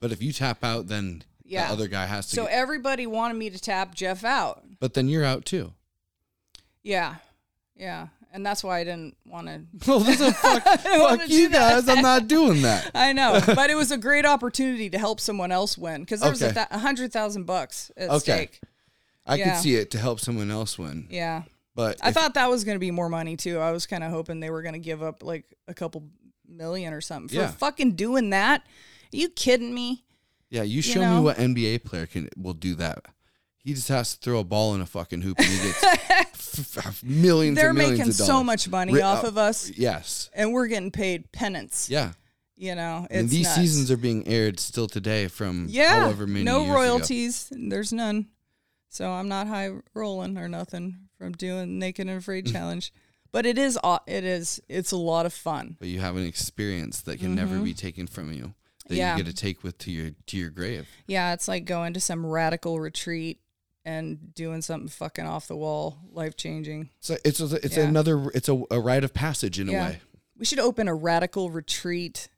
But 0.00 0.10
if 0.12 0.20
you 0.22 0.32
tap 0.32 0.64
out, 0.64 0.88
then 0.88 1.22
Yeah. 1.44 1.66
the 1.68 1.72
other 1.74 1.88
guy 1.88 2.06
has 2.06 2.26
to. 2.30 2.34
So 2.36 2.44
get- 2.46 2.52
everybody 2.54 3.06
wanted 3.06 3.34
me 3.36 3.50
to 3.50 3.58
tap 3.60 3.94
Jeff 3.94 4.24
out. 4.24 4.64
but 4.80 4.94
then 4.94 5.08
you're 5.08 5.24
out 5.24 5.44
too. 5.44 5.74
Yeah. 6.82 7.16
Yeah. 7.76 8.08
And 8.34 8.44
that's 8.46 8.64
why 8.64 8.78
I 8.80 8.84
didn't 8.84 9.16
want 9.26 9.46
to. 9.46 9.60
Well, 9.86 10.00
this 10.00 10.20
is 10.22 10.34
fuck, 10.38 10.62
fuck 10.64 11.28
you 11.28 11.50
guys. 11.50 11.86
I'm 11.88 12.00
not 12.02 12.28
doing 12.28 12.62
that. 12.62 12.90
I 12.94 13.12
know, 13.12 13.40
but 13.46 13.68
it 13.70 13.74
was 13.74 13.90
a 13.90 13.98
great 13.98 14.24
opportunity 14.24 14.88
to 14.90 14.98
help 14.98 15.20
someone 15.20 15.52
else 15.52 15.76
win 15.76 16.00
because 16.00 16.20
there 16.20 16.30
was 16.30 16.40
a 16.42 16.46
Okay. 16.46 16.54
th- 16.70 16.80
hundred 16.80 17.12
thousand 17.12 17.44
bucks 17.44 17.90
at 17.96 18.08
Okay. 18.08 18.18
stake. 18.18 18.60
I 19.26 19.34
Yeah. 19.36 19.50
could 19.54 19.62
see 19.62 19.76
it 19.76 19.90
to 19.92 19.98
help 19.98 20.18
someone 20.18 20.50
else 20.50 20.78
win. 20.78 21.06
Yeah. 21.10 21.42
But 21.74 21.98
I 22.02 22.08
if- 22.08 22.14
thought 22.14 22.34
that 22.34 22.48
was 22.50 22.64
going 22.64 22.76
to 22.76 22.80
be 22.80 22.90
more 22.90 23.08
money 23.10 23.36
too. 23.36 23.58
I 23.58 23.70
was 23.70 23.86
kind 23.86 24.02
of 24.02 24.10
hoping 24.10 24.40
they 24.40 24.50
were 24.50 24.62
going 24.62 24.72
to 24.74 24.78
give 24.78 25.02
up 25.02 25.22
like 25.22 25.44
a 25.68 25.74
couple 25.74 26.04
million 26.48 26.92
or 26.94 27.00
something 27.02 27.28
for 27.28 27.34
Yeah. 27.44 27.50
fucking 27.50 27.92
doing 27.96 28.30
that. 28.30 28.62
Are 29.12 29.16
you 29.16 29.28
kidding 29.28 29.74
me? 29.74 30.04
yeah, 30.50 30.62
you 30.62 30.80
show 30.82 31.00
know? 31.00 31.16
me 31.18 31.20
what 31.24 31.36
NBA 31.38 31.78
player 31.84 32.06
can 32.06 32.28
will 32.36 32.52
do 32.54 32.74
that. 32.76 33.04
He 33.64 33.72
just 33.74 33.88
has 33.88 34.14
to 34.14 34.20
throw 34.20 34.40
a 34.40 34.44
ball 34.44 34.74
in 34.74 34.80
a 34.80 34.86
fucking 34.86 35.22
hoop 35.22 35.38
and 35.38 35.46
he 35.48 35.56
gets 35.58 35.80
millions. 37.02 37.56
They're 37.56 37.70
and 37.70 37.78
millions 37.78 37.98
making 37.98 38.12
so 38.12 38.42
much 38.44 38.68
money 38.68 39.00
off 39.00 39.24
uh, 39.24 39.28
of 39.28 39.38
us, 39.38 39.70
Yes. 39.70 40.30
and 40.34 40.52
we're 40.52 40.66
getting 40.66 40.90
paid 40.90 41.30
penance. 41.32 41.88
Yeah. 41.90 42.12
You 42.56 42.74
know, 42.74 43.06
it's 43.10 43.18
And 43.20 43.28
these 43.30 43.44
nuts. 43.44 43.56
seasons 43.56 43.90
are 43.90 43.96
being 43.96 44.26
aired 44.28 44.60
still 44.60 44.86
today 44.86 45.26
from 45.28 45.66
yeah, 45.68 46.00
however 46.00 46.26
many 46.26 46.44
no 46.44 46.58
years 46.60 46.68
ago. 46.70 46.74
royalties. 46.74 47.48
There's 47.50 47.92
none. 47.92 48.28
So 48.88 49.10
I'm 49.10 49.28
not 49.28 49.48
high 49.48 49.70
rolling 49.94 50.38
or 50.38 50.48
nothing 50.48 51.08
from 51.18 51.32
doing 51.32 51.78
naked 51.78 52.06
and 52.08 52.18
afraid 52.18 52.46
challenge. 52.52 52.92
But 53.32 53.46
it 53.46 53.58
is 53.58 53.78
it 54.06 54.24
is 54.24 54.60
it's 54.68 54.92
a 54.92 54.96
lot 54.96 55.26
of 55.26 55.32
fun. 55.32 55.76
But 55.80 55.88
you 55.88 55.98
have 56.00 56.16
an 56.16 56.24
experience 56.26 57.00
that 57.02 57.18
can 57.18 57.34
never 57.34 57.58
be 57.58 57.74
taken 57.74 58.06
from 58.06 58.32
you. 58.32 58.54
That 58.88 58.94
Mm-hmm. 58.94 58.94
Yeah. 58.96 59.16
you 59.16 59.22
get 59.24 59.30
to 59.30 59.36
take 59.36 59.62
with 59.64 59.78
to 59.78 59.90
your 59.90 60.10
to 60.26 60.36
your 60.36 60.50
grave. 60.50 60.86
Yeah, 61.06 61.32
it's 61.32 61.48
like 61.48 61.64
going 61.64 61.94
to 61.94 62.00
some 62.00 62.24
radical 62.26 62.78
retreat 62.78 63.40
and 63.84 64.34
doing 64.34 64.62
something 64.62 64.88
fucking 64.88 65.26
off 65.26 65.48
the 65.48 65.56
wall, 65.56 65.98
life 66.12 66.36
changing. 66.36 66.90
So 67.00 67.16
it's 67.24 67.40
a, 67.40 67.56
it's 67.64 67.76
Yeah. 67.76 67.84
another 67.84 68.28
it's 68.34 68.48
a, 68.48 68.62
a 68.70 68.78
rite 68.80 69.04
of 69.04 69.12
passage 69.12 69.58
in 69.58 69.68
a 69.68 69.72
way 69.72 70.00
We 70.38 70.44
should 70.44 70.60
open 70.60 70.86
a 70.88 70.94
radical 70.94 71.50
retreat. 71.50 72.28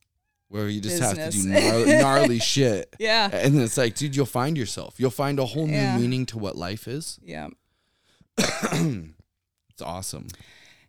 where 0.48 0.68
you 0.68 0.80
just 0.80 1.02
have 1.02 1.16
to 1.16 1.30
do 1.30 1.48
gnarly, 1.48 1.92
gnarly 1.98 2.38
shit. 2.54 2.94
Yeah. 2.98 3.28
And 3.32 3.58
it's 3.60 3.76
like, 3.76 3.94
dude, 3.96 4.14
you'll 4.14 4.24
find 4.26 4.56
yourself. 4.56 4.94
You'll 4.98 5.10
find 5.10 5.38
a 5.38 5.44
whole 5.46 5.66
new 5.66 5.72
Yeah. 5.74 5.98
meaning 5.98 6.26
to 6.26 6.38
what 6.38 6.56
life 6.56 6.86
is. 6.88 7.18
Yeah. 7.24 7.48
It's 8.38 9.82
awesome. 9.82 10.28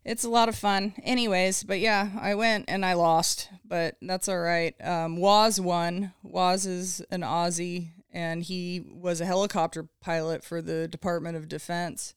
It's 0.03 0.23
a 0.23 0.29
lot 0.29 0.49
of 0.49 0.55
fun. 0.55 0.93
Anyways, 1.03 1.63
but 1.63 1.79
yeah, 1.79 2.09
I 2.19 2.35
went 2.35 2.65
and 2.67 2.85
I 2.85 2.93
lost, 2.93 3.49
but 3.65 3.95
that's 4.01 4.29
all 4.29 4.37
right. 4.37 4.75
Um, 4.83 5.17
Waz 5.17 5.59
won. 5.59 6.13
Waz 6.21 6.67
is 6.67 7.01
an 7.09 7.21
Aussie, 7.21 7.89
and 8.15 8.41
he 8.41 8.81
was 8.89 9.19
a 9.19 9.25
helicopter 9.25 9.89
pilot 9.99 10.41
for 10.41 10.61
the 10.61 10.87
Department 10.87 11.35
of 11.35 11.49
Defense 11.49 12.15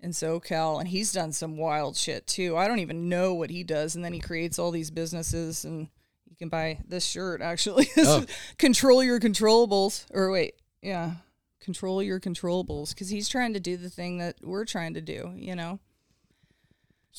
in 0.00 0.12
SoCal, 0.12 0.80
and 0.80 0.88
he's 0.88 1.12
done 1.12 1.30
some 1.30 1.58
wild 1.58 1.94
shit 1.94 2.26
too. 2.26 2.56
I 2.56 2.66
don't 2.66 2.78
even 2.78 3.10
know 3.10 3.34
what 3.34 3.50
he 3.50 3.62
does, 3.62 3.94
and 3.94 4.02
then 4.02 4.14
he 4.14 4.18
creates 4.18 4.58
all 4.58 4.70
these 4.70 4.90
businesses, 4.90 5.66
and 5.66 5.88
you 6.24 6.36
can 6.36 6.48
buy 6.48 6.78
this 6.88 7.04
shirt 7.04 7.42
actually. 7.42 7.88
Oh. 7.98 8.24
Control 8.56 9.04
your 9.04 9.20
controllables, 9.20 10.06
or 10.10 10.30
wait, 10.30 10.54
yeah, 10.80 11.16
control 11.60 12.02
your 12.02 12.18
controllables, 12.18 12.94
because 12.94 13.10
he's 13.10 13.28
trying 13.28 13.52
to 13.52 13.60
do 13.60 13.76
the 13.76 13.90
thing 13.90 14.16
that 14.18 14.36
we're 14.42 14.64
trying 14.64 14.94
to 14.94 15.02
do, 15.02 15.32
you 15.36 15.54
know 15.54 15.80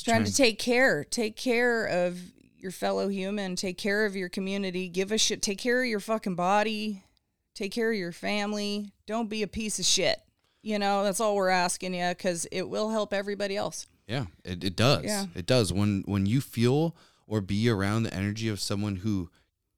trying 0.03 0.23
to 0.23 0.31
take 0.31 0.59
care 0.59 1.03
take 1.03 1.35
care 1.35 1.83
of 1.85 2.19
your 2.55 2.71
fellow 2.71 3.07
human 3.07 3.55
take 3.55 3.79
care 3.79 4.05
of 4.05 4.15
your 4.15 4.29
community 4.29 4.87
give 4.87 5.11
a 5.11 5.17
shit 5.17 5.41
take 5.41 5.57
care 5.57 5.81
of 5.81 5.87
your 5.87 5.99
fucking 5.99 6.35
body 6.35 7.03
take 7.57 7.71
care 7.71 7.91
of 7.91 7.97
your 7.97 8.11
family 8.11 8.91
don't 9.07 9.29
be 9.29 9.41
a 9.41 9.47
piece 9.47 9.79
of 9.79 9.85
shit 9.85 10.19
you 10.61 10.77
know 10.77 11.03
that's 11.03 11.19
all 11.19 11.35
we're 11.35 11.49
asking 11.49 11.93
you 11.93 12.07
because 12.09 12.45
it 12.51 12.69
will 12.69 12.89
help 12.91 13.13
everybody 13.13 13.57
else 13.57 13.87
Yeah, 14.07 14.25
it, 14.45 14.63
it 14.63 14.75
does. 14.75 15.03
Yeah. 15.03 15.25
It 15.35 15.45
does. 15.45 15.73
When 15.73 16.03
when 16.05 16.25
you 16.25 16.39
feel 16.39 16.95
or 17.27 17.41
be 17.41 17.67
around 17.69 18.03
the 18.03 18.13
energy 18.13 18.47
of 18.47 18.59
someone 18.59 18.97
who 18.97 19.29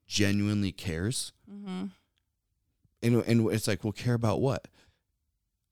genuinely 0.07 0.71
cares, 0.71 1.31
mm-hmm. 1.51 1.85
and 3.01 3.23
and 3.25 3.51
it's 3.51 3.67
like, 3.67 3.83
well, 3.83 3.93
care 3.93 4.13
about 4.13 4.39
what? 4.41 4.67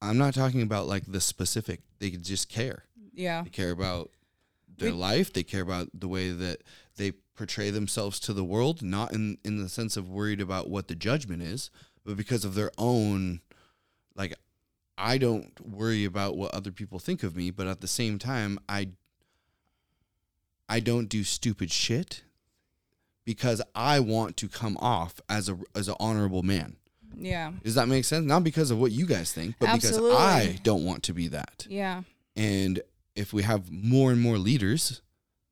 I'm 0.02 0.18
not 0.18 0.34
talking 0.34 0.62
about 0.62 0.88
like 0.88 1.04
the 1.08 1.22
specific. 1.22 1.82
They 2.00 2.10
just 2.12 2.50
care. 2.50 2.86
yeah 3.14 3.44
They 3.44 3.50
care 3.52 3.72
about 3.72 4.10
their 4.78 4.92
We- 4.92 4.98
life. 4.98 5.34
They 5.34 5.44
care 5.44 5.62
about 5.62 5.90
the 5.94 6.08
way 6.08 6.32
that 6.32 6.64
they 6.98 7.12
portray 7.36 7.70
themselves 7.70 8.20
to 8.22 8.34
the 8.34 8.44
world, 8.44 8.82
not 8.82 9.14
in 9.14 9.38
in 9.44 9.62
the 9.62 9.70
sense 9.70 9.98
of 9.98 10.10
worried 10.10 10.42
about 10.42 10.70
what 10.70 10.88
the 10.88 10.96
judgment 10.96 11.42
is, 11.44 11.70
but 12.08 12.16
because 12.16 12.46
of 12.46 12.56
their 12.56 12.72
own 12.78 13.42
like 14.16 14.34
I 14.98 15.20
don't 15.20 15.54
worry 15.64 16.06
about 16.06 16.38
what 16.38 16.56
other 16.56 16.72
people 16.72 16.98
think 16.98 17.22
of 17.22 17.36
me, 17.36 17.52
but 17.52 17.68
at 17.68 17.82
the 17.82 17.88
same 17.88 18.18
time 18.18 18.58
I 18.68 18.90
I 20.68 20.80
don't 20.80 21.08
do 21.08 21.24
stupid 21.24 21.72
shit 21.72 22.24
because 23.26 23.62
I 23.76 24.00
want 24.00 24.38
to 24.38 24.48
come 24.48 24.78
off 24.78 25.20
as 25.30 25.50
a 25.50 25.60
as 25.76 25.90
an 25.90 25.96
honorable 26.00 26.44
man. 26.44 26.78
yeah 27.16 27.52
Does 27.64 27.76
that 27.76 27.90
make 27.90 28.06
sense? 28.06 28.26
Not 28.26 28.44
because 28.44 28.72
of 28.72 28.80
what 28.80 28.94
you 28.94 29.06
guys 29.06 29.34
think, 29.34 29.56
but 29.60 29.70
Absolutely. 29.70 30.10
because 30.12 30.24
I 30.24 30.60
don't 30.64 30.86
want 30.86 31.04
to 31.04 31.14
be 31.14 31.28
that. 31.28 31.68
yeah 31.70 32.04
And 32.38 32.82
if 33.16 33.34
we 33.34 33.44
have 33.44 33.70
more 33.70 34.12
and 34.12 34.22
more 34.22 34.38
leaders, 34.38 35.02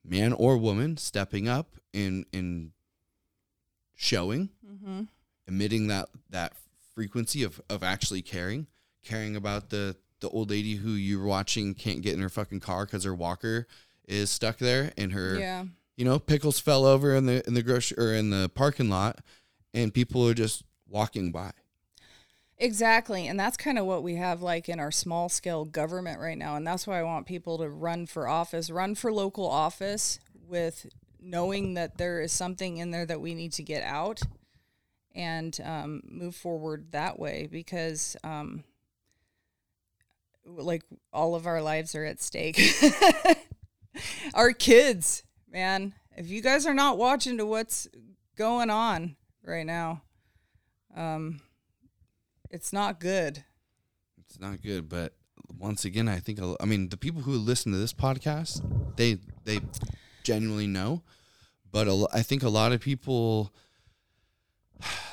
man 0.02 0.32
or 0.32 0.56
woman, 0.56 0.96
stepping 0.96 1.48
up 1.48 1.76
and 1.92 2.24
and 2.32 2.70
showing, 3.94 4.48
mm-hmm. 4.66 5.02
Emitting 5.48 5.88
that 5.88 6.08
that 6.30 6.52
frequency 6.94 7.42
of 7.42 7.60
of 7.68 7.82
actually 7.82 8.22
caring, 8.22 8.66
caring 9.02 9.36
about 9.36 9.70
the 9.70 9.96
the 10.20 10.28
old 10.30 10.50
lady 10.50 10.76
who 10.76 10.90
you're 10.90 11.24
watching 11.24 11.74
can't 11.74 12.02
get 12.02 12.14
in 12.14 12.20
her 12.20 12.28
fucking 12.28 12.60
car 12.60 12.86
because 12.86 13.04
her 13.04 13.14
walker 13.14 13.66
is 14.08 14.30
stuck 14.30 14.58
there 14.58 14.92
and 14.96 15.12
her 15.12 15.38
yeah 15.38 15.64
you 15.96 16.04
know 16.04 16.18
pickles 16.18 16.58
fell 16.58 16.84
over 16.84 17.14
in 17.14 17.26
the 17.26 17.46
in 17.46 17.54
the 17.54 17.62
grocery 17.62 17.96
or 17.98 18.14
in 18.14 18.30
the 18.30 18.48
parking 18.54 18.88
lot 18.88 19.20
and 19.74 19.92
people 19.92 20.26
are 20.26 20.34
just 20.34 20.62
walking 20.88 21.30
by 21.32 21.52
Exactly. 22.58 23.28
And 23.28 23.38
that's 23.38 23.56
kind 23.56 23.78
of 23.78 23.84
what 23.84 24.02
we 24.02 24.14
have 24.14 24.40
like 24.40 24.68
in 24.68 24.80
our 24.80 24.90
small 24.90 25.28
scale 25.28 25.64
government 25.64 26.20
right 26.20 26.38
now. 26.38 26.56
And 26.56 26.66
that's 26.66 26.86
why 26.86 26.98
I 26.98 27.02
want 27.02 27.26
people 27.26 27.58
to 27.58 27.68
run 27.68 28.06
for 28.06 28.26
office, 28.26 28.70
run 28.70 28.94
for 28.94 29.12
local 29.12 29.46
office 29.46 30.18
with 30.48 30.86
knowing 31.20 31.74
that 31.74 31.98
there 31.98 32.20
is 32.20 32.32
something 32.32 32.78
in 32.78 32.92
there 32.92 33.04
that 33.04 33.20
we 33.20 33.34
need 33.34 33.52
to 33.52 33.62
get 33.62 33.82
out 33.82 34.22
and 35.16 35.58
um, 35.64 36.02
move 36.08 36.36
forward 36.36 36.92
that 36.92 37.18
way 37.18 37.48
because, 37.50 38.16
um, 38.22 38.62
like, 40.44 40.82
all 41.12 41.34
of 41.34 41.46
our 41.46 41.60
lives 41.60 41.94
are 41.96 42.04
at 42.04 42.20
stake. 42.20 42.60
our 44.34 44.52
kids, 44.52 45.24
man, 45.50 45.94
if 46.16 46.28
you 46.28 46.40
guys 46.42 46.66
are 46.66 46.74
not 46.74 46.98
watching 46.98 47.38
to 47.38 47.46
what's 47.46 47.88
going 48.36 48.70
on 48.70 49.16
right 49.42 49.66
now, 49.66 50.02
um, 50.94 51.40
it's 52.50 52.72
not 52.72 53.00
good. 53.00 53.44
it's 54.24 54.38
not 54.38 54.62
good 54.62 54.88
but 54.88 55.14
once 55.58 55.84
again 55.84 56.08
i 56.08 56.18
think 56.18 56.38
i 56.60 56.64
mean 56.64 56.88
the 56.88 56.96
people 56.96 57.22
who 57.22 57.32
listen 57.32 57.72
to 57.72 57.78
this 57.78 57.92
podcast 57.92 58.60
they 58.96 59.18
they 59.44 59.60
genuinely 60.22 60.66
know 60.66 61.02
but 61.70 61.86
a 61.86 62.06
i 62.12 62.22
think 62.22 62.42
a 62.42 62.48
lot 62.48 62.72
of 62.72 62.80
people 62.80 63.52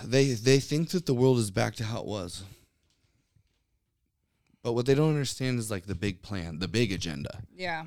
they 0.04 0.34
they 0.34 0.60
think 0.60 0.90
that 0.90 1.06
the 1.06 1.14
world 1.14 1.38
is 1.38 1.52
back 1.52 1.76
to 1.76 1.84
how 1.84 2.00
it 2.00 2.06
was. 2.06 2.44
But 4.62 4.74
what 4.74 4.86
they 4.86 4.96
don't 4.96 5.10
understand 5.10 5.60
is 5.60 5.70
like 5.70 5.86
the 5.86 5.96
big 5.96 6.22
plan 6.22 6.60
the 6.60 6.68
big 6.68 6.92
agenda. 6.92 7.42
Yeah. 7.56 7.86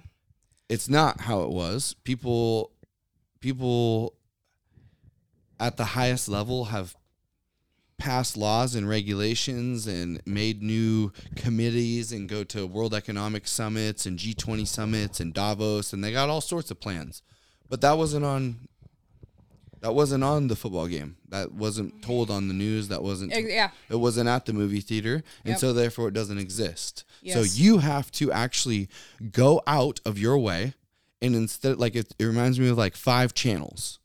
it's 0.69 0.89
not 0.89 1.23
how 1.23 1.43
it 1.43 1.51
was. 1.51 1.95
People 2.05 2.73
people 3.41 4.15
at 5.59 5.77
the 5.77 5.85
highest 5.85 6.29
level 6.29 6.67
have 6.67 6.95
passed 7.99 8.37
laws 8.37 8.75
and 8.75 8.87
regulations 8.87 9.87
and 9.87 10.21
made 10.27 10.63
new 10.63 11.11
committees 11.35 12.13
and 12.13 12.29
go 12.29 12.45
to 12.45 12.67
world 12.67 12.93
economic 12.93 13.49
summits 13.49 14.05
and 14.05 14.19
G20 14.19 14.67
summits 14.67 15.19
and 15.19 15.33
Davos 15.33 15.95
and 15.95 16.05
they 16.05 16.13
got 16.13 16.29
all 16.29 16.43
sorts 16.43 16.71
of 16.71 16.79
plans. 16.79 17.23
But 17.71 17.81
that 17.81 17.97
wasn't 17.97 18.25
on 18.27 18.69
that 19.87 19.93
wasn't 19.93 20.25
on 20.25 20.49
the 20.49 20.57
football 20.57 20.89
game. 20.89 21.17
That 21.29 21.53
wasn't 21.53 22.03
told 22.03 22.29
on 22.29 22.49
the 22.49 22.55
news. 22.55 22.89
That 22.89 23.05
wasn't 23.05 23.33
Ex- 23.33 23.49
Yeah. 23.49 23.71
it 23.89 23.95
wasn't 23.95 24.29
at 24.29 24.45
the 24.45 24.53
movie 24.53 24.81
theater. 24.81 25.23
And 25.45 25.53
Yep. 25.53 25.59
so 25.61 25.73
therefore 25.73 26.09
it 26.09 26.15
doesn't 26.15 26.39
exist. 26.39 27.05
So 27.33 27.43
you 27.43 27.79
have 27.79 28.11
to 28.13 28.33
actually 28.33 28.89
go 29.31 29.63
out 29.65 30.01
of 30.05 30.19
your 30.19 30.39
way 30.39 30.75
and 31.23 31.37
instead 31.37 31.79
like 31.79 31.95
it, 31.95 32.13
it 32.19 32.25
reminds 32.25 32.59
me 32.59 32.67
of 32.67 32.77
like 32.77 32.97
five 32.97 33.33
channels. 33.33 34.01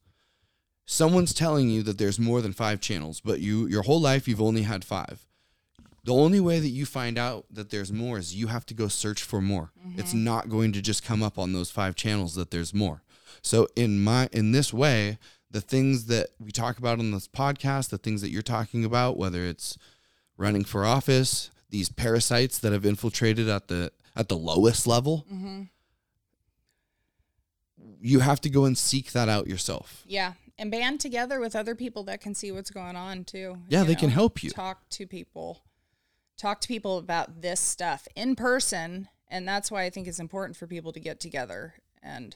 Someone's 0.86 1.34
telling 1.34 1.72
you 1.72 1.82
that 1.82 1.98
there's 1.98 2.20
more 2.20 2.44
than 2.44 2.54
five 2.54 2.80
channels 2.80 3.20
but 3.20 3.40
you 3.40 3.66
your 3.66 3.82
whole 3.82 4.00
life 4.00 4.28
you've 4.28 4.40
only 4.40 4.62
had 4.62 4.86
five. 4.86 5.26
The 6.04 6.14
only 6.14 6.40
way 6.40 6.60
that 6.60 6.70
you 6.70 6.86
find 6.86 7.18
out 7.18 7.46
that 7.50 7.72
there's 7.72 7.92
more 7.92 8.20
is 8.20 8.36
you 8.36 8.48
have 8.48 8.68
to 8.68 8.76
go 8.76 8.88
search 8.88 9.24
for 9.24 9.42
more. 9.42 9.72
It's 9.98 10.12
mm-hmm. 10.12 10.26
not 10.26 10.48
going 10.48 10.74
to 10.74 10.82
just 10.82 11.04
come 11.04 11.24
up 11.24 11.40
on 11.40 11.54
those 11.54 11.72
five 11.72 11.96
channels 11.96 12.36
that 12.36 12.52
there's 12.52 12.72
more. 12.72 13.02
So 13.42 13.68
in 13.76 14.04
my 14.04 14.30
in 14.32 14.52
this 14.52 14.72
way 14.72 15.18
the 15.52 15.62
things 15.62 16.06
that 16.06 16.30
we 16.40 16.52
talk 16.52 16.78
about 16.78 17.00
on 17.00 17.12
this 17.12 17.28
podcast, 17.28 17.90
the 17.90 17.98
things 17.98 18.22
that 18.22 18.30
you're 18.30 18.42
talking 18.42 18.86
about, 18.86 19.18
whether 19.18 19.44
it's 19.44 19.78
running 20.38 20.64
for 20.64 20.86
office, 20.86 21.52
these 21.70 21.90
parasites 21.90 22.58
that 22.60 22.72
have 22.72 22.86
infiltrated 22.86 23.48
at 23.50 23.68
the 23.68 23.92
at 24.16 24.28
the 24.30 24.38
lowest 24.38 24.88
level, 24.88 25.26
Mm-hmm. 25.32 25.64
you 28.02 28.20
have 28.20 28.42
to 28.42 28.50
go 28.50 28.66
and 28.66 28.78
seek 28.78 29.12
that 29.14 29.30
out 29.30 29.48
yourself. 29.48 30.04
Yeah, 30.06 30.34
and 30.58 30.72
band 30.72 31.00
together 31.00 31.40
with 31.40 31.56
other 31.56 31.76
people 31.76 32.04
that 32.04 32.22
can 32.22 32.36
see 32.36 32.52
what's 32.52 32.72
going 32.72 32.96
on 32.96 33.24
too. 33.24 33.58
Yeah, 33.70 33.84
they 33.84 33.96
can 33.96 34.10
help 34.10 34.44
you. 34.44 34.50
Talk 34.50 34.90
to 34.92 35.08
people. 35.08 35.64
Talk 36.38 36.62
to 36.62 36.68
people 36.68 36.98
about 36.98 37.42
this 37.42 37.60
stuff 37.60 38.08
in 38.16 38.36
person, 38.36 39.08
and 39.30 39.48
that's 39.48 39.70
why 39.72 39.84
I 39.84 39.90
think 39.90 40.08
it's 40.08 40.20
important 40.20 40.58
for 40.58 40.68
people 40.68 40.92
to 40.94 41.00
get 41.00 41.20
together 41.20 41.76
and 42.02 42.36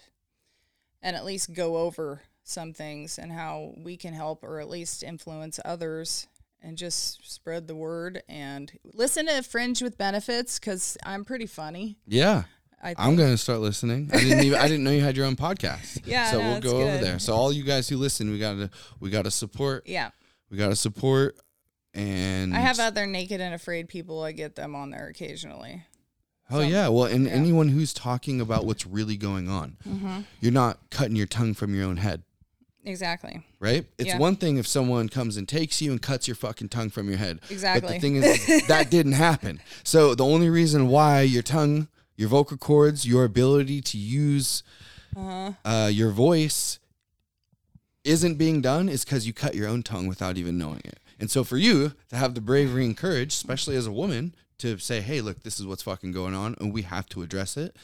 and 1.01 1.15
at 1.15 1.25
least 1.25 1.53
go 1.53 1.77
over 1.77 2.21
some 2.45 2.71
things 2.73 3.17
and 3.17 3.31
how 3.31 3.73
we 3.77 3.97
can 3.97 4.13
help 4.13 4.43
or 4.43 4.59
at 4.61 4.69
least 4.69 5.03
influence 5.03 5.59
others 5.65 6.27
and 6.61 6.77
just 6.77 7.29
spread 7.31 7.67
the 7.67 7.75
word 7.75 8.21
and 8.29 8.71
listen 8.93 9.25
to 9.27 9.41
Fringe 9.43 9.81
with 9.81 9.97
Benefits 9.97 10.57
because 10.59 10.97
I'm 11.03 11.25
pretty 11.25 11.47
funny. 11.47 11.97
Yeah. 12.07 12.43
I 12.81 12.89
think. 12.89 12.99
I'm 12.99 13.15
gonna 13.15 13.37
start 13.37 13.59
listening. 13.61 14.11
I 14.13 14.17
didn't 14.19 14.43
even 14.43 14.59
I 14.59 14.67
didn't 14.67 14.83
know 14.83 14.91
you 14.91 15.01
had 15.01 15.17
your 15.17 15.25
own 15.25 15.35
podcast. 15.35 16.01
Yeah, 16.05 16.29
So 16.31 16.39
no, 16.39 16.49
we'll 16.51 16.61
go 16.61 16.81
over 16.81 16.97
there. 16.99 17.17
So 17.17 17.33
all 17.33 17.51
you 17.51 17.63
guys 17.63 17.89
who 17.89 17.97
listen, 17.97 18.29
we 18.29 18.37
gotta 18.37 18.69
we 18.99 19.09
gotta 19.09 19.31
support. 19.31 19.87
yeah. 19.87 20.11
We 20.51 20.57
gotta 20.57 20.75
support 20.75 21.35
and 21.95 22.55
I 22.55 22.59
have 22.59 22.79
other 22.79 23.07
naked 23.07 23.41
and 23.41 23.55
afraid 23.55 23.87
people. 23.87 24.21
I 24.23 24.33
get 24.33 24.55
them 24.55 24.75
on 24.75 24.91
there 24.91 25.07
occasionally. 25.07 25.83
Oh 26.51 26.61
some- 26.61 26.69
yeah. 26.69 26.89
Well 26.89 27.05
and 27.05 27.25
yeah. 27.25 27.31
anyone 27.31 27.69
who's 27.69 27.91
talking 27.93 28.39
about 28.39 28.65
what's 28.67 28.85
really 28.85 29.17
going 29.17 29.49
on. 29.49 29.77
Mm-hmm. 29.87 30.19
You're 30.41 30.51
not 30.51 30.77
cutting 30.91 31.15
your 31.15 31.25
tongue 31.27 31.55
from 31.55 31.73
your 31.73 31.85
own 31.85 31.97
head. 31.97 32.21
Exactly. 32.85 33.43
Right? 33.59 33.85
It's 33.97 34.07
Yeah. 34.09 34.17
one 34.19 34.35
thing 34.35 34.57
if 34.57 34.67
someone 34.67 35.09
comes 35.09 35.37
and 35.37 35.47
takes 35.47 35.81
you 35.81 35.91
and 35.91 36.01
cuts 36.01 36.27
your 36.27 36.35
fucking 36.35 36.69
tongue 36.69 36.89
from 36.91 37.09
your 37.09 37.17
head. 37.17 37.39
Exactly. 37.49 37.81
But 37.87 37.93
the 37.95 37.99
thing 37.99 38.15
is, 38.17 38.67
that 38.67 38.89
didn't 38.91 39.13
happen. 39.13 39.59
So 39.83 40.15
the 40.15 40.23
only 40.25 40.49
reason 40.49 40.87
why 40.87 41.21
your 41.21 41.41
tongue, 41.43 41.87
your 42.15 42.29
vocal 42.29 42.57
cords, 42.57 43.05
your 43.05 43.23
ability 43.25 43.81
to 43.81 43.97
use 43.97 44.63
Uh-huh. 45.15 45.53
uh, 45.65 45.87
your 45.87 46.11
voice 46.11 46.79
isn't 48.03 48.35
being 48.37 48.61
done 48.61 48.87
is 48.87 49.03
because 49.03 49.25
you 49.25 49.33
cut 49.33 49.55
your 49.55 49.67
own 49.67 49.81
tongue 49.81 50.07
without 50.07 50.37
even 50.37 50.57
knowing 50.57 50.81
it. 50.85 50.99
And 51.19 51.31
so 51.31 51.43
for 51.43 51.57
you 51.57 51.93
to 52.09 52.15
have 52.17 52.35
the 52.35 52.41
bravery 52.41 52.85
and 52.85 52.95
courage, 52.95 53.29
especially 53.33 53.75
as 53.75 53.87
a 53.87 53.91
woman, 53.91 54.35
to 54.59 54.77
say, 54.77 55.01
"Hey, 55.01 55.21
look, 55.21 55.43
this 55.43 55.59
is 55.59 55.65
what's 55.65 55.81
fucking 55.83 56.11
going 56.11 56.35
on, 56.35 56.55
and 56.59 56.73
we 56.73 56.83
have 56.83 57.07
to 57.09 57.21
address 57.23 57.57
it," 57.57 57.75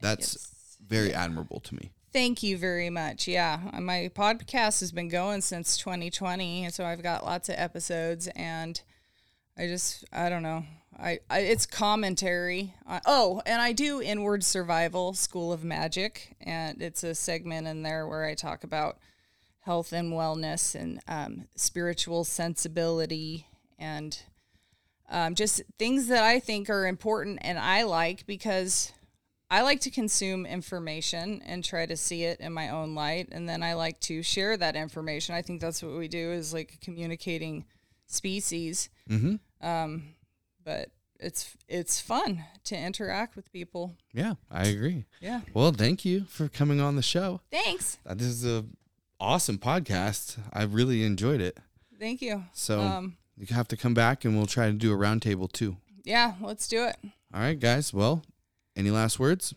that's 0.00 0.34
Yes. 0.34 0.48
very 0.84 1.12
admirable 1.14 1.60
to 1.60 1.74
me. 1.74 1.90
Thank 2.18 2.42
you 2.42 2.58
very 2.58 2.90
much. 2.90 3.28
Yeah, 3.28 3.60
my 3.78 4.10
podcast 4.12 4.80
has 4.80 4.90
been 4.90 5.08
going 5.08 5.40
since 5.40 5.76
2020, 5.76 6.64
and 6.64 6.74
so 6.74 6.84
I've 6.84 7.00
got 7.00 7.24
lots 7.24 7.48
of 7.48 7.54
episodes, 7.56 8.26
and 8.34 8.80
I 9.56 9.68
just 9.68 10.04
I 10.12 10.28
don't 10.28 10.42
know. 10.42 10.64
I, 10.98 11.20
I 11.30 11.38
it's 11.42 11.64
commentary. 11.64 12.74
Uh, 12.88 12.98
oh, 13.06 13.40
and 13.46 13.62
I 13.62 13.70
do 13.70 14.02
Inward 14.02 14.42
Survival 14.42 15.14
School 15.14 15.52
of 15.52 15.62
Magic, 15.62 16.34
and 16.40 16.82
it's 16.82 17.04
a 17.04 17.14
segment 17.14 17.68
in 17.68 17.84
there 17.84 18.08
where 18.08 18.24
I 18.24 18.34
talk 18.34 18.64
about 18.64 18.98
health 19.60 19.92
and 19.92 20.12
wellness 20.12 20.74
and 20.74 20.98
um, 21.06 21.46
spiritual 21.54 22.24
sensibility 22.24 23.46
and 23.78 24.20
um, 25.08 25.36
just 25.36 25.62
things 25.78 26.08
that 26.08 26.24
I 26.24 26.40
think 26.40 26.68
are 26.68 26.84
important 26.84 27.38
and 27.42 27.60
I 27.60 27.84
like 27.84 28.26
because 28.26 28.92
I 29.50 29.62
like 29.62 29.80
to 29.80 29.90
consume 29.90 30.44
information 30.44 31.42
and 31.46 31.64
try 31.64 31.86
to 31.86 31.96
see 31.96 32.24
it 32.24 32.40
in 32.40 32.52
my 32.52 32.68
own 32.68 32.94
light, 32.94 33.28
and 33.32 33.48
then 33.48 33.62
I 33.62 33.74
like 33.74 33.98
to 34.00 34.22
share 34.22 34.56
that 34.56 34.76
information. 34.76 35.34
I 35.34 35.42
think 35.42 35.60
that's 35.60 35.82
what 35.82 35.96
we 35.96 36.06
do 36.08 36.32
is 36.32 36.52
like 36.52 36.78
communicating 36.82 37.64
species. 38.06 38.88
Mm-hmm. 39.08 39.66
Um, 39.66 40.14
but 40.64 40.90
it's 41.20 41.56
it's 41.68 42.00
fun 42.00 42.44
to 42.64 42.76
interact 42.78 43.36
with 43.36 43.50
people. 43.52 43.96
Yeah, 44.12 44.34
I 44.50 44.66
agree. 44.68 45.06
Yeah. 45.20 45.40
Well, 45.54 45.72
thank 45.72 46.04
you 46.04 46.24
for 46.28 46.48
coming 46.48 46.80
on 46.80 46.96
the 46.96 47.02
show. 47.02 47.40
Thanks. 47.50 47.98
Uh, 48.06 48.14
This 48.14 48.26
is 48.28 48.44
a 48.46 48.64
awesome 49.18 49.58
podcast. 49.58 50.38
I 50.52 50.62
really 50.64 51.04
enjoyed 51.04 51.40
it. 51.40 51.58
Thank 51.98 52.22
you. 52.22 52.44
So 52.52 52.80
Um, 52.80 53.16
you 53.36 53.46
have 53.54 53.66
to 53.68 53.76
come 53.76 53.94
back, 53.94 54.24
and 54.24 54.36
we'll 54.36 54.46
try 54.46 54.66
to 54.66 54.72
do 54.74 54.92
a 54.92 54.96
roundtable 54.96 55.50
too. 55.50 55.78
yeah, 56.04 56.34
let's 56.40 56.68
do 56.68 56.84
it. 56.84 56.96
All 57.34 57.40
right, 57.40 57.58
guys. 57.58 57.92
Well, 57.92 58.22
any 58.78 58.90
last 58.90 59.18
words? 59.18 59.52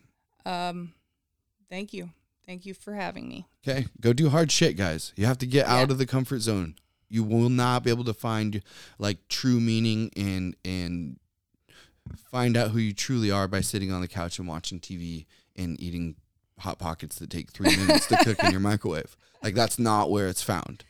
Um, 0.45 0.93
thank 1.69 1.93
you. 1.93 2.09
Thank 2.45 2.65
you 2.65 2.73
for 2.73 2.95
having 2.95 3.29
me. 3.29 3.47
Okay, 3.65 3.85
go 4.01 4.11
do 4.11 4.29
hard 4.29 4.51
shit, 4.51 4.75
guys. 4.75 5.13
You 5.15 5.25
have 5.27 5.37
to 5.37 5.45
get 5.45 5.67
out 5.67 5.91
of 5.91 5.97
the 5.99 6.05
comfort 6.07 6.39
zone. 6.39 6.75
You 7.07 7.23
will 7.23 7.49
not 7.49 7.83
be 7.83 7.91
able 7.91 8.03
to 8.05 8.13
find 8.13 8.61
like 8.97 9.27
true 9.29 9.59
meaning 9.59 10.11
and 10.17 10.55
and 10.65 11.17
find 12.31 12.57
out 12.57 12.71
who 12.71 12.79
you 12.79 12.93
truly 12.93 13.29
are 13.31 13.47
by 13.47 13.61
sitting 13.61 13.91
on 13.91 14.01
the 14.01 14.07
couch 14.07 14.39
and 14.39 14.47
watching 14.47 14.79
TV 14.79 15.25
and 15.55 15.79
eating 15.79 16.15
hot 16.59 16.79
pockets 16.79 17.19
that 17.19 17.29
take 17.29 17.51
three 17.51 17.75
minutes 17.77 18.07
to 18.07 18.17
cook 18.17 18.43
in 18.43 18.51
your 18.51 18.59
microwave. 18.71 19.15
Like 19.43 19.53
that's 19.55 19.77
not 19.77 20.09
where 20.09 20.27
it's 20.27 20.41
found. 20.43 20.83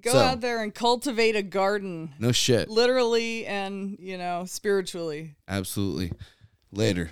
Go 0.00 0.12
So- 0.12 0.18
out 0.18 0.40
there 0.40 0.62
and 0.62 0.74
cultivate 0.74 1.36
a 1.36 1.42
garden, 1.42 2.14
No 2.18 2.32
shit. 2.32 2.68
literally 2.68 3.46
and 3.46 3.96
you 4.00 4.18
know 4.18 4.44
spiritually. 4.46 5.36
Absolutely. 5.48 6.12
Later. 6.72 7.10